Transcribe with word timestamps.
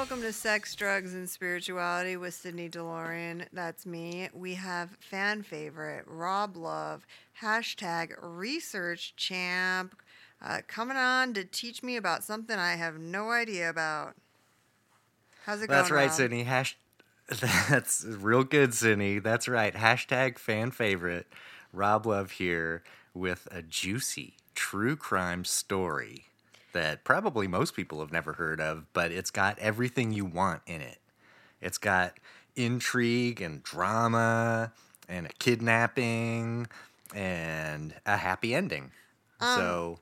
Welcome 0.00 0.22
to 0.22 0.32
Sex, 0.32 0.74
Drugs, 0.74 1.12
and 1.12 1.28
Spirituality 1.28 2.16
with 2.16 2.32
Sydney 2.32 2.70
DeLorean. 2.70 3.44
That's 3.52 3.84
me. 3.84 4.30
We 4.32 4.54
have 4.54 4.96
fan 4.98 5.42
favorite 5.42 6.06
Rob 6.06 6.56
Love, 6.56 7.06
hashtag 7.42 8.14
research 8.22 9.14
champ, 9.16 9.94
uh, 10.42 10.60
coming 10.66 10.96
on 10.96 11.34
to 11.34 11.44
teach 11.44 11.82
me 11.82 11.96
about 11.96 12.24
something 12.24 12.58
I 12.58 12.76
have 12.76 12.98
no 12.98 13.30
idea 13.30 13.68
about. 13.68 14.14
How's 15.44 15.60
it 15.60 15.66
going? 15.66 15.78
That's 15.78 15.90
right, 15.90 16.06
Rob? 16.06 16.12
Sydney. 16.12 16.44
Hash. 16.44 16.78
That's 17.68 18.02
real 18.02 18.42
good, 18.42 18.72
Sydney. 18.72 19.18
That's 19.18 19.48
right. 19.48 19.74
Hashtag 19.74 20.38
fan 20.38 20.70
favorite. 20.70 21.26
Rob 21.74 22.06
Love 22.06 22.30
here 22.30 22.82
with 23.12 23.46
a 23.50 23.60
juicy 23.60 24.38
true 24.54 24.96
crime 24.96 25.44
story 25.44 26.29
that 26.72 27.04
probably 27.04 27.46
most 27.46 27.74
people 27.74 28.00
have 28.00 28.12
never 28.12 28.34
heard 28.34 28.60
of, 28.60 28.86
but 28.92 29.12
it's 29.12 29.30
got 29.30 29.58
everything 29.58 30.12
you 30.12 30.24
want 30.24 30.62
in 30.66 30.80
it. 30.80 30.98
It's 31.60 31.78
got 31.78 32.18
intrigue 32.56 33.40
and 33.40 33.62
drama 33.62 34.72
and 35.08 35.26
a 35.26 35.30
kidnapping 35.38 36.66
and 37.14 37.94
a 38.06 38.16
happy 38.16 38.54
ending. 38.54 38.92
Um, 39.40 39.56
so 39.58 39.98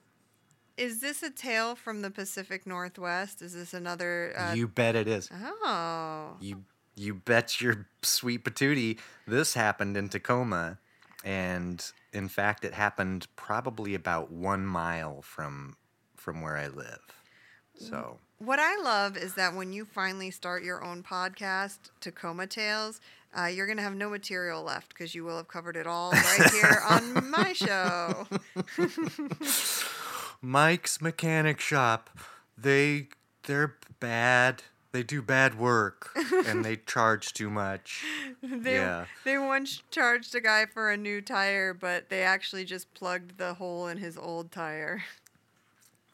Is 0.76 1.00
this 1.00 1.22
a 1.22 1.30
tale 1.30 1.74
from 1.74 2.02
the 2.02 2.10
Pacific 2.10 2.66
Northwest? 2.66 3.42
Is 3.42 3.54
this 3.54 3.74
another? 3.74 4.32
Uh, 4.36 4.54
you 4.54 4.68
bet 4.68 4.94
it 4.96 5.08
is. 5.08 5.30
oh, 5.64 6.36
You 6.40 6.64
you 6.96 7.14
bet 7.14 7.60
your 7.60 7.86
sweet 8.02 8.44
patootie 8.44 8.98
this 9.26 9.54
happened 9.54 9.96
in 9.96 10.08
Tacoma, 10.08 10.78
and 11.24 11.84
in 12.12 12.28
fact, 12.28 12.64
it 12.64 12.74
happened 12.74 13.26
probably 13.36 13.94
about 13.94 14.30
one 14.32 14.66
mile 14.66 15.22
from 15.22 15.76
from 16.28 16.42
where 16.42 16.58
I 16.58 16.66
live. 16.68 17.00
So 17.78 18.18
What 18.38 18.58
I 18.60 18.76
love 18.82 19.16
is 19.16 19.32
that 19.34 19.54
when 19.54 19.72
you 19.72 19.86
finally 19.86 20.30
start 20.30 20.62
your 20.62 20.84
own 20.84 21.02
podcast, 21.02 21.78
Tacoma 22.02 22.46
Tales, 22.46 23.00
uh, 23.34 23.46
you're 23.46 23.64
going 23.64 23.78
to 23.78 23.82
have 23.82 23.94
no 23.94 24.10
material 24.10 24.62
left 24.62 24.90
because 24.90 25.14
you 25.14 25.24
will 25.24 25.38
have 25.38 25.48
covered 25.48 25.74
it 25.74 25.86
all 25.86 26.10
right 26.12 26.50
here 26.52 26.82
on 26.90 27.30
my 27.30 27.54
show. 27.54 28.26
Mike's 30.42 31.00
Mechanic 31.00 31.60
Shop, 31.60 32.10
they 32.58 33.08
they're 33.44 33.76
bad. 34.00 34.64
They 34.92 35.02
do 35.02 35.20
bad 35.20 35.58
work 35.58 36.10
and 36.46 36.64
they 36.64 36.76
charge 36.86 37.32
too 37.34 37.50
much. 37.50 38.04
they, 38.42 38.74
Yeah. 38.76 39.04
they 39.24 39.36
once 39.38 39.82
charged 39.90 40.34
a 40.34 40.40
guy 40.40 40.64
for 40.66 40.90
a 40.90 40.96
new 40.96 41.20
tire, 41.20 41.74
but 41.74 42.08
they 42.08 42.22
actually 42.22 42.64
just 42.64 42.92
plugged 42.94 43.36
the 43.38 43.54
hole 43.54 43.86
in 43.86 43.98
his 43.98 44.16
old 44.16 44.50
tire. 44.50 45.04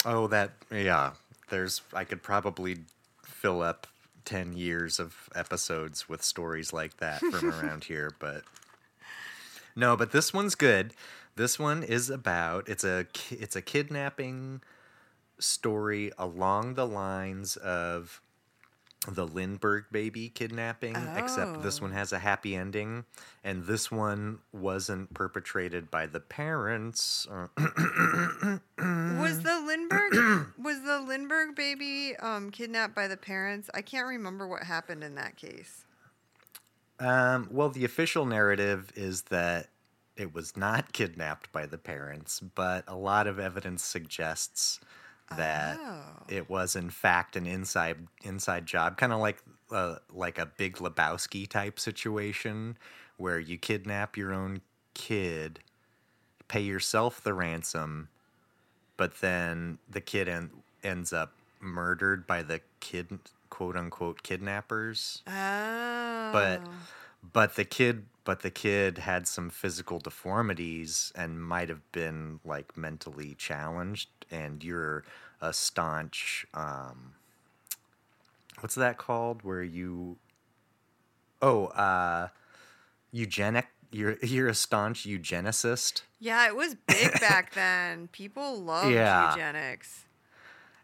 Oh, 0.05 0.27
that 0.29 0.53
yeah. 0.71 1.13
There's 1.51 1.83
I 1.93 2.05
could 2.05 2.23
probably 2.23 2.79
fill 3.25 3.63
up 3.63 3.87
ten 4.25 4.53
years 4.53 4.99
of 4.99 5.29
episodes 5.35 6.09
with 6.09 6.23
stories 6.23 6.73
like 6.73 6.99
that 6.99 7.21
from 7.21 7.51
around 7.61 7.85
here, 7.85 8.11
but 8.19 8.43
no. 9.77 9.97
But 9.97 10.13
this 10.13 10.33
one's 10.33 10.55
good. 10.55 10.93
This 11.37 11.59
one 11.59 11.83
is 11.83 12.11
about 12.11 12.69
it's 12.69 12.85
a 12.85 13.07
it's 13.31 13.57
a 13.57 13.63
kidnapping 13.63 14.63
story 15.39 16.13
along 16.17 16.75
the 16.75 16.87
lines 16.87 17.57
of 17.57 18.21
the 19.09 19.27
Lindbergh 19.27 19.85
baby 19.93 20.29
kidnapping, 20.31 20.97
except 21.17 21.63
this 21.63 21.79
Oh. 21.79 21.83
one 21.83 21.93
has 21.93 22.13
a 22.13 22.19
happy 22.19 22.55
ending, 22.57 23.05
and 23.43 23.65
this 23.65 23.91
one 23.91 24.39
wasn't 24.53 25.13
perpetrated 25.13 25.91
by 25.91 26.07
the 26.07 26.21
parents. 26.21 27.27
uh, 27.31 27.49
Was 28.79 29.43
the 29.43 29.61
Lindbergh 29.67 30.47
was 30.59 30.81
the 30.83 31.01
Lindbergh 31.01 31.55
baby 31.55 32.17
um, 32.17 32.51
kidnapped 32.51 32.95
by 32.95 33.07
the 33.09 33.17
parents? 33.17 33.69
I 33.75 33.83
can't 33.83 34.07
remember 34.07 34.47
what 34.49 34.63
happened 34.63 35.05
in 35.05 35.15
that 35.17 35.37
case. 35.37 35.85
Um, 36.99 37.49
well, 37.51 37.69
the 37.71 37.85
official 37.85 38.25
narrative 38.25 38.93
is 38.95 39.23
that 39.23 39.69
it 40.17 40.33
was 40.33 40.57
not 40.57 40.93
kidnapped 40.93 41.51
by 41.51 41.67
the 41.67 41.77
parents, 41.79 42.39
but 42.41 42.85
a 42.87 42.95
lot 42.95 43.27
of 43.27 43.39
evidence 43.41 43.83
suggests 43.83 44.79
that 45.37 45.79
Oh. 45.81 46.25
it 46.29 46.49
was 46.51 46.77
in 46.77 46.91
fact 46.91 47.37
an 47.37 47.47
inside 47.47 48.07
inside 48.23 48.67
job, 48.67 48.97
kind 48.97 49.13
of 49.13 49.19
like 49.21 49.43
uh, 49.71 49.97
like 50.13 50.39
a 50.39 50.47
Big 50.47 50.77
Lebowski 50.77 51.49
type 51.49 51.79
situation, 51.81 52.77
where 53.17 53.39
you 53.39 53.59
kidnap 53.59 54.17
your 54.17 54.33
own 54.33 54.61
kid, 54.95 55.61
pay 56.49 56.61
yourself 56.61 57.23
the 57.23 57.35
ransom, 57.35 58.09
but 58.97 59.21
then 59.21 59.79
the 59.91 60.01
kid 60.01 60.29
en- 60.29 60.51
ends 60.83 61.13
up 61.13 61.33
murdered 61.61 62.27
by 62.27 62.43
the 62.43 62.61
kid 62.81 63.19
quote 63.51 63.77
unquote 63.77 64.23
kidnappers 64.23 65.23
Oh. 65.27 66.31
but 66.33 66.61
but 67.33 67.57
the 67.57 67.65
kid 67.65 68.05
but 68.25 68.41
the 68.41 68.51
kid 68.51 68.99
had 68.99 69.27
some 69.29 69.49
physical 69.49 69.99
deformities 69.99 71.13
and 71.15 71.43
might 71.43 71.69
have 71.69 71.91
been 71.93 72.41
like 72.45 72.77
mentally 72.77 73.35
challenged 73.39 74.09
and 74.31 74.63
you're 74.65 75.05
a 75.49 75.53
staunch 75.53 76.47
um 76.55 77.15
what's 78.61 78.75
that 78.75 78.97
called 78.99 79.43
where 79.43 79.63
you 79.63 80.17
oh 81.43 81.67
uh 81.67 82.29
eugenic 83.13 83.67
you're 83.91 84.17
you're 84.23 84.49
a 84.49 84.55
staunch 84.55 85.07
eugenicist 85.07 86.03
Yeah, 86.19 86.47
it 86.47 86.57
was 86.57 86.75
big 86.87 87.13
back 87.21 87.53
then. 87.55 88.09
People 88.09 88.61
loved 88.61 88.91
Yeah. 88.93 89.31
eugenics. 89.31 90.05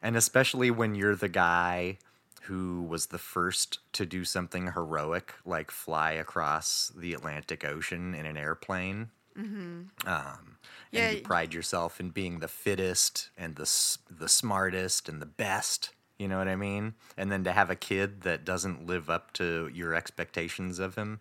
and 0.02 0.16
especially 0.16 0.70
when 0.70 0.94
you're 0.94 1.16
the 1.16 1.28
guy 1.28 1.98
who 2.42 2.82
was 2.82 3.06
the 3.06 3.18
first 3.18 3.78
to 3.94 4.04
do 4.06 4.24
something 4.24 4.72
heroic 4.72 5.34
like 5.44 5.70
fly 5.70 6.12
across 6.12 6.92
the 6.96 7.12
Atlantic 7.14 7.64
Ocean 7.64 8.14
in 8.14 8.26
an 8.26 8.36
airplane 8.36 9.10
um, 9.36 9.90
Yeah, 10.06 11.08
and 11.08 11.16
you 11.18 11.22
pride 11.22 11.54
yourself 11.54 12.00
in 12.00 12.10
being 12.10 12.40
the 12.40 12.48
fittest 12.48 13.30
and 13.38 13.56
the 13.56 13.70
the 14.10 14.28
smartest 14.28 15.08
and 15.08 15.20
the 15.22 15.26
best. 15.26 15.90
You 16.18 16.28
know 16.28 16.36
what 16.38 16.48
I 16.48 16.56
mean? 16.56 16.94
And 17.16 17.32
then 17.32 17.44
to 17.44 17.52
have 17.52 17.70
a 17.70 17.76
kid 17.76 18.22
that 18.22 18.44
doesn't 18.44 18.86
live 18.86 19.08
up 19.08 19.32
to 19.34 19.70
your 19.72 19.94
expectations 19.94 20.78
of 20.78 20.94
him 20.94 21.20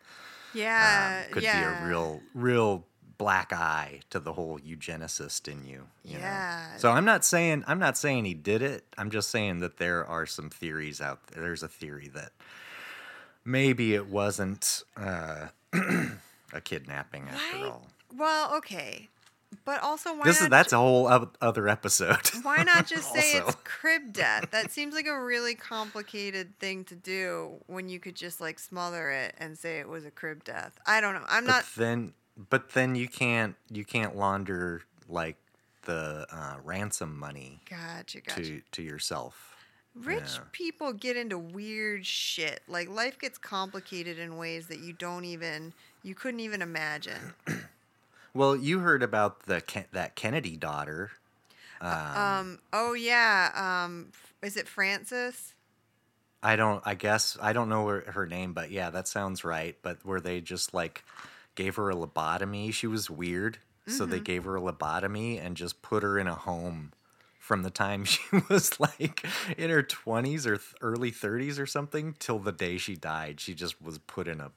Yeah, 0.53 1.23
um, 1.25 1.31
could 1.33 1.43
yeah. 1.43 1.79
be 1.79 1.85
a 1.85 1.87
real, 1.87 2.21
real 2.33 2.85
black 3.17 3.53
eye 3.53 4.01
to 4.09 4.19
the 4.19 4.33
whole 4.33 4.59
eugenicist 4.59 5.47
in 5.47 5.65
you. 5.65 5.87
you 6.03 6.15
know? 6.15 6.19
Yeah. 6.19 6.75
So 6.77 6.91
I'm 6.91 7.05
not 7.05 7.23
saying 7.23 7.63
I'm 7.67 7.79
not 7.79 7.97
saying 7.97 8.25
he 8.25 8.33
did 8.33 8.61
it. 8.61 8.83
I'm 8.97 9.09
just 9.09 9.29
saying 9.29 9.59
that 9.59 9.77
there 9.77 10.05
are 10.05 10.25
some 10.25 10.49
theories 10.49 10.99
out 10.99 11.25
there. 11.27 11.43
There's 11.43 11.63
a 11.63 11.67
theory 11.69 12.09
that 12.15 12.31
maybe 13.45 13.93
it 13.95 14.07
wasn't 14.07 14.83
uh, 14.97 15.47
a 15.73 16.61
kidnapping 16.63 17.29
after 17.29 17.57
Why- 17.57 17.63
all. 17.67 17.87
Well, 18.15 18.55
okay, 18.57 19.09
but 19.65 19.81
also 19.81 20.15
why 20.15 20.23
This 20.23 20.41
is 20.41 20.49
that's 20.49 20.73
a 20.73 20.77
whole 20.77 21.07
oth- 21.07 21.35
other 21.41 21.67
episode. 21.67 22.27
why 22.43 22.63
not 22.63 22.87
just 22.87 23.13
say 23.13 23.33
it's 23.33 23.55
crib 23.63 24.13
death? 24.13 24.51
That 24.51 24.71
seems 24.71 24.93
like 24.93 25.07
a 25.07 25.19
really 25.19 25.55
complicated 25.55 26.57
thing 26.59 26.83
to 26.85 26.95
do 26.95 27.55
when 27.67 27.89
you 27.89 27.99
could 27.99 28.15
just 28.15 28.39
like 28.41 28.59
smother 28.59 29.09
it 29.11 29.35
and 29.37 29.57
say 29.57 29.79
it 29.79 29.87
was 29.87 30.05
a 30.05 30.11
crib 30.11 30.43
death. 30.43 30.77
I 30.85 31.01
don't 31.01 31.13
know. 31.13 31.25
I'm 31.27 31.45
but 31.45 31.51
not. 31.51 31.65
then, 31.75 32.13
but 32.49 32.69
then 32.69 32.95
you 32.95 33.07
can't 33.07 33.55
you 33.69 33.85
can't 33.85 34.15
launder 34.15 34.83
like 35.07 35.37
the 35.85 36.25
uh, 36.31 36.55
ransom 36.63 37.17
money 37.17 37.61
Gotcha, 37.69 38.21
gotcha. 38.21 38.41
to 38.43 38.61
to 38.71 38.83
yourself. 38.83 39.55
Rich 39.95 40.35
yeah. 40.35 40.41
people 40.51 40.93
get 40.93 41.17
into 41.17 41.37
weird 41.37 42.05
shit. 42.05 42.61
Like 42.67 42.89
life 42.89 43.17
gets 43.19 43.37
complicated 43.37 44.19
in 44.19 44.37
ways 44.37 44.67
that 44.67 44.79
you 44.79 44.93
don't 44.93 45.25
even 45.25 45.73
you 46.03 46.13
couldn't 46.13 46.39
even 46.41 46.61
imagine. 46.61 47.33
Well, 48.33 48.55
you 48.55 48.79
heard 48.79 49.03
about 49.03 49.45
the 49.45 49.61
Ken- 49.61 49.85
that 49.91 50.15
Kennedy 50.15 50.55
daughter. 50.55 51.11
Um. 51.81 52.59
Oh 52.73 52.93
yeah. 52.93 53.51
Um. 53.85 54.11
Is 54.41 54.57
it 54.57 54.67
Francis? 54.67 55.53
I 56.41 56.55
don't. 56.55 56.81
I 56.85 56.95
guess 56.95 57.37
I 57.41 57.53
don't 57.53 57.69
know 57.69 57.87
her, 57.87 58.01
her 58.11 58.25
name, 58.25 58.53
but 58.53 58.71
yeah, 58.71 58.89
that 58.89 59.07
sounds 59.07 59.43
right. 59.43 59.75
But 59.81 59.99
where 60.05 60.19
they 60.21 60.41
just 60.41 60.73
like 60.73 61.03
gave 61.55 61.75
her 61.75 61.89
a 61.89 61.95
lobotomy. 61.95 62.73
She 62.73 62.87
was 62.87 63.09
weird, 63.09 63.57
so 63.87 64.03
Mm-hmm. 64.03 64.11
they 64.11 64.19
gave 64.19 64.43
her 64.45 64.55
a 64.57 64.61
lobotomy 64.61 65.43
and 65.43 65.57
just 65.57 65.81
put 65.81 66.03
her 66.03 66.17
in 66.19 66.27
a 66.27 66.35
home 66.35 66.91
from 67.39 67.63
the 67.63 67.69
time 67.69 68.03
she 68.05 68.21
was 68.49 68.79
like 68.79 69.25
in 69.57 69.69
her 69.69 69.83
twenties 69.83 70.45
or 70.45 70.57
th- 70.57 70.75
early 70.81 71.11
thirties 71.11 71.57
or 71.59 71.65
something 71.65 72.15
till 72.19 72.39
the 72.39 72.51
day 72.51 72.77
she 72.77 72.95
died. 72.95 73.39
She 73.39 73.53
just 73.53 73.81
was 73.81 73.97
put 73.99 74.27
in 74.27 74.39
a, 74.41 74.51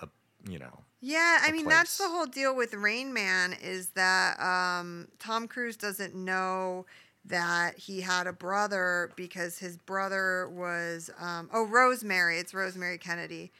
a 0.00 0.08
you 0.48 0.58
know. 0.58 0.80
Yeah, 1.04 1.40
I 1.42 1.52
mean 1.52 1.68
that's 1.68 1.98
the 1.98 2.08
whole 2.08 2.24
deal 2.24 2.56
with 2.56 2.72
Rain 2.72 3.12
Man 3.12 3.54
is 3.62 3.88
that 3.88 4.40
um, 4.40 5.08
Tom 5.18 5.46
Cruise 5.46 5.76
doesn't 5.76 6.14
know 6.14 6.86
that 7.26 7.78
he 7.78 8.00
had 8.00 8.26
a 8.26 8.32
brother 8.32 9.12
because 9.14 9.58
his 9.58 9.76
brother 9.76 10.48
was 10.48 11.10
um, 11.20 11.50
oh 11.52 11.66
Rosemary. 11.66 12.38
It's 12.38 12.54
Rosemary 12.54 12.96
Kennedy. 12.96 13.52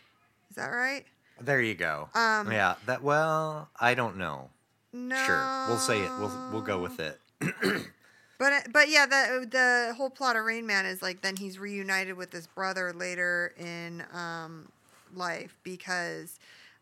Is 0.48 0.56
that 0.56 0.68
right? 0.68 1.04
There 1.38 1.60
you 1.60 1.74
go. 1.74 2.08
Um, 2.14 2.50
yeah. 2.50 2.76
That. 2.86 3.02
Well, 3.02 3.68
I 3.78 3.92
don't 3.92 4.16
know. 4.16 4.48
No. 4.94 5.16
Sure, 5.26 5.66
we'll 5.68 5.76
say 5.76 6.00
it. 6.00 6.10
We'll 6.18 6.48
we'll 6.50 6.62
go 6.62 6.80
with 6.80 6.98
it. 6.98 7.20
But 8.36 8.72
but 8.72 8.88
yeah, 8.88 9.06
the 9.06 9.46
the 9.48 9.94
whole 9.96 10.10
plot 10.10 10.34
of 10.34 10.44
Rain 10.44 10.66
Man 10.66 10.86
is 10.86 11.00
like 11.00 11.22
then 11.22 11.36
he's 11.36 11.58
reunited 11.58 12.16
with 12.16 12.32
his 12.32 12.48
brother 12.48 12.92
later 12.92 13.54
in 13.56 14.02
um, 14.12 14.72
life 15.14 15.56
because 15.62 16.38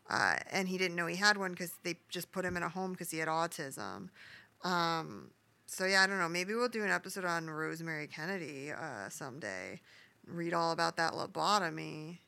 uh, 0.09 0.35
and 0.51 0.67
he 0.67 0.77
didn't 0.77 0.95
know 0.95 1.07
he 1.07 1.15
had 1.15 1.37
one 1.37 1.51
because 1.51 1.73
they 1.83 1.95
just 2.09 2.31
put 2.31 2.45
him 2.45 2.57
in 2.57 2.63
a 2.63 2.69
home 2.69 2.91
because 2.91 3.11
he 3.11 3.19
had 3.19 3.27
autism. 3.27 4.09
Um, 4.63 5.31
so 5.65 5.85
yeah, 5.85 6.03
I 6.03 6.07
don't 6.07 6.19
know. 6.19 6.29
Maybe 6.29 6.53
we'll 6.53 6.69
do 6.69 6.83
an 6.83 6.91
episode 6.91 7.25
on 7.25 7.49
Rosemary 7.49 8.07
Kennedy 8.07 8.71
uh, 8.71 9.09
someday. 9.09 9.81
Read 10.27 10.53
all 10.53 10.71
about 10.71 10.97
that 10.97 11.13
lobotomy. 11.13 12.19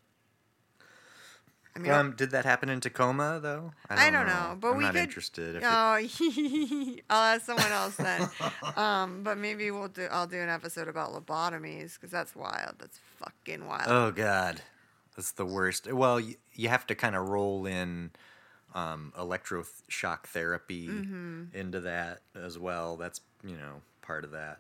I 1.75 1.81
mean, 1.81 1.91
um, 1.91 2.13
did 2.15 2.31
that 2.31 2.45
happen 2.45 2.69
in 2.69 2.79
Tacoma 2.79 3.39
though? 3.41 3.73
I 3.89 3.95
don't, 3.95 4.03
I 4.05 4.09
don't 4.09 4.27
know. 4.27 4.33
know. 4.33 4.57
but 4.59 4.69
I'm 4.69 4.77
we 4.77 4.83
not 4.85 4.93
could, 4.93 5.03
interested. 5.03 5.61
oh, 5.61 5.97
it... 5.99 7.03
I'll 7.09 7.35
ask 7.35 7.45
someone 7.45 7.71
else 7.71 7.97
then. 7.97 8.29
um, 8.77 9.23
but 9.23 9.37
maybe 9.37 9.69
we'll 9.71 9.89
do. 9.89 10.07
I'll 10.09 10.27
do 10.27 10.39
an 10.39 10.47
episode 10.47 10.87
about 10.87 11.11
lobotomies 11.11 11.95
because 11.95 12.11
that's 12.11 12.33
wild. 12.33 12.75
That's 12.79 12.99
fucking 13.17 13.67
wild. 13.67 13.87
Oh 13.87 14.11
God, 14.11 14.61
that's 15.15 15.31
the 15.31 15.45
worst. 15.45 15.91
Well, 15.91 16.19
you, 16.19 16.35
you 16.53 16.69
have 16.69 16.85
to 16.87 16.95
kind 16.95 17.15
of 17.15 17.29
roll 17.29 17.65
in 17.65 18.11
um, 18.73 19.13
electroshock 19.17 20.25
therapy 20.27 20.87
mm-hmm. 20.87 21.43
into 21.53 21.81
that 21.81 22.21
as 22.35 22.59
well. 22.59 22.97
That's 22.97 23.21
you 23.43 23.55
know 23.55 23.81
part 24.01 24.23
of 24.23 24.31
that. 24.31 24.59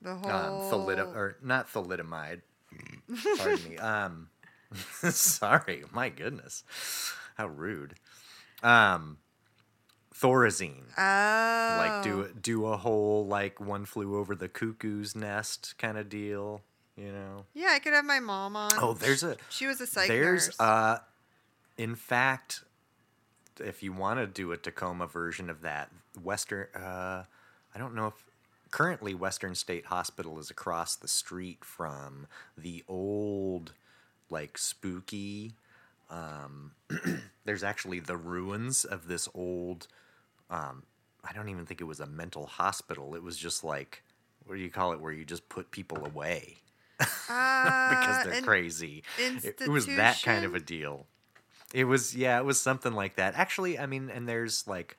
The 0.00 0.14
whole 0.14 0.30
um, 0.30 0.70
thalidomide 0.70 1.14
or 1.14 1.36
not 1.42 1.68
thalidomide. 1.68 2.42
Pardon 3.38 3.68
me. 3.68 3.76
Um, 3.78 4.28
Sorry, 5.10 5.84
my 5.92 6.08
goodness, 6.08 6.64
how 7.36 7.48
rude. 7.48 7.94
Um, 8.62 9.18
Thorazine. 10.14 10.84
Oh. 10.96 11.76
Like 11.78 12.02
do 12.02 12.28
do 12.40 12.66
a 12.66 12.76
whole 12.76 13.26
like 13.26 13.60
one 13.60 13.84
flew 13.84 14.16
over 14.18 14.34
the 14.34 14.48
cuckoo's 14.48 15.14
nest 15.14 15.74
kind 15.78 15.96
of 15.96 16.08
deal, 16.08 16.62
you 16.98 17.12
know. 17.12 17.44
Yeah, 17.54 17.68
I 17.72 17.78
could 17.78 17.92
have 17.92 18.04
my 18.04 18.20
mom 18.20 18.56
on. 18.56 18.70
Oh, 18.78 18.92
there's 18.94 19.22
a 19.22 19.36
She 19.48 19.66
was 19.66 19.80
a 19.80 19.86
psych 19.86 20.08
There's 20.08 20.48
nurse. 20.48 20.60
uh 20.60 20.98
in 21.76 21.94
fact 21.94 22.64
if 23.60 23.82
you 23.82 23.92
want 23.92 24.20
to 24.20 24.26
do 24.26 24.52
a 24.52 24.56
Tacoma 24.56 25.06
version 25.06 25.48
of 25.50 25.62
that, 25.62 25.90
Western 26.22 26.66
uh 26.74 27.24
I 27.74 27.78
don't 27.78 27.94
know 27.94 28.08
if 28.08 28.14
currently 28.70 29.14
Western 29.14 29.54
State 29.54 29.86
Hospital 29.86 30.38
is 30.38 30.50
across 30.50 30.96
the 30.96 31.08
street 31.08 31.64
from 31.64 32.26
the 32.56 32.84
old 32.88 33.72
like 34.30 34.58
spooky. 34.58 35.54
Um, 36.10 36.72
there's 37.44 37.62
actually 37.62 38.00
the 38.00 38.16
ruins 38.16 38.84
of 38.84 39.08
this 39.08 39.28
old. 39.34 39.88
Um, 40.50 40.82
I 41.22 41.32
don't 41.34 41.48
even 41.50 41.66
think 41.66 41.80
it 41.80 41.84
was 41.84 42.00
a 42.00 42.06
mental 42.06 42.46
hospital. 42.46 43.14
It 43.14 43.22
was 43.22 43.36
just 43.36 43.62
like 43.62 44.02
what 44.46 44.56
do 44.56 44.62
you 44.62 44.70
call 44.70 44.92
it, 44.92 45.00
where 45.00 45.12
you 45.12 45.24
just 45.26 45.48
put 45.50 45.70
people 45.70 46.04
away 46.06 46.56
because 46.98 48.24
they're 48.24 48.42
crazy. 48.42 49.04
It, 49.18 49.60
it 49.60 49.68
was 49.68 49.86
that 49.86 50.20
kind 50.22 50.44
of 50.44 50.54
a 50.54 50.60
deal. 50.60 51.06
It 51.74 51.84
was 51.84 52.16
yeah, 52.16 52.38
it 52.38 52.44
was 52.44 52.60
something 52.60 52.92
like 52.92 53.16
that. 53.16 53.34
Actually, 53.36 53.78
I 53.78 53.86
mean, 53.86 54.10
and 54.10 54.28
there's 54.28 54.66
like 54.66 54.96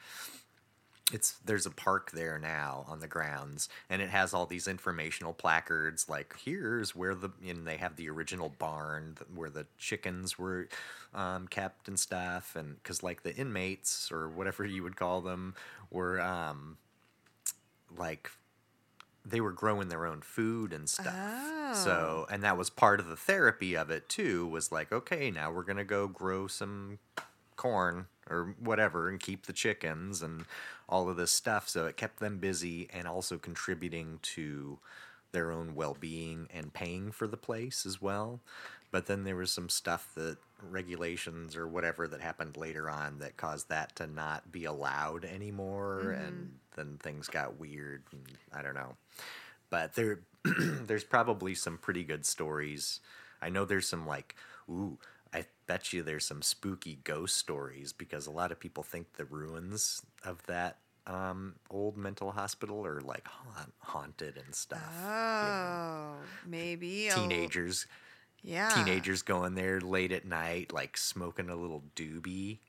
it's 1.12 1.38
there's 1.46 1.66
a 1.66 1.72
park 1.72 2.12
there 2.12 2.38
now 2.38 2.86
on 2.88 3.00
the 3.00 3.08
grounds 3.08 3.68
and 3.90 4.02
it 4.02 4.10
has 4.10 4.34
all 4.34 4.46
these 4.46 4.68
informational 4.68 5.34
placards 5.34 6.08
like 6.08 6.36
here's 6.44 6.96
where 6.96 7.16
the 7.16 7.30
and 7.48 7.66
they 7.66 7.78
have 7.78 7.96
the 7.96 8.10
original 8.10 8.50
barn 8.60 9.18
where 9.34 9.50
the 9.50 9.66
chickens 9.78 10.38
were 10.38 10.68
um, 11.14 11.48
kept 11.48 11.88
and 11.88 12.00
stuff 12.00 12.56
and 12.56 12.76
because 12.76 13.02
like 13.02 13.24
the 13.24 13.36
inmates 13.36 14.12
or 14.12 14.30
whatever 14.30 14.66
you 14.66 14.84
would 14.84 14.96
call 14.96 15.22
them 15.22 15.56
were 15.90 16.22
um, 16.22 16.78
like 17.98 18.30
they 19.26 19.42
were 19.42 19.52
growing 19.52 19.90
their 19.90 20.06
own 20.06 20.22
food 20.22 20.74
and 20.74 20.90
stuff. 20.90 21.14
Oh. 21.16 21.74
So, 21.74 22.28
and 22.32 22.44
that 22.44 22.58
was 22.58 22.70
part 22.70 23.00
of 23.00 23.08
the 23.08 23.16
therapy 23.16 23.76
of 23.76 23.90
it 23.92 24.10
too, 24.10 24.48
was 24.48 24.72
like, 24.72 24.92
okay, 24.92 25.30
now 25.30 25.52
we're 25.52 25.64
going 25.64 25.78
to 25.78 25.84
go 25.84 26.08
grow 26.08 26.48
some 26.48 27.00
corn 27.56 28.08
or 28.30 28.56
whatever 28.60 29.10
and 29.10 29.20
keep 29.20 29.46
the 29.46 29.54
chickens 29.54 30.22
and 30.22 30.46
all 30.88 31.10
of 31.10 31.18
this 31.18 31.32
stuff. 31.32 31.68
So 31.68 31.86
it 31.86 31.98
kept 31.98 32.20
them 32.20 32.38
busy 32.38 32.88
and 32.92 33.08
also 33.08 33.38
contributing 33.38 34.20
to 34.22 34.80
their 35.32 35.52
own 35.52 35.76
well 35.76 35.96
being 36.00 36.48
and 36.54 36.74
paying 36.74 37.12
for 37.12 37.28
the 37.28 37.38
place 37.38 37.86
as 37.86 38.02
well. 38.02 38.40
But 38.92 39.06
then 39.06 39.24
there 39.24 39.36
was 39.36 39.52
some 39.52 39.70
stuff 39.70 40.10
that 40.16 40.38
regulations 40.68 41.56
or 41.56 41.68
whatever 41.68 42.08
that 42.08 42.22
happened 42.22 42.58
later 42.58 42.90
on 42.90 43.20
that 43.20 43.38
caused 43.38 43.70
that 43.70 43.96
to 43.98 44.08
not 44.08 44.52
be 44.52 44.66
allowed 44.66 45.26
anymore. 45.26 46.02
Mm-hmm. 46.06 46.26
And 46.26 46.52
then 46.80 46.98
things 46.98 47.28
got 47.28 47.60
weird. 47.60 48.04
And 48.12 48.24
I 48.54 48.62
don't 48.62 48.76
know. 48.76 48.96
But 49.70 49.94
there, 49.94 50.22
there's 50.60 51.04
probably 51.04 51.54
some 51.54 51.78
pretty 51.78 52.04
good 52.04 52.26
stories. 52.26 53.02
I 53.42 53.50
know 53.50 53.66
there's 53.66 53.88
some 53.88 54.08
like, 54.08 54.36
ooh, 54.70 54.98
I 55.34 55.46
bet 55.68 55.94
you 55.94 56.02
there's 56.02 56.26
some 56.26 56.42
spooky 56.42 57.00
ghost 57.04 57.38
stories 57.38 57.94
because 57.94 58.26
a 58.26 58.32
lot 58.32 58.52
of 58.52 58.60
people 58.60 58.84
think 58.84 59.14
the 59.14 59.26
ruins 59.26 60.02
of 60.24 60.44
that 60.48 60.78
um, 61.06 61.56
old 61.70 61.98
mental 61.98 62.32
hospital 62.32 62.86
are 62.86 63.02
like 63.02 63.28
haunt, 63.28 63.74
haunted 63.80 64.38
and 64.44 64.54
stuff. 64.56 64.82
Oh, 65.04 65.42
you 65.42 65.48
know? 65.48 65.66
Oh, 65.66 66.16
maybe 66.48 67.10
teenagers. 67.14 67.88
Yeah, 68.42 68.70
teenagers 68.70 69.22
going 69.22 69.56
there 69.56 69.82
late 69.82 70.14
at 70.14 70.26
night, 70.26 70.72
like 70.72 70.96
smoking 70.96 71.50
a 71.50 71.56
little 71.56 71.84
doobie 71.96 72.60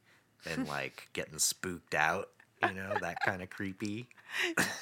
and 0.44 0.66
like 0.68 1.08
getting 1.12 1.38
spooked 1.38 1.94
out. 1.94 2.30
You 2.62 2.74
know 2.74 2.92
that 3.00 3.18
kind 3.24 3.42
of 3.42 3.50
creepy. 3.50 4.08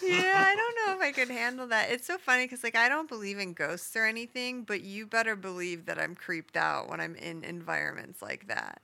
yeah, 0.02 0.44
I 0.46 0.54
don't 0.56 0.76
know 0.86 0.94
if 0.96 1.00
I 1.00 1.12
could 1.18 1.30
handle 1.30 1.66
that. 1.68 1.90
It's 1.90 2.06
so 2.06 2.18
funny 2.18 2.44
because 2.44 2.64
like 2.64 2.76
I 2.76 2.88
don't 2.88 3.08
believe 3.08 3.38
in 3.38 3.52
ghosts 3.52 3.94
or 3.96 4.04
anything, 4.04 4.62
but 4.62 4.82
you 4.82 5.06
better 5.06 5.36
believe 5.36 5.86
that 5.86 5.98
I'm 5.98 6.14
creeped 6.14 6.56
out 6.56 6.88
when 6.88 7.00
I'm 7.00 7.14
in 7.14 7.44
environments 7.44 8.20
like 8.20 8.48
that. 8.48 8.82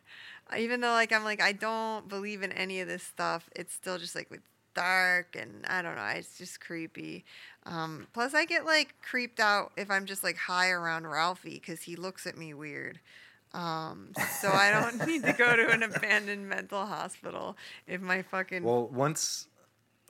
Even 0.57 0.81
though 0.81 0.93
like 0.93 1.13
I'm 1.13 1.25
like 1.25 1.43
I 1.43 1.53
don't 1.53 2.09
believe 2.09 2.43
in 2.43 2.53
any 2.53 2.81
of 2.81 2.89
this 2.89 3.03
stuff, 3.03 3.49
it's 3.57 3.75
still 3.75 3.99
just 3.99 4.15
like 4.15 4.31
with 4.31 4.41
dark 4.75 5.37
and 5.37 5.65
I 5.67 5.83
don't 5.83 5.97
know, 5.97 6.07
it's 6.07 6.39
just 6.39 6.61
creepy. 6.61 7.25
Um, 7.67 8.07
plus 8.13 8.35
I 8.35 8.45
get 8.45 8.65
like 8.65 8.95
creeped 9.03 9.41
out 9.41 9.73
if 9.77 9.91
I'm 9.91 10.07
just 10.07 10.23
like 10.23 10.37
high 10.37 10.71
around 10.71 11.07
Ralphie 11.07 11.55
because 11.55 11.83
he 11.83 11.97
looks 11.97 12.27
at 12.27 12.37
me 12.37 12.55
weird. 12.55 13.01
Um, 13.55 14.13
so 14.41 14.51
I 14.51 14.71
don't 14.71 15.07
need 15.07 15.23
to 15.25 15.33
go 15.33 15.57
to 15.57 15.71
an 15.71 15.83
abandoned 15.95 16.49
mental 16.49 16.85
hospital 16.87 17.57
if 17.87 18.01
my 18.01 18.23
fucking 18.23 18.65
well 18.65 18.89
once 18.89 19.47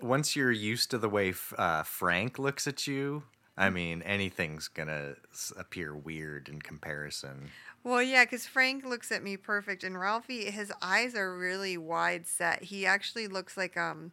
once 0.01 0.35
you're 0.35 0.51
used 0.51 0.91
to 0.91 0.99
the 0.99 1.09
way 1.09 1.35
uh, 1.59 1.83
Frank 1.83 2.39
looks 2.39 2.67
at 2.67 2.87
you, 2.87 3.23
I 3.57 3.71
mean, 3.71 4.03
anything's 4.03 4.69
gonna 4.69 5.15
appear 5.57 5.95
weird 5.95 6.49
in 6.49 6.61
comparison. 6.61 7.51
Well, 7.85 8.03
yeah, 8.03 8.25
because 8.25 8.47
Frank 8.47 8.85
looks 8.85 9.13
at 9.13 9.23
me 9.23 9.37
perfect, 9.37 9.85
and 9.85 10.01
Ralphie, 10.01 10.51
his 10.51 10.73
eyes 10.81 11.15
are 11.15 11.37
really 11.37 11.77
wide 11.77 12.27
set. 12.27 12.65
He 12.65 12.87
actually 12.87 13.29
looks 13.29 13.57
like 13.57 13.77
um, 13.77 14.13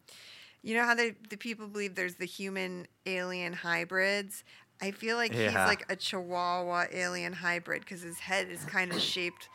you 0.62 0.76
know 0.76 0.84
how 0.84 0.94
they, 0.94 1.16
the 1.30 1.38
people 1.38 1.68
believe 1.68 1.96
there's 1.96 2.16
the 2.16 2.26
human 2.26 2.88
alien 3.06 3.54
hybrids. 3.54 4.44
I 4.82 4.92
feel 4.92 5.16
like 5.16 5.34
yeah. 5.34 5.46
he's 5.46 5.54
like 5.54 5.86
a 5.90 5.96
Chihuahua 5.96 6.86
alien 6.92 7.34
hybrid 7.34 7.82
because 7.82 8.02
his 8.02 8.20
head 8.20 8.50
is 8.50 8.64
kind 8.66 8.92
of 8.92 9.00
shaped 9.02 9.48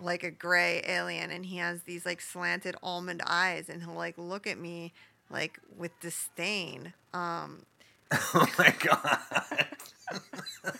like 0.00 0.22
a 0.22 0.30
gray 0.30 0.82
alien, 0.86 1.30
and 1.30 1.46
he 1.46 1.56
has 1.56 1.82
these 1.82 2.04
like 2.04 2.20
slanted 2.20 2.76
almond 2.82 3.22
eyes, 3.26 3.68
and 3.68 3.82
he'll 3.82 3.94
like 3.94 4.14
look 4.18 4.46
at 4.46 4.58
me 4.58 4.92
like 5.30 5.58
with 5.76 5.98
disdain. 6.00 6.92
Um, 7.12 7.64
oh 8.12 8.46
my 8.58 8.74
god. 8.78 9.66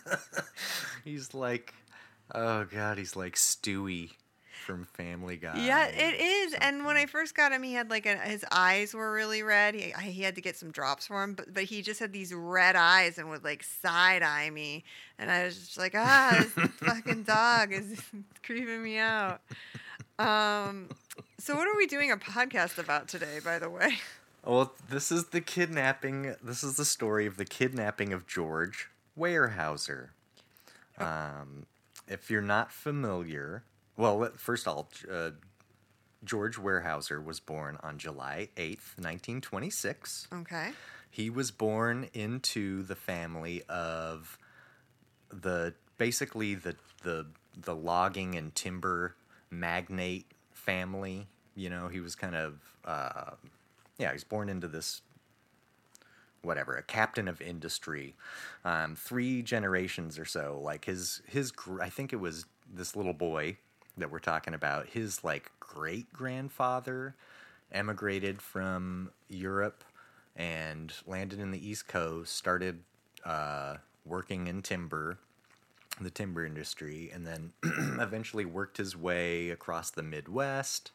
he's 1.04 1.32
like, 1.32 1.72
oh 2.34 2.64
god, 2.64 2.98
he's 2.98 3.16
like 3.16 3.36
Stewie 3.36 4.10
from 4.64 4.84
Family 4.84 5.36
Guy. 5.36 5.64
Yeah, 5.64 5.86
it 5.86 6.20
is. 6.20 6.54
And 6.54 6.84
when 6.84 6.96
I 6.96 7.06
first 7.06 7.34
got 7.34 7.52
him, 7.52 7.62
he 7.62 7.74
had 7.74 7.90
like 7.90 8.06
a, 8.06 8.16
his 8.16 8.44
eyes 8.50 8.94
were 8.94 9.12
really 9.12 9.42
red. 9.42 9.74
He, 9.74 9.92
he 10.02 10.22
had 10.22 10.34
to 10.34 10.40
get 10.40 10.56
some 10.56 10.70
drops 10.70 11.06
for 11.06 11.22
him, 11.22 11.34
but 11.34 11.52
but 11.52 11.64
he 11.64 11.82
just 11.82 12.00
had 12.00 12.12
these 12.12 12.32
red 12.34 12.74
eyes 12.74 13.18
and 13.18 13.28
would 13.30 13.44
like 13.44 13.62
side 13.62 14.22
eye 14.22 14.50
me, 14.50 14.84
and 15.18 15.30
I 15.30 15.44
was 15.44 15.56
just 15.56 15.78
like, 15.78 15.94
ah, 15.94 16.36
this 16.38 16.70
fucking 16.76 17.22
dog 17.24 17.72
is 17.72 18.02
creeping 18.42 18.82
me 18.82 18.98
out. 18.98 19.40
Um, 20.18 20.88
so 21.38 21.54
what 21.54 21.68
are 21.68 21.76
we 21.76 21.86
doing 21.86 22.10
a 22.10 22.16
podcast 22.16 22.78
about 22.78 23.08
today, 23.08 23.38
by 23.44 23.58
the 23.58 23.68
way? 23.68 23.98
Well, 24.44 24.72
this 24.90 25.10
is 25.10 25.26
the 25.26 25.40
kidnapping. 25.40 26.34
This 26.42 26.62
is 26.62 26.76
the 26.76 26.84
story 26.84 27.26
of 27.26 27.36
the 27.36 27.44
kidnapping 27.44 28.12
of 28.12 28.26
George 28.26 28.88
Weyerhaeuser. 29.18 30.08
Um, 30.98 31.66
if 32.06 32.30
you're 32.30 32.42
not 32.42 32.70
familiar, 32.70 33.62
well, 33.96 34.30
first 34.36 34.66
of 34.66 34.76
all, 34.76 34.88
uh, 35.10 35.30
George 36.24 36.56
Weyerhaeuser 36.56 37.22
was 37.22 37.40
born 37.40 37.78
on 37.82 37.98
July 37.98 38.48
8th, 38.56 38.96
1926. 38.96 40.28
Okay. 40.32 40.72
He 41.10 41.30
was 41.30 41.50
born 41.50 42.08
into 42.14 42.82
the 42.82 42.96
family 42.96 43.62
of 43.68 44.38
the 45.30 45.74
basically 45.98 46.54
the 46.54 46.76
the 47.02 47.26
the 47.56 47.74
logging 47.74 48.34
and 48.34 48.54
timber 48.54 49.14
magnate 49.50 50.26
family. 50.52 51.28
You 51.54 51.70
know, 51.70 51.88
he 51.88 52.00
was 52.00 52.16
kind 52.16 52.34
of 52.34 52.58
uh, 52.84 53.32
yeah, 53.98 54.08
he 54.08 54.14
was 54.14 54.24
born 54.24 54.48
into 54.48 54.66
this 54.66 55.02
whatever, 56.42 56.76
a 56.76 56.82
captain 56.82 57.26
of 57.28 57.40
industry, 57.40 58.14
um, 58.64 58.94
three 58.96 59.42
generations 59.42 60.18
or 60.18 60.24
so. 60.24 60.60
Like 60.62 60.84
his 60.84 61.22
his, 61.26 61.52
I 61.80 61.88
think 61.88 62.12
it 62.12 62.20
was 62.20 62.44
this 62.72 62.96
little 62.96 63.14
boy 63.14 63.58
that 63.96 64.10
we're 64.10 64.18
talking 64.18 64.54
about. 64.54 64.88
His 64.88 65.24
like 65.24 65.50
great 65.60 66.12
grandfather 66.12 67.14
emigrated 67.72 68.40
from 68.40 69.10
Europe 69.28 69.84
and 70.36 70.92
landed 71.06 71.40
in 71.40 71.50
the 71.50 71.68
East 71.68 71.88
Coast. 71.88 72.34
Started 72.36 72.80
uh, 73.24 73.76
working 74.04 74.46
in 74.46 74.62
timber, 74.62 75.18
the 76.00 76.10
timber 76.10 76.44
industry, 76.44 77.10
and 77.12 77.26
then 77.26 77.52
eventually 78.00 78.44
worked 78.44 78.76
his 78.76 78.96
way 78.96 79.50
across 79.50 79.90
the 79.90 80.02
Midwest. 80.02 80.90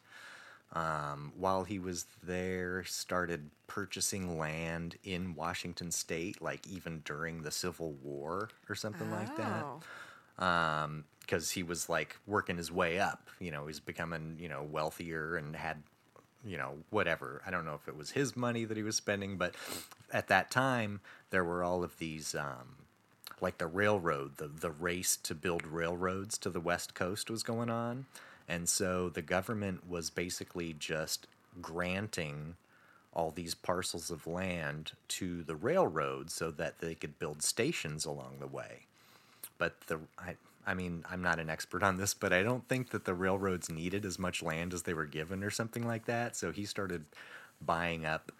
Um, 0.72 1.32
while 1.36 1.64
he 1.64 1.80
was 1.80 2.06
there, 2.22 2.84
started 2.84 3.50
purchasing 3.66 4.38
land 4.38 4.96
in 5.02 5.34
Washington 5.34 5.90
State, 5.90 6.40
like 6.40 6.64
even 6.68 7.02
during 7.04 7.42
the 7.42 7.50
Civil 7.50 7.92
War 8.04 8.50
or 8.68 8.74
something 8.76 9.10
like 9.10 9.36
that 9.36 9.64
Oh. 10.40 10.44
Because 11.30 11.52
he 11.52 11.62
was 11.62 11.88
like 11.88 12.16
working 12.26 12.56
his 12.56 12.72
way 12.72 12.98
up. 12.98 13.30
You 13.38 13.52
know, 13.52 13.66
he's 13.66 13.78
becoming 13.78 14.36
you 14.40 14.48
know 14.48 14.66
wealthier 14.68 15.36
and 15.36 15.54
had 15.54 15.82
you 16.44 16.58
know 16.58 16.72
whatever. 16.90 17.40
I 17.46 17.50
don't 17.52 17.64
know 17.64 17.74
if 17.74 17.86
it 17.86 17.96
was 17.96 18.10
his 18.10 18.36
money 18.36 18.64
that 18.64 18.76
he 18.76 18.82
was 18.82 18.96
spending, 18.96 19.36
but 19.36 19.54
at 20.12 20.26
that 20.28 20.50
time 20.50 21.00
there 21.30 21.44
were 21.44 21.62
all 21.62 21.84
of 21.84 21.96
these. 21.98 22.34
Um, 22.34 22.76
like 23.40 23.58
the 23.58 23.68
railroad, 23.68 24.36
the 24.36 24.48
the 24.48 24.72
race 24.72 25.16
to 25.18 25.34
build 25.34 25.66
railroads 25.66 26.36
to 26.38 26.50
the 26.50 26.60
west 26.60 26.94
coast 26.94 27.30
was 27.30 27.42
going 27.42 27.70
on, 27.70 28.06
and 28.48 28.68
so 28.68 29.08
the 29.08 29.22
government 29.22 29.88
was 29.88 30.10
basically 30.10 30.74
just 30.78 31.26
granting 31.62 32.56
all 33.12 33.30
these 33.30 33.54
parcels 33.54 34.10
of 34.10 34.26
land 34.26 34.92
to 35.08 35.42
the 35.44 35.56
railroad 35.56 36.30
so 36.30 36.50
that 36.50 36.78
they 36.80 36.94
could 36.94 37.18
build 37.18 37.42
stations 37.42 38.04
along 38.04 38.36
the 38.38 38.46
way 38.46 38.86
but 39.58 39.78
the 39.88 39.98
I, 40.16 40.36
I 40.70 40.74
mean 40.74 41.04
I'm 41.10 41.20
not 41.20 41.40
an 41.40 41.50
expert 41.50 41.82
on 41.82 41.96
this, 41.96 42.14
but 42.14 42.32
I 42.32 42.44
don't 42.44 42.66
think 42.68 42.90
that 42.90 43.04
the 43.04 43.14
railroads 43.14 43.68
needed 43.68 44.04
as 44.04 44.18
much 44.20 44.40
land 44.40 44.72
as 44.72 44.84
they 44.84 44.94
were 44.94 45.04
given 45.04 45.42
or 45.42 45.50
something 45.50 45.84
like 45.84 46.06
that. 46.06 46.36
So 46.36 46.52
he 46.52 46.64
started 46.64 47.04
buying 47.60 48.06
up 48.06 48.30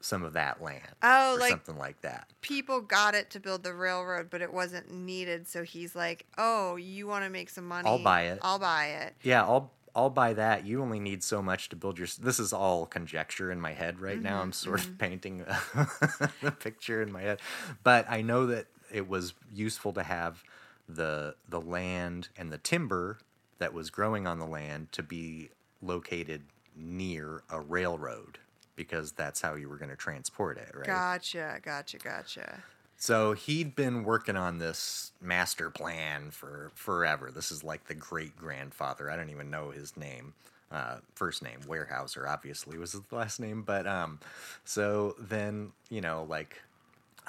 some 0.00 0.24
of 0.24 0.32
that 0.32 0.60
land. 0.60 0.82
Oh, 1.02 1.36
or 1.36 1.38
like- 1.38 1.50
something 1.50 1.78
like 1.78 2.00
that. 2.00 2.26
People 2.40 2.80
got 2.80 3.14
it 3.14 3.30
to 3.30 3.40
build 3.40 3.62
the 3.62 3.74
railroad, 3.74 4.28
but 4.28 4.42
it 4.42 4.52
wasn't 4.52 4.92
needed. 4.92 5.46
So 5.46 5.62
he's 5.62 5.94
like, 5.94 6.26
"Oh, 6.36 6.74
you 6.74 7.06
want 7.06 7.24
to 7.24 7.30
make 7.30 7.48
some 7.48 7.68
money? 7.68 7.88
I'll 7.88 8.02
buy 8.02 8.22
it." 8.22 8.40
I'll 8.42 8.58
buy 8.58 8.86
it." 8.86 9.14
Yeah, 9.22 9.42
I'll 9.42 9.70
I'll 9.94 10.10
buy 10.10 10.34
that. 10.34 10.66
You 10.66 10.82
only 10.82 10.98
need 10.98 11.22
so 11.22 11.42
much 11.42 11.68
to 11.68 11.76
build 11.76 11.96
your. 11.96 12.08
This 12.20 12.40
is 12.40 12.52
all 12.52 12.86
conjecture 12.86 13.52
in 13.52 13.60
my 13.60 13.72
head 13.72 14.00
right 14.00 14.20
now. 14.20 14.40
I'm 14.40 14.50
mm-hmm, 14.50 14.52
sort 14.52 14.80
of 14.80 14.86
mm-hmm. 14.86 14.96
painting 14.96 15.38
the 16.42 16.50
picture 16.50 17.02
in 17.02 17.12
my 17.12 17.22
head, 17.22 17.40
but 17.84 18.10
I 18.10 18.22
know 18.22 18.46
that 18.46 18.66
it 18.92 19.08
was 19.08 19.34
useful 19.52 19.92
to 19.92 20.02
have 20.02 20.42
the 20.94 21.34
the 21.48 21.60
land 21.60 22.28
and 22.36 22.52
the 22.52 22.58
timber 22.58 23.18
that 23.58 23.72
was 23.72 23.90
growing 23.90 24.26
on 24.26 24.38
the 24.38 24.46
land 24.46 24.90
to 24.92 25.02
be 25.02 25.50
located 25.82 26.42
near 26.76 27.42
a 27.50 27.60
railroad 27.60 28.38
because 28.76 29.12
that's 29.12 29.40
how 29.40 29.54
you 29.54 29.68
were 29.68 29.76
going 29.76 29.90
to 29.90 29.96
transport 29.96 30.56
it, 30.56 30.70
right? 30.74 30.86
Gotcha, 30.86 31.60
gotcha, 31.62 31.98
gotcha. 31.98 32.62
So 32.96 33.32
he'd 33.32 33.74
been 33.74 34.04
working 34.04 34.36
on 34.36 34.58
this 34.58 35.12
master 35.20 35.70
plan 35.70 36.30
for 36.30 36.70
forever. 36.74 37.30
This 37.30 37.50
is 37.50 37.64
like 37.64 37.86
the 37.86 37.94
great 37.94 38.36
grandfather. 38.36 39.10
I 39.10 39.16
don't 39.16 39.30
even 39.30 39.50
know 39.50 39.70
his 39.70 39.96
name. 39.96 40.34
Uh, 40.70 40.96
first 41.14 41.42
name 41.42 41.60
Weyerhaeuser, 41.66 42.28
obviously 42.28 42.78
was 42.78 42.92
his 42.92 43.00
last 43.10 43.40
name. 43.40 43.62
But 43.62 43.86
um, 43.86 44.20
so 44.64 45.16
then 45.18 45.72
you 45.88 46.00
know, 46.00 46.26
like 46.28 46.56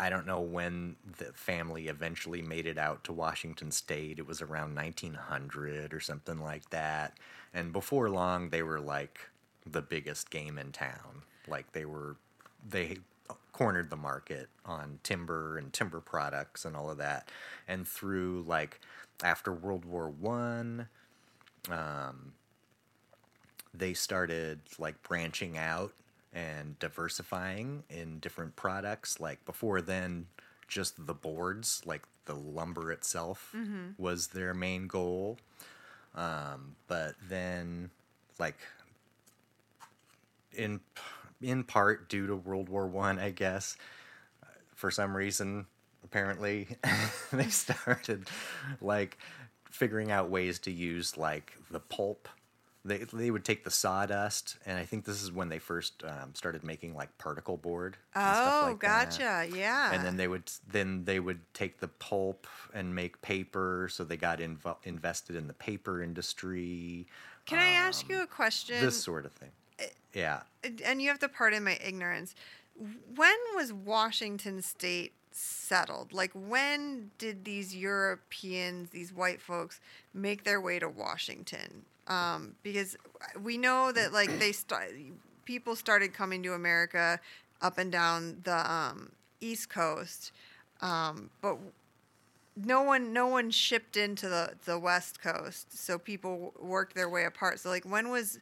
I 0.01 0.09
don't 0.09 0.25
know 0.25 0.41
when 0.41 0.95
the 1.19 1.25
family 1.25 1.87
eventually 1.87 2.41
made 2.41 2.65
it 2.65 2.79
out 2.79 3.03
to 3.03 3.13
Washington 3.13 3.69
State. 3.69 4.17
It 4.17 4.25
was 4.25 4.41
around 4.41 4.73
1900 4.73 5.93
or 5.93 5.99
something 5.99 6.39
like 6.39 6.67
that. 6.71 7.19
And 7.53 7.71
before 7.71 8.09
long, 8.09 8.49
they 8.49 8.63
were 8.63 8.79
like 8.79 9.29
the 9.63 9.83
biggest 9.83 10.31
game 10.31 10.57
in 10.57 10.71
town. 10.71 11.21
Like 11.47 11.73
they 11.73 11.85
were, 11.85 12.15
they 12.67 12.97
cornered 13.53 13.91
the 13.91 13.95
market 13.95 14.49
on 14.65 14.97
timber 15.03 15.59
and 15.59 15.71
timber 15.71 15.99
products 15.99 16.65
and 16.65 16.75
all 16.75 16.89
of 16.89 16.97
that. 16.97 17.29
And 17.67 17.87
through 17.87 18.43
like 18.47 18.79
after 19.23 19.53
World 19.53 19.85
War 19.85 20.09
One, 20.09 20.87
um, 21.69 22.33
they 23.71 23.93
started 23.93 24.61
like 24.79 24.99
branching 25.03 25.59
out 25.59 25.93
and 26.33 26.79
diversifying 26.79 27.83
in 27.89 28.19
different 28.19 28.55
products. 28.55 29.19
Like 29.19 29.43
before 29.45 29.81
then, 29.81 30.27
just 30.67 31.05
the 31.05 31.13
boards, 31.13 31.81
like 31.85 32.03
the 32.25 32.35
lumber 32.35 32.91
itself, 32.91 33.53
was 33.97 34.27
their 34.27 34.53
main 34.53 34.87
goal. 34.87 35.37
Um, 36.15 36.75
but 36.87 37.15
then, 37.29 37.89
like 38.39 38.57
in 40.53 40.79
in 41.41 41.63
part 41.63 42.09
due 42.09 42.27
to 42.27 42.35
World 42.35 42.69
War 42.69 42.87
One, 42.87 43.19
I, 43.19 43.31
guess, 43.31 43.75
for 44.75 44.91
some 44.91 45.15
reason, 45.15 45.65
apparently, 46.03 46.67
they 47.31 47.47
started 47.49 48.29
like 48.81 49.17
figuring 49.69 50.11
out 50.11 50.29
ways 50.29 50.59
to 50.59 50.71
use 50.71 51.17
like 51.17 51.53
the 51.69 51.79
pulp. 51.79 52.27
They 52.83 52.97
they 53.13 53.29
would 53.29 53.45
take 53.45 53.63
the 53.63 53.69
sawdust, 53.69 54.57
and 54.65 54.77
I 54.77 54.85
think 54.85 55.05
this 55.05 55.21
is 55.21 55.31
when 55.31 55.49
they 55.49 55.59
first 55.59 56.03
um, 56.03 56.33
started 56.33 56.63
making 56.63 56.95
like 56.95 57.15
particle 57.19 57.55
board. 57.57 57.95
and 58.15 58.23
stuff 58.35 58.63
Oh, 58.63 58.67
like 58.69 58.79
that. 58.81 59.09
gotcha. 59.11 59.47
Yeah. 59.55 59.91
And 59.93 60.03
then 60.03 60.17
they 60.17 60.27
would 60.27 60.51
then 60.67 61.05
they 61.05 61.19
would 61.19 61.41
take 61.53 61.79
the 61.79 61.87
pulp 61.87 62.47
and 62.73 62.95
make 62.95 63.21
paper, 63.21 63.87
so 63.91 64.03
they 64.03 64.17
got 64.17 64.39
invo- 64.39 64.77
invested 64.83 65.35
in 65.35 65.45
the 65.47 65.53
paper 65.53 66.01
industry. 66.01 67.05
Can 67.45 67.59
I 67.59 67.69
ask 67.69 68.09
you 68.09 68.21
a 68.23 68.27
question? 68.27 68.83
This 68.83 69.01
sort 69.01 69.25
of 69.25 69.31
thing. 69.33 69.49
Yeah. 70.13 70.41
and 70.85 71.01
you 71.01 71.07
have 71.09 71.19
to 71.19 71.29
pardon 71.29 71.63
my 71.63 71.77
ignorance. 71.85 72.35
When 73.15 73.35
was 73.55 73.71
Washington 73.73 74.61
State 74.61 75.13
settled? 75.31 76.13
Like, 76.13 76.31
when 76.33 77.11
did 77.17 77.45
these 77.45 77.75
Europeans, 77.75 78.89
these 78.89 79.13
white 79.13 79.41
folks, 79.41 79.79
make 80.13 80.43
their 80.43 80.59
way 80.59 80.79
to 80.79 80.89
Washington? 80.89 81.85
Um, 82.07 82.55
because 82.63 82.97
we 83.41 83.57
know 83.57 83.91
that 83.91 84.11
like 84.11 84.37
they 84.39 84.51
start, 84.51 84.91
people 85.45 85.75
started 85.75 86.13
coming 86.13 86.43
to 86.43 86.53
America 86.53 87.19
up 87.61 87.77
and 87.77 87.91
down 87.91 88.41
the 88.43 88.71
um, 88.71 89.11
East 89.39 89.69
Coast, 89.69 90.31
um, 90.81 91.29
but 91.41 91.57
no 92.55 92.81
one 92.81 93.13
no 93.13 93.27
one 93.27 93.49
shipped 93.51 93.95
into 93.95 94.27
the 94.27 94.53
the 94.65 94.77
West 94.79 95.21
Coast, 95.21 95.77
so 95.77 95.97
people 95.97 96.53
worked 96.59 96.95
their 96.95 97.09
way 97.09 97.25
apart. 97.25 97.59
So 97.59 97.69
like, 97.69 97.85
when 97.85 98.09
was 98.09 98.39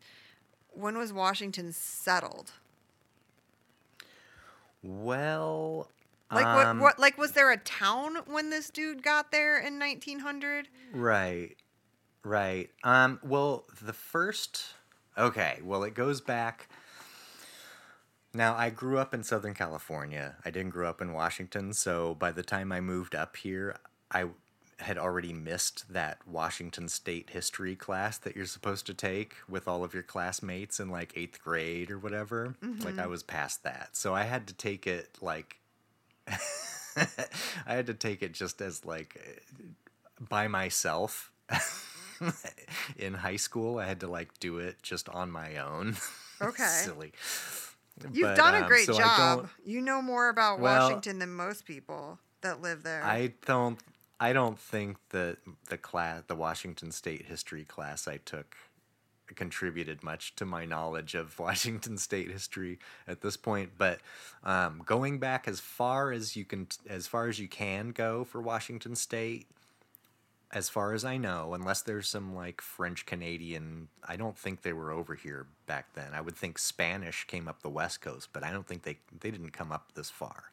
when 0.73 0.97
was 0.97 1.11
Washington 1.13 1.71
settled? 1.73 2.51
Well, 4.81 5.89
Like 6.31 6.45
um, 6.45 6.79
what, 6.79 6.83
what 6.83 6.99
like 6.99 7.17
was 7.17 7.33
there 7.33 7.51
a 7.51 7.57
town 7.57 8.17
when 8.27 8.49
this 8.49 8.69
dude 8.69 9.03
got 9.03 9.31
there 9.31 9.57
in 9.59 9.77
1900? 9.79 10.69
Right. 10.93 11.55
Right. 12.29 12.69
Um 12.83 13.19
well, 13.23 13.65
the 13.81 13.93
first 13.93 14.63
Okay, 15.17 15.59
well 15.63 15.83
it 15.83 15.95
goes 15.95 16.21
back 16.21 16.69
Now, 18.33 18.55
I 18.55 18.69
grew 18.69 18.99
up 18.99 19.13
in 19.15 19.23
Southern 19.23 19.55
California. 19.55 20.35
I 20.45 20.51
didn't 20.51 20.69
grow 20.71 20.87
up 20.87 21.01
in 21.01 21.13
Washington, 21.13 21.73
so 21.73 22.13
by 22.13 22.31
the 22.31 22.43
time 22.43 22.71
I 22.71 22.79
moved 22.79 23.15
up 23.15 23.35
here, 23.37 23.77
I 24.11 24.25
had 24.77 24.97
already 24.99 25.33
missed 25.33 25.91
that 25.91 26.19
Washington 26.27 26.87
State 26.87 27.31
history 27.31 27.75
class 27.75 28.17
that 28.19 28.35
you're 28.35 28.45
supposed 28.45 28.85
to 28.85 28.93
take 28.93 29.35
with 29.49 29.67
all 29.67 29.83
of 29.83 29.93
your 29.95 30.03
classmates 30.03 30.79
in 30.79 30.89
like 30.89 31.11
8th 31.13 31.39
grade 31.41 31.89
or 31.91 31.97
whatever. 31.97 32.55
Like 32.85 32.99
I 32.99 33.07
was 33.07 33.23
past 33.23 33.63
that. 33.63 33.89
So 33.93 34.13
I 34.13 34.23
had 34.23 34.47
to 34.47 34.53
take 34.53 34.85
it 34.87 35.17
like 35.21 35.57
I 36.27 37.73
had 37.73 37.87
to 37.87 37.93
take 37.95 38.21
it 38.21 38.33
just 38.33 38.61
as 38.61 38.85
like 38.85 39.43
by 40.29 40.47
myself 40.47 41.31
in 42.97 43.13
high 43.13 43.35
school. 43.37 43.77
I 43.79 43.85
had 43.85 43.99
to 44.01 44.07
like 44.07 44.39
do 44.39 44.59
it 44.59 44.81
just 44.81 45.09
on 45.09 45.31
my 45.31 45.57
own. 45.57 45.97
Okay. 46.41 46.63
Silly. 46.63 47.11
You've 48.13 48.29
But, 48.29 48.37
done 48.37 48.55
a 48.55 48.59
um, 48.59 48.67
great 48.67 48.85
so 48.85 48.93
job. 48.97 49.49
You 49.65 49.81
know 49.81 50.01
more 50.01 50.29
about 50.29 50.61
Well- 50.61 50.83
Washington 50.87 51.19
than 51.19 51.33
most 51.33 51.65
people 51.65 52.17
that 52.39 52.61
live 52.61 52.83
there. 52.83 53.03
I 53.03 53.33
don't. 53.45 53.77
I 54.21 54.31
don't 54.31 54.57
think 54.57 54.95
that 55.09 55.37
the 55.69 55.77
class, 55.77 56.23
the 56.27 56.35
Washington 56.35 56.91
State 56.91 57.25
history 57.25 57.65
class 57.65 58.07
I 58.07 58.17
took, 58.17 58.55
contributed 59.35 60.03
much 60.03 60.35
to 60.35 60.45
my 60.45 60.65
knowledge 60.65 61.15
of 61.15 61.37
Washington 61.41 61.97
State 61.97 62.29
history 62.31 62.79
at 63.07 63.21
this 63.21 63.37
point. 63.37 63.71
But 63.77 63.99
um, 64.43 64.81
going 64.85 65.19
back 65.19 65.47
as 65.47 65.59
far 65.59 66.11
as 66.11 66.35
you 66.35 66.45
can, 66.45 66.67
as 66.89 67.07
far 67.07 67.27
as 67.27 67.39
you 67.39 67.47
can 67.47 67.89
go 67.89 68.23
for 68.23 68.41
Washington 68.41 68.95
State, 68.95 69.47
as 70.51 70.67
far 70.67 70.93
as 70.93 71.05
I 71.05 71.17
know, 71.17 71.53
unless 71.53 71.81
there's 71.81 72.09
some 72.09 72.33
like 72.33 72.61
French 72.61 73.05
Canadian, 73.05 73.89
I 74.07 74.15
don't 74.15 74.37
think 74.37 74.61
they 74.61 74.73
were 74.73 74.91
over 74.91 75.13
here 75.13 75.45
back 75.67 75.93
then. 75.93 76.13
I 76.13 76.21
would 76.21 76.35
think 76.35 76.57
Spanish 76.57 77.25
came 77.25 77.47
up 77.47 77.61
the 77.61 77.69
west 77.69 78.01
coast, 78.01 78.29
but 78.33 78.43
I 78.43 78.51
don't 78.51 78.65
think 78.65 78.83
they 78.83 78.97
they 79.19 79.29
didn't 79.29 79.51
come 79.51 79.71
up 79.71 79.91
this 79.93 80.09
far. 80.09 80.51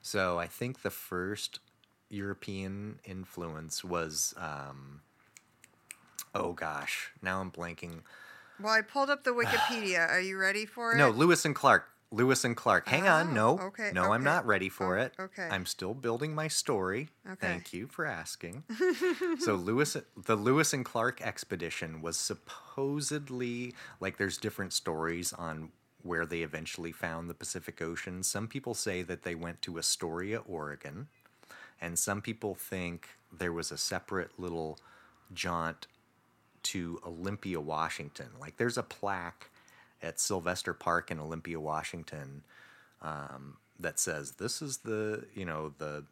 So 0.00 0.38
I 0.38 0.46
think 0.46 0.82
the 0.82 0.90
first 0.90 1.60
European 2.08 3.00
influence 3.04 3.84
was, 3.84 4.34
um, 4.38 5.00
oh 6.34 6.52
gosh, 6.52 7.10
now 7.20 7.40
I'm 7.40 7.50
blanking. 7.50 8.00
Well, 8.58 8.72
I 8.72 8.80
pulled 8.80 9.10
up 9.10 9.24
the 9.24 9.30
Wikipedia. 9.34 10.08
Are 10.08 10.20
you 10.20 10.38
ready 10.38 10.64
for 10.64 10.92
it? 10.92 10.96
No, 10.96 11.10
Lewis 11.10 11.44
and 11.44 11.54
Clark. 11.54 11.88
Lewis 12.12 12.44
and 12.44 12.56
Clark. 12.56 12.86
Hang 12.88 13.08
on, 13.08 13.30
Oh, 13.30 13.32
no, 13.32 13.58
okay, 13.66 13.90
no, 13.92 14.12
I'm 14.12 14.22
not 14.24 14.46
ready 14.46 14.68
for 14.68 14.96
Oh, 14.96 15.02
it. 15.02 15.14
okay. 15.18 15.48
I'm 15.50 15.66
still 15.66 15.92
building 15.92 16.34
my 16.34 16.46
story. 16.48 17.08
Okay. 17.28 17.46
Thank 17.46 17.72
you 17.72 17.88
for 17.88 18.06
asking. 18.06 18.62
so 19.40 19.54
Lewis, 19.56 19.96
the 20.16 20.36
Lewis 20.36 20.72
and 20.72 20.84
Clark 20.84 21.20
expedition 21.20 22.00
was 22.02 22.16
supposedly 22.16 23.74
like 24.00 24.18
there's 24.18 24.38
different 24.38 24.72
stories 24.72 25.32
on 25.32 25.70
where 26.02 26.24
they 26.26 26.42
eventually 26.42 26.92
found 26.92 27.28
the 27.28 27.34
Pacific 27.34 27.82
Ocean. 27.82 28.22
Some 28.22 28.46
people 28.46 28.74
say 28.74 29.02
that 29.02 29.22
they 29.22 29.34
went 29.34 29.60
to 29.62 29.76
Astoria, 29.78 30.38
Oregon, 30.46 31.08
and 31.80 31.98
some 31.98 32.22
people 32.22 32.54
think 32.54 33.08
there 33.36 33.52
was 33.52 33.72
a 33.72 33.76
separate 33.78 34.38
little 34.38 34.78
jaunt 35.34 35.88
to 36.62 37.00
Olympia, 37.04 37.60
Washington. 37.60 38.28
Like 38.40 38.56
there's 38.56 38.78
a 38.78 38.82
plaque 38.84 39.50
at 40.02 40.20
Sylvester 40.20 40.74
Park 40.74 41.10
in 41.10 41.18
Olympia, 41.20 41.58
Washington, 41.60 42.42
um, 43.02 43.56
that 43.78 43.98
says 43.98 44.32
this 44.32 44.62
is 44.62 44.78
the 44.78 45.24
you 45.34 45.44
know 45.44 45.72
the 45.78 46.04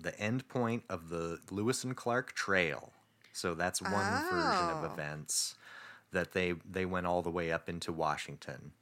the 0.00 0.18
end 0.18 0.48
point 0.48 0.82
of 0.88 1.08
the 1.08 1.38
Lewis 1.50 1.84
and 1.84 1.96
Clark 1.96 2.32
Trail. 2.34 2.92
So 3.32 3.54
that's 3.54 3.80
one 3.80 3.92
version 4.30 4.70
of 4.70 4.84
Oh. 4.84 4.92
events 4.92 5.54
that 6.12 6.32
they 6.32 6.52
they 6.70 6.84
went 6.84 7.06
all 7.06 7.22
the 7.22 7.30
way 7.30 7.50
up 7.52 7.68
into 7.68 7.92
Washington. 7.92 8.72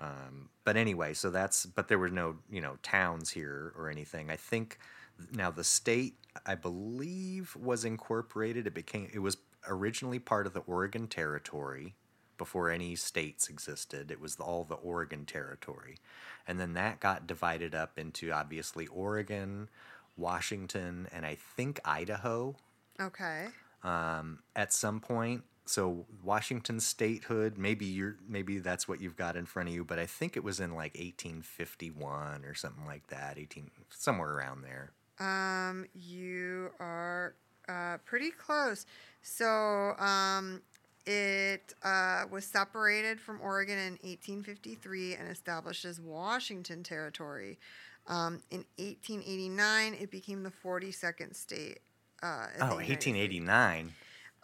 Um, 0.00 0.48
but 0.64 0.76
anyway, 0.76 1.14
so 1.14 1.30
that's 1.30 1.66
but 1.66 1.88
there 1.88 1.98
were 1.98 2.08
no 2.08 2.36
you 2.50 2.60
know 2.60 2.78
towns 2.82 3.30
here 3.30 3.72
or 3.76 3.88
anything. 3.88 4.30
I 4.30 4.36
think 4.36 4.78
now 5.32 5.50
the 5.50 5.64
state 5.64 6.14
I 6.46 6.54
believe 6.54 7.54
was 7.56 7.84
incorporated. 7.84 8.66
It 8.66 8.74
became 8.74 9.08
it 9.12 9.20
was 9.20 9.36
originally 9.68 10.18
part 10.18 10.46
of 10.46 10.54
the 10.54 10.60
Oregon 10.60 11.06
Territory 11.06 11.94
before 12.42 12.70
any 12.70 12.96
states 12.96 13.48
existed. 13.48 14.10
It 14.10 14.20
was 14.20 14.34
all 14.40 14.64
the 14.64 14.74
Oregon 14.74 15.24
Territory, 15.26 15.98
and 16.48 16.58
then 16.58 16.72
that 16.74 16.98
got 16.98 17.24
divided 17.26 17.72
up 17.72 17.98
into 18.00 18.32
obviously 18.32 18.88
Oregon, 18.88 19.68
Washington, 20.16 21.06
and 21.12 21.24
I 21.24 21.36
think 21.36 21.78
Idaho 21.84 22.56
Okay. 23.00 23.46
um, 23.84 24.40
at 24.56 24.72
some 24.72 24.98
point. 24.98 25.44
So 25.64 26.06
Washington 26.24 26.80
statehood, 26.80 27.56
maybe 27.56 27.86
you're 27.86 28.16
maybe 28.28 28.58
that's 28.58 28.88
what 28.88 29.00
you've 29.00 29.16
got 29.16 29.36
in 29.36 29.46
front 29.46 29.68
of 29.68 29.74
you, 29.76 29.84
but 29.84 30.00
I 30.00 30.06
think 30.06 30.36
it 30.36 30.42
was 30.42 30.58
in 30.58 30.70
like 30.70 30.94
1851 30.98 32.44
or 32.44 32.54
something 32.54 32.84
like 32.84 33.06
that, 33.08 33.38
18 33.38 33.70
somewhere 33.90 34.32
around 34.32 34.62
there. 34.62 34.90
Um, 35.20 35.86
you 35.94 36.70
are 36.80 37.34
uh, 37.68 37.98
pretty 38.04 38.30
close. 38.32 38.86
So, 39.22 39.94
um, 39.98 40.62
it 41.06 41.74
uh, 41.82 42.24
was 42.30 42.44
separated 42.44 43.20
from 43.20 43.40
Oregon 43.40 43.78
in 43.78 43.92
1853 44.02 45.14
and 45.14 45.28
established 45.30 45.84
as 45.84 46.00
Washington 46.00 46.82
Territory. 46.82 47.58
Um, 48.06 48.40
in 48.50 48.64
1889, 48.78 49.94
it 49.94 50.10
became 50.10 50.42
the 50.42 50.52
42nd 50.64 51.34
state. 51.36 51.80
Uh, 52.22 52.46
Oh, 52.60 52.78
United 52.78 53.02
States. 53.02 53.06
1889. 53.06 53.92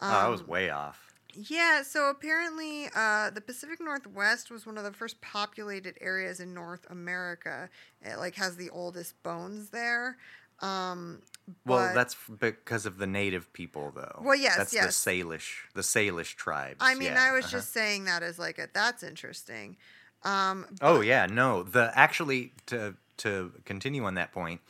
oh, 0.00 0.07
I 0.07 0.29
was 0.29 0.41
Um, 0.41 0.47
way 0.47 0.71
off. 0.71 1.05
Yeah, 1.35 1.83
so 1.83 2.09
apparently 2.11 2.88
uh, 2.97 3.31
the 3.31 3.40
Pacific 3.40 3.81
Northwest 3.81 4.51
was 4.51 4.66
one 4.66 4.79
of 4.79 4.85
the 4.85 4.92
first 4.92 5.21
populated 5.21 5.97
areas 6.01 6.40
in 6.40 6.55
North 6.55 6.87
America. 6.90 7.68
It 8.03 8.16
like 8.18 8.35
has 8.37 8.57
the 8.57 8.71
oldest 8.71 9.23
bones 9.23 9.71
there. 9.71 10.16
Um, 10.61 11.23
Well, 11.64 11.88
but- 11.88 11.94
that's 11.94 12.16
because 12.38 12.87
of 12.87 12.98
the 12.98 13.06
native 13.06 13.52
people, 13.52 13.92
though. 13.94 14.20
Well, 14.22 14.37
yes, 14.37 14.56
that's 14.56 14.74
yes. 14.74 15.04
the 15.04 15.11
Salish, 15.11 15.64
the 15.74 15.82
Salish 15.82 16.34
tribes. 16.34 16.78
I 16.80 16.94
mean, 16.94 17.12
yeah, 17.12 17.28
I 17.28 17.32
was 17.32 17.46
uh-huh. 17.46 17.58
just 17.58 17.72
saying 17.72 18.04
that 18.04 18.22
as 18.22 18.38
like 18.38 18.58
a 18.58 18.68
that's 18.72 19.02
interesting. 19.02 19.76
Um, 20.24 20.66
Oh 20.80 21.00
yeah, 21.00 21.26
no. 21.26 21.62
The 21.62 21.92
actually 21.94 22.52
to 22.66 22.94
to 23.18 23.52
continue 23.64 24.04
on 24.04 24.14
that 24.14 24.32
point, 24.32 24.61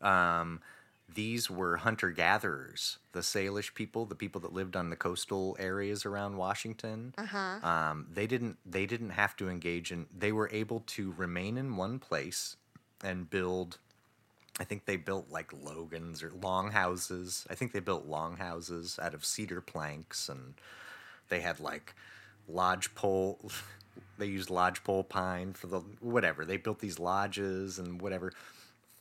um, 0.00 0.60
these 1.14 1.50
were 1.50 1.78
hunter 1.78 2.10
gatherers. 2.10 2.98
The 3.12 3.20
Salish 3.20 3.74
people, 3.74 4.06
the 4.06 4.14
people 4.14 4.40
that 4.42 4.52
lived 4.52 4.76
on 4.76 4.90
the 4.90 4.96
coastal 4.96 5.56
areas 5.58 6.06
around 6.06 6.36
Washington, 6.36 7.14
uh 7.18 7.26
huh. 7.26 7.66
um, 7.66 8.06
they 8.12 8.26
didn't 8.26 8.58
they 8.64 8.86
didn't 8.86 9.10
have 9.10 9.36
to 9.36 9.48
engage 9.48 9.92
in. 9.92 10.06
They 10.16 10.32
were 10.32 10.50
able 10.52 10.80
to 10.88 11.12
remain 11.16 11.56
in 11.56 11.76
one 11.76 11.98
place 11.98 12.56
and 13.02 13.28
build. 13.28 13.78
I 14.62 14.64
think 14.64 14.84
they 14.84 14.96
built 14.96 15.26
like 15.28 15.52
logans 15.52 16.22
or 16.22 16.30
longhouses. 16.40 17.44
I 17.50 17.56
think 17.56 17.72
they 17.72 17.80
built 17.80 18.06
longhouses 18.06 18.96
out 19.02 19.12
of 19.12 19.24
cedar 19.24 19.60
planks, 19.60 20.28
and 20.28 20.54
they 21.28 21.40
had 21.40 21.58
like 21.58 21.94
lodgepole. 22.48 23.50
They 24.16 24.26
used 24.26 24.48
lodgepole 24.48 25.04
pine 25.04 25.52
for 25.52 25.66
the 25.66 25.80
whatever. 26.00 26.46
They 26.46 26.56
built 26.56 26.78
these 26.78 26.98
lodges 26.98 27.78
and 27.78 28.00
whatever. 28.00 28.32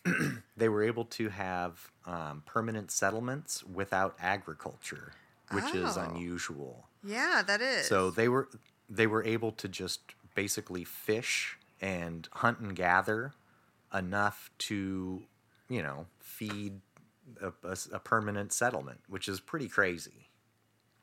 they 0.57 0.67
were 0.67 0.83
able 0.83 1.05
to 1.05 1.29
have 1.29 1.91
um, 2.05 2.43
permanent 2.45 2.91
settlements 2.91 3.63
without 3.63 4.17
agriculture, 4.19 5.13
which 5.51 5.73
is 5.73 5.95
Oh. 5.97 6.01
unusual. 6.01 6.87
Yeah, 7.05 7.41
that 7.47 7.61
is. 7.61 7.87
So 7.87 8.09
they 8.11 8.27
were 8.27 8.49
they 8.89 9.07
were 9.07 9.23
able 9.23 9.51
to 9.53 9.69
just 9.69 10.01
basically 10.35 10.83
fish 10.83 11.57
and 11.79 12.27
hunt 12.33 12.59
and 12.59 12.75
gather 12.75 13.33
enough 13.93 14.49
to, 14.57 15.23
you 15.71 15.81
know, 15.81 16.05
feed 16.19 16.81
a 17.41 17.99
permanent 17.99 18.51
settlement, 18.51 18.99
which 19.07 19.27
is 19.27 19.39
pretty 19.39 19.67
crazy. 19.69 20.27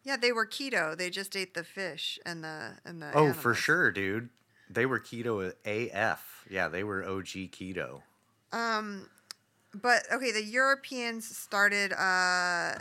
yeah, 0.04 0.16
they 0.16 0.30
were 0.32 0.46
keto. 0.46 0.96
They 0.96 1.10
just 1.10 1.34
ate 1.36 1.54
the 1.54 1.64
fish 1.64 2.18
and 2.26 2.44
the 2.44 2.72
and 2.84 3.00
the. 3.02 3.10
Oh, 3.14 3.32
for 3.32 3.54
sure, 3.54 3.90
dude. 3.90 4.28
They 4.70 4.84
were 4.84 5.00
keto 5.00 5.52
AF. 5.64 6.44
Yeah, 6.50 6.68
they 6.68 6.84
were 6.84 7.02
OG 7.02 7.50
keto. 7.52 8.02
Um, 8.52 9.08
but 9.74 10.02
okay, 10.12 10.30
the 10.32 10.42
Europeans 10.44 11.26
started 11.26 11.92
uh, 11.94 12.78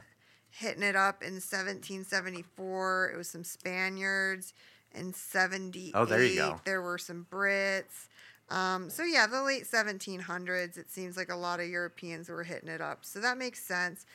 hitting 0.50 0.84
it 0.84 0.96
up 0.98 1.22
in 1.24 1.36
1774. 1.36 3.12
It 3.14 3.18
was 3.18 3.30
some 3.30 3.44
Spaniards. 3.44 4.54
In 4.96 5.14
78, 5.14 5.92
Oh, 5.96 6.06
there 6.06 6.24
you 6.24 6.36
go. 6.38 6.62
there 6.66 6.82
were 6.82 6.98
some 6.98 7.28
Brits. 7.30 8.08
Um, 8.50 8.90
so 8.90 9.04
yeah, 9.04 9.28
the 9.28 9.42
late 9.44 9.66
1700s. 9.66 10.78
It 10.78 10.90
seems 10.90 11.18
like 11.18 11.30
a 11.30 11.36
lot 11.36 11.60
of 11.60 11.68
Europeans 11.68 12.30
were 12.30 12.44
hitting 12.44 12.70
it 12.70 12.82
up. 12.82 13.00
So 13.04 13.20
that 13.20 13.38
makes 13.38 13.62
sense. 13.64 14.06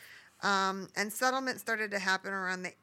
Um, 0.42 0.88
and 0.96 1.12
settlement 1.12 1.60
started 1.60 1.90
to 1.92 1.98
happen 1.98 2.32
around 2.32 2.64
the 2.64 2.74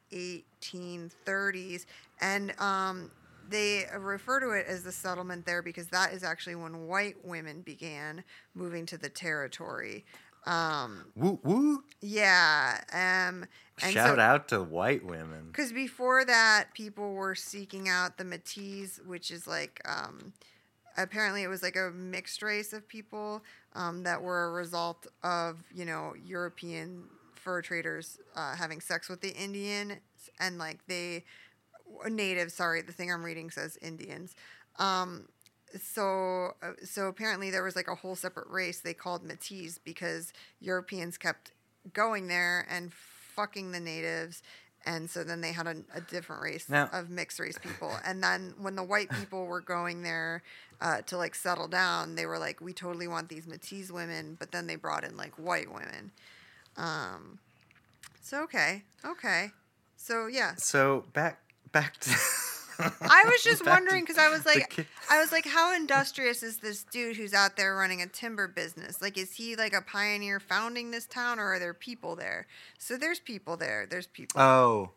1830s, 0.56 1.84
and 2.20 2.58
um, 2.58 3.10
they 3.50 3.84
refer 3.98 4.40
to 4.40 4.50
it 4.50 4.66
as 4.66 4.82
the 4.82 4.92
settlement 4.92 5.44
there 5.44 5.60
because 5.60 5.88
that 5.88 6.14
is 6.14 6.24
actually 6.24 6.54
when 6.54 6.86
white 6.86 7.22
women 7.22 7.60
began 7.60 8.24
moving 8.54 8.86
to 8.86 8.96
the 8.96 9.10
territory. 9.10 10.06
Um, 10.46 11.04
Woo 11.16 11.38
woo! 11.44 11.84
yeah. 12.00 12.80
Um, 12.92 13.44
and 13.82 13.92
Shout 13.92 14.16
so, 14.16 14.20
out 14.20 14.48
to 14.48 14.62
white 14.62 15.04
women. 15.04 15.48
Because 15.48 15.72
before 15.72 16.24
that, 16.24 16.68
people 16.72 17.12
were 17.12 17.34
seeking 17.34 17.88
out 17.88 18.16
the 18.16 18.24
Métis, 18.24 19.04
which 19.04 19.30
is 19.30 19.46
like, 19.46 19.80
um, 19.84 20.32
apparently 20.96 21.42
it 21.42 21.48
was 21.48 21.62
like 21.62 21.76
a 21.76 21.90
mixed 21.94 22.42
race 22.42 22.72
of 22.72 22.86
people 22.88 23.42
um, 23.74 24.02
that 24.02 24.20
were 24.20 24.46
a 24.46 24.52
result 24.52 25.06
of, 25.22 25.58
you 25.74 25.84
know, 25.84 26.14
European 26.24 27.04
fur 27.34 27.62
traders 27.62 28.18
uh, 28.36 28.54
having 28.54 28.80
sex 28.80 29.08
with 29.08 29.20
the 29.20 29.34
Indian 29.34 29.98
and 30.38 30.58
like 30.58 30.86
they, 30.86 31.24
natives, 32.08 32.54
sorry, 32.54 32.82
the 32.82 32.92
thing 32.92 33.12
I'm 33.12 33.24
reading 33.24 33.50
says 33.50 33.78
Indians. 33.80 34.34
Um, 34.78 35.28
so 35.80 36.54
uh, 36.62 36.72
so 36.84 37.06
apparently 37.06 37.50
there 37.50 37.62
was 37.62 37.76
like 37.76 37.88
a 37.88 37.94
whole 37.94 38.16
separate 38.16 38.48
race 38.48 38.80
they 38.80 38.94
called 38.94 39.22
Matisse 39.24 39.78
because 39.78 40.32
Europeans 40.60 41.16
kept 41.16 41.52
going 41.92 42.28
there 42.28 42.66
and 42.70 42.92
fucking 42.92 43.72
the 43.72 43.80
natives 43.80 44.42
and 44.86 45.10
so 45.10 45.22
then 45.24 45.40
they 45.40 45.52
had 45.52 45.66
a, 45.66 45.76
a 45.94 46.00
different 46.00 46.42
race 46.42 46.68
Now- 46.68 46.88
of 46.92 47.10
mixed 47.10 47.38
race 47.38 47.58
people. 47.58 47.92
And 48.04 48.22
then 48.22 48.54
when 48.58 48.76
the 48.76 48.82
white 48.82 49.10
people 49.10 49.46
were 49.46 49.60
going 49.60 50.02
there 50.02 50.42
uh, 50.80 51.02
to 51.02 51.16
like 51.18 51.34
settle 51.34 51.68
down 51.68 52.14
they 52.14 52.24
were 52.26 52.38
like 52.38 52.60
we 52.60 52.72
totally 52.72 53.06
want 53.06 53.28
these 53.28 53.46
Métis 53.46 53.90
women 53.90 54.36
but 54.38 54.52
then 54.52 54.66
they 54.66 54.76
brought 54.76 55.04
in 55.04 55.16
like 55.16 55.34
white 55.34 55.70
women. 55.72 56.10
Um 56.76 57.38
so 58.22 58.42
okay 58.44 58.82
okay. 59.04 59.50
So 59.96 60.26
yeah. 60.26 60.54
So 60.56 61.04
back 61.12 61.40
back 61.72 61.98
to 62.00 62.10
I 63.00 63.24
was 63.26 63.42
just 63.44 63.64
wondering 63.64 64.02
because 64.02 64.18
I 64.18 64.28
was 64.28 64.44
like, 64.46 64.86
I 65.10 65.20
was 65.20 65.32
like, 65.32 65.46
how 65.46 65.74
industrious 65.74 66.42
is 66.42 66.58
this 66.58 66.84
dude 66.84 67.16
who's 67.16 67.34
out 67.34 67.56
there 67.56 67.74
running 67.76 68.02
a 68.02 68.06
timber 68.06 68.48
business? 68.48 69.00
Like, 69.00 69.18
is 69.18 69.32
he 69.34 69.56
like 69.56 69.72
a 69.72 69.82
pioneer 69.82 70.40
founding 70.40 70.90
this 70.90 71.06
town, 71.06 71.38
or 71.38 71.54
are 71.54 71.58
there 71.58 71.74
people 71.74 72.16
there? 72.16 72.46
So 72.78 72.96
there's 72.96 73.20
people 73.20 73.56
there. 73.56 73.86
There's 73.88 74.06
people. 74.06 74.40
Oh. 74.40 74.90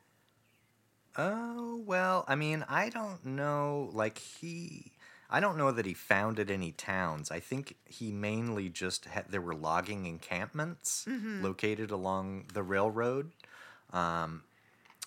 Oh, 1.15 1.79
well, 1.85 2.25
I 2.27 2.33
mean, 2.35 2.65
I 2.67 2.89
don't 2.89 3.23
know. 3.23 3.89
Like, 3.93 4.17
he. 4.17 4.91
I 5.29 5.39
don't 5.39 5.57
know 5.57 5.71
that 5.71 5.85
he 5.85 5.93
founded 5.93 6.51
any 6.51 6.71
towns. 6.71 7.31
I 7.31 7.39
think 7.39 7.75
he 7.85 8.11
mainly 8.11 8.69
just 8.69 9.05
had. 9.05 9.25
There 9.29 9.41
were 9.41 9.55
logging 9.55 10.05
encampments 10.05 11.07
located 11.07 11.91
along 11.91 12.45
the 12.53 12.63
railroad. 12.63 13.31
Um, 13.91 14.43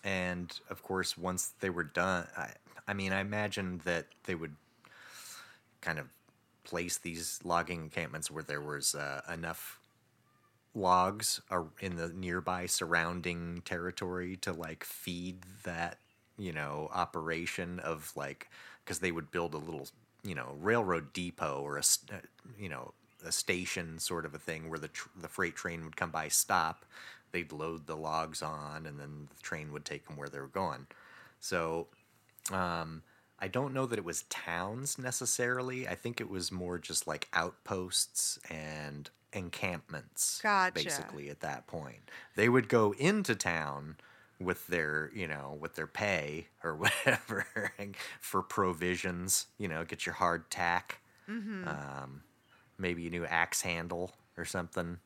and 0.05 0.59
of 0.71 0.83
course, 0.83 1.19
once 1.19 1.53
they 1.61 1.71
were 1.71 1.85
done, 1.85 2.29
I, 2.37 2.51
I 2.89 2.95
mean, 2.95 3.13
I 3.13 3.21
imagine 3.21 3.81
that 3.85 4.07
they 4.25 4.35
would 4.35 4.57
kind 5.81 5.99
of 5.99 6.07
place 6.65 6.99
these 6.99 7.41
logging 7.45 7.83
encampments 7.85 8.31
where 8.31 8.43
there 8.43 8.61
was 8.61 8.95
uh, 8.95 9.21
enough 9.33 9.79
logs 10.75 11.41
are 11.51 11.67
in 11.81 11.97
the 11.97 12.09
nearby 12.11 12.67
surrounding 12.67 13.63
territory 13.65 14.37
to 14.37 14.53
like 14.53 14.85
feed 14.85 15.39
that 15.65 15.99
you 16.39 16.53
know 16.53 16.91
operation 16.93 17.81
of 17.81 18.13
like 18.17 18.49
because 18.85 18.99
they 18.99 19.13
would 19.13 19.31
build 19.31 19.55
a 19.55 19.59
little 19.59 19.89
you 20.23 20.35
know 20.35 20.55
railroad 20.61 21.13
depot 21.13 21.61
or 21.63 21.77
a 21.79 21.81
uh, 22.13 22.17
you 22.59 22.69
know 22.69 22.93
a 23.27 23.33
station 23.33 23.99
sort 23.99 24.27
of 24.27 24.35
a 24.35 24.39
thing 24.39 24.69
where 24.69 24.79
the 24.79 24.89
tr- 24.89 25.09
the 25.21 25.29
freight 25.29 25.57
train 25.57 25.85
would 25.85 25.97
come 25.97 26.11
by 26.11 26.29
stop 26.29 26.85
they'd 27.33 27.53
load 27.53 27.87
the 27.87 27.97
logs 27.97 28.43
on 28.43 28.87
and 28.87 29.01
then 29.01 29.29
the 29.35 29.43
train 29.43 29.73
would 29.73 29.85
take 29.85 30.07
them 30.07 30.17
where 30.17 30.29
they 30.29 30.39
were 30.39 30.47
going. 30.47 30.87
So 31.41 31.89
um 32.53 33.03
I 33.39 33.49
don't 33.49 33.75
know 33.75 33.85
that 33.87 33.99
it 33.99 34.05
was 34.05 34.23
towns 34.25 34.99
necessarily. 34.99 35.87
I 35.87 35.95
think 35.95 36.21
it 36.21 36.31
was 36.31 36.51
more 36.51 36.79
just 36.79 37.07
like 37.07 37.29
outposts 37.35 38.39
and 38.51 39.11
encampments. 39.33 40.41
Gotcha. 40.43 40.73
Basically, 40.73 41.29
at 41.29 41.41
that 41.41 41.67
point, 41.67 42.11
they 42.35 42.49
would 42.49 42.69
go 42.69 42.95
into 42.99 43.35
town 43.35 43.97
with 44.41 44.67
their, 44.69 45.11
you 45.15 45.29
know, 45.29 45.57
with 45.61 45.75
their 45.75 45.87
pay 45.87 46.47
or 46.65 46.75
whatever 47.05 47.47
for 48.21 48.43
provisions. 48.43 49.47
You 49.59 49.69
know, 49.69 49.85
get 49.85 50.07
your 50.07 50.15
hardtack, 50.15 50.93
um, 51.69 52.23
maybe 52.79 53.07
a 53.07 53.11
new 53.11 53.27
axe 53.27 53.61
handle 53.61 54.13
or 54.39 54.47
something. 54.47 54.99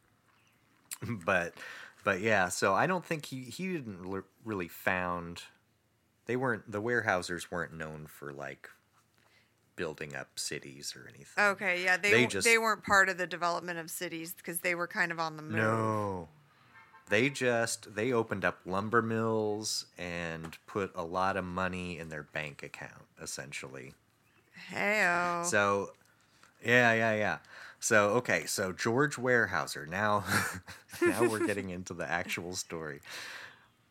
but, 1.24 1.54
but 2.04 2.20
yeah. 2.20 2.48
So 2.48 2.74
I 2.74 2.86
don't 2.86 3.04
think 3.04 3.26
he 3.26 3.42
he 3.42 3.72
didn't 3.72 4.04
l- 4.04 4.22
really 4.44 4.68
found 4.68 5.42
they 6.30 6.36
weren't 6.36 6.70
the 6.70 6.80
Weyerhaeusers 6.80 7.50
weren't 7.50 7.72
known 7.76 8.06
for 8.06 8.32
like 8.32 8.70
building 9.74 10.14
up 10.14 10.38
cities 10.38 10.94
or 10.94 11.08
anything. 11.08 11.42
okay, 11.44 11.82
yeah, 11.82 11.96
they 11.96 12.10
they 12.12 12.26
just- 12.26 12.46
they 12.46 12.56
weren't 12.56 12.84
part 12.84 13.08
of 13.08 13.18
the 13.18 13.26
development 13.26 13.80
of 13.80 13.90
cities 13.90 14.32
because 14.34 14.60
they 14.60 14.76
were 14.76 14.86
kind 14.86 15.10
of 15.10 15.18
on 15.18 15.36
the 15.36 15.42
move. 15.42 15.56
No. 15.56 16.28
They 17.08 17.28
just 17.30 17.96
they 17.96 18.12
opened 18.12 18.44
up 18.44 18.60
lumber 18.64 19.02
mills 19.02 19.86
and 19.98 20.56
put 20.68 20.92
a 20.94 21.02
lot 21.02 21.36
of 21.36 21.44
money 21.44 21.98
in 21.98 22.08
their 22.08 22.22
bank 22.22 22.62
account 22.62 23.06
essentially. 23.20 23.94
Heyo. 24.70 25.44
So 25.44 25.90
yeah, 26.64 26.92
yeah, 26.92 27.14
yeah. 27.14 27.38
So 27.80 28.10
okay, 28.10 28.44
so 28.46 28.70
George 28.72 29.16
Weyerhaeuser. 29.16 29.88
Now 29.88 30.22
now 31.02 31.22
we're 31.28 31.44
getting 31.44 31.70
into 31.70 31.94
the 31.94 32.08
actual 32.08 32.54
story. 32.54 33.00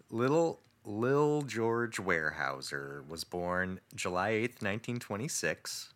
Little 0.09 0.61
Lil 0.85 1.41
George 1.43 1.97
Weyerhaeuser 1.97 3.07
was 3.07 3.23
born 3.23 3.79
July 3.95 4.31
8th, 4.31 4.61
1926. 4.61 5.93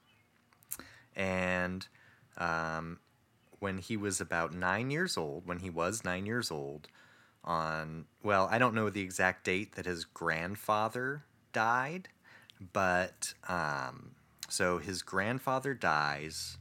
And 1.15 1.88
um, 2.38 3.00
when 3.60 3.78
he 3.78 3.98
was 3.98 4.19
about 4.19 4.54
nine 4.54 4.91
years 4.91 5.17
old, 5.17 5.48
when 5.48 5.60
he 5.60 5.69
was 5.69 6.04
nine 6.04 6.26
years 6.26 6.52
old, 6.52 6.88
on, 7.43 8.06
well, 8.22 8.48
I 8.52 8.58
don't 8.58 8.76
know 8.76 8.89
the 8.89 9.02
exact 9.02 9.46
date 9.46 9.76
that 9.76 9.86
his 9.86 10.06
grandfather 10.06 11.24
died, 11.52 12.10
but 12.72 13.34
um, 13.48 14.12
so 14.50 14.78
his 14.78 15.02
grandfather 15.02 15.74
dies, 15.74 16.58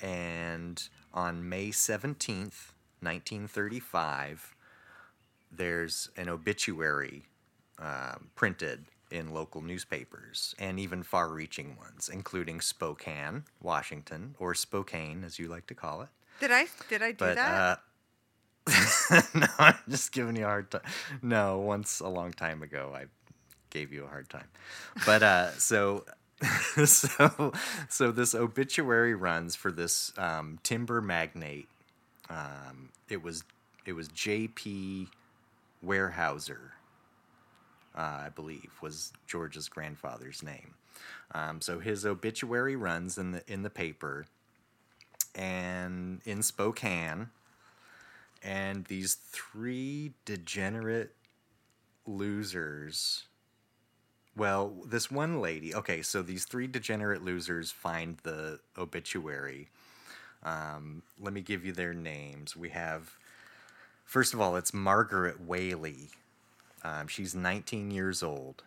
and 0.00 0.88
on 1.12 1.48
May 1.48 1.68
17th, 1.68 2.72
1935, 3.00 4.54
there's 5.50 6.10
an 6.16 6.28
obituary 6.28 7.24
um, 7.78 8.28
printed 8.34 8.84
in 9.10 9.32
local 9.32 9.60
newspapers 9.62 10.54
and 10.58 10.80
even 10.80 11.02
far 11.02 11.28
reaching 11.28 11.76
ones, 11.76 12.08
including 12.12 12.60
Spokane, 12.60 13.44
Washington, 13.62 14.34
or 14.38 14.54
Spokane, 14.54 15.22
as 15.24 15.38
you 15.38 15.48
like 15.48 15.66
to 15.68 15.74
call 15.74 16.02
it. 16.02 16.08
did 16.40 16.50
I 16.50 16.66
did 16.88 17.02
I 17.02 17.10
do 17.12 17.16
But, 17.18 17.36
that? 17.36 17.78
uh, 18.68 19.20
no, 19.34 19.46
I'm 19.58 19.76
just 19.88 20.10
giving 20.12 20.34
you 20.36 20.44
a 20.44 20.48
hard 20.48 20.70
time. 20.70 20.80
No, 21.22 21.58
once 21.58 22.00
a 22.00 22.08
long 22.08 22.32
time 22.32 22.62
ago, 22.62 22.92
I 22.94 23.04
gave 23.70 23.92
you 23.92 24.04
a 24.04 24.08
hard 24.08 24.28
time. 24.28 24.48
But, 25.04 25.22
uh, 25.22 25.50
so. 25.52 26.04
so, 26.84 27.52
so 27.88 28.12
this 28.12 28.34
obituary 28.34 29.14
runs 29.14 29.56
for 29.56 29.72
this 29.72 30.12
um, 30.18 30.58
timber 30.62 31.00
magnate. 31.00 31.66
Um, 32.28 32.90
it 33.08 33.22
was, 33.22 33.42
it 33.86 33.94
was 33.94 34.08
J.P. 34.08 35.08
Weyerhaeuser, 35.82 36.72
uh, 37.96 38.24
I 38.26 38.28
believe, 38.34 38.70
was 38.80 39.12
George's 39.26 39.68
grandfather's 39.68 40.42
name. 40.42 40.74
Um, 41.32 41.60
so 41.60 41.78
his 41.78 42.06
obituary 42.06 42.76
runs 42.76 43.18
in 43.18 43.32
the 43.32 43.42
in 43.46 43.62
the 43.62 43.70
paper, 43.70 44.26
and 45.34 46.20
in 46.24 46.42
Spokane, 46.42 47.30
and 48.42 48.84
these 48.86 49.14
three 49.14 50.12
degenerate 50.24 51.14
losers. 52.06 53.24
Well, 54.36 54.74
this 54.86 55.10
one 55.10 55.40
lady. 55.40 55.74
Okay, 55.74 56.02
so 56.02 56.22
these 56.22 56.44
three 56.44 56.66
degenerate 56.66 57.24
losers 57.24 57.70
find 57.70 58.18
the 58.22 58.60
obituary. 58.76 59.68
Um, 60.44 61.02
let 61.18 61.32
me 61.32 61.40
give 61.40 61.64
you 61.64 61.72
their 61.72 61.94
names. 61.94 62.54
We 62.54 62.68
have, 62.68 63.16
first 64.04 64.34
of 64.34 64.40
all, 64.40 64.56
it's 64.56 64.74
Margaret 64.74 65.48
Waley. 65.48 66.10
Um, 66.86 67.08
she's 67.08 67.34
19 67.34 67.90
years 67.90 68.22
old. 68.22 68.62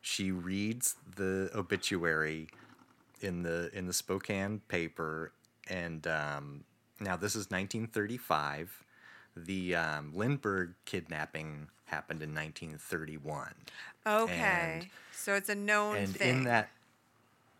She 0.00 0.30
reads 0.30 0.94
the 1.16 1.50
obituary 1.54 2.48
in 3.20 3.42
the 3.42 3.70
in 3.72 3.86
the 3.86 3.92
Spokane 3.92 4.60
paper, 4.68 5.32
and 5.68 6.06
um, 6.06 6.64
now 7.00 7.16
this 7.16 7.32
is 7.32 7.50
1935. 7.50 8.84
The 9.36 9.74
um, 9.74 10.12
Lindbergh 10.14 10.74
kidnapping 10.84 11.68
happened 11.86 12.22
in 12.22 12.34
1931, 12.34 13.54
okay, 14.06 14.80
and- 14.82 14.86
so 15.12 15.34
it's 15.34 15.48
a 15.48 15.54
known 15.54 15.96
and 15.96 16.14
thing. 16.14 16.38
in 16.38 16.44
that, 16.44 16.68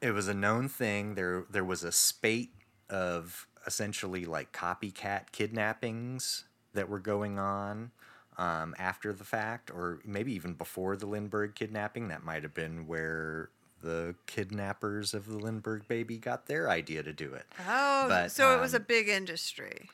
it 0.00 0.10
was 0.12 0.28
a 0.28 0.34
known 0.34 0.68
thing. 0.68 1.14
There 1.14 1.46
there 1.50 1.64
was 1.64 1.82
a 1.82 1.90
spate 1.92 2.52
of 2.90 3.46
essentially 3.66 4.26
like 4.26 4.52
copycat 4.52 5.32
kidnappings 5.32 6.44
that 6.74 6.88
were 6.90 7.00
going 7.00 7.38
on 7.38 7.90
um, 8.36 8.74
after 8.78 9.12
the 9.12 9.24
fact, 9.24 9.70
or 9.70 10.00
maybe 10.04 10.32
even 10.32 10.54
before 10.54 10.96
the 10.96 11.06
Lindbergh 11.06 11.54
kidnapping. 11.54 12.08
That 12.08 12.24
might 12.24 12.42
have 12.42 12.54
been 12.54 12.86
where 12.86 13.50
the 13.82 14.14
kidnappers 14.26 15.14
of 15.14 15.26
the 15.26 15.36
Lindbergh 15.36 15.86
baby 15.88 16.18
got 16.18 16.46
their 16.46 16.68
idea 16.70 17.02
to 17.02 17.12
do 17.12 17.34
it. 17.34 17.46
oh, 17.68 18.06
but, 18.08 18.32
so 18.32 18.54
it 18.56 18.60
was 18.60 18.74
a 18.74 18.78
um, 18.78 18.84
big 18.88 19.08
industry, 19.08 19.90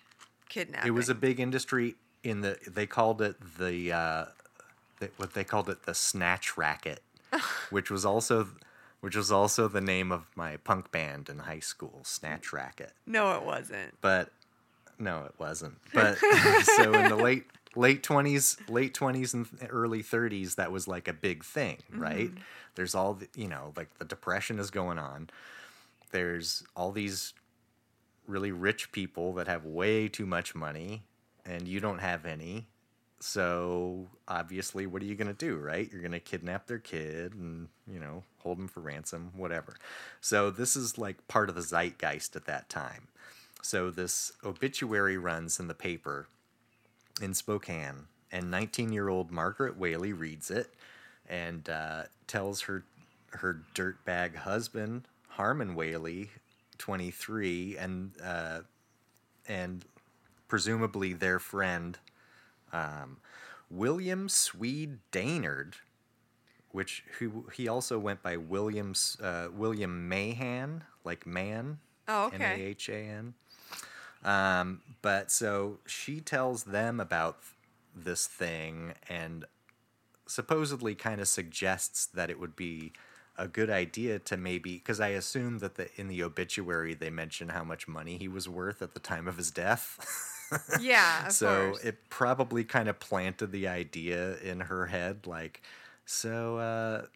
kidnapping. 0.49 0.89
It 0.89 0.93
was 0.93 1.09
a 1.09 1.15
big 1.15 1.41
industry 1.41 1.97
in 2.23 2.41
the. 2.41 2.57
They 2.67 2.87
called 2.87 3.21
it 3.21 3.37
the. 3.59 3.93
Uh, 3.93 4.25
they, 5.01 5.09
what 5.17 5.35
they 5.35 5.45
called 5.45 5.69
it 5.69 5.85
the 5.85 5.95
snatch 5.95 6.57
racket, 6.57 7.03
which 7.71 7.91
was 7.91 8.05
also, 8.05 8.49
which 9.01 9.17
was 9.17 9.33
also 9.33 9.67
the 9.69 9.81
name 9.81 10.13
of 10.13 10.27
my 10.37 10.57
punk 10.59 10.93
band 10.93 11.29
in 11.29 11.41
high 11.41 11.61
school, 11.61 12.01
Snatch 12.05 12.53
Racket. 12.53 12.93
no, 13.07 13.37
it 13.37 13.45
wasn't. 13.45 13.95
But 14.03 14.31
no, 14.99 15.25
it 15.25 15.35
wasn't. 15.39 15.79
But 15.95 16.19
so 16.63 16.93
in 16.93 17.09
the 17.09 17.17
late 17.17 17.47
late 17.77 18.03
twenties, 18.03 18.57
late 18.69 18.95
twenties 18.95 19.35
and 19.35 19.47
early 19.69 20.03
thirties, 20.03 20.57
that 20.57 20.73
was 20.73 20.89
like 20.89 21.09
a 21.09 21.13
big 21.13 21.45
thing, 21.45 21.79
mm-hmm. 21.91 22.01
right? 22.01 22.31
There's 22.75 22.95
all 22.95 23.15
the, 23.15 23.29
you 23.35 23.49
know, 23.49 23.73
like 23.77 23.99
the 23.99 24.05
depression 24.05 24.59
is 24.59 24.71
going 24.71 24.99
on. 24.99 25.31
There's 26.13 26.65
all 26.75 26.93
these 26.93 27.35
really 28.27 28.53
rich 28.53 28.93
people 28.93 29.35
that 29.35 29.49
have 29.49 29.65
way 29.65 30.09
too 30.09 30.27
much 30.27 30.55
money, 30.55 31.03
and 31.45 31.67
you 31.69 31.81
don't 31.81 31.99
have 31.99 32.27
any. 32.27 32.67
So 33.23 34.09
obviously, 34.27 34.87
what 34.87 35.03
are 35.03 35.05
you 35.05 35.15
gonna 35.15 35.35
do, 35.35 35.57
right? 35.57 35.89
You're 35.93 36.03
gonna 36.03 36.21
kidnap 36.21 36.67
their 36.67 36.79
kid 36.79 37.35
and 37.35 37.69
you 37.87 38.01
know 38.01 38.25
hold 38.39 38.59
them 38.59 38.69
for 38.69 38.81
ransom, 38.81 39.33
whatever. 39.37 39.77
So 40.21 40.51
this 40.51 40.75
is 40.75 40.97
like 40.97 41.29
part 41.29 41.49
of 41.49 41.55
the 41.55 41.63
zeitgeist 41.63 42.35
at 42.35 42.47
that 42.47 42.69
time. 42.69 43.09
So 43.63 43.91
this 43.91 44.33
obituary 44.43 45.19
runs 45.19 45.61
in 45.61 45.69
the 45.69 45.75
paper 45.75 46.29
in 47.23 47.35
Spokane, 47.35 48.07
and 48.33 48.45
19-year-old 48.45 49.31
Margaret 49.31 49.79
Waley 49.79 50.19
reads 50.19 50.51
it 50.51 50.73
and 51.29 51.69
uh, 51.69 52.05
tells 52.27 52.63
her 52.63 52.85
her 53.33 53.63
dirtbag 53.75 54.35
husband 54.37 55.07
Harmon 55.29 55.75
Waley, 55.77 56.29
23, 56.79 57.77
and 57.77 58.13
uh, 58.23 58.61
and 59.49 59.85
presumably 60.49 61.13
their 61.13 61.39
friend 61.39 61.99
um, 62.73 63.19
William 63.71 64.29
Swede 64.29 64.99
Dainard, 65.13 65.75
which 66.73 67.05
who 67.19 67.47
he 67.55 67.69
also 67.69 67.99
went 67.99 68.23
by 68.23 68.37
Williams 68.37 69.17
uh, 69.23 69.49
William 69.53 70.09
Mahan, 70.09 70.85
like 71.05 71.27
man, 71.27 71.79
Oh, 72.11 72.27
okay. 72.27 72.61
A 72.61 72.67
H 72.67 72.89
A 72.89 72.97
N. 72.97 73.35
Um, 74.25 74.83
but 75.03 75.31
so 75.31 75.79
she 75.87 76.21
tells 76.21 76.65
them 76.65 77.01
about 77.01 77.39
this 77.95 78.27
thing 78.27 78.95
and 79.09 79.45
supposedly 80.27 80.95
kind 80.95 81.21
of 81.21 81.29
suggests 81.29 82.07
that 82.07 82.31
it 82.31 82.39
would 82.39 82.57
be 82.57 82.93
a 83.37 83.49
good 83.49 83.71
idea 83.71 84.19
to 84.19 84.37
maybe 84.37 84.75
because 84.75 85.01
I 85.01 85.09
assume 85.09 85.59
that 85.61 85.77
the 85.77 85.89
in 86.01 86.09
the 86.09 86.23
obituary 86.23 86.95
they 86.95 87.11
mention 87.11 87.49
how 87.51 87.65
much 87.65 87.89
money 87.89 88.19
he 88.19 88.29
was 88.29 88.49
worth 88.49 88.83
at 88.83 88.93
the 88.95 89.01
time 89.01 89.27
of 89.29 89.37
his 89.37 89.51
death. 89.51 89.99
Yeah, 90.75 91.29
of 91.29 91.33
so 91.33 91.41
course. 91.41 91.81
it 91.83 92.11
probably 92.11 92.65
kind 92.65 92.89
of 92.89 92.99
planted 92.99 93.53
the 93.53 93.69
idea 93.69 94.37
in 94.39 94.61
her 94.61 94.87
head 94.87 95.27
like 95.27 95.63
so 96.05 96.59
uh 96.59 97.07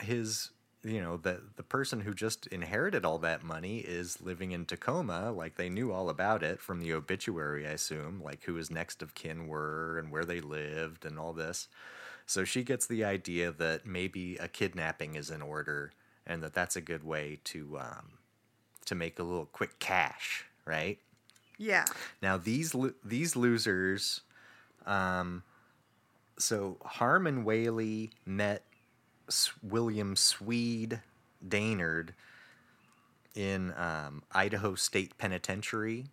his 0.00 0.50
you 0.84 1.00
know 1.00 1.16
the 1.16 1.40
the 1.56 1.62
person 1.62 2.00
who 2.00 2.14
just 2.14 2.46
inherited 2.48 3.04
all 3.04 3.18
that 3.18 3.42
money 3.42 3.78
is 3.78 4.20
living 4.20 4.52
in 4.52 4.64
Tacoma 4.64 5.32
like 5.32 5.56
they 5.56 5.68
knew 5.68 5.92
all 5.92 6.08
about 6.08 6.42
it 6.42 6.60
from 6.60 6.80
the 6.80 6.92
obituary 6.92 7.66
I 7.66 7.70
assume 7.72 8.22
like 8.22 8.44
who 8.44 8.54
his 8.54 8.70
next 8.70 9.02
of 9.02 9.14
kin 9.14 9.48
were 9.48 9.98
and 9.98 10.10
where 10.10 10.24
they 10.24 10.40
lived 10.40 11.04
and 11.04 11.18
all 11.18 11.32
this 11.32 11.68
so 12.26 12.44
she 12.44 12.62
gets 12.62 12.86
the 12.86 13.04
idea 13.04 13.50
that 13.52 13.86
maybe 13.86 14.36
a 14.36 14.48
kidnapping 14.48 15.14
is 15.16 15.30
in 15.30 15.42
order 15.42 15.92
and 16.26 16.42
that 16.42 16.54
that's 16.54 16.76
a 16.76 16.80
good 16.80 17.02
way 17.04 17.40
to 17.44 17.78
um 17.78 18.12
to 18.84 18.94
make 18.94 19.18
a 19.18 19.22
little 19.22 19.46
quick 19.46 19.78
cash 19.78 20.44
right 20.64 20.98
Yeah. 21.58 21.84
now 22.22 22.36
these 22.36 22.74
lo- 22.74 22.94
these 23.04 23.34
losers, 23.36 24.20
um, 24.86 25.42
so 26.38 26.76
Harmon 26.84 27.44
Waley 27.44 28.10
met 28.24 28.62
William 29.62 30.16
Swede 30.16 31.00
Dainard 31.46 32.10
in 33.34 33.72
um, 33.76 34.22
Idaho 34.32 34.74
State 34.74 35.16
Penitentiary 35.18 36.06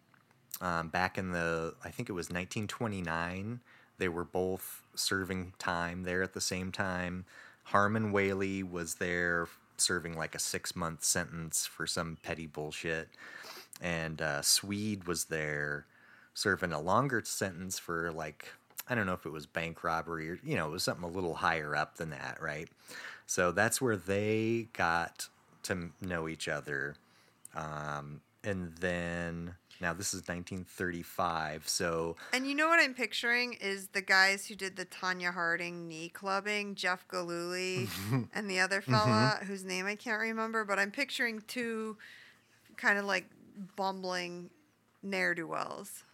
um, 0.62 0.89
back 0.89 1.17
in 1.17 1.32
the 1.32 1.73
I 1.84 1.89
think 1.89 2.10
it 2.10 2.13
was 2.13 2.28
1929. 2.28 3.60
They 3.97 4.10
were 4.10 4.25
both 4.25 4.82
serving 4.95 5.54
time 5.58 6.04
there 6.04 6.21
at 6.21 6.34
the 6.34 6.41
same 6.41 6.71
time. 6.71 7.25
Harmon 7.63 8.12
Waley 8.12 8.69
was 8.69 8.95
there 8.95 9.47
serving 9.78 10.17
like 10.17 10.36
a 10.36 10.39
six 10.39 10.75
month 10.75 11.04
sentence 11.04 11.65
for 11.65 11.88
some 11.88 12.17
petty 12.23 12.47
bullshit 12.47 13.10
and 13.82 14.21
uh, 14.21 14.41
Swede 14.41 15.06
was 15.06 15.25
there 15.25 15.86
serving 16.34 16.71
a 16.71 16.80
longer 16.80 17.21
sentence 17.25 17.80
for 17.80 18.12
like 18.12 18.49
I 18.88 18.95
don't 18.95 19.06
know 19.06 19.13
if 19.13 19.26
it 19.26 19.32
was 19.32 19.45
bank 19.45 19.84
robbery 19.84 20.30
or 20.30 20.39
you 20.43 20.56
know 20.56 20.67
it 20.67 20.71
was 20.71 20.84
something 20.84 21.04
a 21.04 21.12
little 21.12 21.36
higher 21.36 21.76
up 21.76 21.98
than 21.98 22.12
that, 22.12 22.38
right? 22.41 22.69
So 23.26 23.52
that's 23.52 23.82
where 23.82 23.98
they 23.98 24.67
got 24.74 25.30
to 25.63 25.89
know 26.02 26.28
each 26.28 26.48
other, 26.48 26.95
um, 27.56 28.21
and 28.43 28.74
then 28.80 29.56
now 29.82 29.93
this 29.93 30.13
is 30.13 30.21
1935, 30.21 31.67
so 31.67 32.15
And 32.32 32.48
you 32.48 32.56
know 32.56 32.67
what 32.67 32.80
I'm 32.80 32.93
picturing 32.93 33.54
is 33.54 33.88
the 33.89 34.02
guys 34.02 34.48
who 34.48 34.56
did 34.56 34.78
the 34.78 34.86
Tonya 34.86 35.34
Harding 35.34 35.88
knee 35.88 36.10
clubbing, 36.10 36.76
Jeff 36.76 37.06
Gillooly 37.10 37.89
and 38.34 38.50
the 38.50 38.60
other 38.60 38.82
fella 38.82 39.39
whose 39.45 39.65
name 39.65 39.86
I 39.86 39.95
can't 39.95 40.21
remember, 40.21 40.63
but 40.63 40.80
I'm 40.80 40.91
picturing 40.91 41.43
two 41.48 41.98
kind 42.78 42.98
of 42.98 43.06
like 43.06 43.26
bumbling 43.76 44.50
ne'er 45.04 45.36
do 45.36 45.48
wells. 45.48 46.05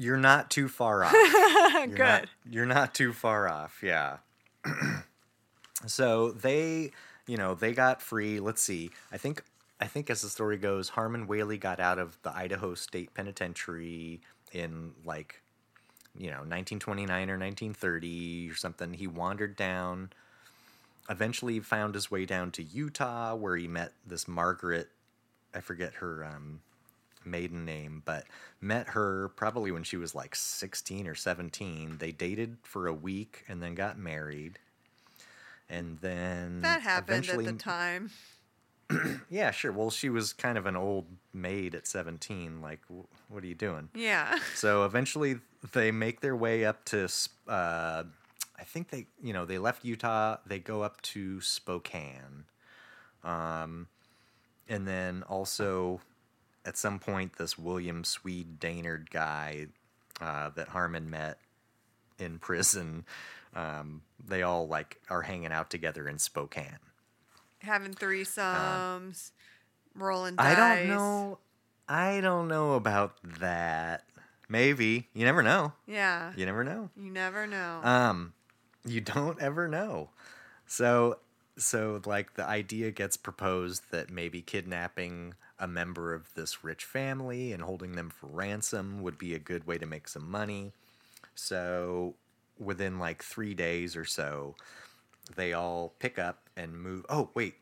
You're 0.00 0.16
not 0.16 0.50
too 0.50 0.66
far 0.66 1.04
off. 1.04 1.12
You're 1.12 1.86
Good. 1.88 1.98
Not, 1.98 2.28
you're 2.48 2.66
not 2.66 2.94
too 2.94 3.12
far 3.12 3.46
off, 3.46 3.82
yeah. 3.82 4.16
so 5.86 6.30
they, 6.30 6.92
you 7.26 7.36
know, 7.36 7.54
they 7.54 7.74
got 7.74 8.00
free. 8.00 8.40
Let's 8.40 8.62
see. 8.62 8.92
I 9.12 9.18
think 9.18 9.42
I 9.78 9.86
think 9.86 10.08
as 10.08 10.22
the 10.22 10.30
story 10.30 10.56
goes, 10.56 10.88
Harmon 10.88 11.26
Waley 11.26 11.60
got 11.60 11.80
out 11.80 11.98
of 11.98 12.16
the 12.22 12.34
Idaho 12.34 12.74
State 12.74 13.12
Penitentiary 13.12 14.22
in 14.52 14.92
like, 15.04 15.42
you 16.16 16.28
know, 16.28 16.38
1929 16.38 17.10
or 17.28 17.38
1930 17.38 18.50
or 18.50 18.54
something. 18.54 18.94
He 18.94 19.06
wandered 19.06 19.54
down. 19.54 20.10
Eventually, 21.10 21.60
found 21.60 21.94
his 21.94 22.10
way 22.10 22.24
down 22.24 22.52
to 22.52 22.62
Utah, 22.62 23.34
where 23.34 23.56
he 23.56 23.68
met 23.68 23.92
this 24.06 24.26
Margaret. 24.26 24.88
I 25.52 25.60
forget 25.60 25.94
her 25.94 26.24
um, 26.24 26.60
maiden 27.24 27.64
name, 27.64 28.02
but 28.04 28.24
met 28.60 28.88
her 28.88 29.28
probably 29.36 29.70
when 29.70 29.82
she 29.82 29.96
was 29.96 30.14
like 30.14 30.34
16 30.34 31.06
or 31.06 31.14
17. 31.14 31.96
They 31.98 32.12
dated 32.12 32.56
for 32.62 32.86
a 32.86 32.94
week 32.94 33.44
and 33.48 33.62
then 33.62 33.74
got 33.74 33.98
married. 33.98 34.58
And 35.68 35.98
then 36.00 36.60
That 36.62 36.82
happened 36.82 37.28
at 37.28 37.44
the 37.44 37.52
time. 37.52 38.10
Yeah, 39.30 39.52
sure. 39.52 39.70
Well, 39.70 39.90
she 39.90 40.08
was 40.08 40.32
kind 40.32 40.58
of 40.58 40.66
an 40.66 40.74
old 40.74 41.06
maid 41.32 41.76
at 41.76 41.86
17. 41.86 42.60
Like, 42.60 42.80
wh- 42.88 43.30
what 43.32 43.44
are 43.44 43.46
you 43.46 43.54
doing? 43.54 43.88
Yeah. 43.94 44.36
So 44.56 44.84
eventually 44.84 45.36
they 45.72 45.92
make 45.92 46.20
their 46.20 46.34
way 46.34 46.64
up 46.64 46.84
to, 46.86 47.04
uh, 47.46 48.02
I 48.58 48.64
think 48.64 48.90
they, 48.90 49.06
you 49.22 49.32
know, 49.32 49.44
they 49.44 49.58
left 49.58 49.84
Utah. 49.84 50.38
They 50.44 50.58
go 50.58 50.82
up 50.82 51.00
to 51.02 51.40
Spokane. 51.40 52.46
Um, 53.22 53.86
and 54.68 54.88
then 54.88 55.22
also 55.28 56.00
at 56.70 56.76
some 56.76 57.00
point, 57.00 57.36
this 57.36 57.58
William 57.58 58.04
Swede 58.04 58.60
Dainard 58.60 59.10
guy 59.10 59.66
uh, 60.20 60.50
that 60.50 60.68
Harmon 60.68 61.10
met 61.10 61.40
in 62.16 62.38
prison, 62.38 63.04
um, 63.56 64.02
they 64.24 64.42
all 64.42 64.68
like 64.68 65.00
are 65.10 65.22
hanging 65.22 65.50
out 65.50 65.68
together 65.68 66.08
in 66.08 66.20
Spokane. 66.20 66.78
Having 67.62 67.94
threesomes, 67.94 69.32
rolling 69.96 70.36
dice. 70.36 70.56
I 70.56 70.76
don't 70.76 70.88
know. 70.90 71.38
I 71.88 72.20
don't 72.20 72.46
know 72.46 72.74
about 72.74 73.16
that. 73.40 74.04
Maybe 74.48 75.08
you 75.12 75.24
never 75.24 75.42
know. 75.42 75.72
Yeah. 75.88 76.32
You 76.36 76.46
never 76.46 76.62
know. 76.62 76.90
You 76.96 77.10
never 77.10 77.48
know. 77.48 77.80
Um, 77.82 78.32
you 78.86 79.00
don't 79.00 79.42
ever 79.42 79.66
know. 79.66 80.10
So, 80.66 81.18
so 81.58 82.00
like 82.06 82.34
the 82.34 82.44
idea 82.46 82.92
gets 82.92 83.16
proposed 83.16 83.90
that 83.90 84.08
maybe 84.08 84.40
kidnapping 84.40 85.34
a 85.60 85.68
member 85.68 86.14
of 86.14 86.34
this 86.34 86.64
rich 86.64 86.84
family 86.84 87.52
and 87.52 87.62
holding 87.62 87.92
them 87.92 88.10
for 88.10 88.26
ransom 88.26 89.02
would 89.02 89.18
be 89.18 89.34
a 89.34 89.38
good 89.38 89.66
way 89.66 89.78
to 89.78 89.86
make 89.86 90.08
some 90.08 90.28
money. 90.28 90.72
So, 91.34 92.14
within 92.58 92.98
like 92.98 93.22
three 93.22 93.54
days 93.54 93.94
or 93.96 94.04
so, 94.04 94.56
they 95.36 95.52
all 95.52 95.94
pick 96.00 96.18
up 96.18 96.48
and 96.56 96.74
move. 96.80 97.06
Oh, 97.08 97.30
wait, 97.34 97.54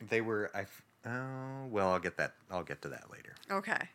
they 0.00 0.20
were. 0.20 0.50
I. 0.54 0.66
Oh, 1.08 1.66
well, 1.70 1.88
I'll 1.90 1.98
get 1.98 2.18
that. 2.18 2.34
I'll 2.50 2.62
get 2.62 2.82
to 2.82 2.88
that 2.90 3.10
later 3.10 3.34
okay. 3.50 3.88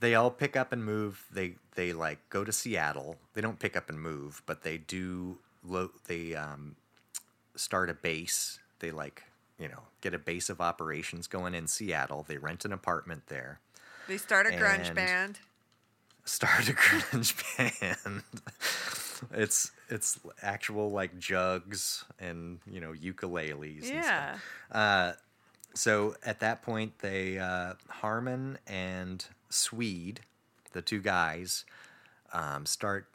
they 0.00 0.14
all 0.14 0.30
pick 0.30 0.56
up 0.56 0.72
and 0.72 0.84
move. 0.84 1.24
They 1.32 1.54
they 1.74 1.92
like 1.92 2.28
go 2.30 2.44
to 2.44 2.52
Seattle. 2.52 3.16
They 3.34 3.40
don't 3.40 3.58
pick 3.58 3.76
up 3.76 3.88
and 3.88 4.00
move, 4.00 4.42
but 4.46 4.62
they 4.62 4.78
do. 4.78 5.38
Lo- 5.64 5.90
they 6.06 6.34
um, 6.34 6.76
start 7.56 7.90
a 7.90 7.94
base. 7.94 8.58
They 8.78 8.90
like 8.90 9.24
you 9.58 9.68
know 9.68 9.82
get 10.00 10.14
a 10.14 10.18
base 10.18 10.48
of 10.48 10.60
operations 10.60 11.26
going 11.26 11.54
in 11.54 11.66
Seattle. 11.66 12.24
They 12.26 12.38
rent 12.38 12.64
an 12.64 12.72
apartment 12.72 13.26
there. 13.28 13.60
They 14.08 14.18
start 14.18 14.46
a 14.46 14.50
grunge 14.50 14.94
band. 14.94 15.38
Start 16.24 16.68
a 16.68 16.72
grunge 16.74 17.34
band. 17.56 18.22
it's 19.32 19.72
it's 19.88 20.18
actual 20.42 20.90
like 20.90 21.18
jugs 21.18 22.04
and 22.18 22.58
you 22.70 22.80
know 22.80 22.92
ukuleles. 22.92 23.82
And 23.82 23.84
stuff. 23.84 24.04
Yeah. 24.04 24.38
Uh, 24.70 25.12
so 25.74 26.14
at 26.24 26.40
that 26.40 26.62
point, 26.62 27.00
they 27.00 27.38
uh, 27.38 27.74
Harmon 27.88 28.58
and 28.66 29.24
Swede, 29.50 30.20
the 30.72 30.80
two 30.80 31.00
guys, 31.00 31.64
um, 32.32 32.64
start 32.64 33.08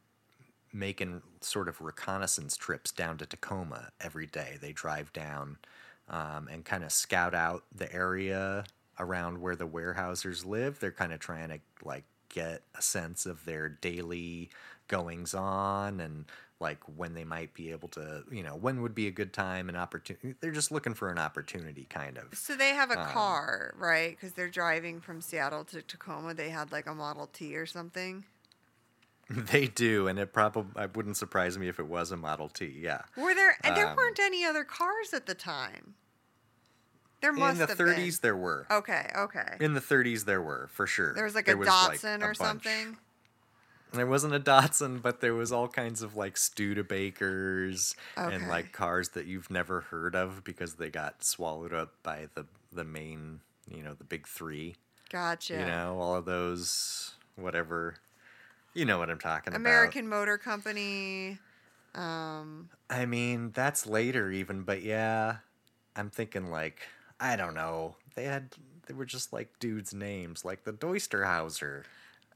making 0.71 1.21
sort 1.41 1.67
of 1.67 1.81
reconnaissance 1.81 2.55
trips 2.55 2.91
down 2.91 3.17
to 3.17 3.25
Tacoma 3.25 3.89
every 3.99 4.27
day. 4.27 4.57
They 4.61 4.71
drive 4.73 5.11
down 5.11 5.57
um, 6.11 6.47
and 6.51 6.63
kind 6.63 6.83
of 6.83 6.91
scout 6.91 7.33
out 7.33 7.63
the 7.73 7.91
area 7.91 8.63
around 8.99 9.41
where 9.41 9.55
the 9.55 9.67
Weyerhaeusers 9.67 10.45
live. 10.45 10.79
They're 10.79 10.91
kind 10.91 11.11
of 11.13 11.19
trying 11.19 11.49
to 11.49 11.59
like 11.83 12.03
get 12.29 12.61
a 12.77 12.81
sense 12.81 13.25
of 13.25 13.43
their 13.45 13.67
daily 13.67 14.49
goings 14.87 15.33
on 15.33 15.99
and 15.99 16.25
like 16.59 16.77
when 16.95 17.15
they 17.15 17.23
might 17.23 17.53
be 17.55 17.71
able 17.71 17.87
to, 17.89 18.23
you 18.31 18.43
know, 18.43 18.55
when 18.55 18.83
would 18.83 18.93
be 18.93 19.07
a 19.07 19.11
good 19.11 19.33
time 19.33 19.67
and 19.67 19.75
opportunity. 19.77 20.35
They're 20.39 20.51
just 20.51 20.71
looking 20.71 20.93
for 20.93 21.09
an 21.09 21.17
opportunity, 21.17 21.87
kind 21.89 22.19
of. 22.19 22.37
So 22.37 22.55
they 22.55 22.69
have 22.75 22.91
a 22.91 22.99
Um, 22.99 23.07
car, 23.07 23.73
right? 23.77 24.11
Because 24.11 24.33
they're 24.33 24.49
driving 24.49 25.01
from 25.01 25.21
Seattle 25.21 25.63
to 25.65 25.81
Tacoma. 25.81 26.35
They 26.35 26.51
had 26.51 26.71
like 26.71 26.85
a 26.85 26.93
Model 26.93 27.25
T 27.27 27.55
or 27.57 27.65
something. 27.65 28.25
They 29.29 29.67
do, 29.67 30.07
and 30.09 30.19
it 30.19 30.33
probably 30.33 30.87
wouldn't 30.93 31.15
surprise 31.15 31.57
me 31.57 31.69
if 31.69 31.79
it 31.79 31.87
was 31.87 32.11
a 32.11 32.17
Model 32.17 32.49
T. 32.49 32.65
Yeah. 32.77 33.03
Were 33.15 33.33
there 33.33 33.55
and 33.63 33.77
there 33.77 33.87
Um, 33.87 33.95
weren't 33.95 34.19
any 34.19 34.43
other 34.43 34.65
cars 34.65 35.13
at 35.13 35.25
the 35.25 35.33
time. 35.35 35.95
There 37.21 37.31
In 37.31 37.39
the 37.39 37.67
have 37.67 37.69
30s, 37.77 38.21
there 38.21 38.35
were. 38.35 38.65
Okay, 38.71 39.09
okay. 39.15 39.57
In 39.59 39.73
the 39.73 39.79
30s, 39.79 40.25
there 40.25 40.41
were 40.41 40.69
for 40.71 40.87
sure. 40.87 41.13
there 41.13 41.23
was 41.23 41.35
like 41.35 41.45
There 41.45 41.55
a 41.55 41.57
was, 41.59 41.67
Datsun 41.67 42.21
a 42.21 42.25
or 42.25 42.33
bunch. 42.33 42.37
something. 42.37 42.97
There 43.93 44.07
wasn't 44.07 44.33
a 44.33 44.39
Datsun, 44.39 45.01
but 45.01 45.19
there 45.21 45.33
was 45.33 45.51
all 45.51 45.67
kinds 45.67 46.01
of 46.01 46.15
like 46.15 46.35
Studebakers 46.35 47.95
and 48.15 48.47
like 48.47 48.71
cars 48.71 49.09
that 49.09 49.25
you've 49.25 49.51
never 49.51 49.81
heard 49.81 50.15
of 50.15 50.43
because 50.43 50.75
they 50.75 50.89
got 50.89 51.23
swallowed 51.23 51.73
up 51.73 51.91
by 52.01 52.27
the 52.33 52.45
the 52.71 52.85
main, 52.85 53.41
you 53.69 53.83
know, 53.83 53.93
the 53.93 54.05
big 54.05 54.27
three. 54.27 54.75
Gotcha. 55.09 55.53
You 55.59 55.65
know, 55.65 55.97
all 55.99 56.15
of 56.15 56.25
those 56.25 57.13
whatever. 57.35 57.95
You 58.73 58.85
know 58.85 58.97
what 58.97 59.09
I'm 59.09 59.19
talking 59.19 59.51
about. 59.51 59.59
American 59.59 60.07
Motor 60.07 60.37
Company. 60.37 61.37
Um. 61.93 62.69
I 62.89 63.05
mean, 63.05 63.51
that's 63.53 63.85
later 63.85 64.31
even, 64.31 64.63
but 64.63 64.81
yeah, 64.81 65.37
I'm 65.97 66.09
thinking 66.09 66.49
like 66.49 66.87
I 67.21 67.35
don't 67.35 67.53
know. 67.53 67.95
They 68.15 68.25
had 68.25 68.49
they 68.87 68.93
were 68.93 69.05
just 69.05 69.31
like 69.31 69.49
dudes' 69.59 69.93
names, 69.93 70.43
like 70.43 70.63
the 70.63 70.73
Doisterhauser. 70.73 71.83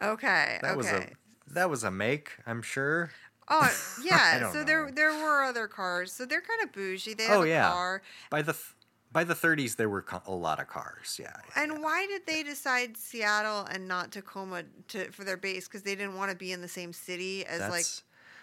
okay. 0.01 0.59
That 0.61 0.71
okay. 0.71 0.77
was 0.77 0.87
a 0.87 1.07
that 1.47 1.69
was 1.69 1.83
a 1.83 1.91
make, 1.91 2.31
I'm 2.45 2.61
sure. 2.61 3.11
Oh 3.47 3.69
yeah, 4.03 4.51
so 4.51 4.63
there 4.63 4.85
know. 4.85 4.91
there 4.91 5.11
were 5.13 5.43
other 5.43 5.67
cars. 5.67 6.11
So 6.11 6.25
they're 6.25 6.41
kind 6.41 6.61
of 6.63 6.71
bougie. 6.71 7.13
They 7.13 7.23
have 7.25 7.39
Oh, 7.39 7.43
a 7.43 7.47
yeah. 7.47 7.69
car. 7.69 8.01
By 8.29 8.41
the 8.41 8.53
th- 8.53 8.73
by 9.11 9.23
the 9.23 9.33
30s, 9.33 9.77
there 9.77 9.87
were 9.87 10.01
co- 10.01 10.21
a 10.27 10.33
lot 10.35 10.59
of 10.59 10.67
cars. 10.67 11.17
Yeah. 11.21 11.31
yeah, 11.55 11.63
And 11.63 11.71
yeah. 11.73 11.79
why 11.79 12.05
did 12.05 12.25
they 12.25 12.43
decide 12.43 12.97
Seattle 12.97 13.65
and 13.71 13.87
not 13.87 14.11
Tacoma 14.11 14.63
to 14.89 15.09
for 15.11 15.23
their 15.23 15.37
base? 15.37 15.67
Because 15.69 15.83
they 15.83 15.95
didn't 15.95 16.15
want 16.15 16.31
to 16.31 16.37
be 16.37 16.51
in 16.51 16.61
the 16.61 16.67
same 16.67 16.91
city 16.91 17.45
as 17.45 17.61
like 17.69 17.85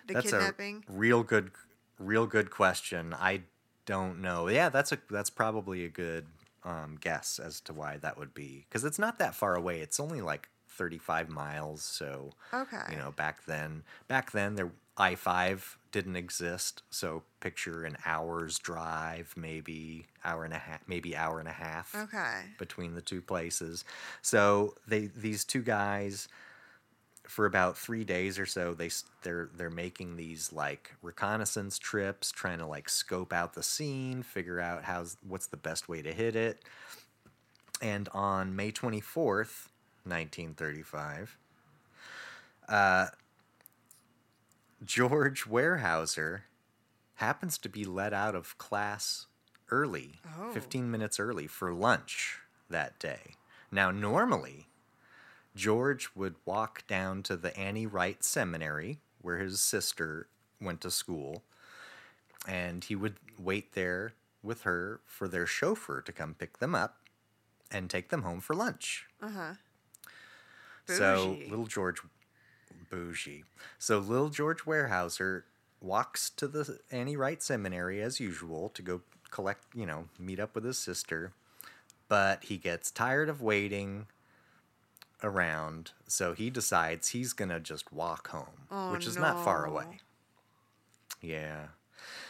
the 0.06 0.14
that's 0.14 0.30
kidnapping. 0.30 0.84
a 0.88 0.92
real 0.92 1.22
good, 1.24 1.50
real 1.98 2.26
good 2.26 2.50
question. 2.50 3.12
I 3.12 3.42
don't 3.86 4.20
know. 4.20 4.48
Yeah, 4.48 4.68
that's 4.68 4.92
a 4.92 4.98
that's 5.10 5.30
probably 5.30 5.84
a 5.84 5.88
good 5.88 6.26
um, 6.64 6.98
guess 7.00 7.38
as 7.38 7.60
to 7.62 7.72
why 7.72 7.98
that 7.98 8.18
would 8.18 8.34
be 8.34 8.66
because 8.68 8.84
it's 8.84 8.98
not 8.98 9.18
that 9.18 9.34
far 9.34 9.54
away. 9.54 9.80
It's 9.80 10.00
only 10.00 10.20
like 10.20 10.48
35 10.68 11.28
miles. 11.28 11.82
So 11.82 12.30
okay. 12.52 12.82
you 12.90 12.96
know, 12.96 13.12
back 13.12 13.44
then, 13.44 13.82
back 14.08 14.32
then 14.32 14.54
there 14.54 14.70
I 14.96 15.14
five 15.14 15.78
didn't 15.90 16.16
exist. 16.16 16.82
So 16.90 17.22
picture 17.40 17.84
an 17.84 17.96
hour's 18.04 18.58
drive, 18.58 19.32
maybe 19.36 20.06
hour 20.24 20.44
and 20.44 20.54
a 20.54 20.58
half, 20.58 20.80
maybe 20.86 21.16
hour 21.16 21.40
and 21.40 21.48
a 21.48 21.52
half. 21.52 21.94
Okay. 21.94 22.42
between 22.58 22.94
the 22.94 23.02
two 23.02 23.22
places. 23.22 23.84
So 24.20 24.74
they 24.86 25.06
these 25.06 25.44
two 25.44 25.62
guys 25.62 26.28
for 27.24 27.46
about 27.46 27.78
3 27.78 28.04
days 28.04 28.38
or 28.38 28.46
so 28.46 28.74
they 28.74 28.90
they're 29.22 29.48
they're 29.54 29.70
making 29.70 30.16
these 30.16 30.52
like 30.52 30.94
reconnaissance 31.02 31.78
trips 31.78 32.30
trying 32.32 32.58
to 32.58 32.66
like 32.66 32.88
scope 32.88 33.32
out 33.32 33.54
the 33.54 33.62
scene, 33.62 34.22
figure 34.22 34.60
out 34.60 34.84
how's 34.84 35.16
what's 35.26 35.46
the 35.46 35.56
best 35.56 35.88
way 35.88 36.02
to 36.02 36.12
hit 36.12 36.34
it. 36.36 36.62
And 37.80 38.08
on 38.12 38.54
May 38.54 38.70
24th, 38.72 39.68
1935, 40.04 41.38
uh 42.68 43.06
George 44.84 45.44
Weyerhaeuser 45.44 46.42
happens 47.16 47.56
to 47.58 47.68
be 47.68 47.84
let 47.84 48.12
out 48.12 48.34
of 48.34 48.58
class 48.58 49.26
early, 49.70 50.20
Oh. 50.38 50.52
15 50.52 50.90
minutes 50.90 51.20
early 51.20 51.46
for 51.46 51.72
lunch 51.72 52.38
that 52.68 52.98
day. 52.98 53.34
Now, 53.70 53.90
normally, 53.90 54.66
George 55.54 56.10
would 56.14 56.36
walk 56.44 56.86
down 56.86 57.22
to 57.24 57.36
the 57.36 57.56
Annie 57.58 57.86
Wright 57.86 58.22
Seminary, 58.24 59.00
where 59.20 59.38
his 59.38 59.60
sister 59.60 60.28
went 60.60 60.80
to 60.80 60.90
school, 60.90 61.42
and 62.46 62.84
he 62.84 62.96
would 62.96 63.16
wait 63.38 63.74
there 63.74 64.14
with 64.42 64.62
her 64.62 65.00
for 65.04 65.28
their 65.28 65.46
chauffeur 65.46 66.00
to 66.00 66.12
come 66.12 66.34
pick 66.34 66.58
them 66.58 66.74
up 66.74 66.98
and 67.70 67.88
take 67.88 68.08
them 68.08 68.22
home 68.22 68.40
for 68.40 68.54
lunch. 68.54 69.06
Uh 69.20 69.30
huh. 69.30 69.54
So 70.86 71.38
little 71.48 71.66
George 71.66 72.00
bougie. 72.90 73.44
So 73.78 73.98
little 73.98 74.28
George 74.28 74.64
Weyerhaeuser 74.64 75.44
walks 75.80 76.30
to 76.30 76.48
the 76.48 76.80
Annie 76.90 77.16
Wright 77.16 77.42
Seminary 77.42 78.02
as 78.02 78.20
usual 78.20 78.68
to 78.70 78.82
go 78.82 79.00
collect, 79.30 79.64
you 79.74 79.86
know, 79.86 80.08
meet 80.18 80.40
up 80.40 80.54
with 80.54 80.64
his 80.64 80.78
sister, 80.78 81.32
but 82.08 82.44
he 82.44 82.58
gets 82.58 82.90
tired 82.90 83.28
of 83.28 83.40
waiting 83.40 84.06
around, 85.22 85.92
so 86.06 86.32
he 86.32 86.50
decides 86.50 87.08
he's 87.08 87.32
to 87.32 87.60
just 87.60 87.92
walk 87.92 88.28
home, 88.28 88.66
Oh, 88.70 88.92
which 88.92 89.06
is 89.06 89.16
not 89.16 89.44
far 89.44 89.64
away. 89.64 90.00
Yeah. 91.20 91.66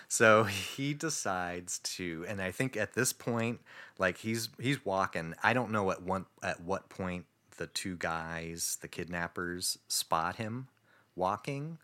So 0.09 0.44
he 0.44 0.92
decides 0.92 1.78
to, 1.78 2.26
and 2.28 2.42
I 2.42 2.50
think 2.50 2.76
at 2.76 2.92
this 2.92 3.12
point, 3.12 3.61
like 3.98 4.18
he's 4.18 4.50
he's 4.61 4.85
walking. 4.85 5.35
I 5.42 5.55
don't 5.55 5.70
know 5.70 5.90
at 5.90 6.02
one 6.02 6.26
at 6.42 6.61
what 6.61 6.88
point 6.90 7.24
the 7.57 7.66
two 7.66 7.96
guys, 7.96 8.78
the 8.83 8.88
kidnappers, 8.88 9.78
spot 9.88 10.37
him 10.37 10.68
walking, 11.16 11.78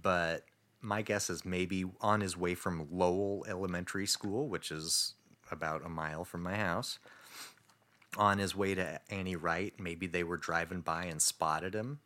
but 0.00 0.44
my 0.80 1.02
guess 1.02 1.30
is 1.30 1.44
maybe 1.44 1.84
on 2.00 2.20
his 2.20 2.36
way 2.36 2.54
from 2.54 2.86
Lowell 2.92 3.44
Elementary 3.48 4.06
School, 4.06 4.48
which 4.48 4.70
is 4.70 5.14
about 5.50 5.84
a 5.84 5.88
mile 5.88 6.24
from 6.24 6.42
my 6.42 6.56
house. 6.56 6.98
On 8.16 8.38
his 8.38 8.54
way 8.54 8.74
to 8.74 9.00
Annie 9.10 9.36
Wright, 9.36 9.74
maybe 9.78 10.06
they 10.06 10.22
were 10.22 10.36
driving 10.36 10.80
by 10.80 11.04
and 11.04 11.20
spotted 11.20 11.74
him. 11.74 12.00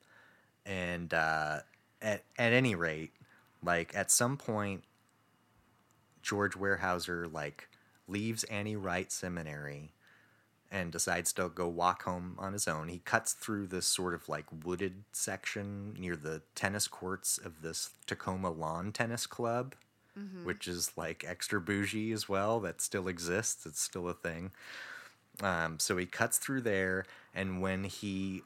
And 0.64 1.12
uh, 1.12 1.60
at 2.00 2.24
at 2.38 2.52
any 2.52 2.74
rate, 2.74 3.12
like 3.62 3.94
at 3.94 4.10
some 4.10 4.36
point, 4.36 4.84
George 6.22 6.54
Weyerhaeuser 6.54 7.32
like 7.32 7.68
leaves 8.06 8.44
Annie 8.44 8.76
Wright 8.76 9.10
Seminary 9.12 9.92
and 10.70 10.92
decides 10.92 11.32
to 11.32 11.48
go 11.48 11.66
walk 11.66 12.02
home 12.02 12.36
on 12.38 12.52
his 12.52 12.68
own. 12.68 12.88
He 12.88 12.98
cuts 12.98 13.32
through 13.32 13.68
this 13.68 13.86
sort 13.86 14.14
of 14.14 14.28
like 14.28 14.44
wooded 14.64 15.04
section 15.12 15.94
near 15.98 16.14
the 16.16 16.42
tennis 16.54 16.86
courts 16.88 17.38
of 17.38 17.62
this 17.62 17.90
Tacoma 18.06 18.50
Lawn 18.50 18.92
Tennis 18.92 19.26
Club, 19.26 19.74
which 20.44 20.68
is 20.68 20.92
like 20.96 21.24
extra 21.26 21.60
bougie 21.60 22.12
as 22.12 22.28
well. 22.28 22.60
That 22.60 22.82
still 22.82 23.08
exists. 23.08 23.64
It's 23.64 23.80
still 23.80 24.08
a 24.08 24.14
thing. 24.14 24.50
Um, 25.42 25.78
so 25.78 25.96
he 25.96 26.06
cuts 26.06 26.38
through 26.38 26.62
there, 26.62 27.04
and 27.34 27.62
when 27.62 27.84
he 27.84 28.42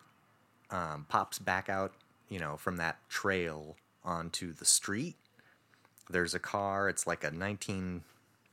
um, 0.71 1.07
pops 1.09 1.39
back 1.39 1.69
out, 1.69 1.93
you 2.29 2.39
know, 2.39 2.57
from 2.57 2.77
that 2.77 2.99
trail 3.09 3.77
onto 4.05 4.53
the 4.53 4.65
street, 4.65 5.17
there's 6.11 6.35
a 6.35 6.39
car. 6.39 6.89
It's 6.89 7.07
like 7.07 7.25
a 7.25 7.31
19, 7.31 8.03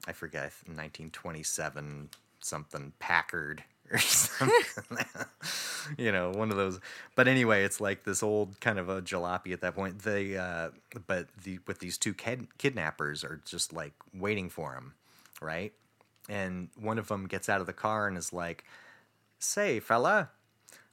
I 0.07 0.13
forget, 0.13 0.53
1927 0.65 2.09
something 2.41 2.93
Packard 2.99 3.63
or 3.91 3.97
something. 3.99 5.05
you 5.97 6.11
know, 6.11 6.31
one 6.31 6.51
of 6.51 6.57
those. 6.57 6.79
But 7.15 7.27
anyway, 7.27 7.63
it's 7.63 7.81
like 7.81 8.03
this 8.03 8.23
old 8.23 8.59
kind 8.59 8.79
of 8.79 8.89
a 8.89 9.01
jalopy 9.01 9.53
at 9.53 9.61
that 9.61 9.75
point. 9.75 9.99
They, 9.99 10.37
uh, 10.37 10.69
but 11.07 11.27
the 11.43 11.59
with 11.67 11.79
these 11.79 11.97
two 11.97 12.13
kid, 12.13 12.47
kidnappers 12.57 13.23
are 13.23 13.41
just 13.45 13.73
like 13.73 13.93
waiting 14.13 14.49
for 14.49 14.73
him, 14.73 14.93
right? 15.41 15.73
And 16.29 16.69
one 16.79 16.99
of 16.99 17.07
them 17.07 17.27
gets 17.27 17.49
out 17.49 17.59
of 17.59 17.67
the 17.67 17.73
car 17.73 18.07
and 18.07 18.17
is 18.17 18.31
like, 18.31 18.63
"Say, 19.39 19.79
fella, 19.79 20.29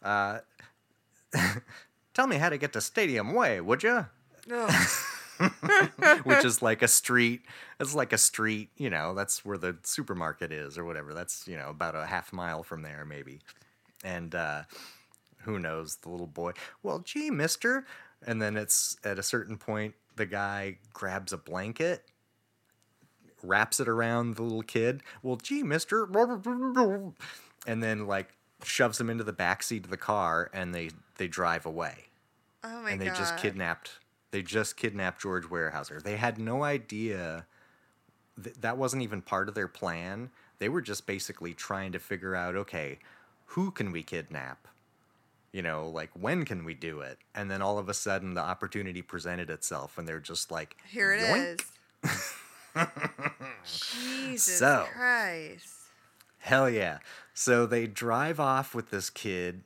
uh, 0.03 0.39
tell 2.15 2.27
me 2.27 2.37
how 2.37 2.49
to 2.49 2.59
get 2.59 2.73
to 2.73 2.81
Stadium 2.81 3.33
Way, 3.35 3.61
would 3.61 3.83
you?" 3.83 4.07
Which 6.25 6.45
is 6.45 6.63
like 6.63 6.81
a 6.83 6.89
street. 6.89 7.43
It's 7.79 7.95
like 7.95 8.13
a 8.15 8.19
street, 8.19 8.71
you 8.79 8.89
know. 8.89 9.15
That's 9.15 9.45
where 9.45 9.59
the 9.59 9.77
supermarket 9.83 10.51
is, 10.53 10.79
or 10.79 10.85
whatever. 10.85 11.13
That's 11.13 11.47
you 11.47 11.57
know 11.57 11.69
about 11.69 11.95
a 11.95 12.07
half 12.07 12.33
mile 12.33 12.63
from 12.63 12.83
there, 12.83 13.05
maybe. 13.05 13.41
And 14.03 14.35
uh, 14.35 14.63
who 15.43 15.59
knows? 15.59 15.97
The 15.97 16.09
little 16.09 16.27
boy. 16.27 16.53
Well, 16.83 17.01
gee, 17.01 17.31
Mister. 17.31 17.87
And 18.27 18.41
then 18.41 18.57
it's 18.57 18.97
at 19.05 19.19
a 19.19 19.23
certain 19.23 19.59
point, 19.59 19.95
the 20.17 20.27
guy 20.27 20.79
grabs 20.93 21.33
a 21.33 21.37
blanket, 21.37 22.05
wraps 23.47 23.81
it 23.81 23.89
around 23.89 24.37
the 24.37 24.43
little 24.43 24.63
kid. 24.63 25.03
Well, 25.23 25.37
gee, 25.37 25.63
Mister. 25.63 26.05
And 27.67 27.83
then 27.83 28.07
like 28.07 28.29
shoves 28.65 29.01
him 29.01 29.11
into 29.11 29.25
the 29.25 29.33
back 29.33 29.63
seat 29.63 29.85
of 29.85 29.91
the 29.91 29.97
car, 29.97 30.51
and 30.53 30.75
they 30.75 30.91
they 31.19 31.29
drive 31.29 31.65
away 31.67 32.05
Oh 32.65 32.69
my 32.83 32.83
god. 32.83 32.93
and 32.93 33.01
they 33.01 33.07
god. 33.07 33.17
just 33.17 33.37
kidnapped 33.39 33.91
they 34.33 34.43
just 34.43 34.77
kidnapped 34.77 35.21
George 35.23 35.45
Weyerhaeuser. 35.45 36.03
They 36.03 36.17
had 36.17 36.39
no 36.39 36.63
idea 36.65 37.47
th- 38.43 38.57
that 38.61 38.77
wasn't 38.77 39.03
even 39.03 39.23
part 39.23 39.49
of 39.49 39.55
their 39.55 39.69
plan. 39.69 40.31
They 40.59 40.69
were 40.69 40.83
just 40.83 41.07
basically 41.07 41.55
trying 41.55 41.93
to 41.93 41.99
figure 41.99 42.35
out, 42.35 42.55
okay, 42.57 42.99
who 43.47 43.71
can 43.71 43.93
we 43.93 44.03
kidnap? 44.03 44.67
You 45.53 45.63
know, 45.63 45.89
like 45.89 46.11
when 46.13 46.45
can 46.45 46.65
we 46.65 46.75
do 46.75 47.01
it? 47.01 47.19
And 47.35 47.51
then 47.51 47.63
all 47.63 47.79
of 47.79 47.89
a 47.89 47.95
sudden 47.95 48.35
the 48.35 48.43
opportunity 48.43 49.01
presented 49.01 49.49
itself 49.49 49.97
and 49.97 50.07
they're 50.07 50.21
just 50.21 50.51
like 50.51 50.77
Here 50.91 51.13
it 51.15 51.21
"Yoink." 51.23 51.63
is. 52.05 52.33
Jesus 53.65 54.59
So. 54.59 54.87
Christ. 54.93 55.69
Hell 56.39 56.71
yeah. 56.71 56.99
So 57.35 57.67
they 57.67 57.87
drive 57.87 58.39
off 58.39 58.75
with 58.75 58.91
this 58.91 59.11
kid 59.11 59.63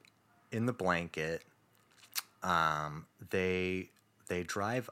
in 0.51 0.67
the 0.67 0.73
blanket. 0.73 1.43
Um, 2.43 3.07
they 3.31 3.91
they 4.29 4.43
drive, 4.43 4.89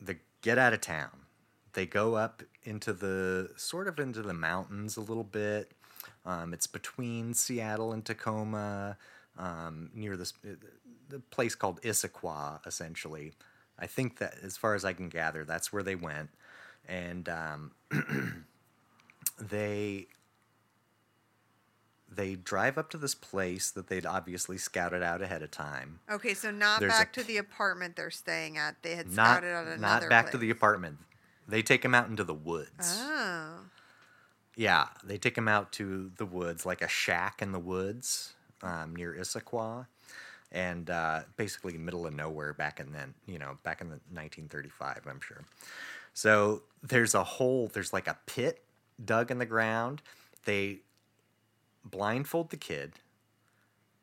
they 0.00 0.16
get 0.42 0.58
out 0.58 0.72
of 0.72 0.80
town. 0.80 1.10
They 1.74 1.84
go 1.84 2.14
up 2.14 2.42
into 2.64 2.92
the 2.92 3.50
sort 3.56 3.86
of 3.86 3.98
into 3.98 4.22
the 4.22 4.32
mountains 4.32 4.96
a 4.96 5.00
little 5.02 5.24
bit. 5.24 5.72
Um, 6.24 6.54
it's 6.54 6.66
between 6.66 7.34
Seattle 7.34 7.92
and 7.92 8.04
Tacoma, 8.04 8.96
um, 9.38 9.90
near 9.94 10.16
this 10.16 10.32
the 11.08 11.20
place 11.30 11.54
called 11.54 11.80
Issaquah, 11.82 12.66
essentially. 12.66 13.32
I 13.78 13.86
think 13.86 14.18
that, 14.18 14.34
as 14.42 14.56
far 14.56 14.74
as 14.74 14.84
I 14.84 14.94
can 14.94 15.08
gather, 15.08 15.44
that's 15.44 15.72
where 15.72 15.82
they 15.82 15.94
went, 15.94 16.30
and 16.86 17.28
um, 17.28 17.72
they 19.40 20.06
they 22.16 22.34
drive 22.34 22.78
up 22.78 22.90
to 22.90 22.98
this 22.98 23.14
place 23.14 23.70
that 23.70 23.88
they'd 23.88 24.06
obviously 24.06 24.56
scouted 24.56 25.02
out 25.02 25.20
ahead 25.20 25.42
of 25.42 25.50
time. 25.50 26.00
Okay, 26.10 26.34
so 26.34 26.50
not 26.50 26.80
There's 26.80 26.94
a 26.94 26.96
back 26.96 27.12
to 27.14 27.22
the 27.22 27.36
apartment 27.36 27.96
they're 27.96 28.10
staying 28.10 28.56
at. 28.56 28.82
They 28.82 28.94
had 28.94 29.12
Not 29.12 29.26
scouted 29.26 29.52
out 29.52 29.66
another 29.66 29.78
not 29.80 30.08
back 30.08 30.30
to 30.30 30.38
the 30.38 30.50
apartment. 30.50 30.98
They 31.46 31.62
take 31.62 31.84
him 31.84 31.94
out 31.94 32.08
into 32.08 32.24
the 32.24 32.34
woods. 32.34 32.98
Oh. 33.00 33.60
Yeah, 34.56 34.86
they 35.04 35.18
take 35.18 35.36
him 35.36 35.48
out 35.48 35.72
to 35.72 36.10
the 36.16 36.24
woods, 36.24 36.64
like 36.64 36.80
a 36.80 36.88
shack 36.88 37.42
in 37.42 37.52
the 37.52 37.58
woods 37.58 38.34
um, 38.62 38.96
near 38.96 39.12
Issaquah, 39.12 39.86
and 40.50 40.88
uh, 40.88 41.22
basically 41.36 41.76
middle 41.76 42.06
of 42.06 42.14
nowhere 42.14 42.54
back 42.54 42.80
in 42.80 42.92
then, 42.92 43.14
you 43.26 43.38
know, 43.38 43.58
back 43.62 43.82
in 43.82 43.88
the 43.88 44.00
1935, 44.12 45.02
I'm 45.08 45.20
sure. 45.20 45.44
So 46.16 46.62
there's 46.82 47.14
a 47.14 47.22
hole, 47.22 47.70
there's 47.70 47.92
like 47.92 48.08
a 48.08 48.16
pit 48.24 48.64
dug 49.04 49.30
in 49.30 49.36
the 49.36 49.44
ground. 49.44 50.00
They 50.46 50.78
blindfold 51.84 52.48
the 52.48 52.56
kid, 52.56 52.94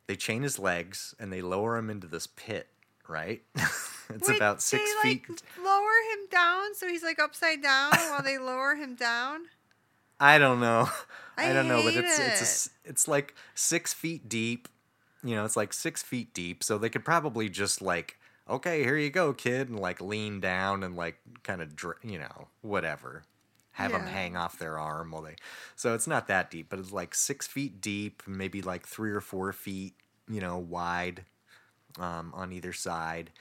they 0.06 0.16
chain 0.16 0.44
his 0.44 0.60
legs, 0.60 1.16
and 1.20 1.34
they 1.34 1.42
lower 1.42 1.76
him 1.76 1.90
into 1.90 2.06
this 2.06 2.28
pit, 2.28 2.68
right? 3.08 3.42
it's 3.56 4.30
Wait, 4.30 4.38
about 4.38 4.62
six 4.62 4.84
they, 5.02 5.10
feet. 5.16 5.28
Like, 5.28 5.40
lower 5.66 6.14
him 6.14 6.28
down 6.30 6.76
so 6.76 6.88
he's 6.88 7.02
like 7.02 7.18
upside 7.18 7.64
down 7.64 7.94
while 8.12 8.22
they 8.22 8.38
lower 8.38 8.76
him 8.76 8.94
down. 8.94 9.46
I 10.20 10.38
don't 10.38 10.60
know. 10.60 10.88
I 11.36 11.50
I, 11.50 11.54
don't 11.54 11.68
know, 11.68 11.82
but 11.82 11.96
it's 11.96 12.20
it's 12.20 12.68
a 12.68 12.90
it's 12.90 13.08
like 13.08 13.34
six 13.56 13.92
feet 13.92 14.30
deep. 14.30 14.68
You 15.24 15.36
know, 15.36 15.46
it's 15.46 15.58
like 15.58 15.74
six 15.74 16.04
feet 16.04 16.32
deep, 16.36 16.64
so 16.64 16.78
they 16.78 16.90
could 16.90 17.04
probably 17.04 17.50
just 17.50 17.82
like, 17.82 18.20
okay, 18.50 18.84
here 18.84 18.98
you 18.98 19.10
go, 19.10 19.34
kid, 19.34 19.70
and 19.70 19.80
like 19.80 20.02
lean 20.02 20.40
down 20.40 20.84
and 20.84 20.96
like 20.96 21.18
kind 21.44 21.62
of, 21.62 21.76
dr- 21.76 22.00
you 22.04 22.20
know, 22.20 22.48
whatever, 22.62 23.24
have 23.74 23.92
them 23.92 24.06
hang 24.06 24.36
off 24.36 24.58
their 24.58 24.78
arm 24.78 25.12
while 25.12 25.22
they. 25.24 25.36
So 25.76 25.94
it's 25.94 26.08
not 26.08 26.28
that 26.28 26.52
deep, 26.52 26.68
but 26.70 26.80
it's 26.80 26.92
like 26.92 27.16
six 27.16 27.48
feet 27.48 27.82
deep, 27.82 28.24
maybe 28.28 28.62
like 28.62 28.88
three 28.88 29.12
or 29.12 29.22
four 29.22 29.52
feet, 29.54 29.94
you 30.30 30.42
know, 30.42 30.58
wide, 30.58 31.26
um, 32.00 32.32
on 32.36 32.52
either 32.52 32.74
side, 32.74 33.32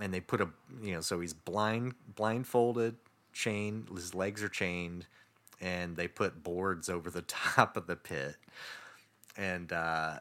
and 0.00 0.12
they 0.14 0.20
put 0.20 0.40
a, 0.40 0.48
you 0.82 0.92
know, 0.92 1.00
so 1.00 1.20
he's 1.20 1.34
blind, 1.34 1.94
blindfolded, 2.16 2.96
chained, 3.32 3.88
his 3.90 4.14
legs 4.14 4.42
are 4.42 4.48
chained 4.48 5.06
and 5.60 5.96
they 5.96 6.08
put 6.08 6.42
boards 6.42 6.88
over 6.88 7.10
the 7.10 7.22
top 7.28 7.76
of 7.76 7.86
the 7.86 7.96
pit 7.96 8.36
and 9.36 9.72
uh 9.72 10.18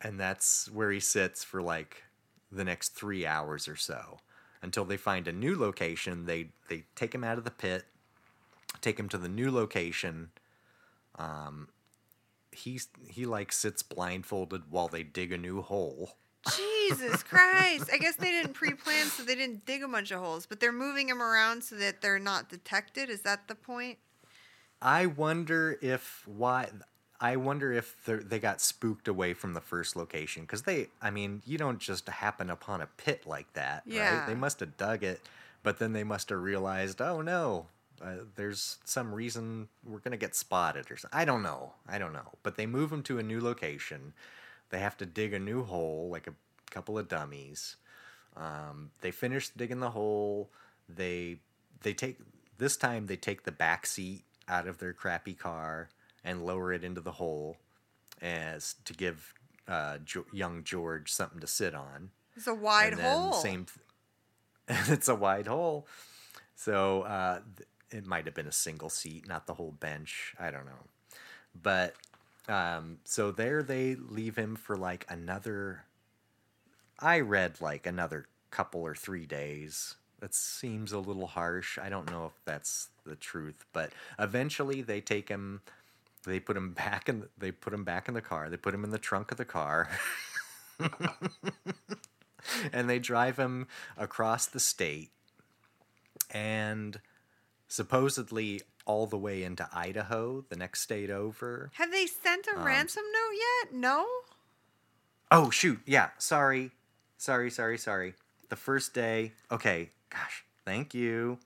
and 0.00 0.18
that's 0.18 0.70
where 0.70 0.90
he 0.90 1.00
sits 1.00 1.44
for 1.44 1.62
like 1.62 2.04
the 2.50 2.64
next 2.64 2.90
three 2.90 3.26
hours 3.26 3.68
or 3.68 3.76
so 3.76 4.18
until 4.62 4.84
they 4.84 4.96
find 4.96 5.28
a 5.28 5.32
new 5.32 5.56
location 5.56 6.26
they 6.26 6.48
they 6.68 6.84
take 6.94 7.14
him 7.14 7.24
out 7.24 7.38
of 7.38 7.44
the 7.44 7.50
pit 7.50 7.84
take 8.80 8.98
him 8.98 9.08
to 9.08 9.18
the 9.18 9.28
new 9.28 9.50
location 9.50 10.30
um 11.16 11.68
he's 12.52 12.88
he 13.08 13.26
like 13.26 13.52
sits 13.52 13.82
blindfolded 13.82 14.62
while 14.70 14.88
they 14.88 15.02
dig 15.02 15.32
a 15.32 15.38
new 15.38 15.62
hole 15.62 16.16
Jesus 16.56 17.22
Christ. 17.22 17.90
I 17.92 17.98
guess 17.98 18.16
they 18.16 18.30
didn't 18.30 18.54
pre 18.54 18.74
plan, 18.74 19.06
so 19.06 19.22
they 19.22 19.34
didn't 19.34 19.66
dig 19.66 19.82
a 19.82 19.88
bunch 19.88 20.10
of 20.10 20.20
holes, 20.20 20.46
but 20.46 20.60
they're 20.60 20.72
moving 20.72 21.08
him 21.08 21.22
around 21.22 21.62
so 21.64 21.76
that 21.76 22.00
they're 22.00 22.18
not 22.18 22.48
detected. 22.48 23.10
Is 23.10 23.22
that 23.22 23.48
the 23.48 23.54
point? 23.54 23.98
I 24.80 25.06
wonder 25.06 25.78
if 25.82 26.22
why. 26.26 26.68
I 27.20 27.36
wonder 27.36 27.72
if 27.72 27.96
they're- 28.04 28.18
got 28.22 28.60
spooked 28.60 29.08
away 29.08 29.34
from 29.34 29.54
the 29.54 29.60
first 29.60 29.96
location 29.96 30.42
because 30.44 30.62
they. 30.62 30.88
I 31.02 31.10
mean, 31.10 31.42
you 31.44 31.58
don't 31.58 31.80
just 31.80 32.08
happen 32.08 32.48
upon 32.50 32.80
a 32.80 32.86
pit 32.86 33.26
like 33.26 33.52
that, 33.54 33.82
Yeah. 33.86 34.18
right? 34.20 34.26
They 34.26 34.34
must 34.36 34.60
have 34.60 34.76
dug 34.76 35.02
it, 35.02 35.20
but 35.62 35.78
then 35.78 35.92
they 35.92 36.04
must 36.04 36.28
have 36.28 36.40
realized, 36.40 37.00
oh 37.02 37.20
no, 37.20 37.66
uh, 38.00 38.18
there's 38.36 38.78
some 38.84 39.12
reason 39.12 39.68
we're 39.84 39.98
gonna 39.98 40.16
get 40.16 40.36
spotted 40.36 40.90
or 40.90 40.96
something. 40.96 41.18
I 41.18 41.24
don't 41.24 41.42
know. 41.42 41.74
I 41.88 41.98
don't 41.98 42.12
know. 42.12 42.38
But 42.44 42.56
they 42.56 42.66
move 42.66 42.90
them 42.90 43.02
to 43.04 43.18
a 43.18 43.22
new 43.24 43.40
location. 43.40 44.14
They 44.70 44.78
have 44.78 44.96
to 44.98 45.06
dig 45.06 45.32
a 45.32 45.38
new 45.40 45.64
hole, 45.64 46.08
like 46.10 46.28
a 46.28 46.34
couple 46.70 46.96
of 46.98 47.08
dummies. 47.08 47.76
Um, 48.36 48.92
they 49.00 49.10
finish 49.10 49.48
digging 49.48 49.80
the 49.80 49.90
hole. 49.90 50.50
They 50.88 51.40
they 51.82 51.94
take 51.94 52.18
this 52.58 52.76
time 52.76 53.06
they 53.06 53.16
take 53.16 53.42
the 53.44 53.52
back 53.52 53.86
seat 53.86 54.24
out 54.48 54.66
of 54.68 54.78
their 54.78 54.92
crappy 54.92 55.34
car 55.34 55.88
and 56.24 56.44
lower 56.44 56.72
it 56.72 56.84
into 56.84 57.00
the 57.00 57.12
hole 57.12 57.56
as 58.20 58.74
to 58.84 58.92
give 58.92 59.34
uh, 59.66 59.98
jo- 60.04 60.26
young 60.32 60.64
George 60.64 61.12
something 61.12 61.40
to 61.40 61.46
sit 61.46 61.74
on. 61.74 62.10
It's 62.36 62.46
a 62.46 62.54
wide 62.54 62.94
hole. 62.94 63.32
Same. 63.32 63.66
Th- 63.66 64.78
it's 64.88 65.08
a 65.08 65.14
wide 65.14 65.46
hole, 65.46 65.86
so 66.54 67.02
uh, 67.02 67.40
th- 67.56 67.68
it 67.90 68.06
might 68.06 68.26
have 68.26 68.34
been 68.34 68.46
a 68.46 68.52
single 68.52 68.90
seat, 68.90 69.26
not 69.26 69.46
the 69.46 69.54
whole 69.54 69.72
bench. 69.72 70.34
I 70.38 70.50
don't 70.50 70.66
know, 70.66 70.84
but 71.60 71.94
um, 72.48 72.98
so 73.04 73.30
there 73.30 73.62
they 73.62 73.94
leave 73.94 74.36
him 74.36 74.56
for 74.56 74.76
like 74.76 75.06
another. 75.08 75.84
I 76.98 77.20
read 77.20 77.60
like 77.60 77.86
another 77.86 78.26
couple 78.50 78.82
or 78.82 78.94
three 78.94 79.26
days. 79.26 79.94
That 80.20 80.34
seems 80.34 80.92
a 80.92 80.98
little 80.98 81.28
harsh. 81.28 81.78
I 81.78 81.88
don't 81.88 82.10
know 82.10 82.26
if 82.26 82.32
that's 82.44 82.88
the 83.06 83.14
truth, 83.14 83.64
but 83.72 83.92
eventually 84.18 84.82
they 84.82 85.00
take 85.00 85.28
him. 85.28 85.60
They 86.24 86.40
put 86.40 86.56
him 86.56 86.72
back 86.72 87.08
in. 87.08 87.28
They 87.38 87.52
put 87.52 87.72
him 87.72 87.84
back 87.84 88.08
in 88.08 88.14
the 88.14 88.20
car. 88.20 88.48
They 88.50 88.56
put 88.56 88.74
him 88.74 88.84
in 88.84 88.90
the 88.90 88.98
trunk 88.98 89.30
of 89.30 89.38
the 89.38 89.44
car. 89.44 89.88
and 92.72 92.88
they 92.88 92.98
drive 92.98 93.36
him 93.38 93.66
across 93.96 94.46
the 94.46 94.60
state 94.60 95.10
and 96.30 97.00
supposedly 97.66 98.62
all 98.86 99.06
the 99.06 99.18
way 99.18 99.42
into 99.42 99.68
Idaho, 99.72 100.44
the 100.48 100.56
next 100.56 100.80
state 100.80 101.10
over. 101.10 101.70
Have 101.74 101.90
they 101.92 102.06
sent 102.06 102.46
a 102.46 102.56
Um, 102.58 102.64
ransom 102.64 103.04
note 103.12 103.36
yet? 103.36 103.74
No? 103.74 104.06
Oh, 105.30 105.50
shoot. 105.50 105.80
Yeah. 105.84 106.10
Sorry. 106.18 106.70
Sorry, 107.18 107.50
sorry, 107.50 107.76
sorry. 107.76 108.14
The 108.48 108.56
first 108.56 108.94
day. 108.94 109.32
Okay. 109.50 109.90
Gosh. 110.10 110.44
Thank 110.64 110.94
you. 110.94 111.38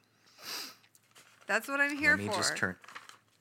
That's 1.48 1.66
what 1.68 1.80
I'm 1.80 1.96
here 1.96 2.10
Let 2.10 2.18
me 2.20 2.26
for. 2.28 2.34
just 2.34 2.56
turn. 2.56 2.76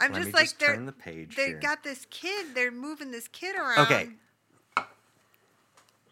I'm 0.01 0.13
let 0.13 0.23
just 0.23 0.33
like 0.33 0.43
just 0.45 0.59
they're 0.59 0.75
turn 0.75 0.85
the 0.85 0.91
page 0.91 1.35
they 1.35 1.47
here. 1.47 1.59
got 1.59 1.83
this 1.83 2.05
kid. 2.09 2.47
They're 2.55 2.71
moving 2.71 3.11
this 3.11 3.27
kid 3.27 3.55
around. 3.55 3.79
Okay. 3.85 4.09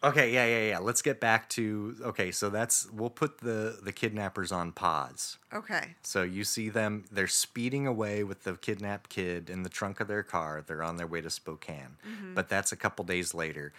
Okay, 0.02 0.32
yeah, 0.32 0.46
yeah, 0.46 0.68
yeah. 0.70 0.78
Let's 0.78 1.02
get 1.02 1.20
back 1.20 1.50
to 1.50 1.94
okay. 2.02 2.30
So 2.30 2.48
that's 2.48 2.90
we'll 2.90 3.10
put 3.10 3.38
the 3.38 3.78
the 3.82 3.92
kidnappers 3.92 4.50
on 4.50 4.72
pause. 4.72 5.36
Okay. 5.52 5.94
So 6.02 6.22
you 6.22 6.42
see 6.44 6.70
them, 6.70 7.04
they're 7.12 7.28
speeding 7.28 7.86
away 7.86 8.24
with 8.24 8.44
the 8.44 8.54
kidnapped 8.54 9.10
kid 9.10 9.50
in 9.50 9.62
the 9.62 9.68
trunk 9.68 10.00
of 10.00 10.08
their 10.08 10.22
car. 10.22 10.64
They're 10.66 10.82
on 10.82 10.96
their 10.96 11.06
way 11.06 11.20
to 11.20 11.28
Spokane. 11.28 11.98
Mm-hmm. 12.08 12.34
But 12.34 12.48
that's 12.48 12.72
a 12.72 12.76
couple 12.76 13.04
days 13.04 13.34
later. 13.34 13.74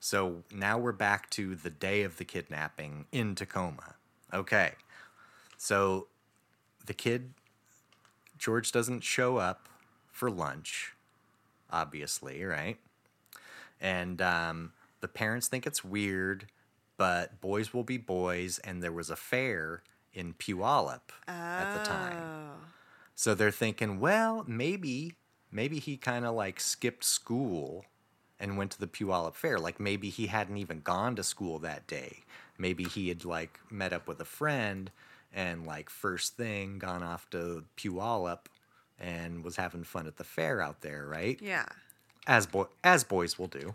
So 0.00 0.44
now 0.50 0.78
we're 0.78 0.92
back 0.92 1.28
to 1.30 1.54
the 1.54 1.68
day 1.68 2.04
of 2.04 2.16
the 2.16 2.24
kidnapping 2.24 3.04
in 3.12 3.34
Tacoma. 3.34 3.96
Okay. 4.32 4.72
So 5.58 6.06
the 6.86 6.94
kid, 6.94 7.34
George 8.40 8.72
doesn't 8.72 9.04
show 9.04 9.36
up 9.36 9.68
for 10.10 10.30
lunch, 10.30 10.94
obviously, 11.70 12.42
right? 12.42 12.78
And 13.80 14.20
um, 14.22 14.72
the 15.02 15.08
parents 15.08 15.46
think 15.46 15.66
it's 15.66 15.84
weird, 15.84 16.46
but 16.96 17.38
boys 17.42 17.74
will 17.74 17.84
be 17.84 17.98
boys. 17.98 18.58
And 18.60 18.82
there 18.82 18.92
was 18.92 19.10
a 19.10 19.16
fair 19.16 19.82
in 20.14 20.32
Puyallup 20.32 21.12
at 21.28 21.78
the 21.78 21.84
time. 21.84 22.16
Oh. 22.18 22.66
So 23.14 23.34
they're 23.34 23.50
thinking, 23.50 24.00
well, 24.00 24.44
maybe, 24.48 25.16
maybe 25.52 25.78
he 25.78 25.98
kind 25.98 26.24
of 26.24 26.34
like 26.34 26.60
skipped 26.60 27.04
school 27.04 27.84
and 28.40 28.56
went 28.56 28.70
to 28.70 28.80
the 28.80 28.86
Puyallup 28.86 29.34
Fair. 29.34 29.58
Like 29.58 29.78
maybe 29.78 30.08
he 30.08 30.28
hadn't 30.28 30.56
even 30.56 30.80
gone 30.80 31.14
to 31.16 31.22
school 31.22 31.58
that 31.58 31.86
day. 31.86 32.20
Maybe 32.56 32.84
he 32.84 33.10
had 33.10 33.26
like 33.26 33.60
met 33.70 33.92
up 33.92 34.08
with 34.08 34.18
a 34.18 34.24
friend 34.24 34.90
and 35.34 35.66
like 35.66 35.90
first 35.90 36.36
thing 36.36 36.78
gone 36.78 37.02
off 37.02 37.28
to 37.30 37.64
Puyallup 37.76 38.46
and 38.98 39.44
was 39.44 39.56
having 39.56 39.84
fun 39.84 40.06
at 40.06 40.16
the 40.16 40.24
fair 40.24 40.60
out 40.60 40.80
there, 40.82 41.06
right? 41.06 41.38
Yeah. 41.42 41.66
as 42.26 42.46
boy 42.46 42.66
as 42.84 43.04
boys 43.04 43.38
will 43.38 43.46
do. 43.48 43.74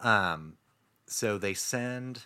Um, 0.00 0.54
so 1.06 1.38
they 1.38 1.54
send. 1.54 2.20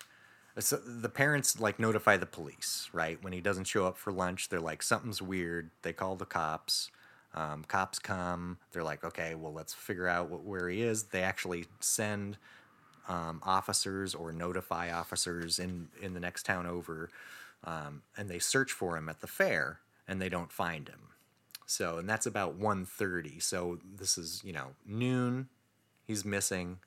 So 0.59 0.77
the 0.77 1.11
parents 1.11 1.61
like 1.61 1.79
notify 1.79 2.17
the 2.17 2.27
police, 2.27 2.89
right? 2.93 3.23
When 3.23 3.33
he 3.35 3.41
doesn't 3.43 3.65
show 3.65 3.87
up 3.87 3.99
for 3.99 4.13
lunch, 4.13 4.49
they're 4.49 4.61
like 4.61 4.83
something's 4.83 5.21
weird. 5.21 5.71
They 5.83 5.93
call 5.93 6.17
the 6.17 6.25
cops. 6.27 6.91
Um, 7.35 7.65
cops 7.65 7.99
come. 7.99 8.59
They're 8.73 8.83
like, 8.83 9.05
okay, 9.05 9.35
well, 9.35 9.53
let's 9.53 9.75
figure 9.75 10.09
out 10.09 10.31
what, 10.31 10.45
where 10.45 10.71
he 10.71 10.81
is. 10.83 11.05
They 11.05 11.23
actually 11.23 11.67
send 11.81 12.39
um, 13.09 13.41
officers 13.45 14.15
or 14.15 14.33
notify 14.33 14.91
officers 14.93 15.59
in 15.59 15.89
in 16.01 16.15
the 16.15 16.21
next 16.21 16.45
town 16.47 16.67
over, 16.67 17.11
um, 17.67 18.03
and 18.17 18.31
they 18.31 18.39
search 18.39 18.73
for 18.73 18.97
him 18.97 19.09
at 19.09 19.21
the 19.21 19.27
fair 19.27 19.81
and 20.09 20.23
they 20.23 20.29
don't 20.29 20.53
find 20.53 20.89
him. 20.89 21.01
So 21.67 21.99
and 21.99 22.09
that's 22.09 22.27
about 22.27 22.59
1.30. 22.59 23.43
So 23.43 23.79
this 23.85 24.17
is 24.17 24.41
you 24.45 24.53
know 24.53 24.69
noon. 24.87 25.49
He's 26.07 26.25
missing. 26.25 26.79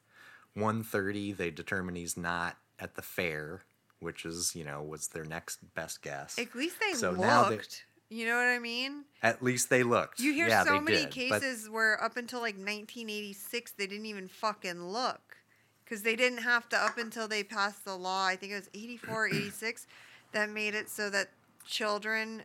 1.30, 0.58 1.38
they 1.38 1.52
determine 1.52 1.96
he's 1.96 2.18
not 2.18 2.58
at 2.80 2.96
the 2.96 3.02
fair, 3.02 3.64
which 4.00 4.26
is 4.26 4.56
you 4.56 4.64
know 4.64 4.82
was 4.82 5.10
their 5.10 5.26
next 5.26 5.60
best 5.76 6.02
guess. 6.02 6.40
At 6.40 6.56
least 6.56 6.78
they 6.80 6.94
So 6.94 7.12
now 7.12 7.50
they- 7.50 7.58
looked. 7.58 7.84
You 8.12 8.26
know 8.26 8.38
what 8.38 8.48
I 8.48 8.58
mean? 8.58 9.04
At 9.22 9.44
least 9.44 9.70
they 9.70 9.84
looked. 9.84 10.20
You 10.20 10.34
hear 10.34 10.48
yeah, 10.48 10.64
so 10.64 10.82
many 10.82 10.98
did, 11.06 11.06
but- 11.30 11.42
cases 11.42 11.70
where 11.70 12.02
up 12.04 12.18
until 12.18 12.40
like 12.40 12.56
1986 12.56 13.74
they 13.74 13.86
didn't 13.86 14.08
even 14.08 14.28
fucking 14.28 14.84
look 14.92 15.38
because 15.84 16.02
they 16.02 16.16
didn't 16.16 16.40
have 16.40 16.68
to 16.70 16.78
up 16.78 16.98
until 16.98 17.28
they 17.28 17.44
passed 17.44 17.86
the 17.86 17.96
law. 17.96 18.26
I 18.26 18.36
think 18.36 18.54
it 18.54 18.56
was 18.56 18.70
84 18.74 19.14
or 19.26 19.28
86 19.28 19.86
that 20.32 20.50
made 20.50 20.76
it 20.76 20.90
so 20.90 21.10
that 21.10 21.30
children 21.66 22.44